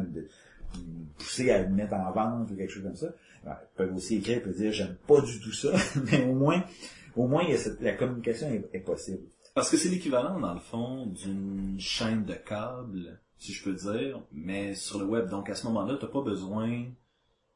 pousser 1.17 1.51
à 1.51 1.61
le 1.63 1.69
mettre 1.69 1.93
en 1.93 2.11
vente 2.11 2.51
ou 2.51 2.55
quelque 2.55 2.71
chose 2.71 2.83
comme 2.83 2.95
ça. 2.95 3.07
Alors, 3.45 3.57
ils 3.61 3.77
peuvent 3.77 3.95
aussi 3.95 4.15
écrire 4.17 4.41
et 4.47 4.51
dire 4.53 4.71
j'aime 4.71 4.95
pas 5.07 5.21
du 5.21 5.39
tout 5.39 5.53
ça, 5.53 5.69
mais 6.11 6.23
au 6.25 6.33
moins, 6.33 6.63
au 7.15 7.27
moins, 7.27 7.43
il 7.43 7.51
y 7.51 7.53
a 7.53 7.57
cette- 7.57 7.81
la 7.81 7.93
communication 7.93 8.47
est, 8.51 8.65
est 8.73 8.79
possible. 8.81 9.23
Parce 9.53 9.69
que 9.69 9.77
c'est 9.77 9.89
l'équivalent, 9.89 10.39
dans 10.39 10.53
le 10.53 10.59
fond, 10.59 11.05
d'une 11.05 11.75
chaîne 11.79 12.25
de 12.25 12.33
câble, 12.33 13.19
si 13.37 13.53
je 13.53 13.63
peux 13.63 13.73
dire, 13.73 14.19
mais 14.33 14.73
sur 14.75 14.99
le 14.99 15.05
web. 15.05 15.29
Donc, 15.29 15.49
à 15.49 15.55
ce 15.55 15.65
moment-là, 15.67 15.97
t'as 16.01 16.07
pas 16.07 16.21
besoin, 16.21 16.83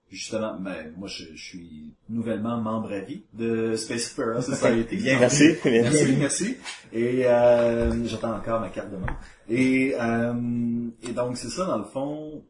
justement, 0.10 0.58
ben, 0.60 0.94
moi, 0.98 1.08
je, 1.10 1.26
je 1.36 1.44
suis 1.44 1.94
nouvellement 2.08 2.58
membre 2.62 2.94
à 2.94 3.00
vie 3.02 3.24
de 3.34 3.76
Space 3.76 4.18
Opera 4.18 4.42
Society. 4.42 4.96
Bien, 4.96 5.20
Merci. 5.20 5.56
Merci, 5.66 6.16
merci. 6.18 6.58
Et 6.94 7.26
euh, 7.26 8.06
j'attends 8.06 8.34
encore 8.36 8.62
ma 8.62 8.70
carte 8.70 8.92
de 8.92 8.98
membre. 8.98 9.20
Et, 9.50 9.94
euh, 10.00 10.88
et 11.04 11.12
donc, 11.12 11.36
c'est 11.38 11.50
ça, 11.50 11.66
dans 11.66 11.80
le 11.80 11.84
fond, 11.86 12.44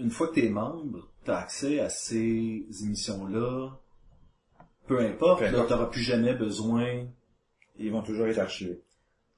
une 0.00 0.10
fois 0.10 0.28
que 0.28 0.34
t'es 0.40 0.48
membre, 0.48 1.08
t'as 1.24 1.38
accès 1.38 1.80
à 1.80 1.88
ces 1.88 2.64
émissions-là, 2.82 3.70
peu 4.86 5.00
importe, 5.00 5.42
importe. 5.42 5.68
t'auras 5.68 5.86
plus 5.86 6.02
jamais 6.02 6.34
besoin 6.34 7.06
ils 7.80 7.92
vont 7.92 8.02
toujours 8.02 8.26
être 8.26 8.38
archivés. 8.38 8.80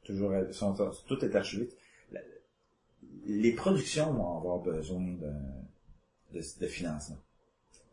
Toujours, 0.05 0.35
être- 0.35 0.55
sont, 0.55 0.75
tout 1.07 1.23
est 1.25 1.35
archivé. 1.37 1.69
La- 2.11 2.21
Les 3.27 3.53
productions 3.53 4.13
vont 4.15 4.39
avoir 4.39 4.59
besoin 4.61 5.01
de, 5.03 6.39
de, 6.39 6.41
de 6.61 6.67
financement 6.67 7.19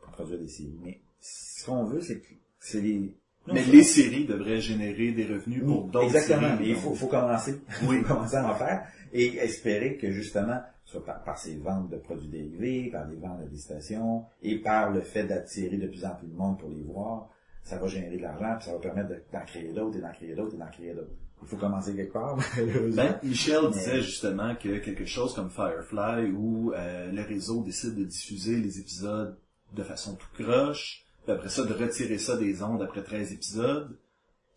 pour 0.02 0.12
produire 0.12 0.40
des 0.40 0.48
séries. 0.48 0.80
Mais 0.84 1.02
ce 1.20 1.66
qu'on 1.66 1.84
veut, 1.84 2.00
c'est 2.02 2.20
que 2.22 2.28
c'est 2.60 2.80
les... 2.82 3.14
Mais 3.48 3.64
les 3.66 3.84
séries 3.84 4.26
devraient 4.26 4.62
générer 4.62 5.12
des 5.12 5.26
revenus 5.26 5.62
Oui, 5.64 5.74
pour 5.74 5.84
d'autres 5.90 6.06
Exactement, 6.06 6.42
séries. 6.42 6.60
mais 6.60 6.70
il 6.70 6.76
faut, 6.76 6.94
faut 6.96 7.08
commencer. 7.08 7.60
Oui. 7.88 8.02
Faut 8.04 8.14
commencer 8.14 8.36
à 8.36 8.50
en 8.52 8.56
faire 8.56 8.88
et 9.14 9.36
espérer 9.38 9.98
que 9.98 10.12
justement, 10.12 10.62
soit 10.88 11.04
par, 11.06 11.22
par 11.24 11.38
ces 11.38 11.56
ventes 11.58 11.90
de 11.90 11.98
produits 11.98 12.30
dérivés, 12.30 12.90
par 12.92 13.06
les 13.08 13.18
ventes 13.18 13.42
à 13.42 13.46
des 13.46 13.58
stations 13.58 14.24
et 14.42 14.58
par 14.60 14.90
le 14.92 15.02
fait 15.02 15.26
d'attirer 15.26 15.78
de 15.78 15.88
plus 15.88 16.04
en 16.06 16.16
plus 16.16 16.28
de 16.28 16.34
monde 16.36 16.58
pour 16.58 16.70
les 16.70 16.82
voir, 16.82 17.30
ça 17.64 17.78
va 17.78 17.86
générer 17.88 18.16
de 18.18 18.22
l'argent, 18.24 18.56
puis 18.58 18.66
ça 18.68 18.72
va 18.74 18.80
permettre 18.80 19.10
de- 19.10 19.22
d'en 19.34 19.46
créer 19.46 19.74
d'autres 19.74 19.98
et 19.98 20.02
d'en 20.02 20.12
créer 20.14 20.34
d'autres 20.34 20.56
et 20.56 20.58
d'en 20.58 20.72
créer 20.72 20.94
d'autres. 20.94 21.12
Il 21.44 21.48
faut 21.50 21.58
commencer 21.58 21.94
quelque 21.96 22.14
part. 22.14 22.38
Ben, 22.96 23.20
Michel 23.22 23.60
Mais- 23.66 23.70
disait 23.72 24.02
justement 24.02 24.56
que 24.56 24.78
quelque 24.80 25.06
chose 25.06 25.34
comme 25.36 25.50
Firefly 25.52 26.32
où 26.32 26.72
euh, 26.74 27.12
le 27.12 27.22
réseau 27.22 27.62
décide 27.62 27.94
de 27.96 28.06
diffuser 28.06 28.56
les 28.56 28.80
épisodes 28.80 29.38
de 29.76 29.84
façon 29.84 30.16
tout 30.16 30.42
croche, 30.42 31.04
puis 31.26 31.34
après 31.34 31.50
ça 31.50 31.64
de 31.66 31.74
retirer 31.74 32.18
ça 32.18 32.38
des 32.38 32.64
ondes 32.64 32.82
après 32.82 33.04
13 33.04 33.34
épisodes, 33.34 33.96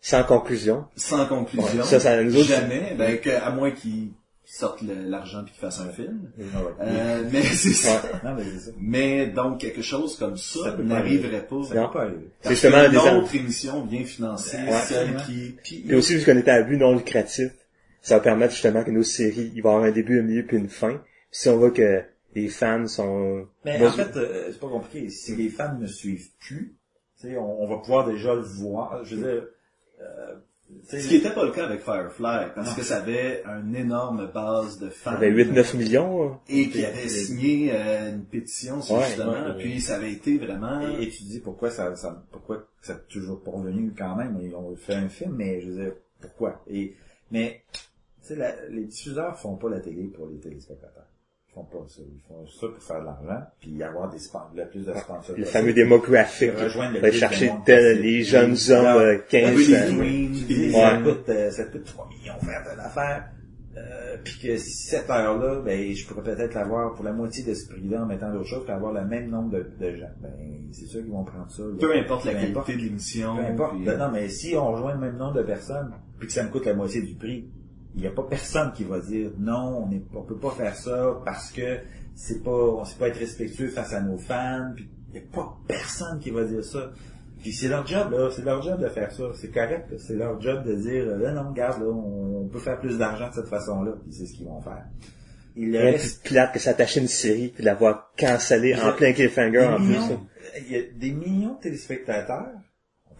Sans 0.00 0.22
conclusion. 0.24 0.86
sans 0.94 1.26
conclusion, 1.26 1.80
Ouais, 1.80 1.82
ça, 1.82 1.98
ça 2.00 2.22
nous 2.22 2.34
autres, 2.36 2.46
jamais, 2.46 2.94
ben, 2.96 3.18
que, 3.20 3.30
à 3.30 3.50
moins 3.50 3.72
qu'ils 3.72 4.12
sortent 4.52 4.82
l'argent 4.82 5.44
puis 5.44 5.52
qu'ils 5.52 5.60
fassent 5.60 5.80
un 5.80 5.90
film. 5.90 6.30
Ouais. 6.36 6.44
Euh, 6.80 7.24
mais 7.32 7.42
c'est 7.42 7.72
ça. 7.72 8.02
Non, 8.24 8.34
mais 8.34 8.42
c'est 8.44 8.70
ça. 8.70 8.70
Mais 8.78 9.28
donc 9.28 9.60
quelque 9.60 9.82
chose 9.82 10.16
comme 10.16 10.36
ça, 10.36 10.76
n'arriverait 10.76 11.46
pas. 11.46 11.62
Ça 11.62 11.74
va 11.74 11.88
pas 11.88 12.02
arriver. 12.02 12.30
C'est 12.40 12.50
justement 12.50 12.84
que 12.84 12.90
des 12.90 12.96
l'autre 12.96 13.34
émission 13.34 13.84
vient 13.86 14.04
financer 14.04 14.56
Ouais, 14.56 14.72
celle 14.72 15.16
qui 15.26 15.56
Puis, 15.62 15.84
Et 15.88 15.94
aussi, 15.94 16.16
vu 16.16 16.24
qu'on 16.24 16.38
était 16.38 16.50
à 16.50 16.62
but 16.62 16.76
non 16.76 16.94
lucratif, 16.94 17.52
ça 18.02 18.16
va 18.16 18.20
permettre 18.20 18.52
justement 18.52 18.82
que 18.82 18.90
nos 18.90 19.02
séries, 19.02 19.52
il 19.54 19.62
va 19.62 19.70
y 19.70 19.72
avoir 19.72 19.84
un 19.84 19.92
début, 19.92 20.18
un 20.18 20.22
milieu 20.22 20.44
puis 20.44 20.56
une 20.56 20.68
fin. 20.68 20.94
Puis 21.30 21.40
si 21.42 21.48
on 21.48 21.56
voit 21.56 21.70
que 21.70 22.02
les 22.34 22.48
fans 22.48 22.86
sont... 22.86 23.46
Mais 23.64 23.78
Moi, 23.78 23.88
en 23.88 23.92
fait, 23.92 24.16
euh, 24.16 24.48
c'est 24.50 24.60
pas 24.60 24.68
compliqué. 24.68 25.10
Si 25.10 25.36
les 25.36 25.48
fans 25.48 25.76
ne 25.78 25.86
suivent 25.86 26.30
plus, 26.40 26.76
tu 27.20 27.28
sais, 27.28 27.36
on, 27.36 27.62
on 27.62 27.68
va 27.68 27.78
pouvoir 27.78 28.06
déjà 28.06 28.34
le 28.34 28.40
voir. 28.40 29.04
Je 29.04 29.16
veux 29.16 29.22
dire, 29.22 29.46
euh, 30.00 30.34
Ce 30.88 31.08
qui 31.08 31.16
était 31.16 31.30
pas 31.30 31.44
le 31.44 31.52
cas 31.52 31.66
avec 31.66 31.82
Firefly, 31.82 32.52
parce 32.54 32.74
que 32.74 32.82
ça 32.82 32.96
avait 32.98 33.44
une 33.44 33.76
énorme 33.76 34.30
base 34.32 34.78
de 34.78 34.88
fans. 34.88 35.10
Ça 35.12 35.16
avait 35.16 35.30
8-9 35.30 35.76
millions. 35.76 36.38
Et 36.48 36.68
qui 36.68 36.84
avait 36.84 37.08
signé 37.08 37.70
euh, 37.72 38.10
une 38.10 38.24
pétition 38.24 38.82
sur 38.82 38.96
Ouais, 38.96 39.06
justement, 39.06 39.32
ouais, 39.32 39.40
ouais. 39.40 39.58
puis 39.58 39.80
ça 39.80 39.96
avait 39.96 40.12
été 40.12 40.38
vraiment... 40.38 40.80
Et, 40.80 41.04
et 41.04 41.08
tu 41.10 41.22
dis 41.24 41.38
pourquoi 41.38 41.70
ça, 41.70 41.94
ça 41.96 42.24
pourquoi 42.32 42.66
ça 42.82 42.94
a 42.94 42.96
toujours 42.96 43.40
pas 43.42 43.52
revenu 43.52 43.92
quand 43.96 44.16
même. 44.16 44.38
Ils 44.42 44.54
ont 44.54 44.74
fait 44.74 44.94
un 44.94 45.08
film, 45.08 45.34
mais 45.36 45.60
je 45.60 45.70
veux 45.70 45.84
dire, 45.84 45.92
pourquoi? 46.20 46.62
Et, 46.68 46.94
mais, 47.30 47.62
tu 47.72 48.34
sais, 48.34 48.68
les 48.70 48.84
diffuseurs 48.84 49.38
font 49.38 49.56
pas 49.56 49.68
la 49.70 49.80
télé 49.80 50.04
pour 50.04 50.26
les 50.28 50.38
téléspectateurs. 50.38 51.06
Ils 51.50 51.54
font 51.54 51.64
pas 51.64 51.84
ça. 51.88 52.00
Ils 52.06 52.20
font 52.28 52.46
ça 52.46 52.66
pour 52.68 52.82
faire 52.82 53.00
de 53.00 53.06
l'argent, 53.06 53.44
puis 53.60 53.82
avoir 53.82 54.08
des 54.10 54.18
sponsors, 54.20 54.52
le 54.54 54.68
plus 54.68 54.86
de 54.86 54.92
sponsors. 54.94 55.18
Le 55.36 55.42
possible. 55.42 55.46
fameux 55.46 55.72
démographique. 55.72 56.52
Rejoindre 56.56 56.98
le 57.02 57.10
chercher 57.10 57.50
tel, 57.66 58.00
les 58.00 58.22
jeunes 58.22 58.56
hommes 58.70 58.86
alors, 58.86 59.00
euh, 59.00 59.16
15 59.28 59.56
oui, 59.56 59.74
ans. 59.76 59.78
les 59.88 59.96
Oui, 59.98 60.30
tu 60.32 60.44
dis, 60.54 60.66
Ouais. 60.66 60.72
ça 60.80 60.96
coûte, 60.98 61.28
euh, 61.28 61.50
ça 61.50 61.64
coûte 61.64 61.84
3 61.84 62.08
millions 62.08 62.38
faire 62.40 62.62
de 62.72 62.76
l'affaire. 62.76 63.24
Euh, 63.76 64.16
puis 64.24 64.38
que 64.42 64.56
cette 64.58 65.08
heure-là, 65.08 65.60
ben, 65.64 65.92
je 65.94 66.06
pourrais 66.06 66.22
peut-être 66.34 66.54
l'avoir 66.54 66.92
pour 66.94 67.04
la 67.04 67.12
moitié 67.12 67.44
de 67.44 67.54
ce 67.54 67.68
prix-là 67.68 68.02
en 68.02 68.06
mettant 68.06 68.30
d'autres 68.32 68.48
choses, 68.48 68.64
puis 68.64 68.72
avoir 68.72 68.92
le 68.92 69.04
même 69.04 69.28
nombre 69.30 69.50
de, 69.50 69.66
de 69.78 69.96
gens. 69.96 70.10
Ben, 70.20 70.30
c'est 70.72 70.86
sûr 70.86 71.00
qu'ils 71.02 71.12
vont 71.12 71.24
prendre 71.24 71.50
ça. 71.50 71.62
là. 71.62 71.68
Peu 71.80 71.96
importe 71.96 72.24
la 72.26 72.34
qualité 72.34 72.72
de 72.74 72.78
l'émission. 72.78 73.36
Peu 73.36 73.42
importe. 73.44 73.76
puis- 73.76 73.84
Ben, 73.86 73.96
non, 73.98 74.10
mais 74.12 74.28
si 74.28 74.54
on 74.56 74.72
rejoint 74.72 74.94
le 74.94 75.00
même 75.00 75.16
nombre 75.16 75.34
de 75.34 75.42
personnes, 75.42 75.92
puis 76.18 76.26
que 76.28 76.32
ça 76.34 76.42
me 76.44 76.50
coûte 76.50 76.66
la 76.66 76.74
moitié 76.74 77.00
du 77.02 77.14
prix, 77.14 77.48
il 77.94 78.02
n'y 78.02 78.06
a 78.06 78.10
pas 78.10 78.22
personne 78.22 78.72
qui 78.72 78.84
va 78.84 79.00
dire 79.00 79.30
non, 79.38 79.84
on 79.84 79.86
ne 79.86 79.98
on 80.14 80.22
peut 80.22 80.38
pas 80.38 80.50
faire 80.50 80.74
ça 80.74 81.20
parce 81.24 81.50
que 81.50 81.78
c'est 82.14 82.42
pas, 82.42 82.50
on 82.50 82.84
sait 82.84 82.98
pas 82.98 83.08
être 83.08 83.18
respectueux 83.18 83.68
face 83.68 83.92
à 83.92 84.00
nos 84.00 84.18
fans, 84.18 84.72
puis 84.74 84.88
il 85.08 85.20
n'y 85.20 85.26
a 85.26 85.30
pas 85.32 85.56
personne 85.66 86.20
qui 86.20 86.30
va 86.30 86.44
dire 86.44 86.64
ça. 86.64 86.92
Puis 87.42 87.52
c'est 87.52 87.68
leur 87.68 87.86
job, 87.86 88.12
là, 88.12 88.28
c'est 88.34 88.44
leur 88.44 88.62
job 88.62 88.80
de 88.80 88.88
faire 88.88 89.10
ça, 89.10 89.24
c'est 89.34 89.50
correct, 89.50 89.94
c'est 89.98 90.14
leur 90.14 90.40
job 90.40 90.62
de 90.64 90.74
dire, 90.74 91.04
euh, 91.04 91.16
là, 91.16 91.32
non, 91.32 91.50
regarde, 91.50 91.80
là, 91.80 91.88
on 91.88 92.46
peut 92.48 92.58
faire 92.58 92.78
plus 92.78 92.98
d'argent 92.98 93.28
de 93.30 93.34
cette 93.34 93.48
façon-là, 93.48 93.92
puis 94.02 94.12
c'est 94.12 94.26
ce 94.26 94.34
qu'ils 94.34 94.46
vont 94.46 94.60
faire. 94.60 94.84
Il 95.56 95.76
reste 95.76 96.22
plus 96.22 96.30
plate 96.30 96.52
que 96.52 96.58
s'attacher 96.58 97.00
une 97.00 97.08
série 97.08 97.48
puis 97.48 97.64
l'avoir 97.64 98.12
cancellée 98.18 98.74
en 98.74 98.92
plein 98.92 99.12
cliffhanger 99.12 99.64
en 99.64 99.76
plus. 99.76 99.86
millions, 99.86 100.26
il 100.58 100.72
y 100.72 100.76
a 100.76 100.82
des 100.94 101.10
millions 101.10 101.54
de 101.54 101.60
téléspectateurs. 101.60 102.52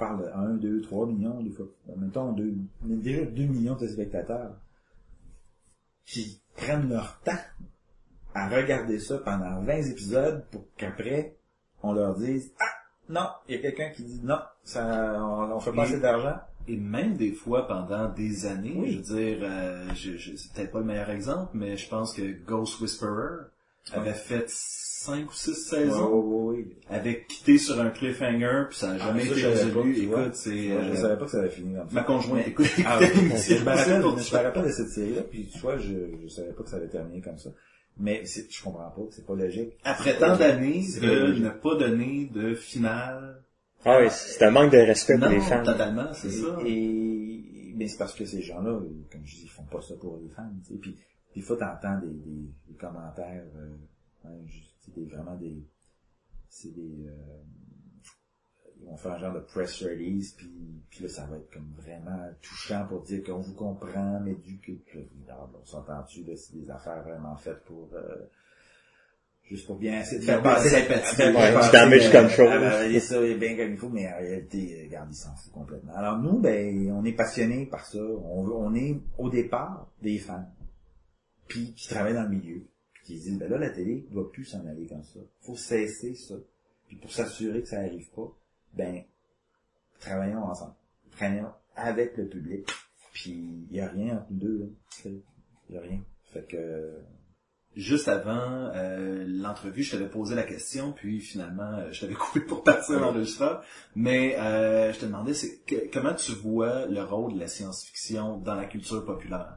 Parle 0.01 0.23
de 0.23 0.29
1, 0.33 0.55
2, 0.55 0.81
3 0.81 1.07
millions, 1.07 1.41
des 1.43 1.51
fois. 1.51 1.67
En 1.93 1.97
même 1.97 2.11
temps, 2.11 2.33
deux, 2.33 2.55
mais 2.83 2.97
déjà 2.97 3.23
2 3.25 3.43
millions 3.45 3.75
de 3.75 3.81
téléspectateurs 3.81 4.57
qui 6.07 6.41
prennent 6.57 6.89
leur 6.89 7.21
temps 7.21 7.33
à 8.35 8.49
regarder 8.49 8.99
ça 8.99 9.19
pendant 9.19 9.61
20 9.63 9.73
épisodes 9.91 10.45
pour 10.51 10.65
qu'après, 10.77 11.37
on 11.83 11.93
leur 11.93 12.17
dise, 12.17 12.53
ah, 12.61 12.65
non, 13.09 13.29
il 13.49 13.57
y 13.57 13.59
a 13.59 13.61
quelqu'un 13.61 13.91
qui 13.91 14.05
dit 14.05 14.21
non, 14.25 14.39
ça, 14.65 15.17
on, 15.23 15.53
on 15.53 15.61
fait 15.61 15.73
pas 15.73 15.85
Et- 15.85 15.91
assez 15.93 16.01
d'argent. 16.01 16.37
Et 16.69 16.77
même 16.77 17.17
des 17.17 17.33
fois 17.33 17.67
pendant 17.67 18.09
des 18.11 18.47
années, 18.47 18.75
Oui. 18.77 18.93
je 18.93 18.97
veux 19.13 19.21
dire, 19.21 19.39
euh, 19.43 19.89
je, 19.95 20.17
je, 20.17 20.37
c'est 20.37 20.53
peut-être 20.53 20.73
pas 20.73 20.79
le 20.81 20.85
meilleur 20.85 21.11
exemple, 21.11 21.51
mais 21.55 21.77
je 21.77 21.89
pense 21.89 22.13
que 22.15 22.23
Ghost 22.45 22.81
Whisperer 22.81 23.45
avait 23.93 24.13
fait 24.15 24.45
cinq 25.05 25.31
ou 25.31 25.35
six 25.35 25.55
saisons, 25.55 26.11
oui, 26.13 26.65
oui. 26.69 26.77
avait 26.91 27.25
quitté 27.25 27.57
sur 27.59 27.81
un 27.81 27.91
cliffhanger, 27.91 28.65
puis 28.69 28.79
ça 28.79 28.89
n'a 28.89 28.95
Ah, 29.01 29.07
jamais 29.09 29.25
ça, 29.25 29.31
été 29.33 29.41
je 29.41 29.47
résolu. 29.49 29.95
tu 29.95 30.07
vois. 30.07 30.21
Écoute, 30.23 30.35
c'est 30.35 30.69
je 30.69 30.73
euh, 30.73 30.95
savais 30.97 31.17
pas 31.19 31.25
que 31.25 31.31
ça 31.31 31.39
avait 31.39 31.51
fini 31.51 31.75
comme 31.75 31.89
ça. 31.89 31.95
ma 31.95 32.03
conjointe 32.03 32.47
écoute, 32.49 32.67
Ah, 32.85 32.99
oui. 33.01 33.07
l'émission, 33.15 33.57
je 33.59 33.65
me 33.65 33.69
rappelle, 33.71 34.03
pour 34.03 34.19
je 34.19 34.23
ça. 34.25 34.39
me 34.39 34.45
rappelle 34.45 34.65
de 34.65 34.71
cette 34.73 34.89
série-là, 34.91 35.23
puis 35.23 35.47
tu 35.53 35.59
vois, 35.59 35.79
je, 35.79 35.93
je 36.23 36.29
savais 36.29 36.53
pas 36.53 36.63
que 36.63 36.69
ça 36.71 36.77
avait 36.77 36.89
terminé 36.89 37.21
comme 37.21 37.39
ça. 37.39 37.51
Mais 37.99 38.25
c'est- 38.25 38.51
je 38.51 38.63
comprends 38.63 38.91
pas, 38.91 39.03
c'est 39.11 39.27
pas 39.27 39.35
logique. 39.35 39.73
Après 39.85 40.17
tant 40.19 40.37
d'années 40.37 40.83
C'est 40.83 41.01
de 41.01 41.33
ne 41.35 41.49
pas 41.51 41.77
donner 41.77 42.31
de 42.33 42.55
finale, 42.55 43.43
Ah 43.85 43.99
oui, 44.01 44.09
c'est 44.11 44.43
un 44.45 44.51
manque 44.51 44.73
de 44.73 44.79
respect 44.79 45.19
pour 45.19 45.29
non, 45.29 45.35
les 45.35 45.41
fans. 45.41 45.63
totalement, 45.65 46.13
c'est 46.15 46.31
ça. 46.31 46.59
Et, 46.67 47.73
mais 47.77 47.89
c'est 47.89 47.97
parce 47.99 48.15
que 48.15 48.25
ces 48.27 48.43
gens-là, 48.43 48.79
comme 49.11 49.23
je 49.25 49.37
dis, 49.37 49.43
ils 49.45 49.49
font 49.51 49.65
pas 49.65 49.81
ça 49.81 49.95
pour 49.99 50.19
les 50.23 50.29
fans, 50.29 50.51
tu 50.67 50.75
sais. 50.75 50.79
Puis, 50.79 50.97
des 51.35 51.41
fois, 51.41 51.57
t'entends 51.57 51.99
des, 52.01 52.09
des, 52.09 52.49
des 52.69 52.75
commentaires, 52.79 53.45
euh, 53.57 53.77
hein, 54.27 54.31
juste, 54.47 54.70
c'est 54.95 55.01
des, 55.01 55.07
vraiment 55.07 55.37
des, 55.37 55.63
c'est 56.49 56.75
des, 56.75 57.07
euh, 57.07 57.43
ils 58.81 58.87
vont 58.87 58.97
faire 58.97 59.13
un 59.13 59.19
genre 59.19 59.35
de 59.35 59.41
press 59.41 59.83
release, 59.83 60.33
puis, 60.33 60.51
puis 60.91 61.03
là, 61.03 61.09
ça 61.09 61.27
va 61.27 61.37
être 61.37 61.53
comme 61.53 61.73
vraiment 61.77 62.31
touchant 62.41 62.87
pour 62.89 63.03
dire 63.03 63.23
qu'on 63.25 63.41
vous 63.41 63.55
comprend, 63.55 64.21
mais 64.21 64.35
du 64.35 64.59
que, 64.59 64.73
on 65.29 65.65
s'entend-tu, 65.65 66.25
là, 66.25 66.35
c'est 66.37 66.57
des 66.57 66.71
affaires 66.71 67.03
vraiment 67.03 67.37
faites 67.37 67.63
pour, 67.65 67.91
euh, 67.95 68.27
juste 69.43 69.67
pour 69.67 69.77
bien 69.77 70.01
essayer 70.01 70.21
de 70.21 70.25
faire 70.25 70.43
passer 70.43 70.83
du 70.83 71.73
damage 71.73 72.11
control. 72.11 72.49
ah, 72.51 72.59
ben, 72.59 72.91
et 72.91 73.01
ça 73.01 73.21
est 73.23 73.35
bien 73.35 73.57
comme 73.57 73.71
il 73.71 73.77
faut, 73.77 73.89
mais 73.89 74.09
en 74.09 74.17
réalité, 74.17 74.85
regarde, 74.87 75.09
ils 75.11 75.17
s'en 75.17 75.35
foutent 75.35 75.53
complètement. 75.53 75.95
Alors 75.95 76.19
nous, 76.19 76.39
ben, 76.39 76.91
on 76.93 77.05
est 77.05 77.13
passionnés 77.13 77.67
par 77.67 77.85
ça. 77.85 77.99
On, 77.99 78.49
on 78.49 78.75
est 78.75 78.99
au 79.19 79.29
départ 79.29 79.91
des 80.01 80.19
fans, 80.19 80.49
puis 81.49 81.75
qui 81.75 81.89
travaillent 81.89 82.15
dans 82.15 82.23
le 82.23 82.31
milieu, 82.31 82.63
qui 83.05 83.15
disent, 83.15 83.39
ben 83.39 83.51
là, 83.51 83.59
la 83.59 83.71
télé 83.71 84.07
ne 84.09 84.15
doit 84.15 84.31
plus 84.31 84.45
s'en 84.45 84.67
aller 84.67 84.87
comme 84.87 85.03
ça. 85.03 85.21
faut 85.41 85.57
cesser 85.57 86.15
ça. 86.15 86.35
Puis 86.87 86.97
pour 86.97 87.13
s'assurer 87.13 87.63
que 87.63 87.69
ça 87.69 87.81
arrive 87.81 88.11
pas, 88.11 88.37
ben, 88.75 89.03
travaillons 90.01 90.45
ensemble. 90.45 90.75
Travaillons 91.13 91.53
avec 91.77 92.17
le 92.17 92.29
public. 92.29 92.69
Puis 93.13 93.67
il 93.71 93.77
y 93.77 93.81
a 93.81 93.89
rien 93.89 94.19
entre 94.19 94.33
nous 94.33 94.39
deux, 94.39 94.77
Il 95.05 95.75
y 95.75 95.79
a 95.79 95.81
rien. 95.81 96.03
Fait 96.33 96.47
que, 96.47 97.01
Juste 97.77 98.09
avant 98.09 98.73
euh, 98.75 99.25
l'entrevue, 99.29 99.85
je 99.85 99.93
t'avais 99.93 100.09
posé 100.09 100.35
la 100.35 100.43
question, 100.43 100.93
puis 100.93 101.21
finalement, 101.21 101.79
euh, 101.79 101.93
je 101.93 102.01
t'avais 102.01 102.15
coupé 102.17 102.41
pour 102.41 102.65
partir 102.65 102.99
l'enregistreur. 102.99 103.63
Mais 103.95 104.37
euh, 104.39 104.93
je 104.93 104.99
te 104.99 105.07
demandais, 105.07 105.35
c'est 105.35 105.63
comment 105.93 106.15
tu 106.15 106.33
vois 106.33 106.87
le 106.87 107.03
rôle 107.03 107.35
de 107.35 107.39
la 107.39 107.47
science-fiction 107.47 108.39
dans 108.39 108.57
la 108.57 108.65
culture 108.65 109.05
populaire? 109.05 109.57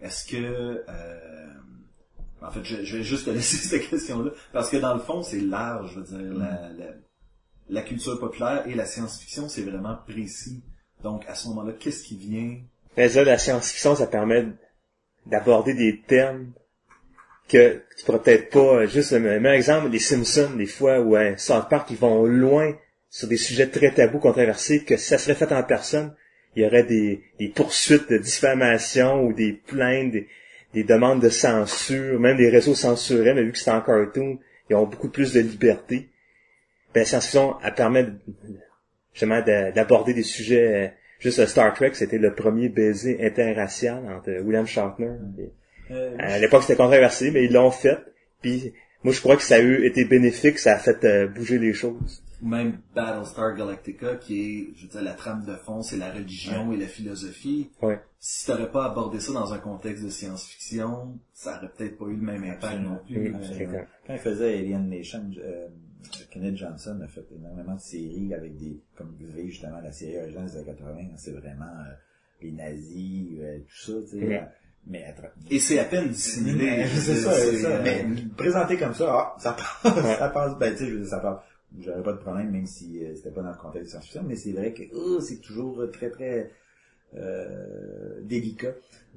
Est-ce 0.00 0.26
que, 0.26 0.84
euh, 0.88 1.54
en 2.42 2.50
fait, 2.50 2.64
je, 2.64 2.84
je 2.84 2.96
vais 2.98 3.02
juste 3.02 3.26
te 3.26 3.30
laisser 3.38 3.56
cette 3.56 3.88
question-là, 3.88 4.30
parce 4.52 4.70
que 4.70 4.76
dans 4.76 4.94
le 4.94 5.00
fond, 5.00 5.22
c'est 5.22 5.40
large. 5.40 5.92
Je 5.94 6.00
veux 6.00 6.06
dire, 6.06 6.38
la, 6.38 6.70
la, 6.72 6.86
la 7.68 7.82
culture 7.82 8.18
populaire 8.18 8.66
et 8.66 8.74
la 8.74 8.86
science-fiction, 8.86 9.48
c'est 9.48 9.62
vraiment 9.62 9.96
précis. 10.06 10.62
Donc, 11.02 11.24
à 11.28 11.34
ce 11.34 11.48
moment-là, 11.48 11.72
qu'est-ce 11.78 12.02
qui 12.04 12.16
vient? 12.16 12.58
Mais 12.96 13.08
ça, 13.08 13.24
la 13.24 13.38
science-fiction, 13.38 13.96
ça 13.96 14.06
permet 14.06 14.46
d'aborder 15.26 15.74
des 15.74 16.00
thèmes 16.00 16.52
que 17.48 17.82
tu 17.96 18.04
pourrais 18.04 18.20
peut-être 18.20 18.50
pas, 18.50 18.82
euh, 18.82 18.86
juste 18.86 19.12
le 19.12 19.20
même 19.20 19.46
exemple, 19.46 19.88
les 19.90 19.98
Simpsons, 19.98 20.50
des 20.56 20.66
fois, 20.66 21.00
où 21.00 21.14
un 21.16 21.36
South 21.36 21.68
Park, 21.68 21.90
ils 21.90 21.96
vont 21.96 22.24
loin 22.24 22.74
sur 23.10 23.28
des 23.28 23.36
sujets 23.36 23.68
très 23.68 23.92
tabous, 23.92 24.18
controversés, 24.18 24.82
que 24.84 24.96
si 24.96 25.08
ça 25.08 25.18
serait 25.18 25.34
fait 25.34 25.52
en 25.52 25.62
personne, 25.62 26.14
il 26.56 26.62
y 26.62 26.66
aurait 26.66 26.84
des, 26.84 27.22
des 27.38 27.48
poursuites 27.48 28.08
de 28.10 28.18
diffamation 28.18 29.24
ou 29.24 29.32
des 29.32 29.52
plaintes, 29.52 30.12
des, 30.12 30.28
des 30.74 30.84
demandes 30.84 31.22
de 31.22 31.28
censure, 31.28 32.18
même 32.20 32.36
des 32.36 32.50
réseaux 32.50 32.74
censurés, 32.74 33.32
mais 33.34 33.42
vu 33.44 33.52
que 33.52 33.58
c'est 33.58 33.70
en 33.70 33.80
cartoon, 33.80 34.38
ils 34.68 34.76
ont 34.76 34.86
beaucoup 34.86 35.08
plus 35.08 35.32
de 35.32 35.40
liberté. 35.40 36.08
Ben, 36.92 37.00
la 37.00 37.04
science-fiction, 37.06 37.54
elle 37.64 37.74
permet 37.74 38.06
justement 39.12 39.40
de- 39.40 39.72
d'aborder 39.72 40.14
des 40.14 40.22
sujets, 40.22 40.84
euh, 40.86 40.88
juste 41.20 41.44
Star 41.46 41.72
Trek, 41.74 41.92
c'était 41.94 42.18
le 42.18 42.34
premier 42.34 42.68
baiser 42.68 43.24
interracial 43.24 44.02
entre 44.10 44.30
William 44.42 44.66
Shatner. 44.66 45.12
et- 45.38 45.52
euh, 45.92 46.16
à 46.18 46.38
l'époque, 46.38 46.62
c'était 46.62 46.76
controversé, 46.76 47.30
mais 47.30 47.44
ils 47.44 47.52
l'ont 47.52 47.70
fait. 47.70 47.98
Puis, 48.42 48.72
moi, 49.02 49.12
je 49.12 49.20
crois 49.20 49.36
que 49.36 49.42
ça 49.42 49.56
a 49.56 49.60
eu 49.60 49.84
été 49.84 50.04
bénéfique, 50.06 50.58
ça 50.58 50.74
a 50.74 50.78
fait 50.78 51.04
euh, 51.04 51.26
bouger 51.28 51.58
les 51.58 51.72
choses. 51.74 52.23
Ou 52.44 52.48
même 52.48 52.78
Battlestar 52.94 53.54
Galactica, 53.56 54.16
qui 54.16 54.40
est, 54.40 54.68
je 54.76 54.82
veux 54.82 54.88
dire, 54.88 55.02
la 55.02 55.14
trame 55.14 55.44
de 55.46 55.54
fond, 55.56 55.80
c'est 55.82 55.96
la 55.96 56.12
religion 56.12 56.72
et 56.72 56.76
la 56.76 56.86
philosophie. 56.86 57.70
Ouais. 57.80 57.98
Si 58.20 58.46
t'aurais 58.46 58.70
pas 58.70 58.84
abordé 58.84 59.18
ça 59.18 59.32
dans 59.32 59.52
un 59.54 59.58
contexte 59.58 60.04
de 60.04 60.10
science-fiction, 60.10 61.18
ça 61.32 61.56
aurait 61.56 61.70
peut-être 61.76 61.96
pas 61.98 62.04
eu 62.06 62.16
le 62.16 62.22
même 62.22 62.44
impact 62.44 62.64
Absolument. 62.64 62.90
non 62.90 63.00
plus. 63.06 63.34
Euh. 63.34 63.82
Quand 64.06 64.12
il 64.12 64.18
faisait 64.20 64.58
Alien 64.58 64.88
Nation, 64.88 65.30
euh, 65.38 65.68
Kenneth 66.30 66.56
Johnson 66.56 67.00
a 67.02 67.08
fait 67.08 67.24
énormément 67.34 67.74
de 67.74 67.80
séries 67.80 68.34
avec 68.34 68.56
des, 68.58 68.78
comme 68.96 69.16
vous 69.18 69.30
avez 69.30 69.48
justement 69.48 69.80
la 69.80 69.90
série 69.92 70.18
originale 70.18 70.44
des 70.46 70.56
années 70.56 70.66
80, 70.66 70.96
c'est 71.16 71.32
vraiment 71.32 71.64
euh, 71.64 71.92
les 72.42 72.52
nazis, 72.52 73.28
euh, 73.40 73.58
tout 73.60 73.92
ça, 73.92 73.92
tu 74.10 74.18
sais. 74.20 74.26
Mm. 74.26 74.32
euh, 74.32 74.38
Mais 74.86 75.04
à 75.04 75.12
tra- 75.12 75.30
Et 75.50 75.58
c'est 75.58 75.78
à 75.78 75.84
peine 75.84 76.08
dissimulé. 76.08 76.84
C'est 76.94 77.14
ça, 77.14 77.32
c'est 77.32 77.56
ça. 77.62 77.68
euh, 77.68 77.82
Mais 77.82 78.04
présenté 78.36 78.76
comme 78.76 78.92
ça, 78.92 79.06
ah, 79.10 79.36
ça 79.38 79.52
passe, 79.82 79.94
ça 80.18 80.28
passe, 80.28 80.58
ben, 80.58 80.72
tu 80.72 80.78
sais, 80.80 80.86
je 80.90 80.92
veux 80.94 81.00
dire, 81.00 81.08
ça 81.08 81.20
passe. 81.20 81.38
J'aurais 81.80 82.02
pas 82.02 82.12
de 82.12 82.18
problème, 82.18 82.50
même 82.50 82.66
si 82.66 83.04
euh, 83.04 83.14
c'était 83.16 83.30
pas 83.30 83.42
dans 83.42 83.50
le 83.50 83.56
contexte 83.56 83.86
de 83.86 83.90
science-fiction, 83.90 84.22
mais 84.22 84.36
c'est 84.36 84.52
vrai 84.52 84.72
que 84.72 84.82
oh, 84.94 85.20
c'est 85.20 85.40
toujours 85.40 85.90
très, 85.92 86.10
très 86.10 86.50
euh, 87.16 88.20
délicat. 88.22 88.74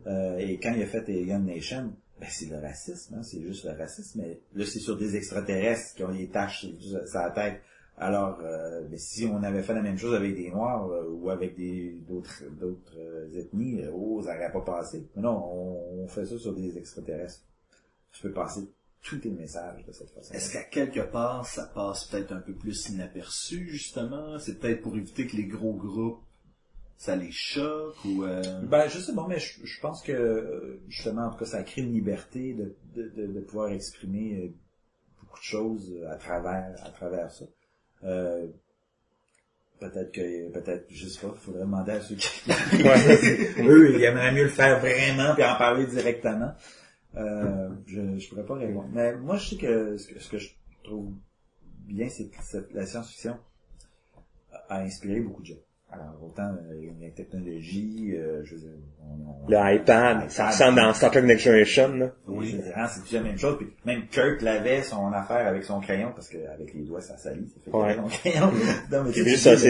Euh, 0.08 0.38
et 0.38 0.60
quand 0.60 0.74
il 0.74 0.82
a 0.82 0.86
fait 0.86 1.08
Alien 1.10 1.46
Nation, 1.46 1.94
ben, 2.20 2.28
c'est 2.30 2.50
le 2.50 2.58
racisme, 2.58 3.16
hein, 3.16 3.24
c'est 3.24 3.42
juste 3.42 3.66
le 3.66 3.72
racisme, 3.78 4.22
mais 4.22 4.40
là, 4.56 4.66
c'est 4.66 4.80
sur 4.80 4.98
des 4.98 5.16
extraterrestres 5.16 5.96
qui 5.96 6.04
ont 6.04 6.12
des 6.12 6.30
taches 6.30 6.66
sur, 6.80 7.00
la 7.14 7.30
tête. 7.32 7.62
Alors, 7.98 8.40
euh, 8.44 8.88
mais 8.90 8.98
si 8.98 9.26
on 9.26 9.42
avait 9.44 9.64
fait 9.64 9.74
la 9.74 9.82
même 9.82 9.98
chose 9.98 10.16
avec 10.16 10.36
des 10.36 10.50
Noirs 10.50 10.88
euh, 10.88 11.10
ou 11.10 11.30
avec 11.30 11.56
des 11.56 11.98
d'autres 12.08 12.44
d'autres 12.60 12.98
euh, 12.98 13.40
ethnies, 13.40 13.82
oh, 13.94 14.22
ça 14.24 14.36
n'aurait 14.36 14.52
pas 14.52 14.62
passé. 14.62 15.08
Mais 15.16 15.22
non, 15.22 15.44
on, 15.52 16.04
on 16.04 16.08
fait 16.08 16.26
ça 16.26 16.38
sur 16.38 16.54
des 16.54 16.78
extraterrestres. 16.78 17.42
Tu 18.12 18.22
peux 18.22 18.32
passer 18.32 18.62
tous 19.02 19.18
tes 19.18 19.30
messages 19.30 19.86
de 19.86 19.92
cette 19.92 20.10
façon. 20.12 20.34
Est-ce 20.34 20.52
qu'à 20.52 20.64
quelque 20.64 21.00
part, 21.00 21.46
ça 21.46 21.66
passe 21.66 22.06
peut-être 22.06 22.32
un 22.32 22.42
peu 22.42 22.54
plus 22.54 22.90
inaperçu, 22.90 23.70
justement? 23.70 24.38
C'est 24.40 24.60
peut-être 24.60 24.82
pour 24.82 24.96
éviter 24.98 25.28
que 25.28 25.38
les 25.38 25.46
gros 25.46 25.74
groupes 25.74 26.22
ça 26.98 27.16
les 27.16 27.32
choque 27.32 27.96
ou 28.06 28.24
euh... 28.24 28.42
Ben, 28.64 28.88
je 28.90 29.00
sais 29.00 29.14
bon, 29.14 29.28
mais 29.28 29.40
je, 29.40 29.64
je 29.64 29.80
pense 29.80 30.02
que 30.02 30.12
euh, 30.12 30.82
justement, 30.90 31.28
en 31.28 31.32
tout 31.32 31.38
cas, 31.38 31.46
ça 31.46 31.64
crée 31.64 31.82
une 31.82 31.94
liberté 31.94 32.54
de, 32.54 32.76
de, 32.96 33.10
de, 33.10 33.28
de 33.28 33.40
pouvoir 33.42 33.70
exprimer 33.70 34.36
euh, 34.36 34.48
beaucoup 35.22 35.40
de 35.40 35.44
choses 35.44 35.94
à 36.10 36.16
travers 36.16 36.74
à 36.84 36.90
travers 36.90 37.32
ça. 37.32 37.46
Euh, 38.04 38.48
peut-être 39.80 40.12
que 40.12 40.52
peut-être 40.52 40.88
je 40.90 41.08
sais 41.08 41.20
pas, 41.20 41.34
il 41.36 41.40
faudrait 41.40 41.62
demander 41.62 41.92
à 41.92 42.02
ceux 42.02 42.16
qui 42.16 42.28
eux, 43.62 43.96
ils 43.96 44.04
aimeraient 44.04 44.34
mieux 44.34 44.44
le 44.44 44.50
faire 44.50 44.80
vraiment 44.80 45.36
puis 45.36 45.44
en 45.44 45.56
parler 45.56 45.86
directement. 45.86 46.54
Euh, 47.18 47.70
je 47.88 48.02
je 48.20 48.30
pourrais 48.30 48.46
pas 48.46 48.56
répondre. 48.56 48.90
Mais 48.94 49.16
moi, 49.16 49.38
je 49.38 49.50
sais 49.50 49.56
que 49.58 49.98
ce 49.98 50.08
que, 50.14 50.20
ce 50.20 50.30
que 50.30 50.38
je 50.38 50.50
trouve 50.84 51.12
bien, 51.88 52.08
c'est 52.10 52.26
que 52.26 52.38
cette- 52.44 52.72
la 52.74 52.86
science-fiction 52.86 53.36
a, 54.70 54.80
inspiré 54.82 55.20
beaucoup 55.22 55.42
de 55.42 55.48
gens. 55.48 55.56
Alors, 55.90 56.20
autant 56.22 56.44
euh, 56.70 56.90
la 57.02 57.10
technologie, 57.12 58.14
euh, 58.14 58.44
je 58.44 58.56
veux 58.56 58.60
dire, 58.62 58.70
on, 59.02 59.46
on- 59.46 59.50
Le 59.50 59.76
iPad, 59.76 60.30
ça 60.30 60.48
ressemble 60.50 60.76
dans 60.82 60.94
Star 60.94 61.12
Trek 61.12 61.22
Next 61.22 61.46
Generation, 61.46 61.88
là. 61.96 62.12
Oui, 62.28 62.60
hein, 62.76 62.88
c'est 62.88 63.04
déjà 63.04 63.18
la 63.20 63.24
même 63.24 63.38
chose. 63.38 63.58
Puis 63.58 63.68
même 63.86 64.06
Kirk 64.08 64.42
l'avait 64.42 64.82
son 64.84 65.12
affaire 65.14 65.48
avec 65.48 65.64
son 65.64 65.80
crayon, 65.80 66.12
parce 66.14 66.28
qu'avec 66.28 66.74
les 66.74 66.84
doigts, 66.84 67.00
ça 67.00 67.18
salit. 67.18 67.48
Ça 67.48 67.62
fait 67.64 67.72
Ouais. 67.78 67.96
son 67.96 68.04
crayon. 68.10 68.52
Non, 68.92 69.04
mais 69.06 69.14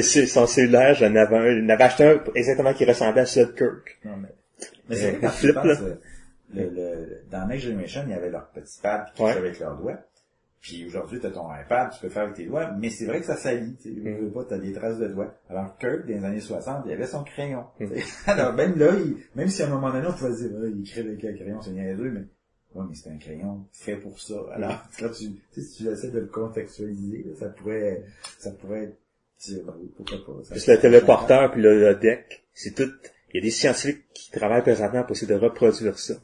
c'est- 0.01 0.25
son 0.25 0.47
cellulaire, 0.47 0.95
j'en 0.95 1.13
avais 1.15 1.37
un, 1.37 1.61
j'en 1.61 1.69
avais 1.69 1.83
acheté 1.83 2.03
un 2.05 2.19
exactement 2.33 2.73
qui 2.73 2.85
ressemblait 2.85 3.21
à 3.21 3.25
celui 3.27 3.51
de 3.53 3.57
Kirk. 3.57 3.99
Non, 4.03 4.17
mais, 4.17 4.29
mais 4.89 4.95
c'est 4.95 5.19
quand 5.21 5.29
tu 5.39 5.53
penses, 5.53 5.65
euh, 5.81 5.95
le, 6.53 6.69
le, 6.69 7.21
dans 7.31 7.47
Next 7.47 7.65
Generation, 7.65 8.01
il 8.05 8.11
y 8.11 8.13
avait 8.13 8.29
leur 8.29 8.47
petit 8.49 8.79
pad 8.81 9.07
qui 9.13 9.21
Ouais. 9.23 9.31
avec 9.31 9.59
leurs 9.59 9.77
doigts. 9.77 9.99
Puis 10.59 10.85
aujourd'hui, 10.87 11.19
tu 11.19 11.27
as 11.27 11.31
ton 11.31 11.47
iPad, 11.53 11.91
tu 11.91 11.99
peux 12.01 12.09
faire 12.09 12.23
avec 12.23 12.35
tes 12.35 12.45
doigts, 12.45 12.71
mais 12.71 12.89
c'est 12.89 13.05
vrai 13.05 13.19
que 13.19 13.25
ça 13.27 13.37
salit. 13.37 13.75
Tu 13.81 13.89
Mm. 13.91 14.17
veux 14.25 14.31
pas, 14.31 14.43
t'as 14.43 14.57
des 14.57 14.73
traces 14.73 14.97
de 14.97 15.07
doigts. 15.07 15.33
Alors 15.49 15.77
Kirk, 15.77 16.01
dans 16.07 16.13
les 16.13 16.25
années 16.25 16.39
60, 16.41 16.83
il 16.87 16.91
avait 16.93 17.05
son 17.05 17.23
crayon. 17.23 17.65
Mm. 17.79 17.85
Alors 18.27 18.53
même 18.53 18.77
là, 18.77 18.91
il, 18.97 19.17
même 19.35 19.47
si 19.49 19.61
à 19.61 19.67
un 19.67 19.69
moment 19.69 19.91
donné, 19.91 20.07
on 20.07 20.13
pouvait 20.13 20.35
dire, 20.35 20.49
Ah, 20.61 20.65
il 20.67 20.81
écrit 20.81 21.01
avec 21.01 21.23
un 21.23 21.33
crayon, 21.33 21.61
c'est 21.61 21.71
niaiseux, 21.71 22.09
mais 22.11 22.21
ouais, 22.75 22.85
mais 22.89 22.95
c'est 22.95 23.09
un 23.11 23.17
crayon 23.17 23.65
fait 23.71 23.97
pour 23.97 24.19
ça. 24.19 24.35
Alors, 24.53 24.81
quand 24.99 25.09
tu, 25.09 25.25
tu 25.31 25.41
sais, 25.51 25.61
si 25.61 25.83
tu 25.83 25.89
essaies 25.89 26.11
de 26.11 26.19
le 26.19 26.25
contextualiser, 26.27 27.23
là, 27.27 27.35
ça 27.39 27.49
pourrait, 27.49 28.03
ça 28.39 28.51
pourrait 28.51 28.83
être, 28.85 28.97
tu 29.39 29.51
sais, 29.53 29.61
ben 29.63 29.73
pourquoi 29.95 30.17
pas. 30.25 30.43
Ça- 30.55 30.73
le 30.73 30.79
téléporteur 30.81 31.51
puis 31.51 31.61
le, 31.61 31.79
le 31.79 31.95
deck, 31.95 32.45
c'est 32.53 32.73
tout. 32.73 32.89
Il 33.33 33.37
y 33.37 33.39
a 33.39 33.41
des 33.43 33.51
scientifiques 33.51 34.05
qui 34.13 34.31
travaillent 34.31 34.63
présentement 34.63 35.03
pour 35.03 35.11
essayer 35.11 35.27
de 35.31 35.39
reproduire 35.39 35.99
ça. 35.99 36.15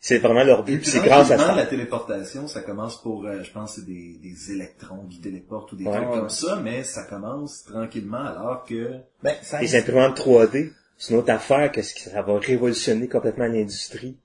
C'est 0.00 0.18
vraiment 0.18 0.44
leur 0.44 0.62
but. 0.62 0.84
C'est 0.86 1.00
grâce 1.00 1.30
à 1.32 1.38
ça. 1.38 1.54
la 1.56 1.66
téléportation, 1.66 2.46
ça 2.46 2.60
commence 2.62 3.02
pour, 3.02 3.26
euh, 3.26 3.42
je 3.42 3.50
pense, 3.50 3.74
c'est 3.74 3.84
des, 3.84 4.16
des 4.22 4.52
électrons 4.52 5.06
qui 5.08 5.20
téléportent 5.20 5.72
ou 5.72 5.76
des 5.76 5.86
Ouais, 5.86 5.96
trucs 5.96 6.08
ouais. 6.10 6.18
comme 6.18 6.28
ça, 6.30 6.60
mais 6.62 6.84
ça 6.84 7.02
commence 7.04 7.64
tranquillement 7.64 8.24
alors 8.24 8.64
que 8.64 8.92
Ben, 9.24 9.34
ça 9.42 9.60
Les 9.60 9.74
imprimantes 9.74 10.16
3D, 10.16 10.72
c'est 10.96 11.12
une 11.14 11.18
autre 11.20 11.32
affaire 11.32 11.72
que 11.72 11.82
ça 11.82 12.22
va 12.22 12.38
révolutionner 12.38 13.08
complètement 13.08 13.46
l'industrie. 13.46 14.16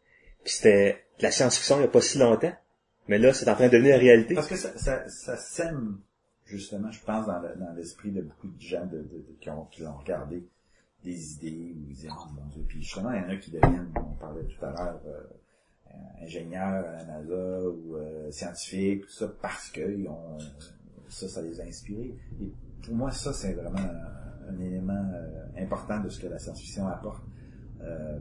Puis 0.44 0.54
c'était 0.54 1.04
de 1.18 1.24
la 1.24 1.32
science-fiction 1.32 1.78
il 1.78 1.80
n'y 1.80 1.86
a 1.86 1.90
pas 1.90 2.02
si 2.02 2.20
longtemps. 2.20 2.54
Mais 3.08 3.18
là, 3.18 3.34
c'est 3.34 3.50
en 3.50 3.56
train 3.56 3.68
de 3.68 3.74
devenir 3.74 3.98
réalité. 3.98 4.36
Parce 4.36 4.48
que 4.48 4.56
ça, 4.56 4.78
ça, 4.78 5.10
ça 5.10 5.38
sème, 5.38 5.98
justement, 6.46 6.92
je 6.92 7.00
pense, 7.04 7.26
dans 7.26 7.40
le- 7.40 7.56
dans 7.60 7.74
l'esprit 7.76 8.12
de 8.12 8.22
beaucoup 8.22 8.48
de 8.48 8.62
gens 8.62 8.86
de, 8.86 8.98
de- 8.98 9.04
de- 9.04 9.36
qui, 9.42 9.50
ont, 9.50 9.66
qui 9.72 9.84
ont 9.84 9.98
regardé 9.98 10.44
des 11.04 11.34
idées, 11.34 11.74
ou 11.76 11.84
ils 11.90 11.96
disaient, 11.96 12.08
oh 12.12 12.28
mon 12.36 12.46
Dieu, 12.54 12.64
puis 12.68 12.82
justement, 12.82 13.12
il 13.12 13.22
y 13.24 13.26
en 13.26 13.30
a 13.30 13.36
qui 13.38 13.52
deviennent, 13.52 13.92
on 13.98 14.14
parlait 14.22 14.44
tout 14.44 14.64
à 14.66 14.70
l'heure, 14.70 15.02
euh, 15.08 15.20
ingénieurs 16.22 16.86
à 16.86 16.98
la 16.98 17.06
NASA 17.06 17.70
ou 17.70 17.96
euh, 17.96 18.32
scientifiques, 18.32 19.02
tout 19.06 19.12
ça, 19.12 19.28
parce 19.42 19.70
que 19.72 19.82
ils 19.82 20.08
ont, 20.08 20.38
ça, 21.10 21.28
ça 21.28 21.42
les 21.42 21.60
a 21.60 21.66
inspirés. 21.66 22.16
Et 22.42 22.52
pour 22.84 22.96
moi, 22.96 23.12
ça, 23.12 23.34
c'est 23.34 23.54
vraiment 23.54 23.80
un, 24.50 24.60
élément 24.60 24.94
euh, 25.14 25.46
important 25.64 26.00
de 26.02 26.10
ce 26.10 26.20
que 26.20 26.28
la 26.28 26.38
science-fiction 26.40 26.88
apporte 26.88 27.24
euh, 27.82 28.20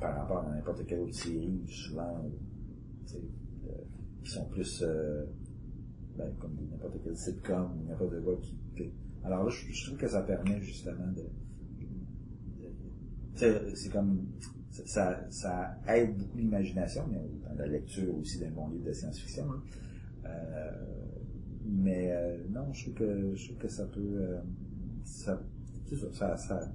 par 0.00 0.16
rapport 0.16 0.38
à 0.46 0.54
n'importe 0.54 0.86
quelle 0.86 1.00
autre 1.00 1.14
série, 1.14 1.64
souvent, 1.68 2.24
sais, 3.06 3.16
euh, 3.68 3.72
qui 4.22 4.30
sont 4.30 4.44
plus 4.46 4.82
euh, 4.82 5.24
ben, 6.16 6.30
comme 6.38 6.54
n'importe 6.70 6.98
quel 7.02 7.16
sitcom 7.16 7.70
ou 7.80 7.88
n'importe 7.88 8.22
quoi 8.22 8.36
qui, 8.42 8.56
qui- 8.76 8.92
alors 9.24 9.44
là 9.44 9.50
je, 9.50 9.86
trouve 9.86 9.98
que 9.98 10.08
ça 10.08 10.22
permet 10.22 10.60
justement 10.60 11.06
de, 11.12 11.24
de- 13.40 13.74
c'est 13.74 13.90
comme 13.90 14.26
ça, 14.70 14.82
ça, 14.86 15.26
ça 15.30 15.78
aide 15.88 16.16
beaucoup 16.16 16.38
l'imagination 16.38 17.04
mais 17.10 17.20
dans 17.48 17.58
la 17.58 17.66
lecture 17.66 18.16
aussi 18.18 18.38
d'un 18.38 18.50
bon 18.50 18.68
livre 18.68 18.84
de 18.84 18.92
science-fiction 18.92 19.44
hein. 19.50 19.62
Euh, 20.26 20.70
mais 21.64 22.10
euh, 22.12 22.36
non 22.50 22.72
je 22.72 22.84
trouve 22.84 22.94
que 22.94 23.34
je 23.34 23.44
trouve 23.46 23.58
que 23.58 23.68
ça 23.68 23.84
peut 23.86 24.00
euh, 24.00 24.38
ça 25.04 25.40
ça 25.92 26.10
ça 26.12 26.36
ça 26.36 26.72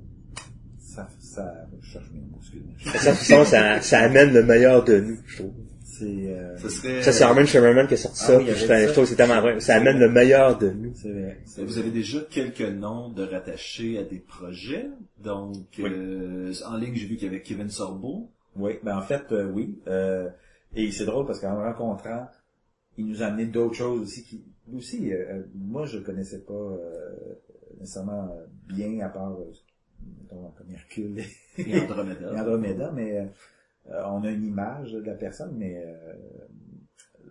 ça, 0.80 1.08
ça 1.20 1.68
je 1.82 1.88
cherche 1.88 2.12
mes 2.14 2.22
mots 2.22 2.40
La 2.86 3.00
science-fiction, 3.00 3.46
ça, 3.46 3.82
ça 3.82 4.00
amène 4.02 4.34
le 4.34 4.44
meilleur 4.44 4.84
de 4.84 5.00
nous, 5.00 5.18
je 5.26 5.38
trouve. 5.38 5.54
C'est 5.98 6.06
euh, 6.06 6.58
ce 6.58 6.70
serait... 6.70 7.02
Ça, 7.04 7.12
c'est 7.12 7.24
Armin 7.24 7.46
Sherman 7.46 7.88
qui 7.88 7.94
a 7.94 7.98
sorti 7.98 8.20
Ah 8.24 8.28
ça. 8.28 8.38
oui, 8.38 8.46
puis 8.46 8.54
je, 8.56 8.66
ça. 8.66 8.88
je 8.88 8.92
trouve 8.92 9.04
que 9.04 9.10
c'est 9.10 9.16
tellement 9.16 9.42
vrai. 9.42 9.60
Ça 9.60 9.76
amène 9.76 10.00
le 10.00 10.10
meilleur 10.10 10.58
de 10.58 10.70
nous. 10.70 10.94
c'est 10.96 11.12
vrai 11.12 11.38
Vous 11.58 11.78
avez 11.78 11.92
déjà 11.92 12.20
quelques 12.30 12.62
noms 12.62 13.10
de 13.10 13.24
rattachés 13.24 13.98
à 14.00 14.04
des 14.04 14.20
projets? 14.20 14.88
Donc, 15.20 15.56
Oui. 15.80 15.86
euh, 15.92 16.54
en 16.68 16.78
ligne, 16.78 16.96
j'ai 16.96 17.06
vu 17.08 17.16
qu'il 17.16 17.26
y 17.26 17.30
avait 17.30 17.42
Kevin 17.42 17.70
Sorbo. 17.70 18.30
Oui, 18.56 18.74
ben 18.84 18.98
en 18.98 19.02
fait, 19.02 19.24
euh, 19.32 19.50
oui. 19.52 19.80
Euh, 19.88 20.30
et 20.76 20.92
c'est 20.92 21.06
drôle 21.06 21.26
parce 21.26 21.40
qu'en 21.40 21.54
le 21.56 21.62
rencontrant, 21.68 22.28
il 22.98 23.08
nous 23.08 23.24
a 23.24 23.28
amené 23.28 23.46
d'autres 23.46 23.76
choses 23.76 24.02
aussi 24.02 24.24
qui 24.24 24.44
lui 24.68 24.78
aussi, 24.78 25.12
euh, 25.12 25.18
euh, 25.30 25.44
moi 25.56 25.86
je 25.86 25.98
le 25.98 26.04
connaissais 26.04 26.40
pas 26.40 26.54
euh, 26.54 27.16
nécessairement 27.80 28.30
bien 28.68 29.00
à 29.06 29.10
part 29.10 29.32
euh, 29.34 29.52
mettons, 30.22 30.52
comme 30.58 30.72
Hercule 30.72 31.20
et, 31.58 31.62
Et 31.70 31.82
Andromeda. 31.82 32.32
et 32.36 32.40
Andromeda, 32.40 32.92
mais 32.96 33.18
euh, 33.20 33.26
on 33.90 34.24
a 34.24 34.30
une 34.30 34.46
image 34.46 34.94
de 34.94 35.02
la 35.02 35.16
personne, 35.16 35.56
mais 35.58 35.84
euh, 35.86 36.14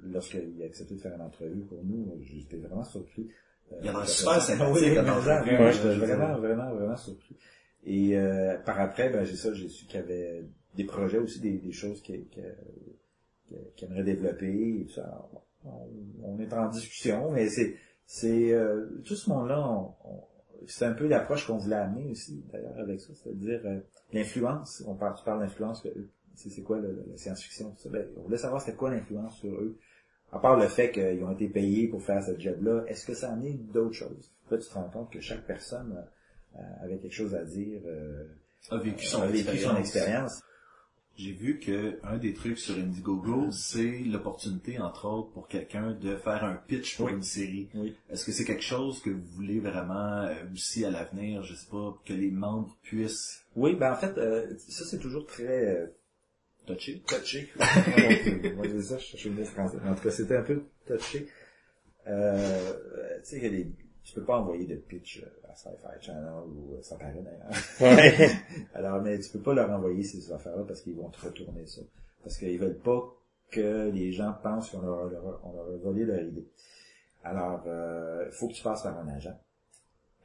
lorsqu'il 0.04 0.62
a 0.62 0.66
accepté 0.66 0.94
de 0.96 1.00
faire 1.00 1.14
une 1.14 1.22
entrevue 1.22 1.60
pour 1.62 1.82
nous, 1.84 2.18
j'étais 2.22 2.56
vraiment 2.58 2.84
surpris. 2.84 3.28
Euh, 3.72 3.76
Il 3.82 3.88
a 3.88 3.92
l'air 3.92 3.94
de 3.94 3.98
la 4.00 4.06
super 4.06 4.42
sympathique 4.42 4.98
en 4.98 5.02
vraiment, 5.02 5.20
vraiment, 5.20 5.70
j'étais 5.72 5.94
vraiment, 5.96 6.36
vraiment, 6.38 6.74
vraiment 6.74 6.96
surpris. 6.96 7.36
Et 7.84 8.16
euh, 8.16 8.58
par 8.58 8.78
après, 8.80 9.10
ben, 9.10 9.24
j'ai 9.24 9.36
ça, 9.36 9.52
j'ai 9.54 9.68
su 9.68 9.86
qu'il 9.86 9.96
y 10.00 10.02
avait 10.02 10.44
des 10.76 10.84
projets 10.84 11.18
aussi, 11.18 11.40
des, 11.40 11.58
des 11.58 11.72
choses 11.72 12.00
qui, 12.02 12.12
qui, 12.26 12.40
qui, 13.48 13.54
qui 13.76 13.84
aimeraient 13.84 14.04
développer 14.04 14.80
et 14.80 14.84
tout 14.86 14.92
ça. 14.94 15.04
Alors, 15.04 15.44
on, 15.64 15.88
on 16.24 16.38
est 16.40 16.52
en 16.52 16.68
discussion, 16.68 17.30
mais 17.32 17.48
c'est 17.48 17.74
c'est 18.04 18.52
euh, 18.52 18.86
tout 19.04 19.14
ce 19.16 19.30
monde-là, 19.30 19.58
on- 19.68 19.94
on- 20.04 20.24
c'est 20.66 20.84
un 20.84 20.92
peu 20.92 21.08
l'approche 21.08 21.46
qu'on 21.46 21.56
voulait 21.56 21.74
amener 21.76 22.08
aussi, 22.10 22.44
d'ailleurs, 22.52 22.78
avec 22.78 23.00
ça, 23.00 23.12
c'est-à-dire 23.14 23.60
euh, 23.64 23.80
l'influence. 24.12 24.84
On 24.86 24.94
parle, 24.94 25.16
tu 25.18 25.24
parles 25.24 25.40
d'influence, 25.40 25.80
que 25.80 25.88
c'est 26.34 26.62
quoi 26.62 26.78
le- 26.78 27.04
la 27.10 27.16
science-fiction, 27.16 27.70
tout 27.70 27.82
ça. 27.82 27.88
Ben, 27.90 28.06
on 28.16 28.22
voulait 28.22 28.36
savoir 28.38 28.60
c'était 28.60 28.76
quoi 28.76 28.90
l'influence 28.90 29.38
sur 29.38 29.52
eux. 29.52 29.76
À 30.32 30.38
part 30.38 30.56
le 30.58 30.66
fait 30.68 30.90
qu'ils 30.90 31.22
ont 31.24 31.30
été 31.32 31.48
payés 31.48 31.88
pour 31.88 32.02
faire 32.02 32.22
ce 32.24 32.38
job-là, 32.38 32.84
est-ce 32.88 33.04
que 33.06 33.14
ça 33.14 33.28
a 33.28 33.32
amené 33.32 33.52
d'autres 33.72 33.94
choses? 33.94 34.32
Là, 34.50 34.58
tu 34.58 34.66
te 34.68 34.74
rends 34.74 34.88
compte 34.90 35.10
que 35.12 35.20
chaque 35.20 35.46
personne 35.46 36.04
euh, 36.56 36.58
avait 36.82 36.98
quelque 36.98 37.12
chose 37.14 37.34
à 37.34 37.44
dire, 37.44 37.80
euh, 37.86 38.24
A 38.70 38.78
vécu 38.78 39.04
son 39.06 39.22
a 39.22 39.26
vécu 39.26 39.58
son 39.58 39.76
expérience. 39.76 40.40
J'ai 41.14 41.32
vu 41.32 41.58
que 41.58 41.98
un 42.04 42.16
des 42.16 42.32
trucs 42.32 42.58
sur 42.58 42.74
Indiegogo, 42.74 43.50
c'est 43.50 43.98
l'opportunité, 44.06 44.78
entre 44.80 45.06
autres, 45.06 45.30
pour 45.32 45.46
quelqu'un 45.46 45.92
de 45.92 46.16
faire 46.16 46.42
un 46.42 46.54
pitch 46.54 46.96
pour 46.96 47.06
Oui. 47.06 47.12
une 47.12 47.22
série. 47.22 47.68
Oui. 47.74 47.94
Est-ce 48.08 48.24
que 48.24 48.32
c'est 48.32 48.44
quelque 48.46 48.62
chose 48.62 49.02
que 49.02 49.10
vous 49.10 49.26
voulez 49.34 49.60
vraiment 49.60 50.22
euh, 50.22 50.34
aussi 50.54 50.86
à 50.86 50.90
l'avenir, 50.90 51.42
je 51.42 51.54
sais 51.54 51.68
pas, 51.70 51.94
que 52.06 52.14
les 52.14 52.30
membres 52.30 52.74
puissent 52.82 53.44
Oui, 53.56 53.74
ben 53.76 53.92
en 53.92 53.96
fait, 53.96 54.16
euh, 54.16 54.54
ça 54.56 54.86
c'est 54.86 54.98
toujours 54.98 55.26
très 55.26 55.92
euh, 56.68 56.74
toucher? 56.74 57.02
touché. 57.06 57.50
Moi, 58.56 58.66
je 58.68 58.80
ça, 58.80 58.98
je 58.98 59.04
cherchais 59.04 59.28
le 59.28 59.34
mot 59.36 59.44
français. 59.44 59.76
En 59.84 59.94
tout 59.94 60.02
cas, 60.02 60.10
c'était 60.10 60.36
un 60.36 60.42
peu 60.42 60.62
touché. 60.86 61.26
Euh, 62.06 62.72
tu 63.22 63.30
sais, 63.30 63.36
il 63.38 63.42
y 63.42 63.46
a 63.46 63.50
des- 63.50 63.72
tu 64.04 64.14
peux 64.14 64.24
pas 64.24 64.38
envoyer 64.40 64.66
de 64.66 64.74
pitch 64.76 65.22
euh, 65.22 65.48
à 65.50 65.54
Sci-Fi 65.54 66.04
Channel 66.04 66.32
ou 66.48 66.74
euh, 66.74 66.82
ça 66.82 66.96
paraît 66.96 67.22
d'ailleurs. 67.22 67.52
Ouais. 67.80 68.30
Alors, 68.74 69.00
mais 69.00 69.18
tu 69.20 69.30
peux 69.30 69.38
pas 69.40 69.54
leur 69.54 69.70
envoyer 69.70 70.02
ces 70.02 70.32
affaires-là 70.32 70.64
parce 70.66 70.80
qu'ils 70.80 70.96
vont 70.96 71.08
te 71.10 71.20
retourner 71.24 71.66
ça. 71.66 71.82
Parce 72.24 72.36
qu'ils 72.38 72.58
veulent 72.58 72.78
pas 72.78 73.14
que 73.50 73.90
les 73.90 74.12
gens 74.12 74.34
pensent 74.42 74.70
qu'on 74.70 74.80
leur, 74.80 75.40
on 75.44 75.52
leur 75.52 75.66
a 75.66 75.76
volé 75.76 76.04
leur 76.04 76.20
idée. 76.22 76.46
Alors, 77.22 77.62
il 78.26 78.32
faut 78.32 78.48
que 78.48 78.54
tu 78.54 78.62
passes 78.62 78.82
par 78.82 78.98
un 78.98 79.06
agent 79.08 79.38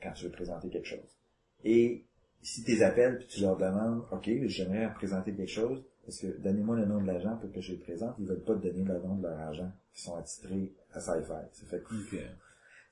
quand 0.02 0.12
tu 0.14 0.24
veux 0.26 0.32
présenter 0.32 0.70
quelque 0.70 0.88
chose. 0.88 1.18
Et 1.64 2.06
si 2.42 2.64
tu 2.64 2.72
les 2.72 2.84
appelles 2.84 3.18
puis 3.18 3.28
tu 3.28 3.42
leur 3.42 3.58
demandes, 3.58 4.04
OK, 4.12 4.30
j'aimerais 4.46 4.92
présenter 4.94 5.34
quelque 5.34 5.52
chose, 5.52 5.84
parce 6.08 6.20
que 6.20 6.28
donnez-moi 6.42 6.78
le 6.78 6.86
nom 6.86 7.02
de 7.02 7.06
l'agent 7.08 7.36
pour 7.36 7.52
que 7.52 7.60
je 7.60 7.74
le 7.74 7.80
présente, 7.80 8.16
ils 8.18 8.26
veulent 8.26 8.40
pas 8.44 8.56
te 8.56 8.66
donner 8.66 8.84
le 8.86 8.98
nom 9.00 9.16
de 9.18 9.24
leur 9.28 9.38
agent 9.42 9.70
qui 9.94 10.02
sont 10.02 10.16
attitrés 10.16 10.74
à 10.94 11.02
Sci-Fi. 11.02 11.34
Ça 11.52 11.66
fait 11.70 11.82
que 11.84 11.94
Ok. 12.16 12.20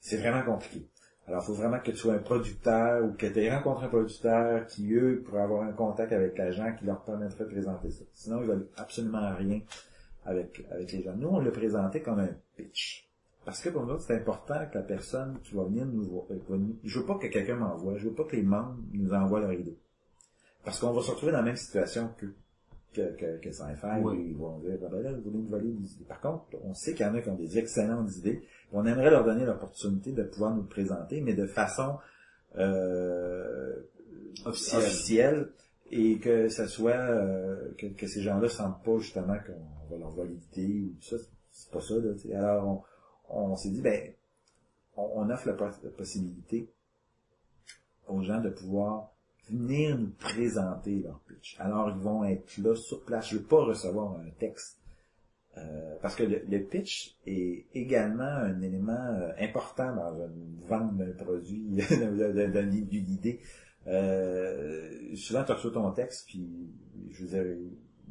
c'est 0.02 0.18
vraiment 0.18 0.44
compliqué. 0.44 0.86
Alors, 1.28 1.42
il 1.44 1.46
faut 1.48 1.54
vraiment 1.54 1.80
que 1.80 1.92
tu 1.92 1.98
sois 1.98 2.14
un 2.14 2.20
producteur 2.20 3.04
ou 3.06 3.14
que 3.14 3.26
tu 3.26 3.40
aies 3.40 3.56
rencontré 3.56 3.86
un 3.86 3.90
producteur 3.90 4.68
qui, 4.68 4.94
eux, 4.94 5.24
pourrait 5.26 5.42
avoir 5.44 5.64
un 5.64 5.72
contact 5.72 6.12
avec 6.12 6.38
l'agent 6.38 6.76
qui 6.78 6.86
leur 6.86 7.02
permettrait 7.04 7.46
de 7.46 7.50
présenter 7.50 7.90
ça. 7.90 8.04
Sinon, 8.14 8.42
ils 8.42 8.48
veulent 8.48 8.68
absolument 8.78 9.34
rien 9.36 9.62
avec, 10.26 10.64
avec 10.70 10.92
les 10.92 11.02
gens. 11.02 11.16
Nous, 11.16 11.28
on 11.30 11.40
le 11.40 11.52
présentait 11.52 12.02
comme 12.02 12.20
un 12.20 12.30
pitch. 12.58 13.10
Parce 13.46 13.62
que 13.62 13.70
pour 13.70 13.86
nous, 13.86 13.98
c'est 14.00 14.16
important 14.18 14.68
que 14.72 14.78
la 14.78 14.84
personne 14.84 15.40
qui 15.44 15.56
va 15.56 15.64
venir 15.64 15.86
nous 15.86 16.04
voir, 16.04 16.26
euh, 16.32 16.58
nous- 16.58 16.78
je 16.84 17.00
veux 17.00 17.06
pas 17.06 17.16
que 17.18 17.28
quelqu'un 17.28 17.56
m'envoie, 17.56 17.98
je 17.98 18.10
veux 18.10 18.14
pas 18.14 18.26
que 18.26 18.36
les 18.36 18.44
membres 18.44 18.76
nous 18.92 19.14
envoient 19.14 19.40
leur 19.40 19.54
idée. 19.54 19.78
parce 20.64 20.80
qu'on 20.80 20.94
va 20.94 21.02
se 21.04 21.12
retrouver 21.12 21.32
dans 21.32 21.38
la 21.40 21.44
même 21.44 21.56
situation 21.58 22.10
que 22.18 22.26
que, 22.96 23.16
que, 23.16 23.38
que 23.40 23.50
Oui. 24.04 24.28
ils 24.30 24.36
vont 24.38 24.60
dire, 24.60 24.78
ben 24.80 25.02
là, 25.02 25.12
vous 25.14 25.22
voulez 25.22 25.38
nous 25.38 25.48
voler 25.48 25.72
des 25.72 25.94
idées. 25.94 26.06
Par 26.06 26.22
contre, 26.22 26.46
on 26.64 26.74
sait 26.74 26.94
qu'il 26.94 27.06
y 27.06 27.10
en 27.10 27.16
a 27.16 27.22
qui 27.22 27.30
ont 27.30 27.36
des 27.36 27.58
excellentes 27.58 28.16
idées. 28.18 28.42
On 28.74 28.86
aimerait 28.86 29.10
leur 29.12 29.24
donner 29.26 29.46
l'opportunité 29.46 30.12
de 30.12 30.24
pouvoir 30.24 30.56
nous 30.56 30.62
le 30.64 30.68
présenter, 30.68 31.22
mais 31.22 31.34
de 31.34 31.46
façon 31.46 31.98
euh, 32.58 33.74
Officiel. 34.46 34.78
officielle 34.82 35.50
et 35.92 36.20
que 36.20 36.50
ça 36.50 36.68
soit 36.68 36.92
euh, 36.94 37.72
que, 37.78 37.88
que 37.88 38.08
ces 38.08 38.22
gens-là 38.22 38.50
sentent 38.50 38.84
pas 38.84 38.98
justement 38.98 39.36
qu'on 39.46 39.96
va 39.96 40.00
leur 40.00 40.24
l'idée 40.24 40.82
ou 40.90 40.94
tout 41.02 41.18
ça. 41.18 41.24
C'est 41.52 41.72
pas 41.72 41.80
ça, 41.82 41.94
là. 41.96 42.12
Alors 42.38 42.84
on, 43.30 43.52
on 43.52 43.56
s'est 43.56 43.70
dit 43.70 43.82
ben 43.82 44.12
on, 44.98 45.10
on 45.16 45.30
offre 45.30 45.48
la 45.48 45.54
possibilité 45.92 46.70
aux 48.08 48.22
gens 48.22 48.42
de 48.42 48.50
pouvoir 48.50 49.15
venir 49.50 49.98
nous 49.98 50.10
présenter 50.20 51.02
leur 51.02 51.20
pitch. 51.28 51.56
Alors 51.60 51.90
ils 51.90 52.02
vont 52.02 52.24
être 52.26 52.58
là 52.58 52.76
sur 52.76 53.04
place. 53.04 53.30
Je 53.30 53.38
veux 53.38 53.44
pas 53.44 53.64
recevoir 53.64 54.18
un 54.20 54.30
texte. 54.40 54.80
Euh, 55.58 55.96
parce 56.02 56.16
que 56.16 56.24
le, 56.24 56.42
le 56.50 56.60
pitch 56.66 57.16
est 57.26 57.66
également 57.74 58.24
un 58.24 58.62
élément 58.62 58.92
euh, 58.92 59.32
important 59.40 59.96
dans 59.96 60.14
une 60.28 60.58
vente 60.68 60.98
d'un 60.98 61.12
produit, 61.14 61.64
d'un- 61.90 62.12
d'un- 62.34 62.50
d'un- 62.50 62.68
d'une 62.68 63.10
idée. 63.10 63.40
Euh, 63.88 65.16
souvent, 65.16 65.44
tu 65.44 65.52
reçois 65.54 65.72
ton 65.72 65.92
texte, 65.92 66.26
puis 66.28 66.50
je 67.12 67.24
veux 67.24 67.30
dire, 67.30 67.58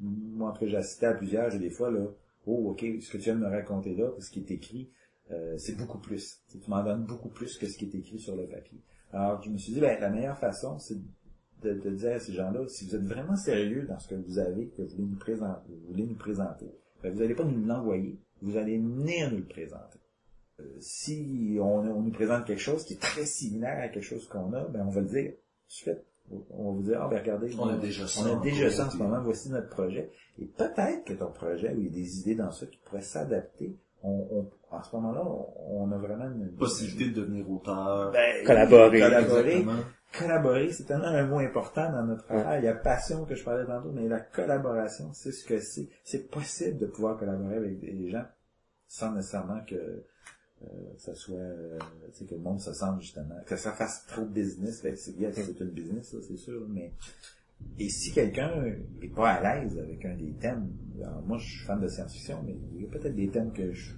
moi, 0.01 0.51
après 0.51 0.69
j'ai 0.69 0.77
assisté 0.77 1.07
à 1.07 1.15
plusieurs, 1.15 1.51
j'ai 1.51 1.59
des 1.59 1.69
fois, 1.71 1.91
là, 1.91 2.07
oh, 2.47 2.71
ok, 2.71 2.81
ce 3.01 3.11
que 3.11 3.19
tu 3.19 3.25
viens 3.25 3.35
de 3.35 3.41
me 3.41 3.49
raconter 3.49 3.95
là, 3.95 4.11
ce 4.21 4.31
qui 4.31 4.41
est 4.41 4.51
écrit, 4.51 4.91
euh, 5.31 5.57
c'est 5.59 5.77
beaucoup 5.77 5.99
plus. 5.99 6.41
Tu 6.51 6.59
m'en 6.69 6.83
donnes 6.83 7.05
beaucoup 7.05 7.29
plus 7.29 7.59
que 7.59 7.67
ce 7.67 7.77
qui 7.77 7.85
est 7.87 7.95
écrit 7.95 8.19
sur 8.19 8.37
le 8.37 8.47
papier. 8.47 8.79
Alors, 9.13 9.43
je 9.43 9.51
me 9.51 9.59
suis 9.59 9.73
dit, 9.75 9.81
ben, 9.81 10.01
la 10.01 10.11
meilleure 10.11 10.39
façon, 10.39 10.79
c'est 10.79 10.97
de, 11.65 11.75
de 11.75 11.91
dire 11.91 12.13
à 12.13 12.19
ces 12.21 12.33
gens-là, 12.33 12.61
si 12.69 12.87
vous 12.87 12.95
êtes 12.95 13.05
vraiment 13.05 13.37
sérieux 13.37 13.87
dans 13.89 13.99
ce 13.99 14.09
que 14.09 14.15
vous 14.15 14.39
avez, 14.39 14.67
que 14.69 14.83
vous 14.83 14.89
voulez 14.89 15.09
nous 15.09 15.17
présenter, 15.17 15.71
vous 15.71 15.93
voulez 15.93 16.05
nous 16.07 16.15
présenter, 16.17 16.67
ben, 17.03 17.13
vous 17.13 17.21
n'allez 17.21 17.35
pas 17.35 17.45
nous 17.45 17.65
l'envoyer, 17.67 18.17
vous 18.43 18.57
allez 18.57 18.79
venir 18.79 19.31
nous 19.33 19.39
le 19.39 19.45
présenter. 19.45 19.99
Euh, 20.61 20.65
si 20.79 21.57
on, 21.61 21.79
on 21.81 22.03
nous 22.03 22.13
présente 22.13 22.45
quelque 22.47 22.61
chose 22.61 22.85
qui 22.85 22.95
est 22.95 23.01
très 23.03 23.25
similaire 23.27 23.81
à 23.83 23.89
quelque 23.89 24.05
chose 24.05 24.29
qu'on 24.29 24.53
a, 24.53 24.65
ben, 24.69 24.85
on 24.87 24.91
va 24.91 25.01
le 25.01 25.09
dire 25.09 25.33
tout 25.33 25.67
de 25.69 25.73
suite. 25.73 26.05
On 26.51 26.71
va 26.71 26.77
vous 26.77 26.83
dire, 26.83 27.03
ah, 27.03 27.09
ben, 27.09 27.19
regardez, 27.19 27.55
On 27.59 27.69
a 27.69 27.77
déjà 27.77 28.07
ça 28.07 28.21
on 28.23 28.27
a 28.27 28.31
en 28.37 28.41
déjà 28.41 28.71
ça 28.71 28.87
en 28.87 28.91
ce 28.91 28.97
moment, 28.97 29.21
voici 29.23 29.51
notre 29.51 29.69
projet. 29.69 30.11
Et 30.41 30.47
peut-être 30.47 31.05
que 31.05 31.13
ton 31.13 31.31
projet, 31.31 31.75
où 31.75 31.79
il 31.81 31.85
y 31.87 31.89
a 31.89 31.91
des 31.93 32.21
idées 32.21 32.35
dans 32.35 32.51
ça 32.51 32.67
qui 32.67 32.79
pourraient 32.85 33.03
s'adapter, 33.03 33.77
on, 34.03 34.27
on- 34.31 34.51
en 34.71 34.83
ce 34.83 34.97
moment-là, 34.97 35.23
on, 35.25 35.83
on 35.85 35.93
a 35.93 35.99
vraiment 35.99 36.25
une 36.25 36.51
Possibilité 36.53 37.11
de 37.11 37.21
devenir 37.21 37.49
auteur. 37.51 38.11
Ben, 38.13 38.45
Collaborer. 38.47 39.01
Collaborer. 39.01 39.65
Collaborer, 40.19 40.73
c'est 40.73 40.85
tellement 40.85 41.07
un 41.07 41.27
mot 41.27 41.39
important 41.39 41.91
dans 41.91 42.05
notre 42.05 42.25
travail. 42.25 42.63
Il 42.63 42.65
y 42.67 42.69
a 42.69 42.75
passion 42.75 43.25
que 43.25 43.35
je 43.35 43.45
parlais 43.45 43.67
tantôt, 43.67 43.91
mais 43.93 44.09
la 44.09 44.21
collaboration, 44.21 45.13
c'est 45.13 45.33
ce 45.33 45.45
que 45.45 45.61
c'est. 45.61 45.89
C'est 46.05 46.31
possible 46.31 46.79
de 46.79 46.87
pouvoir 46.87 47.19
collaborer 47.19 47.57
avec 47.57 47.81
des 47.81 48.11
gens 48.11 48.25
sans 48.87 49.13
nécessairement 49.13 49.61
que 49.67 49.75
euh, 49.75 50.67
ça 50.99 51.15
soit, 51.15 51.37
euh, 51.37 51.79
tu 52.13 52.21
sais, 52.21 52.25
que 52.27 52.35
le 52.35 52.41
monde 52.41 52.61
se 52.61 52.73
sente 52.73 53.01
justement, 53.01 53.35
que 53.47 53.57
ça 53.57 53.73
fasse 53.73 54.07
trop 54.07 54.23
de 54.23 54.29
business. 54.29 54.83
Ben, 54.83 54.95
c'est 54.97 55.17
bien, 55.17 55.31
c'est 55.33 55.59
une 55.61 55.71
business, 55.71 56.11
ça, 56.11 56.19
c'est 56.23 56.37
sûr, 56.37 56.65
mais 56.69 56.93
et 57.79 57.89
si 57.89 58.13
quelqu'un 58.13 58.65
est 59.03 59.15
pas 59.15 59.31
à 59.31 59.43
l'aise 59.43 59.79
avec 59.79 60.05
un 60.05 60.15
des 60.17 60.33
thèmes, 60.35 60.71
alors 61.03 61.23
moi 61.23 61.39
je 61.39 61.49
suis 61.49 61.67
fan 61.67 61.81
de 61.81 61.89
science-fiction, 61.89 62.43
mais 62.45 62.57
il 62.75 62.83
y 62.83 62.85
a 62.85 62.89
peut-être 62.89 63.15
des 63.15 63.29
thèmes 63.29 63.53
que 63.53 63.73
je 63.73 63.93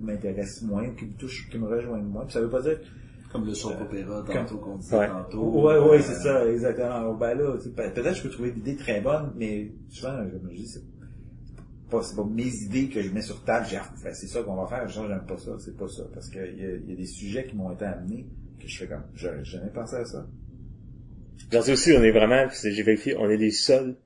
m'intéresse 0.00 0.62
moins, 0.62 0.94
qui 0.94 1.06
me 1.06 1.16
touchent, 1.16 1.48
qui 1.50 1.58
me 1.58 1.66
rejoignent 1.66 2.08
moins. 2.08 2.24
Puis 2.24 2.34
ça 2.34 2.40
veut 2.40 2.50
pas 2.50 2.62
dire 2.62 2.80
Comme 3.36 3.46
le 3.46 3.54
soap 3.54 3.80
opéra, 3.80 4.24
tantôt 4.26 4.56
qu'on 4.58 4.76
disait 4.76 4.96
Ouais. 4.96 5.08
tantôt. 5.08 5.42
Ouais, 5.62 5.78
ouais, 5.78 5.98
Euh, 5.98 6.02
c'est 6.02 6.14
ça, 6.14 6.46
exactement. 6.50 7.14
Ben 7.14 7.34
là, 7.34 7.56
tu 7.58 7.64
sais, 7.64 7.70
peut- 7.70 7.92
peut-être 7.94 8.10
que 8.12 8.14
je 8.18 8.22
peux 8.22 8.30
trouver 8.30 8.50
l'idée 8.52 8.76
très 8.76 9.00
bonne, 9.00 9.32
mais 9.36 9.72
souvent, 9.90 10.16
je 10.30 10.38
me 10.38 10.54
dis, 10.54 10.66
c'est 10.66 10.82
pas, 11.90 12.02
c'est 12.02 12.16
pas 12.16 12.24
mes 12.24 12.48
idées 12.48 12.88
que 12.88 13.02
je 13.02 13.10
mets 13.10 13.22
sur 13.22 13.44
table, 13.44 13.66
j'ai, 13.68 13.78
fait, 14.02 14.14
c'est 14.14 14.26
ça 14.26 14.42
qu'on 14.42 14.56
va 14.56 14.66
faire, 14.66 14.88
genre, 14.88 15.06
j'aime 15.08 15.26
pas 15.26 15.36
ça, 15.38 15.52
c'est 15.58 15.76
pas 15.76 15.88
ça. 15.88 16.04
Parce 16.14 16.28
qu'il 16.30 16.40
y 16.40 16.64
a, 16.64 16.70
y 16.76 16.92
a 16.92 16.96
des 16.96 17.06
sujets 17.06 17.46
qui 17.46 17.56
m'ont 17.56 17.70
été 17.72 17.84
amenés, 17.84 18.26
que 18.60 18.66
je 18.66 18.78
fais 18.78 18.86
comme, 18.86 19.04
j'aurais 19.14 19.44
jamais 19.44 19.70
pensé 19.70 19.96
à 19.96 20.04
ça. 20.04 20.26
Dis 21.50 21.72
aussi, 21.72 21.92
on 21.92 22.02
est 22.02 22.10
vraiment, 22.10 22.46
j'ai 22.62 22.82
vérifié, 22.82 23.16
on 23.16 23.28
est 23.30 23.36
les 23.36 23.52
seuls 23.52 23.96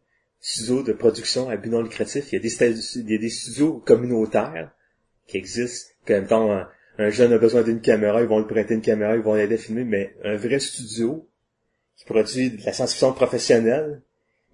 studios 0.40 0.82
de 0.82 0.92
production 0.92 1.48
à 1.48 1.56
but 1.56 1.70
non 1.70 1.82
lucratif. 1.82 2.32
Il 2.32 2.36
y 2.36 2.38
a 2.38 2.40
des, 2.40 2.76
il 2.96 3.10
y 3.10 3.14
a 3.14 3.18
des 3.18 3.30
studios 3.30 3.82
communautaires 3.84 4.72
qui 5.26 5.36
existent. 5.38 5.90
Que, 6.04 6.14
mettons, 6.20 6.64
un, 6.98 7.04
un 7.04 7.10
jeune 7.10 7.32
a 7.32 7.38
besoin 7.38 7.62
d'une 7.62 7.80
caméra, 7.80 8.20
ils 8.22 8.28
vont 8.28 8.38
lui 8.38 8.46
prêter 8.46 8.74
une 8.74 8.82
caméra, 8.82 9.16
ils 9.16 9.22
vont 9.22 9.34
l'aider 9.34 9.54
à 9.54 9.58
filmer, 9.58 9.84
mais 9.84 10.14
un 10.24 10.36
vrai 10.36 10.58
studio 10.58 11.26
qui 11.96 12.04
produit 12.04 12.50
de 12.50 12.64
la 12.64 12.72
science-fiction 12.72 13.12
professionnelle, 13.12 14.02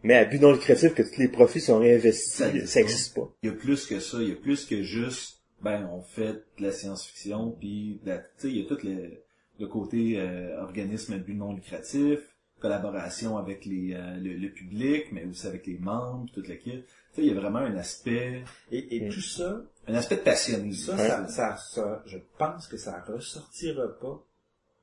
mais 0.02 0.14
à 0.14 0.24
but 0.24 0.40
non 0.40 0.52
lucratif, 0.52 0.94
que 0.94 1.02
tous 1.02 1.18
les 1.20 1.28
profits 1.28 1.60
sont 1.60 1.78
réinvestis, 1.78 2.30
Ça 2.30 2.44
ça 2.44 2.50
existe 2.50 2.76
n'existe 2.76 3.14
pas. 3.14 3.32
Il 3.42 3.50
y 3.50 3.52
a 3.52 3.54
plus 3.56 3.86
que 3.86 4.00
ça, 4.00 4.18
il 4.20 4.28
y 4.28 4.32
a 4.32 4.36
plus 4.36 4.64
que 4.66 4.82
juste, 4.82 5.40
ben, 5.62 5.88
on 5.92 6.02
fait 6.02 6.44
de 6.58 6.62
la 6.64 6.72
science-fiction, 6.72 7.52
puis, 7.58 8.00
tu 8.04 8.10
sais, 8.36 8.48
il 8.48 8.58
y 8.58 8.62
a 8.64 8.68
tout 8.68 8.78
le, 8.84 9.22
le 9.58 9.66
côté 9.66 10.20
euh, 10.20 10.60
organisme 10.60 11.14
à 11.14 11.18
but 11.18 11.34
non 11.34 11.54
lucratif, 11.54 12.18
collaboration 12.60 13.36
avec 13.36 13.64
les, 13.64 13.94
euh, 13.94 14.16
le, 14.16 14.34
le 14.34 14.48
public, 14.50 15.06
mais 15.12 15.24
aussi 15.24 15.46
avec 15.46 15.66
les 15.66 15.78
membres, 15.78 16.26
toute 16.32 16.46
kit. 16.58 16.70
Tu 16.70 16.82
sais, 17.12 17.22
il 17.22 17.26
y 17.26 17.30
a 17.30 17.34
vraiment 17.34 17.58
un 17.60 17.76
aspect, 17.76 18.42
Et, 18.72 18.96
et 18.96 19.00
Mm. 19.00 19.08
tout 19.10 19.20
ça, 19.20 19.62
un 19.88 19.94
aspect 19.94 20.16
de 20.16 20.22
passionné. 20.22 20.72
ça, 20.72 20.94
Ouais. 20.96 21.08
ça, 21.08 21.26
ça, 21.28 21.56
ça- 21.56 22.02
je 22.06 22.18
pense 22.38 22.66
que 22.66 22.76
ça 22.76 23.00
ressortira 23.06 23.86
pas 24.00 24.22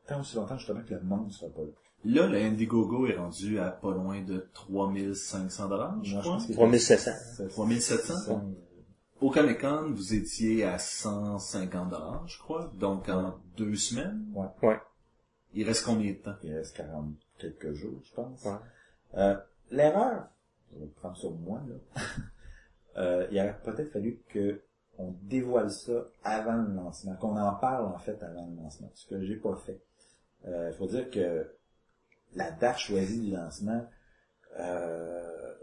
tant 0.08 0.22
aussi 0.22 0.36
longtemps 0.36 0.58
justement 0.58 0.82
que 0.84 0.94
le 0.94 1.02
monde 1.02 1.32
sera 1.32 1.52
pas 1.52 1.62
là. 1.62 1.68
Là, 2.06 2.28
le 2.28 2.38
Indiegogo 2.38 3.08
est 3.08 3.16
rendu 3.16 3.60
à 3.60 3.70
pas 3.72 3.92
loin 3.92 4.22
de 4.22 4.50
3500 4.54 5.70
dollars, 5.70 6.04
je 6.04 6.12
crois. 6.20 6.34
pense 6.34 6.48
que 6.48 6.54
3700. 6.54 7.12
3700. 7.50 8.52
Au 9.22 9.30
Comic 9.32 9.62
Con, 9.62 9.92
vous 9.94 10.14
étiez 10.14 10.66
à 10.66 10.78
150 10.80 11.90
dollars, 11.92 12.28
je 12.28 12.38
crois. 12.40 12.70
Donc, 12.76 13.08
en 13.08 13.40
deux 13.56 13.76
semaines? 13.76 14.26
Ouais. 14.34 14.48
Ouais. 14.62 14.80
Il 15.54 15.66
reste 15.66 15.86
combien 15.86 16.12
de 16.12 16.18
temps? 16.18 16.36
Il 16.44 16.54
reste 16.54 16.76
40 16.76 17.14
quelques 17.38 17.72
jours, 17.74 18.02
je 18.04 18.14
pense. 18.14 18.44
Ouais. 18.44 18.52
Euh, 19.16 19.38
L'erreur, 19.72 20.26
je 20.74 20.80
vais 20.80 20.88
prendre 20.88 21.16
sur 21.16 21.32
moi, 21.32 21.62
là. 21.70 22.02
euh, 22.98 23.28
il 23.32 23.40
aurait 23.40 23.58
peut-être 23.64 23.94
fallu 23.94 24.20
que 24.28 24.62
on 24.98 25.14
dévoile 25.24 25.72
ça 25.72 26.08
avant 26.24 26.58
le 26.58 26.74
lancement, 26.74 27.16
qu'on 27.16 27.38
en 27.38 27.56
parle 27.56 27.86
en 27.88 27.98
fait 27.98 28.22
avant 28.24 28.48
le 28.48 28.56
lancement, 28.56 28.90
ce 28.94 29.08
que 29.08 29.22
j'ai 29.22 29.36
pas 29.38 29.56
fait. 29.56 29.82
Il 30.46 30.74
faut 30.78 30.88
dire 30.88 31.10
que 31.10 31.48
la 32.36 32.52
date 32.52 32.78
choisie 32.78 33.22
du 33.22 33.32
lancement, 33.32 33.86
euh, 34.60 35.54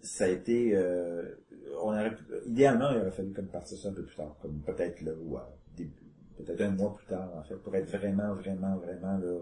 ça 0.00 0.24
a 0.24 0.28
été, 0.28 0.76
euh, 0.76 1.34
on 1.80 1.88
aurait, 1.88 2.16
idéalement, 2.46 2.90
il 2.90 2.98
aurait 2.98 3.10
fallu 3.10 3.32
comme 3.32 3.48
partir 3.48 3.78
ça 3.78 3.88
un 3.88 3.92
peu 3.92 4.04
plus 4.04 4.16
tard, 4.16 4.36
comme 4.42 4.60
peut-être 4.62 5.00
là 5.00 5.12
ou 5.20 5.36
à 5.36 5.50
début, 5.76 6.12
peut-être 6.36 6.60
un 6.60 6.70
mois 6.70 6.94
plus 6.94 7.06
tard 7.06 7.30
en 7.36 7.42
fait, 7.42 7.56
pour 7.56 7.74
être 7.74 7.88
vraiment, 7.90 8.34
vraiment, 8.34 8.76
vraiment 8.76 9.16
là. 9.18 9.40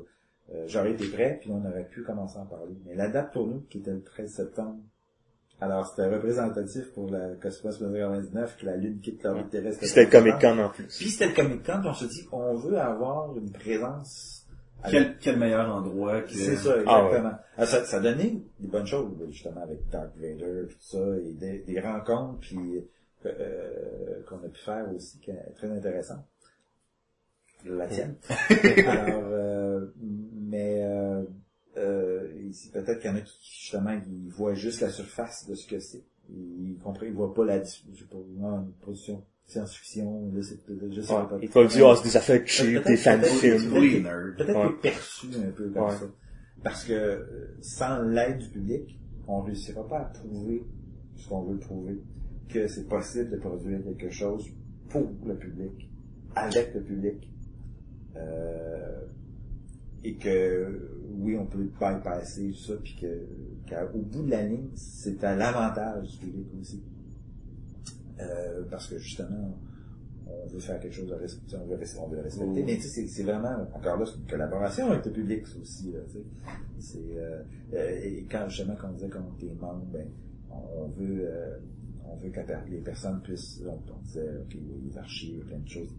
euh, 0.55 0.65
J'aurais 0.69 0.93
été 0.93 1.09
prêt, 1.09 1.39
puis 1.41 1.51
on 1.51 1.65
aurait 1.65 1.89
pu 1.89 2.03
commencer 2.03 2.39
à 2.39 2.43
en 2.43 2.47
parler. 2.47 2.77
Mais 2.85 2.95
la 2.95 3.09
date 3.09 3.33
pour 3.33 3.47
nous, 3.47 3.63
qui 3.63 3.79
était 3.79 3.93
le 3.93 4.03
13 4.03 4.33
septembre, 4.33 4.81
alors 5.63 5.87
c'était 5.87 6.09
représentatif 6.09 6.93
pour 6.93 7.11
la 7.11 7.35
Cosmos 7.41 7.81
1999 7.81 8.57
que 8.61 8.67
la 8.67 8.77
Lune 8.77 9.01
quitte 9.01 9.23
l'orbite 9.23 9.51
terrestre. 9.51 9.85
C'était 9.85 10.05
le 10.05 10.11
Comic 10.11 10.35
Con 10.41 10.59
en 10.59 10.69
plus. 10.71 10.85
Puis 10.99 11.09
c'était 11.11 11.29
le 11.29 11.35
Comic 11.35 11.65
Con, 11.65 11.81
puis 11.81 11.89
on 11.91 11.95
se 11.95 12.05
dit 12.07 12.29
on 12.33 12.55
veut 12.57 12.79
avoir 12.79 13.37
une 13.37 13.51
présence. 13.53 14.47
avec- 14.83 14.93
Quel, 14.93 15.19
quel 15.19 15.39
meilleur 15.39 15.75
endroit 15.75 16.23
que... 16.23 16.33
c'est 16.33 16.57
ça, 16.57 16.75
Ah 16.87 17.03
exactement. 17.05 17.33
Ah, 17.57 17.67
ça, 17.67 17.85
ça 17.85 18.01
donnait 18.01 18.43
des 18.59 18.69
bonnes 18.69 18.87
choses, 18.87 19.13
justement, 19.31 19.63
avec 19.63 19.89
Dark 19.91 20.11
Vader, 20.17 20.65
puis 20.67 20.77
tout 20.77 20.97
ça, 20.99 21.17
et 21.25 21.33
des, 21.35 21.59
des 21.61 21.81
rencontres, 21.81 22.41
puis 22.41 22.85
euh, 23.25 24.23
qu'on 24.29 24.37
a 24.39 24.49
pu 24.49 24.59
faire 24.61 24.85
aussi, 24.95 25.21
qui 25.21 25.31
est 25.31 25.53
très 25.57 25.71
intéressant. 25.71 26.25
La 27.65 27.87
tienne. 27.87 28.17
Alors, 28.89 29.23
euh, 29.31 29.87
mais 30.01 30.83
euh, 30.83 31.23
euh, 31.77 32.29
ici, 32.49 32.70
peut-être 32.70 33.01
qu'il 33.01 33.11
y 33.11 33.12
en 33.12 33.16
a 33.16 33.20
qui, 33.20 33.39
justement, 33.61 34.01
qui 34.01 34.29
voient 34.29 34.55
juste 34.55 34.81
la 34.81 34.91
surface 34.91 35.47
de 35.49 35.55
ce 35.55 35.66
que 35.66 35.79
c'est. 35.81 36.03
Ils 36.31 36.77
comprennent, 36.83 37.09
ils 37.11 37.14
voient 37.14 37.35
pas 37.35 37.45
la, 37.45 37.62
je 37.62 37.68
sais 37.70 38.05
pas, 38.11 38.16
une 38.18 38.73
production 38.81 39.23
science-fiction, 39.47 40.31
là, 40.35 40.43
c'est, 40.43 40.59
je 40.93 41.01
sais 41.03 41.12
Ouais. 41.12 41.23
pas. 41.29 41.39
Il 41.43 41.49
faut 41.49 41.64
dire, 41.64 41.89
ah, 41.89 41.97
c'est 41.97 42.05
des 42.05 42.16
affaires 42.16 42.41
cheap, 42.47 42.66
Peut-être- 42.83 42.87
des 42.89 42.97
fan 42.97 43.20
peut-être- 43.20 44.37
peut-être 44.37 44.57
Ouais. 44.66 44.77
perçu 44.81 45.27
un 45.47 45.51
peu 45.51 45.68
comme 45.70 45.83
Ouais. 45.85 45.91
ça. 45.97 46.07
Parce 46.62 46.85
que 46.85 46.93
euh, 46.93 47.57
sans 47.61 48.03
l'aide 48.03 48.39
du 48.39 48.49
public, 48.51 48.99
on 49.27 49.41
réussira 49.43 49.87
pas 49.89 49.99
à 49.99 50.05
prouver 50.05 50.64
ce 51.16 51.29
qu'on 51.29 51.43
veut 51.43 51.59
prouver. 51.59 51.99
Que 52.49 52.68
c'est 52.68 52.87
possible 52.89 53.31
de 53.31 53.37
produire 53.37 53.83
quelque 53.83 54.11
chose 54.11 54.47
pour 54.91 55.11
le 55.27 55.35
public, 55.37 55.91
avec 56.37 56.73
le 56.75 56.83
public. 56.83 57.29
Euh, 58.16 59.01
et 60.05 60.17
que 60.17 60.99
oui, 61.19 61.37
on 61.37 61.47
peut 61.47 61.65
bypasser 61.81 62.51
tout 62.51 62.59
ça, 62.59 62.75
puis 62.83 62.97
que 63.01 63.27
qu'au 63.69 63.99
bout 64.01 64.23
de 64.25 64.31
la 64.31 64.43
ligne, 64.45 64.69
c'est 64.75 65.23
à 65.25 65.37
l'avantage 65.37 66.11
du 66.13 66.19
public 66.19 66.47
aussi. 66.61 66.83
Euh, 68.21 68.65
parce 68.71 68.89
que 68.89 68.99
justement, 68.99 69.59
on, 70.27 70.47
veut 70.49 70.59
faire 70.61 70.79
quelque 70.81 70.95
chose 70.95 71.09
de 71.09 71.15
res- 71.15 71.41
tu 71.45 71.51
sais, 71.51 71.57
on 71.57 71.67
veut, 71.67 71.79
on 72.01 72.09
veut 72.09 72.17
le 72.17 72.23
respecter. 72.23 72.63
Mais 72.65 72.77
tu 72.77 72.83
sais, 72.83 72.89
c'est- 72.89 73.07
c'est 73.09 73.23
vraiment, 73.23 73.67
encore 73.75 73.97
là, 73.99 74.07
c'est 74.07 74.19
une 74.19 74.27
collaboration 74.27 74.91
avec 74.91 75.07
le 75.07 75.13
public 75.13 75.47
ça 75.47 75.59
aussi. 75.59 75.93
Là, 75.93 76.01
tu 76.09 76.19
sais. 76.19 76.25
c'est, 76.79 77.19
euh, 77.19 77.43
euh, 77.75 78.01
et 78.03 78.27
quand 78.31 78.49
justement, 78.49 78.75
quand 78.81 78.89
on 78.91 78.93
disait 78.95 79.09
qu'on 79.09 79.35
était 79.37 79.55
membres, 79.55 79.87
ben, 79.93 80.07
on, 80.51 80.89
veut, 80.89 81.21
euh, 81.29 81.59
on 82.05 82.17
veut 82.17 82.31
que 82.31 82.41
les 82.71 82.81
personnes 82.81 83.21
puissent, 83.23 83.63
on, 83.67 83.71
on 83.93 84.03
disait, 84.03 84.29
ok, 84.43 84.57
les 84.85 84.99
archives, 84.99 85.45
plein 85.47 85.59
de 85.59 85.69
choses 85.69 85.95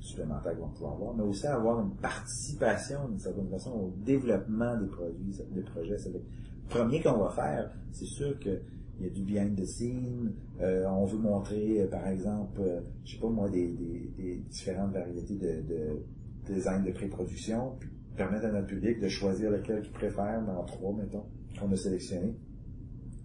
supplémentaires 0.00 0.52
qu'ils 0.52 0.60
vont 0.60 0.68
pouvoir 0.68 0.92
avoir, 0.94 1.14
mais 1.14 1.22
aussi 1.22 1.46
avoir 1.46 1.80
une 1.80 1.94
participation 1.96 3.08
d'une 3.08 3.18
certaine 3.18 3.48
façon 3.48 3.70
au 3.70 3.94
développement 4.04 4.76
des 4.76 4.86
produits, 4.86 5.40
des 5.50 5.62
projets. 5.62 5.98
C'est 5.98 6.12
le 6.12 6.22
premier 6.68 7.02
qu'on 7.02 7.18
va 7.18 7.30
faire, 7.30 7.70
c'est 7.92 8.06
sûr 8.06 8.38
que 8.38 8.60
il 8.98 9.06
y 9.06 9.08
a 9.10 9.12
du 9.12 9.22
behind 9.22 9.54
the 9.60 9.66
scene, 9.66 10.32
euh, 10.60 10.86
on 10.86 11.04
veut 11.04 11.18
montrer, 11.18 11.82
euh, 11.82 11.86
par 11.86 12.08
exemple, 12.08 12.60
euh, 12.60 12.80
je 13.04 13.12
sais 13.12 13.20
pas 13.20 13.28
moi, 13.28 13.50
des, 13.50 13.68
des, 13.68 14.10
des 14.16 14.36
différentes 14.48 14.92
variétés 14.92 15.34
de, 15.34 15.62
de 15.68 16.54
design 16.54 16.82
de 16.82 16.92
pré-production, 16.92 17.76
puis 17.78 17.90
permettre 18.16 18.46
à 18.46 18.52
notre 18.52 18.68
public 18.68 18.98
de 18.98 19.08
choisir 19.08 19.50
lequel 19.50 19.82
qu'ils 19.82 19.92
préfèrent 19.92 20.42
dans 20.46 20.64
trois, 20.64 20.94
mettons, 20.94 21.24
qu'on 21.60 21.70
a 21.70 21.76
sélectionné. 21.76 22.34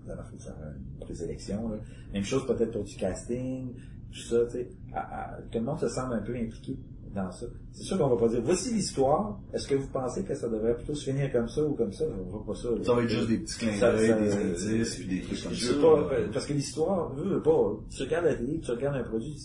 Ça 0.06 0.16
va 0.16 0.24
faire 0.24 0.56
une 0.76 1.00
présélection, 1.00 1.70
là. 1.70 1.78
Même 2.14 2.24
chose 2.24 2.46
peut-être 2.46 2.72
pour 2.72 2.84
du 2.84 2.96
casting, 2.98 3.74
tout 4.12 4.20
ça, 4.20 4.46
tu 4.48 4.52
sais. 4.52 4.70
Que 5.52 5.58
le 5.58 5.64
monde 5.64 5.80
se 5.80 5.88
semble 5.88 6.14
un 6.16 6.22
peu 6.22 6.36
impliqué 6.36 6.76
dans 7.16 7.30
ça. 7.32 7.46
C'est 7.74 7.84
sûr 7.84 7.98
qu'on 7.98 8.08
va 8.10 8.16
pas 8.18 8.30
dire, 8.30 8.42
voici 8.44 8.74
l'histoire, 8.74 9.38
est-ce 9.54 9.68
que 9.68 9.76
vous 9.76 9.88
pensez 9.88 10.24
que 10.24 10.34
ça 10.34 10.48
devrait 10.48 10.76
plutôt 10.76 10.96
se 10.96 11.10
finir 11.10 11.30
comme 11.32 11.48
ça 11.50 11.62
ou 11.64 11.74
comme 11.74 11.92
ça? 11.92 12.06
On 12.06 12.38
va 12.38 12.44
pas 12.46 12.56
ça. 12.56 12.70
là. 12.70 12.78
Ça 12.84 12.94
va 12.94 13.04
être 13.04 13.10
juste 13.10 13.28
des 13.28 13.38
petits 13.40 13.58
clins 13.58 13.74
Ça- 13.74 13.92
d'œil, 13.94 14.14
des 14.22 14.34
indices, 14.74 14.96
puis 14.96 15.08
des 15.08 15.22
trucs 15.22 15.44
comme 15.44 15.54
je 15.54 15.66
ça. 15.74 15.82
pas, 15.82 16.20
là. 16.20 16.28
parce 16.34 16.46
que 16.46 16.54
l'histoire, 16.54 17.10
veux 17.14 17.42
pas, 17.42 17.74
tu 17.90 18.04
regardes 18.04 18.26
la 18.26 18.36
télé, 18.36 18.60
tu 18.64 18.72
regardes 18.72 18.96
un 18.96 19.04
produit, 19.04 19.36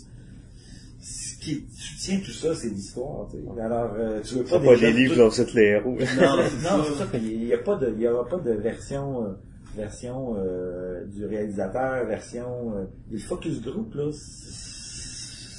ce 1.00 1.38
qui 1.38 1.66
soutient 1.72 2.20
tout 2.20 2.30
ça, 2.32 2.54
c'est 2.54 2.68
l'histoire, 2.68 3.28
tu 3.30 3.36
sais. 3.38 3.60
Alors, 3.60 3.90
euh, 3.96 4.20
tu 4.22 4.34
veux 4.36 4.44
pas 4.44 4.58
pas 4.60 4.76
des 4.76 4.92
livres 4.92 5.14
tout- 5.14 5.20
dont 5.20 5.30
c'est 5.30 5.52
les 5.54 5.62
héros. 5.62 5.90
non, 5.96 5.96
non, 6.36 6.84
c'est 6.84 6.94
ça 6.98 7.06
qu'il 7.10 7.44
y 7.44 7.52
a 7.52 7.58
pas 7.58 7.76
de, 7.76 7.92
il 7.96 8.00
y 8.02 8.08
aura 8.08 8.26
pas 8.28 8.38
de 8.38 8.52
version, 8.52 9.24
euh, 9.24 9.28
version 9.76 10.34
euh, 10.38 11.04
du 11.04 11.24
réalisateur, 11.26 12.04
version, 12.06 12.74
euh, 12.76 12.84
le 13.10 13.18
focus 13.18 13.60
group 13.62 13.94
là, 13.94 14.10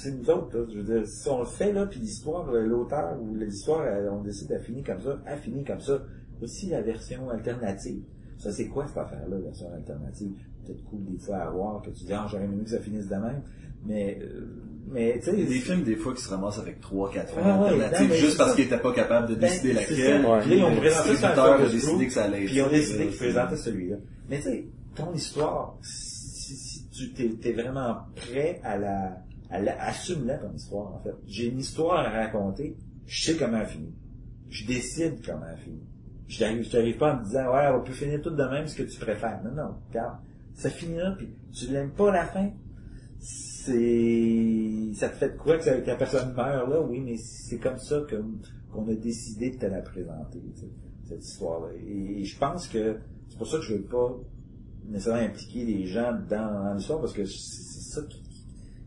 c'est 0.08 0.16
nous 0.16 0.30
autres. 0.30 0.56
Là, 0.56 0.64
je 0.72 0.78
veux 0.78 0.84
dire, 0.84 1.06
si 1.06 1.28
on 1.28 1.40
le 1.40 1.46
fait 1.46 1.72
là, 1.72 1.86
puis 1.86 2.00
l'histoire, 2.00 2.48
euh, 2.50 2.66
l'auteur 2.66 3.16
ou 3.20 3.34
l'histoire, 3.34 3.86
elle, 3.86 4.08
on 4.10 4.22
décide 4.22 4.48
de 4.48 4.58
finir 4.58 4.84
comme 4.84 5.00
ça, 5.00 5.18
elle 5.26 5.38
finit 5.38 5.64
comme 5.64 5.80
ça. 5.80 6.00
Aussi 6.40 6.68
la 6.68 6.82
version 6.82 7.28
alternative. 7.30 8.02
Ça 8.38 8.52
c'est 8.52 8.68
quoi 8.68 8.86
cette 8.86 8.98
affaire-là, 8.98 9.38
version 9.38 9.66
alternative? 9.74 10.30
Peut-être 10.64 10.84
cool 10.84 11.04
des 11.04 11.18
fois 11.18 11.38
à 11.38 11.50
voir 11.50 11.82
que 11.82 11.90
tu 11.90 12.04
dis 12.04 12.12
ah 12.12 12.26
j'aurais 12.30 12.44
aimé 12.44 12.62
que 12.62 12.70
ça 12.70 12.78
finisse 12.78 13.08
de 13.08 13.16
même, 13.16 13.42
mais 13.84 14.18
euh, 14.22 14.46
mais 14.90 15.18
tu 15.18 15.24
sais 15.24 15.32
Il 15.32 15.40
y 15.40 15.46
a 15.46 15.48
des 15.48 15.58
films, 15.58 15.82
des 15.82 15.96
fois, 15.96 16.14
qui 16.14 16.22
se 16.22 16.30
ramassent 16.30 16.60
avec 16.60 16.80
3 16.80 17.10
4 17.10 17.34
fins 17.34 17.40
Ah 17.44 17.60
ouais, 17.60 17.68
alternatives, 17.82 18.12
juste 18.14 18.38
parce 18.38 18.54
qu'ils 18.54 18.66
étaient 18.66 18.78
pas 18.78 18.92
capables 18.92 19.28
de 19.28 19.34
Ben, 19.34 19.40
décider 19.50 19.72
laquelle. 19.72 20.22
ça. 20.22 20.30
Ouais. 20.30 20.40
Puis 20.42 20.56
ils 20.58 20.64
ont 20.64 20.76
présenté 20.76 21.16
ça 21.16 21.44
à 21.44 21.58
décidé 21.68 22.06
que 22.06 22.12
ça 22.12 22.24
allait 22.24 22.42
être 22.42 22.46
Puis 22.46 22.56
ils 22.56 22.62
ont 22.62 22.70
décidé 22.70 23.06
qu'ils 23.08 23.16
présentaient 23.18 23.56
celui-là. 23.56 23.96
Mais 24.30 24.36
tu 24.36 24.42
sais, 24.44 24.66
ton 24.94 25.12
histoire, 25.12 25.76
si, 25.82 26.54
si 26.54 26.88
tu 26.90 27.12
t'es, 27.12 27.28
t'es 27.40 27.52
vraiment 27.52 27.96
prêt 28.14 28.60
à 28.62 28.78
la, 28.78 29.18
à 29.50 29.60
la, 29.60 29.82
assume-la 29.82 30.38
ton 30.38 30.52
histoire, 30.52 30.94
en 30.94 30.98
fait. 31.00 31.14
J'ai 31.26 31.46
une 31.48 31.58
histoire 31.58 32.06
à 32.06 32.10
raconter, 32.10 32.76
je 33.06 33.24
sais 33.24 33.36
comment 33.36 33.58
elle 33.58 33.66
finit. 33.66 33.94
Je 34.50 34.66
décide 34.66 35.24
comment 35.24 35.46
elle 35.50 35.58
finit. 35.58 35.86
Je 36.26 36.44
n'arrive, 36.44 36.98
pas 36.98 37.14
en 37.14 37.20
me 37.20 37.24
disant, 37.24 37.54
ouais, 37.54 37.68
on 37.74 37.82
peut 37.82 37.92
finir 37.92 38.20
tout 38.20 38.30
de 38.30 38.42
même 38.42 38.66
ce 38.66 38.76
que 38.76 38.82
tu 38.82 38.98
préfères. 38.98 39.40
Non, 39.42 39.50
non, 39.52 39.74
regarde. 39.88 40.18
Ça 40.54 40.68
finit 40.68 40.96
là, 40.96 41.14
puis 41.16 41.28
tu 41.52 41.68
l'aimes 41.68 41.92
pas 41.92 42.12
la 42.12 42.26
fin? 42.26 42.50
C'est, 43.18 44.90
ça 44.94 45.08
te 45.08 45.16
fait 45.16 45.30
de 45.30 45.36
quoi 45.36 45.58
que, 45.58 45.86
la 45.86 45.96
personne 45.96 46.34
meurt 46.34 46.68
là? 46.68 46.80
Oui, 46.82 47.00
mais 47.00 47.16
c'est 47.16 47.58
comme 47.58 47.78
ça 47.78 48.02
qu'on 48.10 48.88
a 48.88 48.94
décidé 48.94 49.50
de 49.50 49.56
te 49.56 49.66
la 49.66 49.80
présenter, 49.80 50.40
cette 51.04 51.24
histoire-là. 51.24 51.68
Et, 51.86 52.20
et 52.20 52.24
je 52.24 52.38
pense 52.38 52.68
que 52.68 52.96
c'est 53.28 53.38
pour 53.38 53.46
ça 53.46 53.58
que 53.58 53.64
je 53.64 53.74
veux 53.74 53.82
pas 53.82 54.18
nécessairement 54.86 55.22
impliquer 55.22 55.64
les 55.64 55.86
gens 55.86 56.12
dans, 56.28 56.64
dans 56.64 56.74
l'histoire, 56.74 57.00
parce 57.00 57.12
que 57.12 57.24
c'est 57.24 57.94
ça 57.94 58.02
qui, 58.02 58.22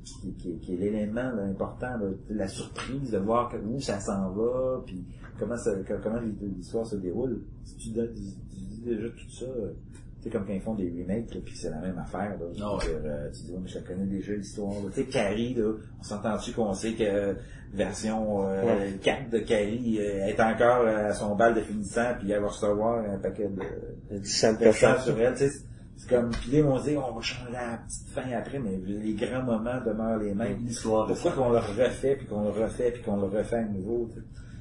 qui, 0.04 0.34
qui- 0.34 0.60
qui 0.60 0.74
est 0.74 0.78
l'élément 0.78 1.32
là, 1.32 1.44
important, 1.44 1.98
là, 1.98 2.08
la 2.30 2.48
surprise 2.48 3.12
de 3.12 3.18
voir 3.18 3.50
que- 3.50 3.58
où 3.58 3.80
ça 3.80 4.00
s'en 4.00 4.32
va, 4.32 4.82
puis 4.86 5.04
comment 5.40 5.58
ça, 5.58 5.72
comment 6.04 6.20
l'histoire 6.42 6.86
se 6.86 6.96
déroule. 6.96 7.42
Si 7.64 7.76
tu, 7.78 7.90
donnes- 7.92 8.14
tu 8.14 8.60
dis 8.60 8.82
déjà 8.86 9.08
tout 9.10 9.30
ça, 9.30 9.46
euh, 9.46 9.72
tu 10.18 10.24
sais, 10.24 10.30
comme 10.30 10.46
quand 10.46 10.54
ils 10.54 10.62
font 10.62 10.76
des 10.76 10.90
remakes, 10.90 11.30
puis 11.44 11.56
c'est 11.56 11.70
la 11.72 11.80
même 11.80 11.98
affaire, 11.98 12.38
là. 12.40 12.46
Je 12.54 12.64
Ah 12.64 12.78
dire, 12.80 12.90
euh, 13.06 13.30
tu 13.32 13.44
dis, 13.44 13.52
ouais, 13.54 13.60
mais 13.64 13.68
je 13.70 13.80
connais 13.80 14.06
déjà 14.06 14.34
l'histoire. 14.34 14.74
Tu 14.94 15.02
sais, 15.02 15.06
Carrie, 15.06 15.54
là, 15.56 15.72
on 16.00 16.04
s'entend-tu 16.04 16.52
qu'on 16.54 16.74
sait 16.74 16.94
que 16.94 17.04
euh, 17.04 17.34
version 17.74 18.48
euh, 18.48 18.92
4 19.02 19.30
de 19.32 19.40
Carrie 19.40 19.98
euh, 20.00 20.26
est 20.28 20.40
encore 20.40 20.86
à 20.86 21.14
son 21.14 21.36
bal 21.36 21.56
de 21.56 21.62
finissant, 21.62 22.14
puis 22.20 22.30
elle 22.32 22.42
va 22.42 22.48
recevoir 22.50 23.04
un 23.10 23.18
paquet 23.18 23.50
de, 23.50 24.18
Du 24.20 24.26
sang 24.30 24.54
de 24.54 24.60
de 24.60 24.64
cochon. 24.66 24.88
sang 24.96 25.02
sur 25.02 25.20
elle, 25.20 25.34
tu 25.36 25.48
sais. 25.48 25.66
C'est 26.02 26.16
comme, 26.16 26.32
puis 26.32 26.50
ils 26.54 26.64
vont 26.64 26.82
dire, 26.82 27.04
on 27.08 27.14
va 27.14 27.22
changer 27.22 27.52
la 27.52 27.78
petite 27.78 28.08
fin 28.10 28.32
après, 28.36 28.58
mais 28.60 28.76
les 28.88 29.14
grands 29.14 29.44
moments 29.44 29.80
demeurent 29.86 30.18
les 30.18 30.34
mêmes. 30.34 30.58
L'histoire 30.66 31.06
Pourquoi 31.08 31.32
qu'on 31.34 31.52
le 31.52 31.60
refait, 31.60 32.16
puis 32.16 32.26
qu'on 32.26 32.42
le 32.44 32.50
refait, 32.50 32.92
puis 32.92 33.04
qu'on 33.04 33.18
le 33.18 33.28
refait 33.28 33.58
à 33.58 33.66
nouveau? 33.66 34.10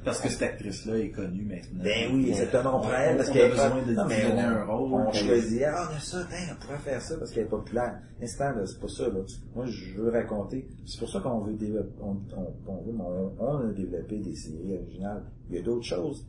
Parce 0.05 0.21
que 0.21 0.29
cette 0.31 0.43
actrice-là 0.43 0.99
est 0.99 1.11
connue 1.11 1.45
maintenant. 1.45 1.83
Ben 1.85 2.11
oui, 2.13 2.29
exactement, 2.31 2.77
on 2.79 2.81
prend 2.81 2.93
elle 2.99 3.17
parce 3.19 3.31
qu'elle 3.31 3.53
a 3.53 3.69
besoin 3.69 3.83
de 3.87 3.95
donner 3.95 4.15
on- 4.35 4.39
un 4.39 4.65
rôle. 4.65 4.93
On 4.95 5.13
choisit, 5.13 5.63
ah, 5.67 5.89
on 5.91 5.97
a 5.97 5.99
ça, 5.99 6.19
ben, 6.31 6.37
on 6.57 6.61
pourrait 6.67 6.79
faire 6.79 7.03
ça 7.03 7.17
parce 7.19 7.31
qu'elle 7.31 7.45
est 7.45 7.49
populaire. 7.49 7.99
Instant, 8.23 8.51
là, 8.51 8.67
c'est 8.67 8.81
pas 8.81 8.89
ça, 8.89 9.09
là. 9.09 9.21
Moi, 9.55 9.67
je 9.67 9.95
veux 10.01 10.11
raconter. 10.11 10.67
C'est 10.87 10.99
pour 11.01 11.09
ça 11.11 11.21
qu'on 11.21 11.41
veut 11.41 11.53
développer, 11.55 11.93
on, 12.03 12.17
on, 12.37 12.55
on 12.67 12.83
veut, 12.83 12.93
on, 12.99 13.33
on 13.39 13.69
a 13.69 13.73
développé 13.73 14.19
des 14.21 14.35
séries 14.37 14.75
originales. 14.79 15.23
Il 15.51 15.57
y 15.57 15.59
a 15.59 15.63
d'autres 15.63 15.85
choses. 15.87 16.27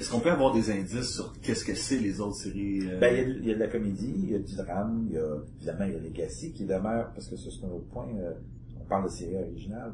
Est-ce 0.00 0.10
qu'on 0.10 0.20
peut 0.20 0.30
avoir 0.30 0.52
des 0.52 0.70
indices 0.70 1.14
sur 1.14 1.32
qu'est-ce 1.40 1.64
que 1.64 1.74
c'est 1.74 1.98
les 1.98 2.20
autres 2.20 2.36
séries? 2.36 2.80
euh, 2.88 2.98
Ben, 2.98 3.14
il 3.38 3.46
y, 3.46 3.52
a, 3.52 3.54
de 3.54 3.60
la 3.60 3.68
comédie, 3.68 4.12
il 4.16 4.30
y 4.30 4.34
a 4.34 4.38
du 4.38 4.56
drame, 4.56 5.06
il 5.08 5.14
y 5.14 5.18
a, 5.18 5.36
évidemment, 5.56 5.84
il 5.84 5.92
y 5.92 5.96
a 5.96 6.00
Legacy 6.00 6.52
qui 6.52 6.64
demeure, 6.64 7.12
parce 7.14 7.28
que 7.28 7.36
ça, 7.36 7.48
c'est 7.50 7.64
un 7.64 7.70
autre 7.70 7.88
point, 7.88 8.08
euh, 8.18 8.34
on 8.80 8.84
parle 8.84 9.04
de 9.04 9.08
série 9.08 9.36
originale, 9.36 9.92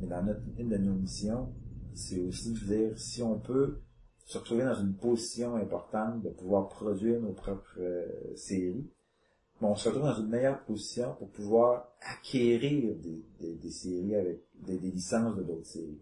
mais 0.00 0.06
dans 0.08 0.22
notre, 0.24 0.40
une 0.58 0.68
de 0.68 0.76
nos 0.78 0.94
missions, 0.94 1.48
c'est 1.94 2.20
aussi 2.20 2.52
de 2.52 2.58
dire 2.58 2.98
si 2.98 3.22
on 3.22 3.38
peut 3.38 3.78
se 4.24 4.38
retrouver 4.38 4.64
dans 4.64 4.74
une 4.74 4.94
position 4.94 5.56
importante 5.56 6.22
de 6.22 6.28
pouvoir 6.30 6.68
produire 6.68 7.20
nos 7.20 7.32
propres 7.32 7.76
euh, 7.80 8.06
séries, 8.36 8.86
mais 9.60 9.68
on 9.68 9.74
se 9.76 9.88
retrouve 9.88 10.04
dans 10.06 10.20
une 10.20 10.28
meilleure 10.28 10.62
position 10.64 11.14
pour 11.18 11.28
pouvoir 11.30 11.88
acquérir 12.02 12.94
des, 12.96 13.24
des, 13.40 13.54
des 13.54 13.70
séries 13.70 14.14
avec 14.14 14.40
des, 14.66 14.78
des 14.78 14.90
licences 14.90 15.34
de 15.36 15.42
d'autres 15.42 15.66
séries 15.66 15.98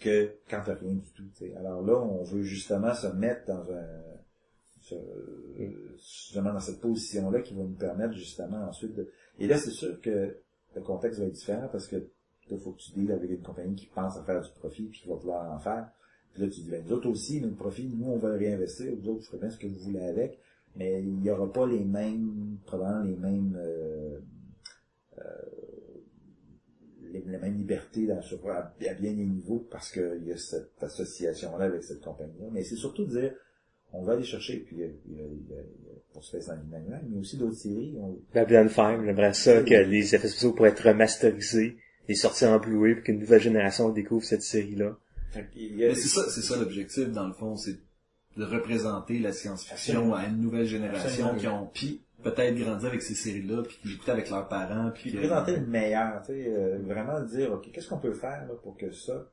que 0.00 0.36
quand 0.48 0.62
t'as 0.64 0.74
rien 0.74 0.94
du 0.94 1.10
tout. 1.12 1.28
tu 1.36 1.46
sais. 1.46 1.54
Alors 1.56 1.82
là, 1.82 1.98
on 1.98 2.22
veut 2.22 2.42
justement 2.42 2.94
se 2.94 3.06
mettre 3.08 3.46
dans 3.46 3.70
un 3.72 4.14
justement 5.96 6.52
dans 6.52 6.60
cette 6.60 6.80
position-là 6.80 7.40
qui 7.40 7.54
va 7.54 7.62
nous 7.62 7.74
permettre 7.74 8.12
justement 8.12 8.68
ensuite 8.68 8.94
de... 8.94 9.08
Et 9.38 9.46
là, 9.46 9.56
c'est 9.56 9.70
sûr 9.70 10.00
que 10.00 10.36
le 10.74 10.82
contexte 10.82 11.20
va 11.20 11.26
être 11.26 11.32
différent 11.32 11.68
parce 11.70 11.86
que 11.86 12.08
il 12.50 12.58
faut 12.58 12.72
que 12.72 12.80
tu 12.80 12.92
deals 12.92 13.12
avec 13.12 13.30
une 13.30 13.42
compagnie 13.42 13.74
qui 13.74 13.86
pense 13.86 14.18
à 14.18 14.22
faire 14.22 14.42
du 14.42 14.50
profit 14.50 14.84
puis 14.84 15.00
qui 15.00 15.08
va 15.08 15.14
vouloir 15.14 15.50
en 15.50 15.58
faire. 15.58 15.88
Puis 16.34 16.42
là, 16.42 16.48
tu 16.48 16.60
dis, 16.60 16.70
ben, 16.70 16.84
nous 16.86 17.10
aussi, 17.10 17.40
notre 17.40 17.56
profit, 17.56 17.88
nous, 17.88 18.06
on 18.06 18.18
va 18.18 18.32
réinvestir. 18.32 18.92
Vous 18.96 19.08
autres, 19.08 19.20
vous 19.20 19.26
ferez 19.26 19.38
bien 19.38 19.50
ce 19.50 19.56
que 19.56 19.66
vous 19.66 19.78
voulez 19.78 20.00
avec. 20.00 20.38
Mais 20.76 21.00
il 21.02 21.20
n'y 21.20 21.30
aura 21.30 21.50
pas 21.50 21.66
les 21.66 21.84
mêmes, 21.84 22.58
probablement 22.66 23.04
les 23.04 23.16
mêmes, 23.16 23.56
euh, 23.56 24.18
euh, 25.18 25.42
les, 27.14 27.22
les 27.26 27.38
mêmes 27.38 27.56
libertés 27.56 28.06
dans, 28.06 28.20
sur, 28.22 28.38
à, 28.50 28.58
à 28.58 28.94
bien 28.94 29.12
des 29.12 29.24
niveaux 29.24 29.66
parce 29.70 29.90
qu'il 29.90 30.22
y 30.26 30.32
a 30.32 30.36
cette 30.36 30.82
association-là 30.82 31.64
avec 31.66 31.82
cette 31.82 32.00
compagnie-là. 32.02 32.46
Mais 32.52 32.62
c'est 32.64 32.76
surtout 32.76 33.04
de 33.06 33.18
dire, 33.20 33.32
on 33.92 34.02
va 34.02 34.14
aller 34.14 34.24
chercher, 34.24 34.58
puis 34.58 34.76
il 34.76 34.80
y 34.80 34.84
a, 34.84 34.86
il 35.08 35.16
y 35.16 35.20
a, 35.20 35.24
il 35.24 35.50
y 35.50 35.54
a, 35.54 35.60
il 35.62 35.86
y 35.86 35.90
a 35.90 35.94
pour 36.12 36.22
se 36.24 36.36
faire 36.36 36.46
dans 36.56 36.76
animal, 36.76 37.02
mais 37.08 37.18
aussi 37.18 37.36
d'autres 37.36 37.56
séries. 37.56 37.94
On, 37.98 38.18
Babylon 38.34 38.68
5, 38.68 39.04
j'aimerais 39.04 39.32
ça 39.34 39.62
que 39.62 39.74
les 39.74 40.14
effets 40.14 40.28
spéciaux 40.28 40.52
pourraient 40.52 40.70
être 40.70 40.86
remasterisés 40.88 41.76
et 42.08 42.14
sortis 42.14 42.44
en 42.46 42.58
Blu-ray 42.58 42.94
pour 42.96 43.04
qu'une 43.04 43.18
nouvelle 43.20 43.40
génération 43.40 43.88
découvre 43.90 44.24
cette 44.24 44.42
série-là. 44.42 44.96
fait 45.30 45.48
qu'il 45.52 45.76
y 45.76 45.84
a- 45.84 45.88
Mais 45.88 45.94
c'est 45.94 46.08
ça, 46.08 46.28
c'est 46.28 46.42
ça 46.42 46.56
l'objectif 46.58 47.08
dans 47.10 47.26
le 47.26 47.32
fond, 47.32 47.56
c'est 47.56 47.78
de 48.36 48.44
représenter 48.44 49.20
la 49.20 49.32
science-fiction 49.32 50.12
à 50.14 50.26
une 50.26 50.40
nouvelle 50.40 50.66
génération 50.66 51.28
Absolument. 51.28 51.38
qui 51.38 51.46
ont 51.48 51.70
puis 51.72 52.00
peut-être 52.24 52.56
grandi 52.56 52.86
avec 52.86 53.02
ces 53.02 53.14
séries-là, 53.14 53.62
puis 53.62 53.78
qui 53.80 53.88
l'écoutaient 53.88 54.12
avec 54.12 54.30
leurs 54.30 54.48
parents, 54.48 54.90
puis 54.92 55.12
présenter 55.12 55.56
le 55.56 55.66
meilleur, 55.66 56.22
tu 56.22 56.32
sais, 56.32 56.48
euh, 56.48 56.78
vraiment 56.82 57.20
dire, 57.20 57.52
OK, 57.52 57.70
qu'est-ce 57.70 57.88
qu'on 57.88 57.98
peut 57.98 58.14
faire 58.14 58.46
là, 58.48 58.54
pour 58.62 58.76
que 58.76 58.90
ça, 58.90 59.30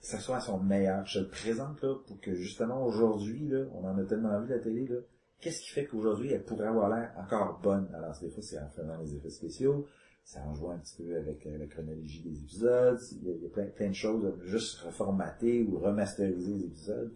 ça 0.00 0.18
soit 0.18 0.36
à 0.36 0.40
son 0.40 0.58
meilleur? 0.58 1.06
Je 1.06 1.20
le 1.20 1.28
présente 1.28 1.80
là 1.82 1.94
pour 2.06 2.20
que 2.20 2.34
justement 2.34 2.84
aujourd'hui, 2.84 3.46
là, 3.48 3.64
on 3.74 3.86
en 3.86 3.96
a 3.98 4.04
tellement 4.04 4.40
vu 4.40 4.48
la 4.48 4.58
télé, 4.58 4.86
là, 4.86 4.96
qu'est-ce 5.40 5.60
qui 5.60 5.70
fait 5.70 5.84
qu'aujourd'hui 5.84 6.32
elle 6.32 6.42
pourrait 6.42 6.66
avoir 6.66 6.88
l'air 6.88 7.12
encore 7.16 7.60
bonne? 7.62 7.88
Alors 7.94 8.18
des 8.20 8.30
fois 8.30 8.42
c'est 8.42 8.58
en 8.58 8.68
faisant 8.70 8.98
les 9.00 9.14
effets 9.14 9.30
spéciaux, 9.30 9.86
ça 10.24 10.40
en 10.46 10.54
jouant 10.54 10.72
un 10.72 10.78
petit 10.78 11.02
peu 11.02 11.16
avec 11.16 11.46
euh, 11.46 11.58
la 11.58 11.66
chronologie 11.66 12.22
des 12.22 12.38
épisodes, 12.38 12.98
il 13.12 13.28
y 13.28 13.30
a, 13.30 13.34
il 13.34 13.42
y 13.42 13.46
a 13.46 13.50
plein, 13.50 13.66
plein 13.66 13.88
de 13.88 13.94
choses, 13.94 14.34
juste 14.44 14.80
reformater 14.80 15.62
ou 15.62 15.78
remasteriser 15.78 16.54
les 16.54 16.64
épisodes. 16.64 17.12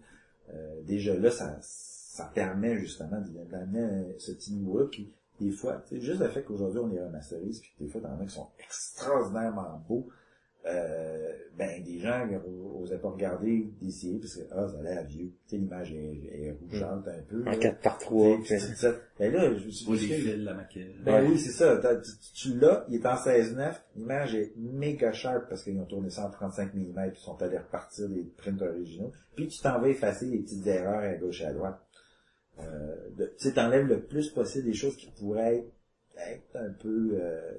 Euh, 0.53 0.81
déjà 0.83 1.17
là, 1.17 1.31
ça, 1.31 1.57
ça 2.13 2.25
permet 2.25 2.77
justement 2.77 3.19
d'amener 3.49 4.15
ce 4.19 4.33
petit 4.33 4.53
niveau-là 4.53 4.85
qui 4.91 5.11
des 5.39 5.49
fois, 5.49 5.81
tu 5.87 5.95
sais, 5.95 6.01
juste 6.01 6.21
le 6.21 6.29
fait 6.29 6.43
qu'aujourd'hui 6.43 6.79
on 6.79 6.85
les 6.85 7.01
remasterise, 7.01 7.59
puis 7.59 7.73
des 7.79 7.87
fois 7.87 8.01
t'en 8.01 8.19
as 8.19 8.25
qui 8.25 8.35
sont 8.35 8.49
extraordinairement 8.59 9.83
beaux, 9.89 10.07
euh, 10.67 11.33
ben 11.57 11.83
des 11.83 11.97
gens 11.97 12.25
n'osaient 12.27 12.99
pas 12.99 13.09
regarder 13.09 13.67
des 13.81 13.89
séries 13.89 14.19
parce 14.19 14.35
que 14.35 14.43
ah, 14.51 14.67
ça 14.69 14.79
a 14.79 14.83
l'air 14.83 15.03
vieux. 15.05 15.31
Tu 15.47 15.55
sais, 15.55 15.57
l'image 15.57 15.91
est, 15.91 16.45
est 16.45 16.51
rougeante 16.51 17.07
un 17.07 17.21
peu. 17.27 17.41
En 17.41 17.49
là. 17.49 17.57
4 17.57 17.79
par 17.81 17.97
3. 17.97 18.37
Tu 18.37 18.45
sais, 18.45 18.59
c'est 18.59 18.75
ça. 18.75 18.95
Et 19.19 19.31
là, 19.31 19.51
je 19.57 19.65
me 19.65 19.71
suis 19.71 19.97
dit, 19.97 20.35
la 20.37 20.53
maquette. 20.53 21.03
ben 21.03 21.27
oui, 21.27 21.39
c'est 21.39 21.51
ça. 21.51 21.81
Tu, 21.81 22.11
tu 22.35 22.59
l'as, 22.59 22.85
il 22.89 22.95
est 22.95 23.05
en 23.07 23.15
16-9, 23.15 23.73
l'image 23.95 24.35
est 24.35 24.53
méga 24.55 25.11
sharp 25.11 25.49
parce 25.49 25.63
qu'ils 25.63 25.79
ont 25.79 25.85
tourné 25.85 26.11
ça 26.11 26.27
en 26.27 26.29
35 26.29 26.75
mm 26.75 26.93
puis 26.93 27.19
ils 27.19 27.25
sont 27.25 27.41
allés 27.41 27.57
repartir 27.57 28.07
des 28.07 28.23
prints 28.37 28.61
originaux. 28.61 29.11
Puis 29.35 29.47
tu 29.47 29.59
t'en 29.61 29.81
vas 29.81 29.89
effacer 29.89 30.27
les 30.27 30.37
petites 30.37 30.67
erreurs 30.67 30.99
à 30.99 31.15
gauche 31.15 31.41
et 31.41 31.45
à 31.45 31.53
droite. 31.53 31.79
Euh, 32.59 32.95
tu 33.39 33.53
t'enlèves 33.53 33.87
le 33.87 34.01
plus 34.01 34.29
possible 34.29 34.65
des 34.65 34.73
choses 34.73 34.95
qui 34.97 35.07
pourraient 35.07 35.57
être, 35.57 35.71
être 36.17 36.55
un 36.55 36.71
peu... 36.71 37.11
Euh, 37.13 37.53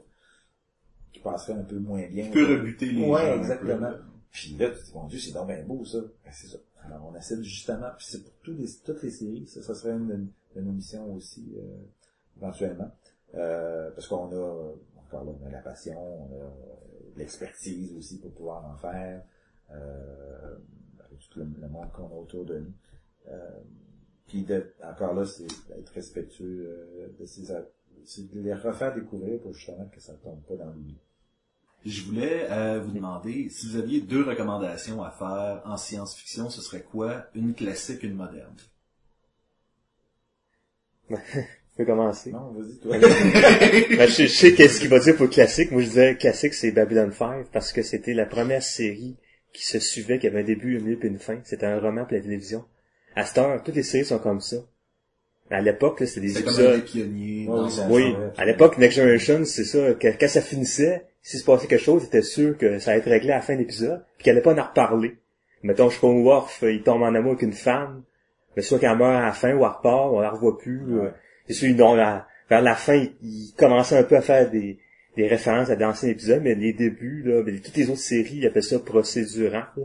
qui 1.13 1.21
passeraient 1.21 1.59
un 1.59 1.63
peu 1.65 1.79
moins 1.79 2.07
bien. 2.09 2.25
Tu 2.27 2.33
peux 2.33 2.59
rebuter 2.59 2.87
les 2.87 3.09
Ouais, 3.09 3.21
gens. 3.27 3.37
exactement. 3.39 3.93
Puis 4.33 4.57
là, 4.57 4.71
tu 4.71 4.79
te 4.79 4.85
dis, 4.87 4.93
mon 4.95 5.07
Dieu, 5.07 5.19
c'est 5.21 5.33
donc 5.33 5.47
bien 5.47 5.63
beau, 5.63 5.85
ça. 5.85 5.99
Ben, 6.01 6.33
c'est 6.33 6.49
ça. 6.49 6.59
Alors, 6.85 7.09
on 7.13 7.17
essaie 7.17 7.41
justement, 7.43 7.89
puis 7.97 8.07
c'est 8.11 8.23
pour 8.23 8.33
tous 8.43 8.53
les, 8.53 8.67
toutes 8.85 9.03
les 9.03 9.11
séries, 9.11 9.47
ça, 9.47 9.63
ça 9.63 9.75
serait 9.75 9.95
une, 9.95 10.29
nos 10.57 10.73
missions 10.73 11.15
aussi, 11.15 11.55
euh, 11.57 11.63
éventuellement. 12.37 12.91
Euh, 13.35 13.91
parce 13.93 14.07
qu'on 14.09 14.27
a, 14.33 14.73
encore 15.07 15.25
là, 15.25 15.33
on 15.41 15.47
a 15.47 15.51
la 15.51 15.61
passion, 15.61 15.97
on 15.99 16.33
a 16.35 16.45
euh, 16.45 16.49
l'expertise 17.17 17.95
aussi 17.97 18.19
pour 18.19 18.33
pouvoir 18.33 18.65
en 18.67 18.77
faire, 18.77 19.23
euh, 19.73 20.57
avec 21.07 21.21
tout 21.31 21.39
le, 21.39 21.47
le 21.61 21.69
monde 21.69 21.91
qu'on 21.93 22.07
a 22.09 22.21
autour 22.21 22.45
de 22.45 22.59
nous. 22.59 22.73
Euh, 23.29 23.51
puis 24.29 24.43
de, 24.43 24.73
encore 24.83 25.15
là, 25.15 25.25
c'est 25.25 25.47
d'être 25.69 25.91
respectueux 25.95 26.67
euh, 26.67 27.09
de 27.21 27.27
ces, 27.27 27.53
c'est 28.05 28.33
de 28.33 28.41
les 28.41 28.55
refaire 28.55 28.95
découvrir 28.95 29.41
pour 29.41 29.53
justement 29.55 29.89
que 29.95 30.01
ça 30.01 30.13
ne 30.13 30.19
tombe 30.19 30.43
pas 30.43 30.57
dans 30.57 30.71
l'oubli. 30.71 30.97
Je 31.85 32.03
voulais 32.05 32.47
euh, 32.51 32.81
vous 32.81 32.93
demander 32.93 33.51
si 33.51 33.69
vous 33.69 33.77
aviez 33.77 34.01
deux 34.01 34.23
recommandations 34.23 35.03
à 35.03 35.11
faire 35.11 35.61
en 35.67 35.77
science-fiction, 35.77 36.49
ce 36.49 36.63
serait 36.63 36.83
quoi? 36.83 37.27
Une 37.35 37.55
classique, 37.55 38.03
une 38.03 38.15
moderne. 38.15 38.57
Je 41.77 41.83
peux 41.83 41.87
commencer. 41.87 42.31
Non, 42.31 42.53
vas-y, 42.53 42.79
toi. 42.79 42.97
Ben, 43.97 44.09
je, 44.09 44.23
je 44.23 44.27
sais 44.29 44.55
qu'est-ce 44.55 44.79
qu'il 44.79 44.89
va 44.89 45.01
dire 45.01 45.17
pour 45.17 45.29
classique. 45.29 45.73
Moi, 45.73 45.83
je 45.83 45.89
disais 45.89 46.17
classique, 46.17 46.55
c'est 46.55 46.71
Babylon 46.71 47.11
5 47.11 47.49
parce 47.53 47.73
que 47.73 47.83
c'était 47.83 48.15
la 48.15 48.27
première 48.27 48.63
série 48.63 49.17
qui 49.53 49.65
se 49.65 49.81
suivait, 49.81 50.21
qui 50.21 50.29
avait 50.29 50.41
un 50.41 50.45
début, 50.45 50.79
un 50.79 50.81
milieu 50.81 51.05
et 51.05 51.09
une 51.09 51.19
fin. 51.19 51.41
C'était 51.43 51.67
un 51.67 51.81
roman 51.81 52.05
pour 52.05 52.13
la 52.13 52.21
télévision. 52.21 52.65
À 53.17 53.25
cette 53.25 53.39
heure, 53.39 53.63
toutes 53.63 53.77
les 53.77 53.83
séries 53.83 54.05
sont 54.05 54.19
comme 54.19 54.41
ça. 54.41 54.57
À 55.51 55.61
l'époque, 55.61 56.01
là, 56.01 56.07
c'était 56.07 56.27
des 56.27 56.33
comme 56.33 56.43
épisodes. 56.43 56.77
des 56.77 56.83
pionniers. 56.83 57.47
Ouais, 57.49 57.61
oui, 57.61 57.71
Oui, 57.91 58.03
ouais, 58.13 58.31
à 58.37 58.45
l'époque, 58.45 58.79
Next 58.79 58.97
Generation, 58.97 59.45
c'est 59.45 59.65
ça, 59.65 59.93
que- 59.95 60.09
quand 60.19 60.29
ça 60.29 60.41
finissait, 60.41 61.05
s'il 61.23 61.39
se 61.41 61.45
passait 61.45 61.67
quelque 61.67 61.83
chose, 61.83 62.03
c'était 62.03 62.23
sûr 62.23 62.57
que 62.57 62.79
ça 62.79 62.91
allait 62.93 63.01
être 63.01 63.09
réglé 63.11 63.31
à 63.33 63.37
la 63.37 63.43
fin 63.43 63.55
de 63.55 63.59
l'épisode, 63.61 64.03
puis 64.17 64.25
qu'il 64.25 64.33
allait 64.33 64.41
pas 64.43 64.55
en 64.59 64.63
reparler. 64.67 65.17
Mettons, 65.63 65.91
je 65.91 65.99
Worf, 66.05 66.25
Worf, 66.25 66.65
il 66.65 66.83
tombe 66.83 67.03
en 67.03 67.15
amour 67.15 67.33
avec 67.33 67.43
une 67.43 67.53
femme, 67.53 68.03
mais 68.57 68.63
soit 68.63 68.79
qu'elle 68.79 68.97
meurt 68.97 69.15
à 69.17 69.27
la 69.27 69.33
fin 69.33 69.53
ou 69.55 69.65
elle 69.65 69.71
repart, 69.71 70.13
on 70.13 70.21
la 70.21 70.31
revoit 70.31 70.59
plus. 70.59 70.81
euh, 70.99 71.11
C'est 71.47 71.55
sûr, 71.55 71.75
non, 71.77 71.95
la- 71.95 72.27
vers 72.51 72.63
la 72.63 72.75
fin, 72.75 72.95
il, 72.95 73.13
il 73.23 73.53
commençait 73.57 73.97
un 73.99 74.03
peu 74.03 74.17
à 74.17 74.23
faire 74.23 74.51
des, 74.51 74.79
des 75.17 75.27
références 75.29 75.69
à 75.71 75.77
d'anciens 75.77 76.09
épisodes, 76.09 76.41
mais 76.43 76.55
les 76.55 76.73
débuts, 76.73 77.23
là, 77.25 77.43
mais 77.45 77.53
toutes 77.59 77.77
les 77.77 77.89
autres 77.91 77.99
séries, 78.01 78.37
ils 78.39 78.47
appellent 78.47 78.63
ça 78.63 78.79
procédurant. 78.79 79.65
là. 79.77 79.85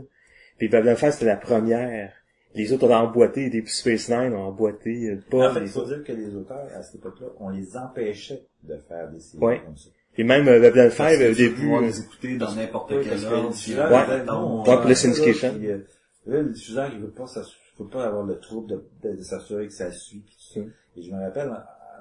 Puis 0.58 0.68
Babylon 0.68 0.96
5, 0.96 1.12
c'était 1.12 1.26
la 1.26 1.36
première. 1.36 2.12
Les 2.54 2.72
autres 2.72 2.88
ont 2.88 2.94
emboîté, 2.94 3.48
des 3.48 3.64
Space 3.66 4.08
Nine 4.08 4.34
ont 4.34 4.44
emboîté, 4.48 5.10
euh, 5.10 5.22
pas 5.30 5.50
En 5.50 5.54
fait, 5.54 5.60
il 5.60 5.68
faut 5.68 5.80
autres. 5.80 5.94
dire 5.94 6.04
que 6.04 6.12
les 6.12 6.34
auteurs, 6.34 6.66
à 6.74 6.82
cette 6.82 6.96
époque-là, 6.96 7.28
on 7.38 7.48
les 7.50 7.76
empêchait 7.76 8.42
de 8.64 8.76
faire 8.88 9.08
des 9.10 9.20
séries 9.20 9.42
Ouais. 9.44 9.62
comme 9.64 9.76
ça. 9.76 9.90
Puis 10.12 10.24
même 10.24 10.48
euh, 10.48 10.60
Babylon 10.60 10.90
5, 10.90 10.96
Parce 10.96 11.16
que 11.18 11.22
au 11.30 11.34
tu 11.34 11.42
vas 11.42 11.48
début, 11.48 11.60
pouvoir 11.60 11.82
euh, 11.82 11.86
les 11.86 12.00
écouter 12.00 12.36
dans 12.36 12.54
n'importe 12.54 12.88
quel 12.88 13.24
ordre. 13.26 13.50
le 13.50 13.92
Ouais. 13.92 14.24
non, 14.24 14.60
on 14.60 14.64
pour 14.64 14.88
le 14.88 14.94
ça, 14.94 15.02
syndication. 15.02 15.54
puis, 15.54 15.70
euh, 15.70 15.78
Là, 16.26 16.42
le 16.42 16.50
diffuseur, 16.50 16.90
il 16.92 17.00
veut 17.00 17.10
pas, 17.10 17.24
il 17.36 17.82
veut 17.84 17.88
pas 17.88 18.04
avoir 18.04 18.24
le 18.24 18.38
trouble 18.40 18.68
de, 18.68 18.84
de, 19.08 19.16
de 19.16 19.22
s'assurer 19.22 19.66
que 19.68 19.72
ça 19.72 19.90
suit. 19.92 20.20
tout 20.22 20.54
ça. 20.54 20.60
Mm. 20.60 20.72
Et 20.96 21.02
je 21.02 21.10
me 21.12 21.20
rappelle, 21.20 21.50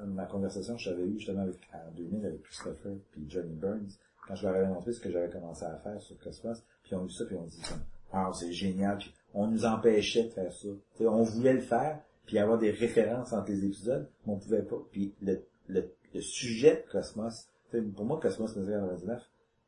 ma 0.07 0.25
conversation 0.25 0.75
que 0.75 0.81
j'avais 0.81 1.03
eue 1.03 1.17
justement 1.17 1.43
avec, 1.43 1.55
en 1.73 1.91
2000 1.95 2.25
avec 2.25 2.41
Christopher 2.43 2.93
puis 3.11 3.25
Johnny 3.29 3.53
Burns, 3.53 3.91
quand 4.27 4.35
je 4.35 4.45
leur 4.47 4.55
avais 4.55 4.67
montré 4.67 4.91
ce 4.93 4.99
que 4.99 5.11
j'avais 5.11 5.29
commencé 5.29 5.63
à 5.65 5.77
faire 5.83 6.01
sur 6.01 6.17
Cosmos, 6.19 6.63
puis 6.83 6.91
ils 6.93 6.95
ont 6.95 7.03
vu 7.03 7.11
ça, 7.11 7.25
puis 7.25 7.35
ils 7.35 7.39
ont 7.39 7.45
dit, 7.45 7.61
ah, 8.11 8.29
c'est 8.33 8.51
génial, 8.51 8.97
puis 8.97 9.13
on 9.33 9.47
nous 9.47 9.65
empêchait 9.65 10.23
de 10.23 10.29
faire 10.29 10.51
ça. 10.51 10.67
Tu 10.95 10.97
sais, 11.03 11.07
on 11.07 11.23
voulait 11.23 11.53
le 11.53 11.61
faire, 11.61 11.99
puis 12.25 12.37
avoir 12.39 12.57
des 12.57 12.71
références 12.71 13.33
entre 13.33 13.51
les 13.51 13.65
épisodes, 13.65 14.07
mais 14.25 14.33
on 14.33 14.37
pouvait 14.37 14.63
pas. 14.63 14.77
Puis 14.91 15.13
le, 15.21 15.41
le, 15.67 15.91
le 16.13 16.21
sujet 16.21 16.83
de 16.85 16.91
Cosmos, 16.91 17.47
tu 17.71 17.77
sais, 17.77 17.83
pour 17.83 18.05
moi, 18.05 18.19
Cosmos 18.21 18.55
1999 18.55 19.21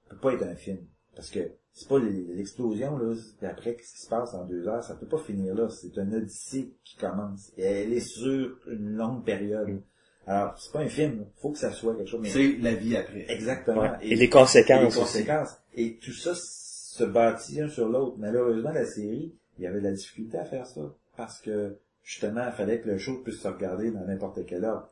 peut 0.10 0.18
pas 0.18 0.34
être 0.34 0.44
un 0.44 0.56
film. 0.56 0.80
Parce 1.16 1.30
que 1.30 1.40
c'est 1.74 1.88
pas 1.88 2.00
l'explosion, 2.00 2.98
là, 2.98 3.14
après, 3.44 3.76
qu'est-ce 3.76 3.94
qui 3.94 4.02
se 4.02 4.10
passe 4.10 4.34
en 4.34 4.46
deux 4.46 4.68
heures, 4.68 4.84
ça 4.84 4.96
peut 4.96 5.06
pas 5.08 5.18
finir 5.20 5.56
là. 5.56 5.70
C'est 5.70 5.98
un 5.98 6.12
odyssée 6.14 6.74
qui 6.84 6.98
commence. 6.98 7.52
Et 7.58 7.64
elle 7.64 7.94
est 7.94 8.00
sur 8.00 8.58
une 8.68 8.96
longue 8.96 9.24
période. 9.24 9.82
Alors, 10.28 10.58
c'est 10.60 10.72
pas 10.72 10.80
un 10.80 10.88
film, 10.88 11.20
là. 11.20 11.26
faut 11.38 11.52
que 11.52 11.58
ça 11.58 11.72
soit 11.72 11.96
quelque 11.96 12.10
chose. 12.10 12.28
C'est 12.28 12.58
la 12.62 12.76
vie 12.76 12.96
après. 12.96 13.26
exactement. 13.30 13.82
ouais. 13.82 13.90
et, 14.02 14.12
Et- 14.14 14.16
les 14.16 14.30
conséquences, 14.30 14.78
et 14.78 14.82
les 14.82 14.88
aussi. 14.88 15.00
conséquences. 15.00 15.58
Et 15.76 15.98
tout 15.98 16.14
ça 16.14 16.34
se 16.36 17.04
bâtit 17.06 17.62
un 17.62 17.70
sur 17.70 17.88
l'autre. 17.90 18.16
Malheureusement, 18.20 18.72
la 18.72 18.86
série, 18.86 19.34
il 19.62 19.66
y 19.66 19.68
avait 19.68 19.80
de 19.80 19.86
la 19.86 19.92
difficulté 19.94 20.38
à 20.40 20.44
faire 20.46 20.66
ça. 20.66 20.82
Parce 21.16 21.40
que, 21.40 21.78
justement, 22.04 22.46
il 22.48 22.52
fallait 22.54 22.82
que 22.82 22.90
le 22.90 22.98
show 22.98 23.22
puisse 23.24 23.40
se 23.40 23.48
regarder 23.48 23.92
dans 23.92 24.06
n'importe 24.06 24.44
quel 24.48 24.66
ordre. 24.66 24.90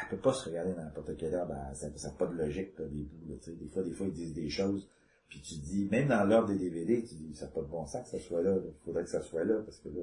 Elle 0.00 0.08
peut 0.08 0.22
pas 0.22 0.32
se 0.32 0.48
regarder 0.48 0.72
dans 0.74 0.82
n'importe 0.84 1.16
quel 1.18 1.34
ordre. 1.34 1.54
Elle- 1.70 1.76
Ça 1.98 2.08
n'a 2.08 2.14
pas 2.14 2.26
de 2.26 2.34
logique, 2.36 2.78
là, 2.78 2.84
des 2.86 3.02
bouts, 3.02 3.28
là, 3.30 3.34
tu 3.42 3.50
sais. 3.50 3.56
Des 3.56 3.68
fois, 3.68 3.82
des 3.82 3.90
fois, 3.92 4.06
ils 4.06 4.12
disent 4.12 4.32
des 4.34 4.48
choses. 4.48 4.88
Puis 5.28 5.40
tu 5.40 5.54
dis, 5.54 5.88
même 5.90 6.08
dans 6.08 6.24
l'ordre 6.24 6.48
des 6.52 6.58
DVD, 6.58 7.02
tu 7.02 7.14
dis, 7.14 7.34
ça 7.34 7.46
n'a 7.46 7.50
pas 7.52 7.62
de 7.62 7.66
bon 7.66 7.84
sens 7.86 8.04
que 8.10 8.16
ça 8.18 8.24
soit 8.24 8.42
là. 8.42 8.54
Il 8.64 8.84
faudrait 8.84 9.02
que 9.02 9.10
ça 9.10 9.22
soit 9.22 9.44
là. 9.44 9.56
Parce 9.64 9.78
que 9.78 9.88
là. 9.88 10.02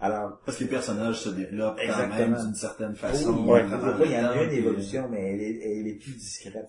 Alors, 0.00 0.38
Parce 0.46 0.58
que 0.58 0.64
les 0.64 0.70
personnages 0.70 1.20
se 1.20 1.30
développent 1.30 1.76
quand 1.78 1.82
Exactement. 1.82 2.16
même 2.36 2.44
d'une 2.44 2.54
certaine 2.54 2.94
façon. 2.94 3.30
oui, 3.44 3.50
Ouais. 3.50 3.64
il 4.04 4.12
y 4.12 4.16
en 4.18 4.26
a 4.28 4.42
une 4.44 4.52
évolution, 4.52 5.08
mais 5.08 5.32
elle 5.34 5.40
est, 5.40 5.78
elle 5.80 5.86
est 5.88 5.94
plus 5.94 6.12
discrète. 6.12 6.68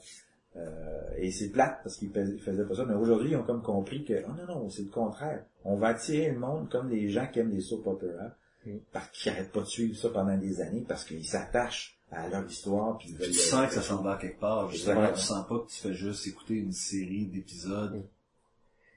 Euh, 0.59 1.01
et 1.17 1.31
c'est 1.31 1.49
plate 1.49 1.79
parce 1.83 1.97
qu'ils 1.97 2.09
fais- 2.11 2.27
ils 2.27 2.39
faisaient 2.39 2.65
pas 2.65 2.75
ça. 2.75 2.85
Mais 2.85 2.93
aujourd'hui, 2.95 3.31
ils 3.31 3.35
ont 3.37 3.43
comme 3.43 3.61
compris 3.61 4.03
que, 4.03 4.13
oh 4.27 4.31
non, 4.47 4.55
non, 4.63 4.69
c'est 4.69 4.83
le 4.83 4.89
contraire. 4.89 5.43
On 5.63 5.75
va 5.77 5.89
attirer 5.89 6.31
le 6.31 6.39
monde 6.39 6.69
comme 6.69 6.89
les 6.89 7.09
gens 7.09 7.27
qui 7.31 7.39
aiment 7.39 7.51
les 7.51 7.61
soap 7.61 7.85
operas, 7.87 8.31
Mm. 8.65 8.71
parce 8.91 9.09
qu'ils 9.11 9.31
n'arrêtent 9.31 9.51
pas 9.53 9.61
de 9.61 9.65
suivre 9.65 9.95
ça 9.97 10.09
pendant 10.09 10.37
des 10.37 10.59
années, 10.61 10.83
parce 10.87 11.05
qu'ils 11.05 11.25
s'attachent 11.25 11.97
à 12.11 12.27
leur 12.27 12.45
histoire. 12.45 12.97
Puis 12.97 13.09
ils 13.11 13.15
veulent- 13.15 13.27
tu 13.27 13.33
sens 13.33 13.67
que 13.67 13.73
ça 13.75 13.81
s'en 13.81 14.01
va 14.01 14.17
quelque 14.17 14.39
part. 14.39 14.69
Justement, 14.71 15.11
tu 15.13 15.19
sens 15.21 15.47
pas 15.47 15.59
que 15.59 15.67
tu 15.69 15.75
fais 15.81 15.93
juste 15.93 16.27
écouter 16.27 16.55
une 16.55 16.73
série 16.73 17.25
d'épisodes 17.27 17.95
Mm. 17.95 18.03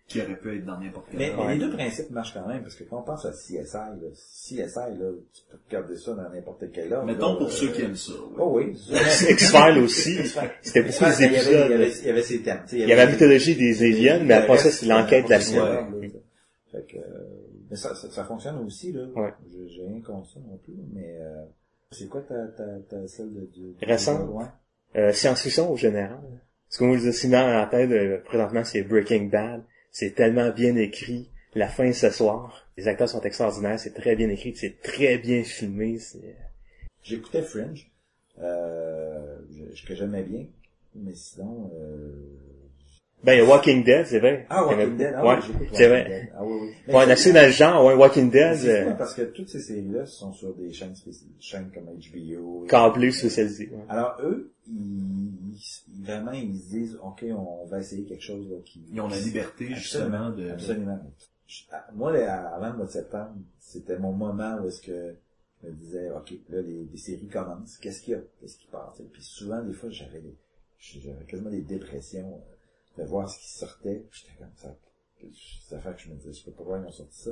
Qui 0.09 0.21
aurait 0.21 0.37
pu 0.37 0.57
être 0.59 0.67
dans 0.67 0.79
n'importe 0.79 1.07
quel 1.11 1.19
Mais, 1.19 1.33
mais 1.37 1.55
les 1.55 1.61
deux 1.61 1.71
principes 1.73 2.11
marchent 2.11 2.35
quand 2.35 2.47
même, 2.47 2.63
parce 2.63 2.75
que 2.75 2.85
quand 2.85 2.99
on 2.99 3.03
pense 3.03 3.25
à 3.25 3.31
CSI, 3.31 3.55
là, 3.55 3.95
CSI, 4.13 4.55
là, 4.99 5.11
tu 5.33 5.43
peux 5.51 5.59
regarder 5.69 5.97
ça 5.97 6.13
dans 6.15 6.29
n'importe 6.29 6.65
quel 6.73 6.93
ordre. 6.93 7.07
Mettons 7.07 7.31
là, 7.33 7.37
pour 7.39 7.47
euh, 7.47 7.51
ceux 7.51 7.69
qui 7.73 7.83
aiment 7.83 7.97
ça. 7.97 8.13
oui. 8.13 8.35
Oh 8.39 8.53
oui. 8.57 8.77
X-Files 9.31 9.79
aussi. 9.83 10.17
C'était 10.61 10.83
beaucoup 10.83 11.05
des 11.05 11.25
il 11.25 11.33
y 11.33 11.37
avait- 11.37 11.37
épisodes. 11.37 11.67
Il 11.67 11.71
y 11.71 11.75
avait, 11.75 11.91
il 11.91 12.07
y 12.07 12.11
avait 12.11 12.23
thèmes. 12.23 12.63
sais, 12.67 12.77
Il 12.77 12.79
y 12.81 12.93
avait 12.93 12.97
la 13.07 13.11
mythologie 13.11 13.57
des 13.57 13.83
aliens, 13.83 14.23
mais 14.25 14.35
après 14.35 14.59
ça, 14.59 14.71
c'est 14.71 14.87
l'enquête 14.87 15.25
de 15.27 15.31
la 15.31 15.41
science. 15.41 15.69
Fait 16.71 16.87
que, 16.87 16.97
euh, 16.99 17.03
mais 17.71 17.77
ça, 17.77 17.95
ça, 17.95 18.11
ça 18.11 18.25
fonctionne 18.25 18.59
aussi, 18.65 18.93
là. 18.93 19.03
Ouais. 19.17 19.33
J'ai- 19.69 19.83
rien 19.87 20.01
contre 20.01 20.29
ça 20.31 20.41
non 20.41 20.57
plus, 20.59 20.75
mais 20.95 21.17
euh, 21.21 21.43
c'est 21.91 22.09
quoi 22.09 22.21
ta, 22.23 22.47
ta, 22.49 22.65
ta 22.89 23.07
celle 23.09 23.33
de... 23.33 23.41
de 23.41 23.75
Récente? 23.87 24.29
Ouais. 24.31 24.45
Euh, 24.97 25.13
science-fiction 25.13 25.71
au 25.71 25.77
général. 25.77 26.19
Ce 26.69 26.79
que 26.79 26.85
moi 26.85 26.97
je 26.97 27.03
dis 27.03 27.13
sinon 27.13 27.39
à 27.39 27.53
la 27.61 27.67
tête, 27.67 27.91
euh, 27.91 28.19
présentement, 28.25 28.65
c'est 28.65 28.83
Breaking 28.83 29.25
Bad. 29.25 29.63
C'est 29.93 30.15
tellement 30.15 30.51
bien 30.51 30.75
écrit. 30.77 31.29
La 31.55 31.69
fin 31.69 31.93
ce 31.93 32.11
soir. 32.11 32.67
Les 32.77 32.89
acteurs 32.89 33.09
sont 33.09 33.21
extraordinaires. 33.21 33.79
C'est 33.79 33.93
très 33.95 34.17
bien 34.17 34.29
écrit. 34.31 34.57
C'est 34.57 34.81
très 34.83 35.19
bien 35.19 35.45
filmé. 35.45 35.99
C'est... 35.99 36.35
J'écoutais 37.03 37.43
Fringe, 37.43 37.91
euh, 38.39 39.39
je- 39.75 39.87
que 39.87 39.95
j'aimais 39.95 40.23
bien, 40.23 40.47
mais 40.95 41.15
sinon... 41.15 41.71
Euh... 41.75 42.13
Ben, 43.25 43.35
il 43.35 43.39
y 43.39 43.41
a 43.41 43.45
Walking 43.45 43.85
Dead, 43.85 44.07
c'est 44.07 44.19
vrai. 44.19 44.47
Ah, 44.51 44.67
Walking 44.67 44.97
Dead, 44.97 45.15
ah 45.17 45.25
ouais, 45.25 45.35
oui, 45.37 45.43
j'écoute 45.47 45.69
c'est 45.73 45.89
Walking 45.89 45.89
vrai. 45.89 46.05
Dead. 46.09 46.29
Ah 46.37 46.45
oui, 46.45 46.59
oui. 46.63 46.71
Mais 46.89 46.95
Ouais, 46.95 47.07
là-dessus, 47.07 47.33
dans 47.33 47.47
le 47.47 47.53
genre, 47.53 47.85
ouais, 47.85 47.95
Walking 47.95 48.31
Dead, 48.31 48.57
C'est 48.57 48.83
euh, 48.89 48.93
parce 48.95 49.15
que 49.15 49.23
toutes 49.23 49.49
ces 49.49 49.61
séries-là 49.61 50.07
sont 50.07 50.33
sur 50.33 50.55
des 50.55 50.73
chaînes 50.73 50.97
spécifiques, 50.97 51.37
chaînes 51.41 51.71
comme 51.73 51.85
HBO. 51.85 52.67
câblé, 52.69 53.13
spécialisé. 53.13 53.71
ouais. 53.73 53.85
Alors 53.89 54.17
eux, 54.23 54.53
ils, 54.67 55.53
ils- 55.53 56.05
vraiment 56.05 56.33
ils 56.33 56.59
se 56.59 56.69
disent, 56.71 56.99
ok, 57.03 57.25
on 57.37 57.65
va 57.67 57.79
essayer 57.79 58.05
quelque 58.05 58.25
chose 58.25 58.49
là, 58.51 58.57
qui. 58.65 58.83
Ils 58.93 59.01
ont 59.01 59.09
la 59.09 59.19
liberté, 59.21 59.69
justement, 59.75 60.31
de... 60.31 60.51
Absolument. 60.51 60.99
Ah, 61.71 61.87
Moi, 61.95 62.17
avant 62.27 62.71
le 62.71 62.77
mois 62.77 62.87
de 62.87 62.91
septembre, 62.91 63.35
c'était 63.61 63.99
mon 63.99 64.13
moment 64.13 64.57
où 64.63 64.67
est-ce 64.69 64.81
que 64.81 65.15
je 65.63 65.69
me 65.69 65.75
disais, 65.75 66.11
ok, 66.11 66.33
là 66.51 66.61
les, 66.63 66.89
les 66.91 66.99
séries 66.99 67.29
commencent, 67.29 67.77
qu'est-ce 67.79 68.01
qu'il 68.03 68.15
y 68.15 68.17
a, 68.17 68.21
qu'est-ce 68.41 68.57
qui 68.57 68.67
passe. 68.67 68.99
Et 69.01 69.05
puis 69.05 69.23
souvent, 69.23 69.63
des 69.63 69.75
fois, 69.75 69.91
j'avais 69.91 70.19
des- 70.21 70.35
j'avais 70.81 71.25
quasiment 71.29 71.51
des 71.51 71.61
dépressions 71.61 72.27
euh, 72.27 72.55
de 72.99 73.05
voir 73.05 73.29
ce 73.29 73.39
qui 73.39 73.51
sortait. 73.51 74.05
J'étais 74.13 74.35
comme 74.39 74.55
ça. 74.57 74.77
Ça 75.69 75.81
fait 75.81 75.95
que 75.95 76.01
je 76.01 76.09
me 76.11 76.17
disais, 76.17 76.33
je 76.33 76.45
peux 76.45 76.53
pas 76.53 76.65
voir 76.65 76.83
ils 76.83 76.87
ont 76.87 76.93
sorti 76.93 77.19
ça. 77.19 77.31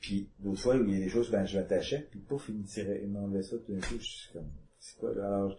Puis 0.00 0.28
d'autres 0.38 0.60
fois 0.60 0.76
il 0.76 0.92
y 0.92 0.96
a 0.96 0.98
des 1.00 1.08
choses, 1.08 1.30
ben 1.30 1.44
je 1.44 1.58
m'attachais, 1.58 2.06
puis 2.10 2.20
pouf, 2.20 2.48
il 2.48 2.56
me 2.56 2.64
tirait, 2.64 3.00
il 3.02 3.08
m'enlevait 3.08 3.42
ça 3.42 3.56
tout 3.58 3.72
d'un 3.72 3.80
coup, 3.80 3.98
je 3.98 4.04
suis 4.04 4.32
comme, 4.32 4.48
c'est 4.78 4.96
quoi 4.98 5.12
là? 5.14 5.26
Alors, 5.26 5.56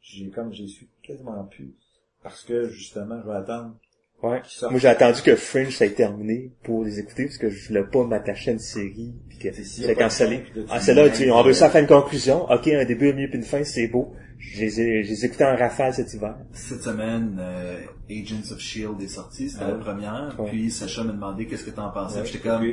j'ai 0.00 0.30
comme, 0.30 0.52
j'ai 0.52 0.66
su 0.66 0.88
quasiment 1.02 1.44
plus. 1.44 1.74
Parce 2.22 2.42
que, 2.42 2.68
justement, 2.68 3.20
je 3.20 3.26
vais 3.26 3.34
attendre 3.34 3.78
Ouais. 4.24 4.42
Moi, 4.70 4.78
j'ai 4.80 4.88
attendu 4.88 5.20
que 5.22 5.36
Fringe 5.36 5.80
ait 5.82 5.90
terminé 5.90 6.50
pour 6.62 6.84
les 6.84 6.98
écouter 6.98 7.24
parce 7.26 7.38
que 7.38 7.50
je 7.50 7.68
voulais 7.68 7.84
pas 7.84 8.04
m'attacher 8.04 8.50
à 8.50 8.54
une 8.54 8.58
série 8.58 9.12
puis 9.28 9.38
que 9.38 9.48
C'est 9.52 9.94
cancellé. 9.94 10.38
fin, 10.38 10.42
puis 10.44 10.60
là, 10.60 10.62
tu 10.66 10.68
Ah, 10.72 10.78
dis, 10.78 10.84
celle-là, 10.84 11.10
tu, 11.10 11.30
on 11.30 11.42
veut 11.42 11.52
ça 11.52 11.68
faire 11.70 11.82
une 11.82 11.88
conclusion. 11.88 12.44
Ok, 12.50 12.68
un 12.68 12.84
début, 12.84 13.10
un 13.10 13.12
milieu 13.12 13.28
puis 13.28 13.38
une 13.38 13.44
fin, 13.44 13.62
c'est 13.64 13.88
beau. 13.88 14.12
Je 14.38 14.60
les 14.60 14.80
ai, 14.80 15.02
je 15.04 15.10
les 15.10 15.24
ai 15.24 15.26
écoutés 15.28 15.44
en 15.44 15.56
rafale 15.56 15.94
cet 15.94 16.12
hiver. 16.14 16.36
Cette 16.52 16.82
semaine, 16.82 17.36
euh, 17.40 17.78
Agents 18.10 18.52
of 18.52 18.58
Shield 18.60 19.00
est 19.02 19.08
sorti, 19.08 19.48
c'était 19.50 19.64
Ah 19.66 19.70
la 19.72 19.74
première. 19.78 20.34
Ouais. 20.38 20.50
Puis 20.50 20.70
Sacha 20.70 21.02
m'a 21.04 21.12
demandé 21.12 21.46
qu'est-ce 21.46 21.64
que 21.64 21.70
t'en 21.70 21.90
pensais. 21.90 22.20
Ouais, 22.20 22.26
J'étais 22.26 22.38
comme, 22.48 22.64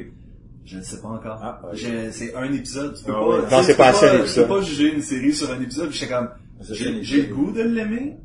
je 0.66 0.78
ne 0.78 0.82
sais 0.84 1.02
pas 1.02 1.08
encore. 1.10 1.40
Ah, 1.42 1.62
C'est 2.12 2.36
un 2.36 2.52
épisode. 2.54 2.96
Tu 2.98 3.04
peux 3.06 3.14
Ah 3.16 3.48
pas, 3.50 3.58
Non, 3.58 3.64
c'est 3.64 3.76
pas 3.78 3.92
peux 3.92 4.06
assez 4.06 4.34
Tu 4.34 4.42
peux 4.42 4.48
pas 4.48 4.62
juger 4.62 4.94
une 4.94 5.02
série 5.02 5.34
sur 5.34 5.52
un 5.52 5.62
épisode. 5.62 5.92
J'étais 5.92 6.12
comme, 6.14 6.30
c'est- 6.62 7.04
j'ai 7.04 7.22
le 7.24 7.34
goût 7.34 7.52
de 7.52 7.62
l'aimer, 7.62 8.18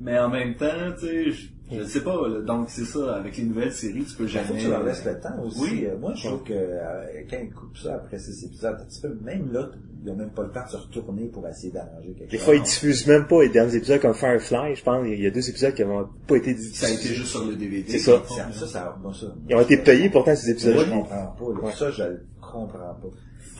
mais 0.00 0.18
en 0.18 0.28
même 0.28 0.54
temps, 0.54 0.66
tu 0.98 1.06
sais, 1.32 1.38
je, 1.74 1.80
ne 1.80 1.84
sais 1.84 2.00
pas. 2.02 2.28
là. 2.28 2.40
Donc 2.42 2.68
c'est 2.70 2.84
ça, 2.84 3.14
avec 3.16 3.36
les 3.36 3.44
nouvelles 3.44 3.72
séries, 3.72 4.04
tu 4.04 4.16
peux 4.16 4.24
Il 4.24 4.28
jamais. 4.28 4.46
faut 4.46 4.54
que 4.54 4.58
tu 4.60 4.68
leur 4.68 4.82
laisses 4.84 5.04
le 5.04 5.20
temps 5.20 5.42
aussi. 5.44 5.60
Oui. 5.60 5.86
Euh, 5.86 5.96
Moi, 5.98 6.12
je 6.14 6.26
trouve 6.28 6.42
que 6.42 6.52
euh, 6.52 7.22
quand 7.30 7.36
ils 7.42 7.50
coupent 7.52 7.76
ça 7.76 7.94
après 7.94 8.18
six 8.18 8.44
épisodes, 8.44 8.76
tu 8.92 9.00
peux, 9.00 9.14
même 9.22 9.52
là, 9.52 9.68
ils 10.04 10.08
n'ont 10.10 10.16
même 10.16 10.30
pas 10.30 10.42
le 10.42 10.50
temps 10.50 10.64
de 10.64 10.70
se 10.70 10.76
retourner 10.76 11.26
pour 11.26 11.46
essayer 11.48 11.72
d'arranger 11.72 12.12
quelque 12.18 12.30
Des 12.30 12.36
chose. 12.38 12.44
fois, 12.46 12.54
ils 12.56 12.62
diffusent 12.62 13.06
même 13.06 13.26
pas 13.26 13.42
les 13.42 13.48
derniers 13.50 13.76
épisodes 13.76 14.00
comme 14.00 14.14
Firefly, 14.14 14.74
je 14.74 14.82
pense. 14.82 15.06
Il 15.06 15.20
y 15.20 15.26
a 15.26 15.30
deux 15.30 15.48
épisodes 15.48 15.74
qui 15.74 15.84
n'ont 15.84 16.08
pas 16.26 16.36
été 16.36 16.56
Ça 16.56 16.86
a 16.86 16.88
été 16.90 16.96
diffusés. 16.98 17.14
juste 17.14 17.30
sur 17.30 17.44
le 17.44 17.54
DVD. 17.56 17.84
C'est 17.88 17.98
ça. 17.98 18.22
Ça, 18.28 18.52
ça, 18.52 18.66
ça, 18.66 18.98
moi, 19.02 19.12
ça. 19.14 19.26
Ils 19.48 19.54
ont 19.54 19.60
été 19.60 19.76
payés 19.76 20.10
pourtant 20.10 20.34
ces 20.34 20.48
Moi, 20.48 20.52
épisodes-là. 20.52 20.84
je 20.84 20.90
comprends 20.90 21.26
pas. 21.38 21.44
là. 21.54 21.60
Ouais. 21.66 21.72
Ça, 21.72 21.90
je 21.90 22.02
le 22.02 22.20
comprends 22.40 22.94
pas. 22.94 23.08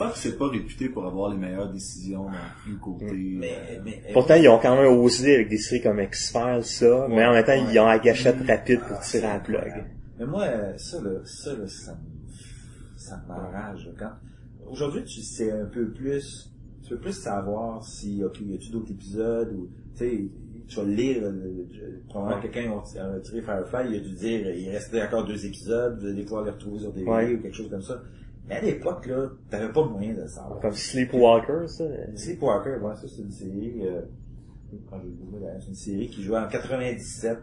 Fox 0.09 0.20
c'est 0.20 0.38
pas 0.38 0.48
réputé 0.48 0.88
pour 0.88 1.07
avoir 1.07 1.30
les 1.30 1.36
meilleures 1.38 1.70
décisions 1.70 2.26
plus 2.62 2.76
côté. 2.78 3.07
Mais, 3.12 3.53
euh, 3.70 3.80
mais, 3.84 4.03
Pourtant, 4.12 4.34
ils 4.34 4.48
ont 4.48 4.59
quand 4.59 4.76
même 4.76 4.92
osé 4.98 5.34
avec 5.36 5.48
des 5.48 5.59
séries 5.59 5.82
comme 5.82 6.00
X-Files, 6.00 6.64
ça, 6.64 7.07
mais 7.09 7.24
en 7.24 7.32
même 7.32 7.44
temps, 7.44 7.53
ouais. 7.53 7.64
ils 7.72 7.78
ont 7.78 7.86
la 7.86 7.98
gâchette 7.98 8.36
rapide 8.46 8.80
pour 8.80 8.96
Ah, 8.98 9.03
tirer 9.03 9.26
à 9.26 9.34
la 9.34 9.38
c'est 9.38 9.44
plug. 9.44 9.84
Mais 10.18 10.26
moi, 10.26 10.42
euh, 10.44 10.76
ça, 10.76 11.00
là, 11.03 11.11
ça, 11.24 11.53
là, 11.57 11.66
ça 11.66 11.92
me, 11.92 12.98
ça 12.98 13.22
quand, 13.98 14.12
aujourd'hui, 14.70 15.05
tu 15.05 15.20
sais 15.22 15.50
un 15.50 15.66
peu 15.66 15.90
plus, 15.90 16.50
tu 16.86 16.94
veux 16.94 17.00
plus 17.00 17.12
savoir 17.12 17.84
si, 17.84 18.22
ok, 18.24 18.40
y 18.42 18.55
a-tu 18.55 18.70
d'autres 18.70 18.90
épisodes 18.92 19.53
ou, 19.55 19.68
tu 19.94 19.98
sais, 19.98 20.24
tu 20.68 20.76
vas 20.76 20.84
lire, 20.84 21.22
euh, 21.24 21.66
je- 21.72 22.09
probablement 22.09 22.40
Ouais. 22.42 22.48
quelqu'un 22.50 22.72
a 22.72 23.20
tiré 23.20 23.42
Firefly, 23.42 23.88
il 23.90 23.96
a 23.96 24.00
dû 24.00 24.14
dire, 24.14 24.50
il 24.55 24.70
restait 24.70 25.03
encore 25.03 25.26
deux 25.26 25.44
épisodes, 25.44 25.98
vous 26.00 26.07
allez 26.07 26.22
pouvoir 26.22 26.44
les 26.44 26.50
retrouver 26.53 26.78
sur 26.80 26.92
DVD 26.92 27.11
Ouais. 27.11 27.34
ou 27.34 27.42
quelque 27.42 27.57
chose 27.57 27.68
comme 27.70 27.82
ça. 27.82 28.00
Mais 28.49 28.57
à 28.57 28.61
l'époque, 28.61 29.07
là, 29.07 29.28
t'avais 29.51 29.72
pas 29.72 29.84
moyen 29.86 30.14
de 30.14 30.22
le 30.22 30.28
savoir. 30.28 30.61
Comme 30.61 30.72
Sleepwalker, 30.74 31.68
ça? 31.68 31.84
Sleepwalker, 32.16 32.78
ouais, 32.82 32.97
ça 32.97 33.07
c'est 33.09 33.22
une 33.22 33.30
série, 33.30 33.86
euh, 33.86 34.03
quand 34.90 35.01
j'ai 35.01 35.11
googlé, 35.11 35.40
là, 35.47 35.61
c'est 35.61 35.68
une 35.68 35.74
série 35.74 36.09
qui 36.09 36.22
jouait 36.22 36.38
en 36.38 36.49
97, 36.49 37.38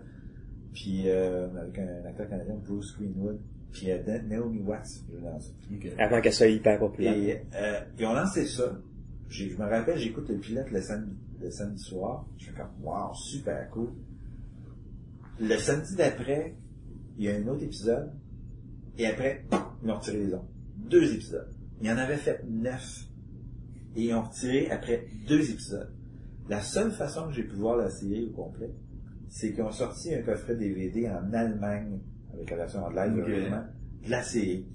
puis 0.73 1.03
euh, 1.07 1.47
avec 1.57 1.79
un 1.79 2.05
acteur 2.05 2.27
canadien, 2.29 2.55
Bruce 2.65 2.95
Greenwood, 2.97 3.39
puis 3.71 3.91
euh, 3.91 3.99
Na- 4.05 4.21
Naomi 4.23 4.61
Watts 4.61 5.03
jouait 5.09 5.21
dans 5.21 5.39
ça. 5.39 5.51
ok. 5.73 5.87
Avant 5.97 6.21
qu'elle 6.21 6.33
soit 6.33 6.47
hyper 6.47 6.77
populaire. 6.79 7.15
Et 7.15 7.43
euh, 7.55 7.79
ils 7.97 8.05
ont 8.05 8.13
lancé 8.13 8.45
ça. 8.45 8.77
J'ai- 9.29 9.49
Je 9.49 9.57
me 9.57 9.69
rappelle, 9.69 9.97
j'écoute 9.97 10.27
le 10.29 10.37
pilote 10.37 10.69
le 10.71 10.81
samedi, 10.81 11.13
le 11.41 11.49
samedi 11.49 11.81
soir. 11.81 12.25
Je 12.37 12.45
fais 12.47 12.51
comme, 12.57 12.67
wow, 12.83 13.13
super 13.13 13.69
cool. 13.69 13.89
Le 15.39 15.55
samedi 15.57 15.95
d'après, 15.95 16.55
il 17.17 17.23
y 17.25 17.29
a 17.29 17.35
un 17.35 17.47
autre 17.47 17.63
épisode. 17.63 18.11
Et 18.97 19.05
après, 19.05 19.45
ils 19.83 19.89
ont 19.89 19.95
retiré 19.95 20.17
les 20.17 20.33
ondes. 20.33 20.43
Deux 20.87 21.13
épisodes. 21.13 21.49
Il 21.81 21.89
en 21.89 21.97
avait 21.97 22.17
fait 22.17 22.43
neuf. 22.47 23.05
Et 23.95 24.03
ils 24.05 24.13
ont 24.13 24.21
retiré 24.23 24.69
après 24.69 25.05
deux 25.27 25.49
épisodes. 25.51 25.91
La 26.47 26.61
seule 26.61 26.91
façon 26.91 27.27
que 27.27 27.33
j'ai 27.33 27.43
pu 27.43 27.55
voir 27.55 27.77
la 27.77 27.89
série 27.89 28.27
au 28.27 28.31
complet, 28.43 28.71
c'est 29.27 29.51
qu'ils 29.53 29.63
ont 29.63 29.71
sorti 29.71 30.13
un 30.13 30.21
coffret 30.21 30.55
DVD 30.55 31.09
en 31.09 31.31
Allemagne, 31.33 31.99
avec 32.33 32.49
la 32.49 32.57
version 32.57 32.83
anglaise, 32.83 33.11
Ok. 33.13 33.25
heureusement, 33.27 33.63
de 34.05 34.09
la 34.09 34.23
série. 34.23 34.65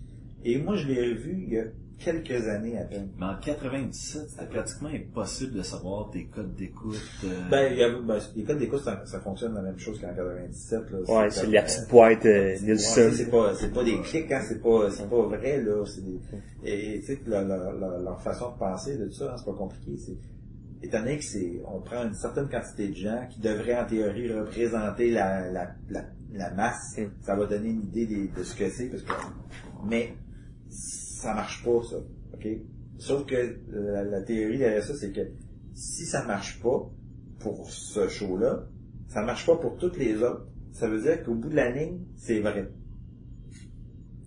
Et 0.44 0.58
moi, 0.58 0.76
je 0.76 0.86
l'ai 0.88 1.14
revu 1.14 1.44
il 1.46 1.52
y 1.52 1.58
a 1.58 1.64
quelques 1.98 2.48
années 2.48 2.78
à 2.78 2.84
peine. 2.84 3.08
Mais 3.18 3.26
en 3.26 3.36
97, 3.40 4.28
c'était 4.28 4.46
pratiquement 4.46 4.88
impossible 4.88 5.52
de 5.54 5.62
savoir 5.62 6.10
tes 6.10 6.26
codes 6.26 6.54
d'écoute. 6.54 6.96
euh, 7.24 7.28
Ben, 7.50 7.72
il 7.72 7.78
y 7.78 7.82
a, 7.82 7.88
ben, 7.98 8.18
les 8.36 8.44
codes 8.44 8.58
d'écoute, 8.58 8.80
ça, 8.82 9.00
ça 9.06 9.20
fonctionne 9.20 9.54
la 9.54 9.62
même 9.62 9.78
chose 9.78 10.00
qu'en 10.00 10.08
97. 10.14 10.90
Là. 10.90 10.98
Ouais, 11.08 11.30
c'est 11.30 11.46
la 11.46 11.62
petite 11.62 11.88
boîte 11.88 12.26
euh, 12.26 12.56
Nielsen. 12.62 13.12
c'est 13.12 13.30
pas, 13.30 13.54
c'est 13.54 13.72
pas 13.72 13.84
des 13.84 14.00
clics, 14.02 14.30
hein, 14.32 14.42
c'est 14.46 14.60
pas, 14.62 14.90
c'est 14.90 15.08
pas 15.08 15.22
vrai, 15.22 15.62
là, 15.62 15.84
c'est 15.86 16.04
des, 16.04 16.20
et, 16.64 17.00
tu 17.00 17.06
sais, 17.06 17.16
que 17.16 17.30
leur, 17.30 17.44
leur, 17.44 18.20
façon 18.22 18.52
de 18.52 18.58
penser 18.58 18.96
de 18.96 19.06
tout 19.06 19.12
ça, 19.14 19.32
hein, 19.32 19.36
c'est 19.38 19.44
pas 19.46 19.56
compliqué, 19.56 19.96
c'est, 19.98 20.16
étant 20.86 20.98
donné 21.00 21.18
que 21.18 21.24
c'est, 21.24 21.60
on 21.66 21.80
prend 21.80 22.04
une 22.04 22.14
certaine 22.14 22.48
quantité 22.48 22.88
de 22.88 22.94
gens 22.94 23.26
qui 23.30 23.40
devraient, 23.40 23.78
en 23.80 23.86
théorie, 23.86 24.30
représenter 24.32 25.10
la, 25.10 25.50
la, 25.50 25.70
la, 25.90 26.04
la 26.32 26.50
masse, 26.52 26.96
Mm. 26.98 27.04
ça 27.22 27.34
va 27.36 27.46
donner 27.46 27.70
une 27.70 27.82
idée 27.84 28.06
des- 28.06 28.28
de, 28.28 28.42
ce 28.42 28.54
que 28.54 28.68
c'est, 28.68 28.86
parce 28.86 29.02
que, 29.02 29.12
mais, 29.88 30.14
ça 31.24 31.34
marche 31.34 31.64
pas, 31.64 31.82
ça, 31.88 31.96
ok? 32.34 32.46
Sauf 32.98 33.26
que, 33.26 33.56
la, 33.70 34.22
théorie 34.22 34.58
derrière 34.58 34.84
ça, 34.84 34.94
c'est 34.94 35.10
que, 35.10 35.22
si 35.72 36.04
ça 36.04 36.24
marche 36.26 36.62
pas, 36.62 36.90
pour 37.40 37.70
ce 37.70 38.08
show-là, 38.08 38.66
ça 39.08 39.22
marche 39.22 39.46
pas 39.46 39.56
pour 39.56 39.76
toutes 39.76 39.96
les 39.96 40.22
autres, 40.22 40.46
ça 40.72 40.88
veut 40.88 41.00
dire 41.00 41.22
qu'au 41.24 41.34
bout 41.34 41.48
de 41.48 41.56
la 41.56 41.70
ligne, 41.70 42.00
c'est 42.16 42.40
vrai. 42.40 42.70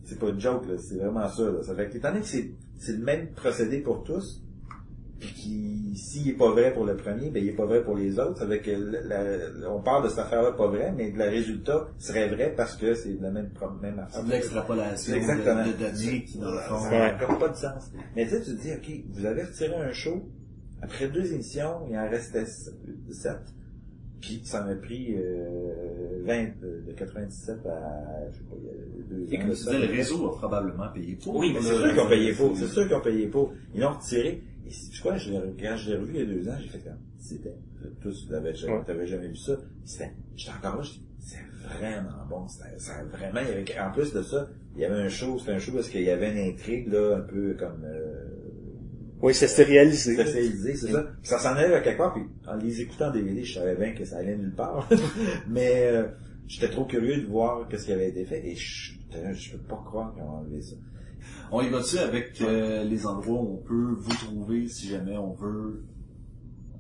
C'est 0.05 0.17
pas 0.17 0.29
une 0.29 0.39
joke, 0.39 0.65
là, 0.67 0.77
c'est 0.77 0.97
vraiment 0.97 1.27
ça. 1.29 1.63
Ça 1.63 1.75
fait 1.75 1.89
que, 1.89 1.97
étant 1.97 2.09
donné 2.09 2.21
que 2.21 2.27
c'est 2.27 2.93
le 2.93 3.03
même 3.03 3.31
procédé 3.33 3.81
pour 3.81 4.03
tous, 4.03 4.43
puis 5.20 5.34
qui, 5.34 5.95
s'il 5.97 6.30
est 6.30 6.34
pas 6.38 6.51
vrai 6.51 6.74
pour 6.74 6.86
le 6.86 6.95
premier, 6.95 7.30
ben 7.32 7.41
il 7.43 7.49
est 7.49 7.55
pas 7.55 7.65
vrai 7.65 7.84
pour 7.84 7.95
les 7.95 8.20
autres. 8.20 8.45
La- 8.45 9.70
on 9.72 9.82
parle 9.82 10.03
de 10.03 10.09
cette 10.09 10.20
affaire-là 10.20 10.51
pas 10.51 10.68
vrai, 10.68 10.93
mais 10.95 11.11
le 11.11 11.24
résultat 11.24 11.88
serait 11.97 12.28
vrai 12.30 12.53
parce 12.55 12.76
que 12.76 12.93
c'est 12.93 13.18
la 13.20 13.32
même, 13.32 13.49
même 13.82 13.99
affaire. 13.99 14.22
C'est 14.26 14.32
l'extrapolation 14.32 15.13
de, 15.13 15.18
Exactement. 15.18 15.65
de 15.65 15.72
données 15.72 16.24
qui, 16.24 16.38
dans 16.39 16.51
le 16.51 16.59
fond, 16.59 16.80
Ça 16.80 16.89
n'a 16.91 17.13
comme 17.13 17.39
pas 17.39 17.49
de 17.49 17.55
sens. 17.55 17.91
Mais 18.15 18.26
tu 18.26 18.32
sais, 18.32 18.41
tu 18.43 18.55
te 18.55 18.61
dis, 18.61 18.72
OK, 18.74 19.03
vous 19.13 19.26
avez 19.26 19.43
retiré 19.43 19.76
un 19.76 19.91
show, 19.91 20.30
après 20.82 21.07
deux 21.07 21.34
émissions, 21.34 21.88
il 21.89 21.97
en 21.97 22.07
restait 22.09 22.45
sept, 22.45 23.39
puis 24.22 24.41
ça 24.45 24.63
m'a 24.63 24.76
pris 24.76 25.15
euh, 25.15 25.86
20, 26.28 26.34
euh, 26.63 26.82
de 26.86 26.91
97 26.91 27.65
à, 27.65 28.30
je 28.32 28.38
sais 28.38 28.43
pas, 28.43 28.55
il 28.59 28.65
y 28.65 28.69
a 28.69 29.03
deux 29.09 29.34
Et 29.34 29.38
ans 29.38 29.41
comme 29.41 29.49
de 29.49 29.55
tu 29.55 29.61
ça. 29.61 29.71
disais, 29.73 29.88
le 29.88 29.93
réseau 29.93 30.28
a 30.28 30.36
probablement 30.38 30.88
payé 30.93 31.15
pour. 31.15 31.36
Oui, 31.38 31.51
mais 31.53 31.61
c'est 31.61 31.73
sûr 31.75 31.89
qu'ils 31.89 31.99
ont 31.99 32.09
payé 32.09 32.34
c'est- 32.34 32.38
pour. 32.43 32.57
C'est 32.57 32.67
sûr 32.67 32.88
qu'ils 32.88 32.95
ont 32.95 33.01
payé 33.01 33.28
pour. 33.28 33.53
Ils 33.73 33.82
l'ont 33.82 33.91
retiré. 33.93 34.43
Et 34.67 34.69
tu 34.91 35.01
vois, 35.01 35.17
je 35.17 35.32
l'ai, 35.32 35.39
quand 35.59 35.78
je 35.78 35.89
l'ai 35.91 35.97
revu 35.97 36.13
il 36.15 36.19
y 36.19 36.23
a 36.23 36.25
deux 36.25 36.49
ans, 36.49 36.55
j'ai 36.61 36.67
fait 36.67 36.80
comme, 36.80 36.97
c'était, 37.19 37.55
tous, 38.01 38.25
tu 38.28 38.32
l'avais 38.34 38.53
jamais, 38.53 38.84
t'avais 38.86 39.07
jamais 39.07 39.30
vu 39.30 39.36
ça. 39.38 39.53
C'était, 39.86 40.11
j'étais 40.36 40.51
encore 40.57 40.75
là, 40.78 40.82
j'étais, 40.84 41.05
c'est 41.19 41.45
vraiment 41.80 42.25
bon. 42.30 42.47
C'était, 42.49 42.75
vraiment, 43.17 43.39
il 43.41 43.47
y 43.47 43.51
avait, 43.73 43.80
en 43.80 43.91
plus 43.93 44.11
de 44.13 44.21
ça, 44.21 44.49
il 44.75 44.82
y 44.82 44.86
avait 44.86 45.01
un 45.01 45.07
show, 45.09 45.39
c'était 45.39 45.53
un 45.53 45.59
show 45.59 45.71
parce 45.71 45.88
qu'il 45.89 46.01
y 46.01 46.09
avait 46.09 46.32
une 46.32 46.51
intrigue, 46.53 46.89
là, 46.91 47.15
un 47.17 47.21
peu 47.21 47.53
comme, 47.57 47.84
euh, 47.86 48.16
Oui, 49.22 49.34
ça 49.34 49.47
s'était 49.47 49.63
réalisé. 49.72 50.13
spécialisé, 50.13 50.76
c'est 50.76 50.91
ça. 50.91 51.03
Puis 51.22 51.30
ça 51.30 51.39
s'en 51.39 51.55
allait 51.55 51.74
à 51.74 51.82
quelque 51.82 51.97
part, 51.97 52.13
puis 52.13 52.24
en 52.47 52.55
les 52.57 52.82
écoutant 52.82 53.07
en 53.07 53.11
DVD, 53.11 53.43
je 53.43 53.55
savais 53.59 53.76
bien 53.76 53.93
que 53.93 54.05
ça 54.05 54.18
allait 54.18 54.38
nulle 54.38 54.53
part. 54.55 54.88
Mais 55.49 55.88
euh, 55.88 56.07
j'étais 56.47 56.70
trop 56.70 56.86
curieux 56.86 57.22
de 57.22 57.26
voir 57.28 57.68
qu'est-ce 57.68 57.86
qui 57.86 57.93
avait 57.93 58.09
été 58.09 58.26
fait, 58.26 58.45
et 58.47 58.55
je, 58.55 58.93
putain, 58.99 59.34
je 59.34 59.51
peux 59.53 59.57
pas 59.63 59.82
croire 59.86 60.13
qu'ils 60.13 60.22
ont 60.24 60.30
enlevé 60.30 60.61
ça. 60.61 60.76
On 61.51 61.61
y 61.61 61.70
va-tu 61.70 61.97
avec 61.97 62.39
euh, 62.41 62.84
les 62.84 63.05
endroits 63.07 63.41
où 63.41 63.53
on 63.53 63.57
peut 63.68 63.95
vous 63.97 64.13
trouver 64.15 64.68
si 64.68 64.89
jamais 64.89 65.18
on 65.18 65.34
veut 65.34 65.84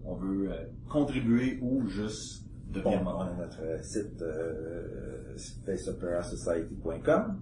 on 0.05 0.15
veut 0.15 0.51
euh, 0.51 0.55
contribuer 0.89 1.57
ou 1.61 1.87
juste 1.87 2.43
Bon, 2.67 2.73
devenir 2.79 3.01
on 3.01 3.03
membre? 3.03 3.21
a 3.23 3.33
notre 3.41 3.83
site 3.83 4.21
euh, 4.21 5.35
spaceoperasociety.com. 5.37 7.41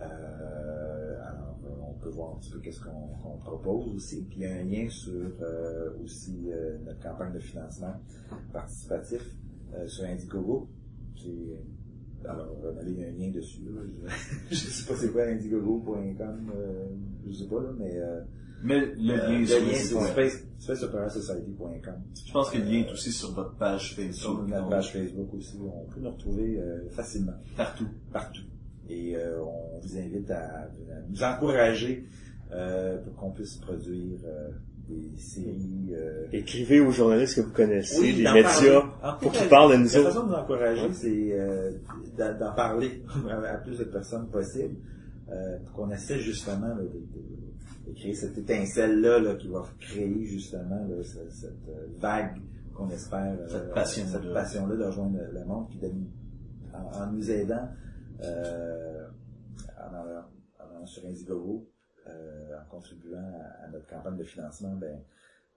Euh, 0.00 0.04
euh, 0.04 0.06
on 0.06 0.06
peut 2.06 2.14
voir 2.14 2.34
un 2.34 2.38
petit 2.38 2.50
peu 2.50 2.60
qu'est-ce 2.60 2.80
qu'on 2.80 3.38
propose 3.38 3.94
aussi. 3.94 4.22
Puis 4.24 4.38
il 4.40 4.42
y 4.42 4.46
a 4.46 4.54
un 4.56 4.64
lien 4.64 4.88
sur 4.88 5.12
euh, 5.12 5.90
aussi 6.02 6.50
euh, 6.50 6.78
notre 6.84 7.00
campagne 7.00 7.32
de 7.32 7.38
financement 7.40 7.94
participatif 8.52 9.22
euh, 9.74 9.86
sur 9.88 10.04
Indiegogo. 10.04 10.68
Alors, 12.24 12.56
euh, 12.64 12.72
il 12.86 12.98
y 12.98 13.04
a 13.04 13.08
un 13.08 13.12
lien 13.12 13.30
dessus. 13.30 13.62
Là. 13.64 13.80
Je, 14.50 14.54
je 14.54 14.56
sais 14.56 14.86
pas 14.86 14.98
c'est 14.98 15.10
quoi 15.12 15.24
indiegogo.com, 15.26 16.52
je 17.26 17.32
sais 17.32 17.46
pas 17.46 17.62
là, 17.62 17.68
mais 17.78 17.92
Mais 18.62 18.80
le 18.80 19.16
lien, 19.16 19.46
sur 19.46 19.58
le 19.60 19.66
le 19.66 19.70
lien 19.72 20.06
space, 20.12 20.44
spaceoperasociety.com. 20.58 21.94
Je 22.26 22.32
pense 22.32 22.50
que 22.50 22.58
le 22.58 22.64
lien 22.64 22.80
est 22.80 22.92
aussi 22.92 23.12
sur 23.12 23.32
votre 23.32 23.56
page 23.56 23.94
Sur 23.94 23.96
Facebook. 23.96 24.48
notre 24.48 24.62
donc, 24.62 24.70
page 24.70 24.92
Facebook 24.92 25.34
aussi, 25.34 25.58
on 25.60 25.86
peut 25.92 26.00
nous 26.00 26.10
retrouver 26.10 26.60
facilement, 26.90 27.34
Partout. 27.56 27.88
partout. 28.12 28.42
Et 28.88 29.16
euh, 29.16 29.40
on 29.42 29.80
vous 29.80 29.98
invite 29.98 30.30
à, 30.30 30.38
à 30.38 30.68
nous 31.08 31.22
encourager 31.22 32.04
euh, 32.52 32.98
pour 33.02 33.14
qu'on 33.16 33.30
puisse 33.32 33.56
produire 33.56 34.18
euh, 34.24 34.50
des 34.88 35.16
séries. 35.18 35.92
Euh, 35.92 36.26
Écrivez 36.32 36.78
aux 36.80 36.92
journalistes 36.92 37.34
que 37.36 37.40
vous 37.40 37.52
connaissez, 37.52 38.00
oui, 38.00 38.12
les 38.12 38.24
d'en 38.24 38.34
médias, 38.34 38.82
parler. 39.00 39.18
pour 39.20 39.32
qu'ils 39.32 39.48
parlent 39.48 39.72
de 39.72 39.76
nous 39.78 39.84
La 39.84 40.10
façon 40.10 40.22
de 40.24 40.28
nous 40.28 40.34
encourager, 40.34 40.92
c'est 40.92 41.28
euh, 41.32 41.72
d'en 42.16 42.54
parler 42.54 43.02
à, 43.48 43.54
plus 43.58 43.78
de 43.78 43.84
personnes 43.84 44.28
possible, 44.28 44.76
euh, 45.32 45.58
pour 45.64 45.72
qu'on 45.74 45.90
essaie 45.90 46.20
justement 46.20 46.68
là, 46.68 46.76
de, 46.76 46.82
de- 46.84 47.46
de 47.88 47.92
créer 47.98 48.14
cette 48.14 48.36
étincelle-là 48.38 49.18
là, 49.20 49.34
qui 49.36 49.46
va 49.48 49.64
créer 49.80 50.24
justement 50.24 50.84
là, 50.88 51.02
ce- 51.04 51.28
cette, 51.30 51.54
vague 52.00 52.36
qu'on 52.74 52.88
espère 52.90 53.36
Cette 53.48 53.72
passion-là. 53.72 54.10
cette 54.12 54.32
passion-là 54.32 54.76
de 54.76 54.84
rejoindre 54.84 55.18
le, 55.32 55.44
monde, 55.44 55.66
puis 55.70 55.80
en, 56.74 57.02
en 57.02 57.12
nous 57.12 57.30
aidant 57.30 57.68
euh, 58.20 59.08
en, 59.78 59.94
allant- 59.94 60.28
en 60.60 60.70
allant 60.76 60.86
sur 60.86 61.04
Indiegogo, 61.06 61.68
euh, 62.06 62.60
en 62.60 62.64
contribuant 62.66 63.32
à, 63.40 63.64
à 63.64 63.68
notre 63.68 63.86
campagne 63.86 64.16
de 64.16 64.24
financement, 64.24 64.74
ben 64.74 65.00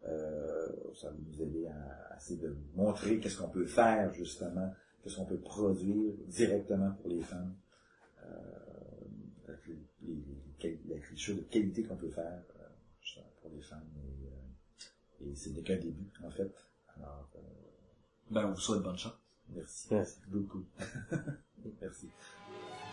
euh, 0.08 0.68
ça 0.96 1.10
va 1.10 1.16
nous 1.28 1.42
aider 1.42 1.68
à, 1.68 2.14
à 2.14 2.18
essayer 2.18 2.40
de 2.40 2.56
montrer 2.76 3.20
qu'est-ce 3.20 3.38
qu'on 3.38 3.50
peut 3.50 3.66
faire 3.66 4.14
justement, 4.14 4.74
qu'est-ce 5.04 5.18
qu'on 5.18 5.26
peut 5.26 5.40
produire 5.40 6.14
directement 6.28 6.92
pour 6.92 7.10
les 7.10 7.22
femmes, 7.22 7.54
euh, 8.26 8.30
avec 9.48 9.68
les, 9.68 9.78
les, 10.08 10.16
les, 10.16 11.34
de 11.36 11.42
qualité 11.44 11.84
qu'on 11.84 11.98
peut 11.98 12.10
faire 12.10 12.42
euh, 12.60 12.64
justement 13.02 13.28
pour 13.42 13.52
les 13.52 13.62
femmes. 13.62 13.88
Et, 13.98 14.28
euh, 14.28 15.26
et 15.32 15.36
c'est 15.36 15.50
n'est 15.52 15.62
qu'un 15.64 15.78
début, 15.78 16.10
en 16.24 16.32
fait. 16.32 16.52
Alors, 16.98 17.30
euh, 17.36 17.40
Ben, 18.32 18.46
on 18.46 18.52
vous 18.54 18.60
souhaite 18.60 18.82
bonne 18.82 18.98
chance. 18.98 19.14
merci. 19.50 19.88
Merci. 19.92 20.20
Beaucoup. 20.30 20.64
merci. 20.80 21.76
Merci. 21.82 22.08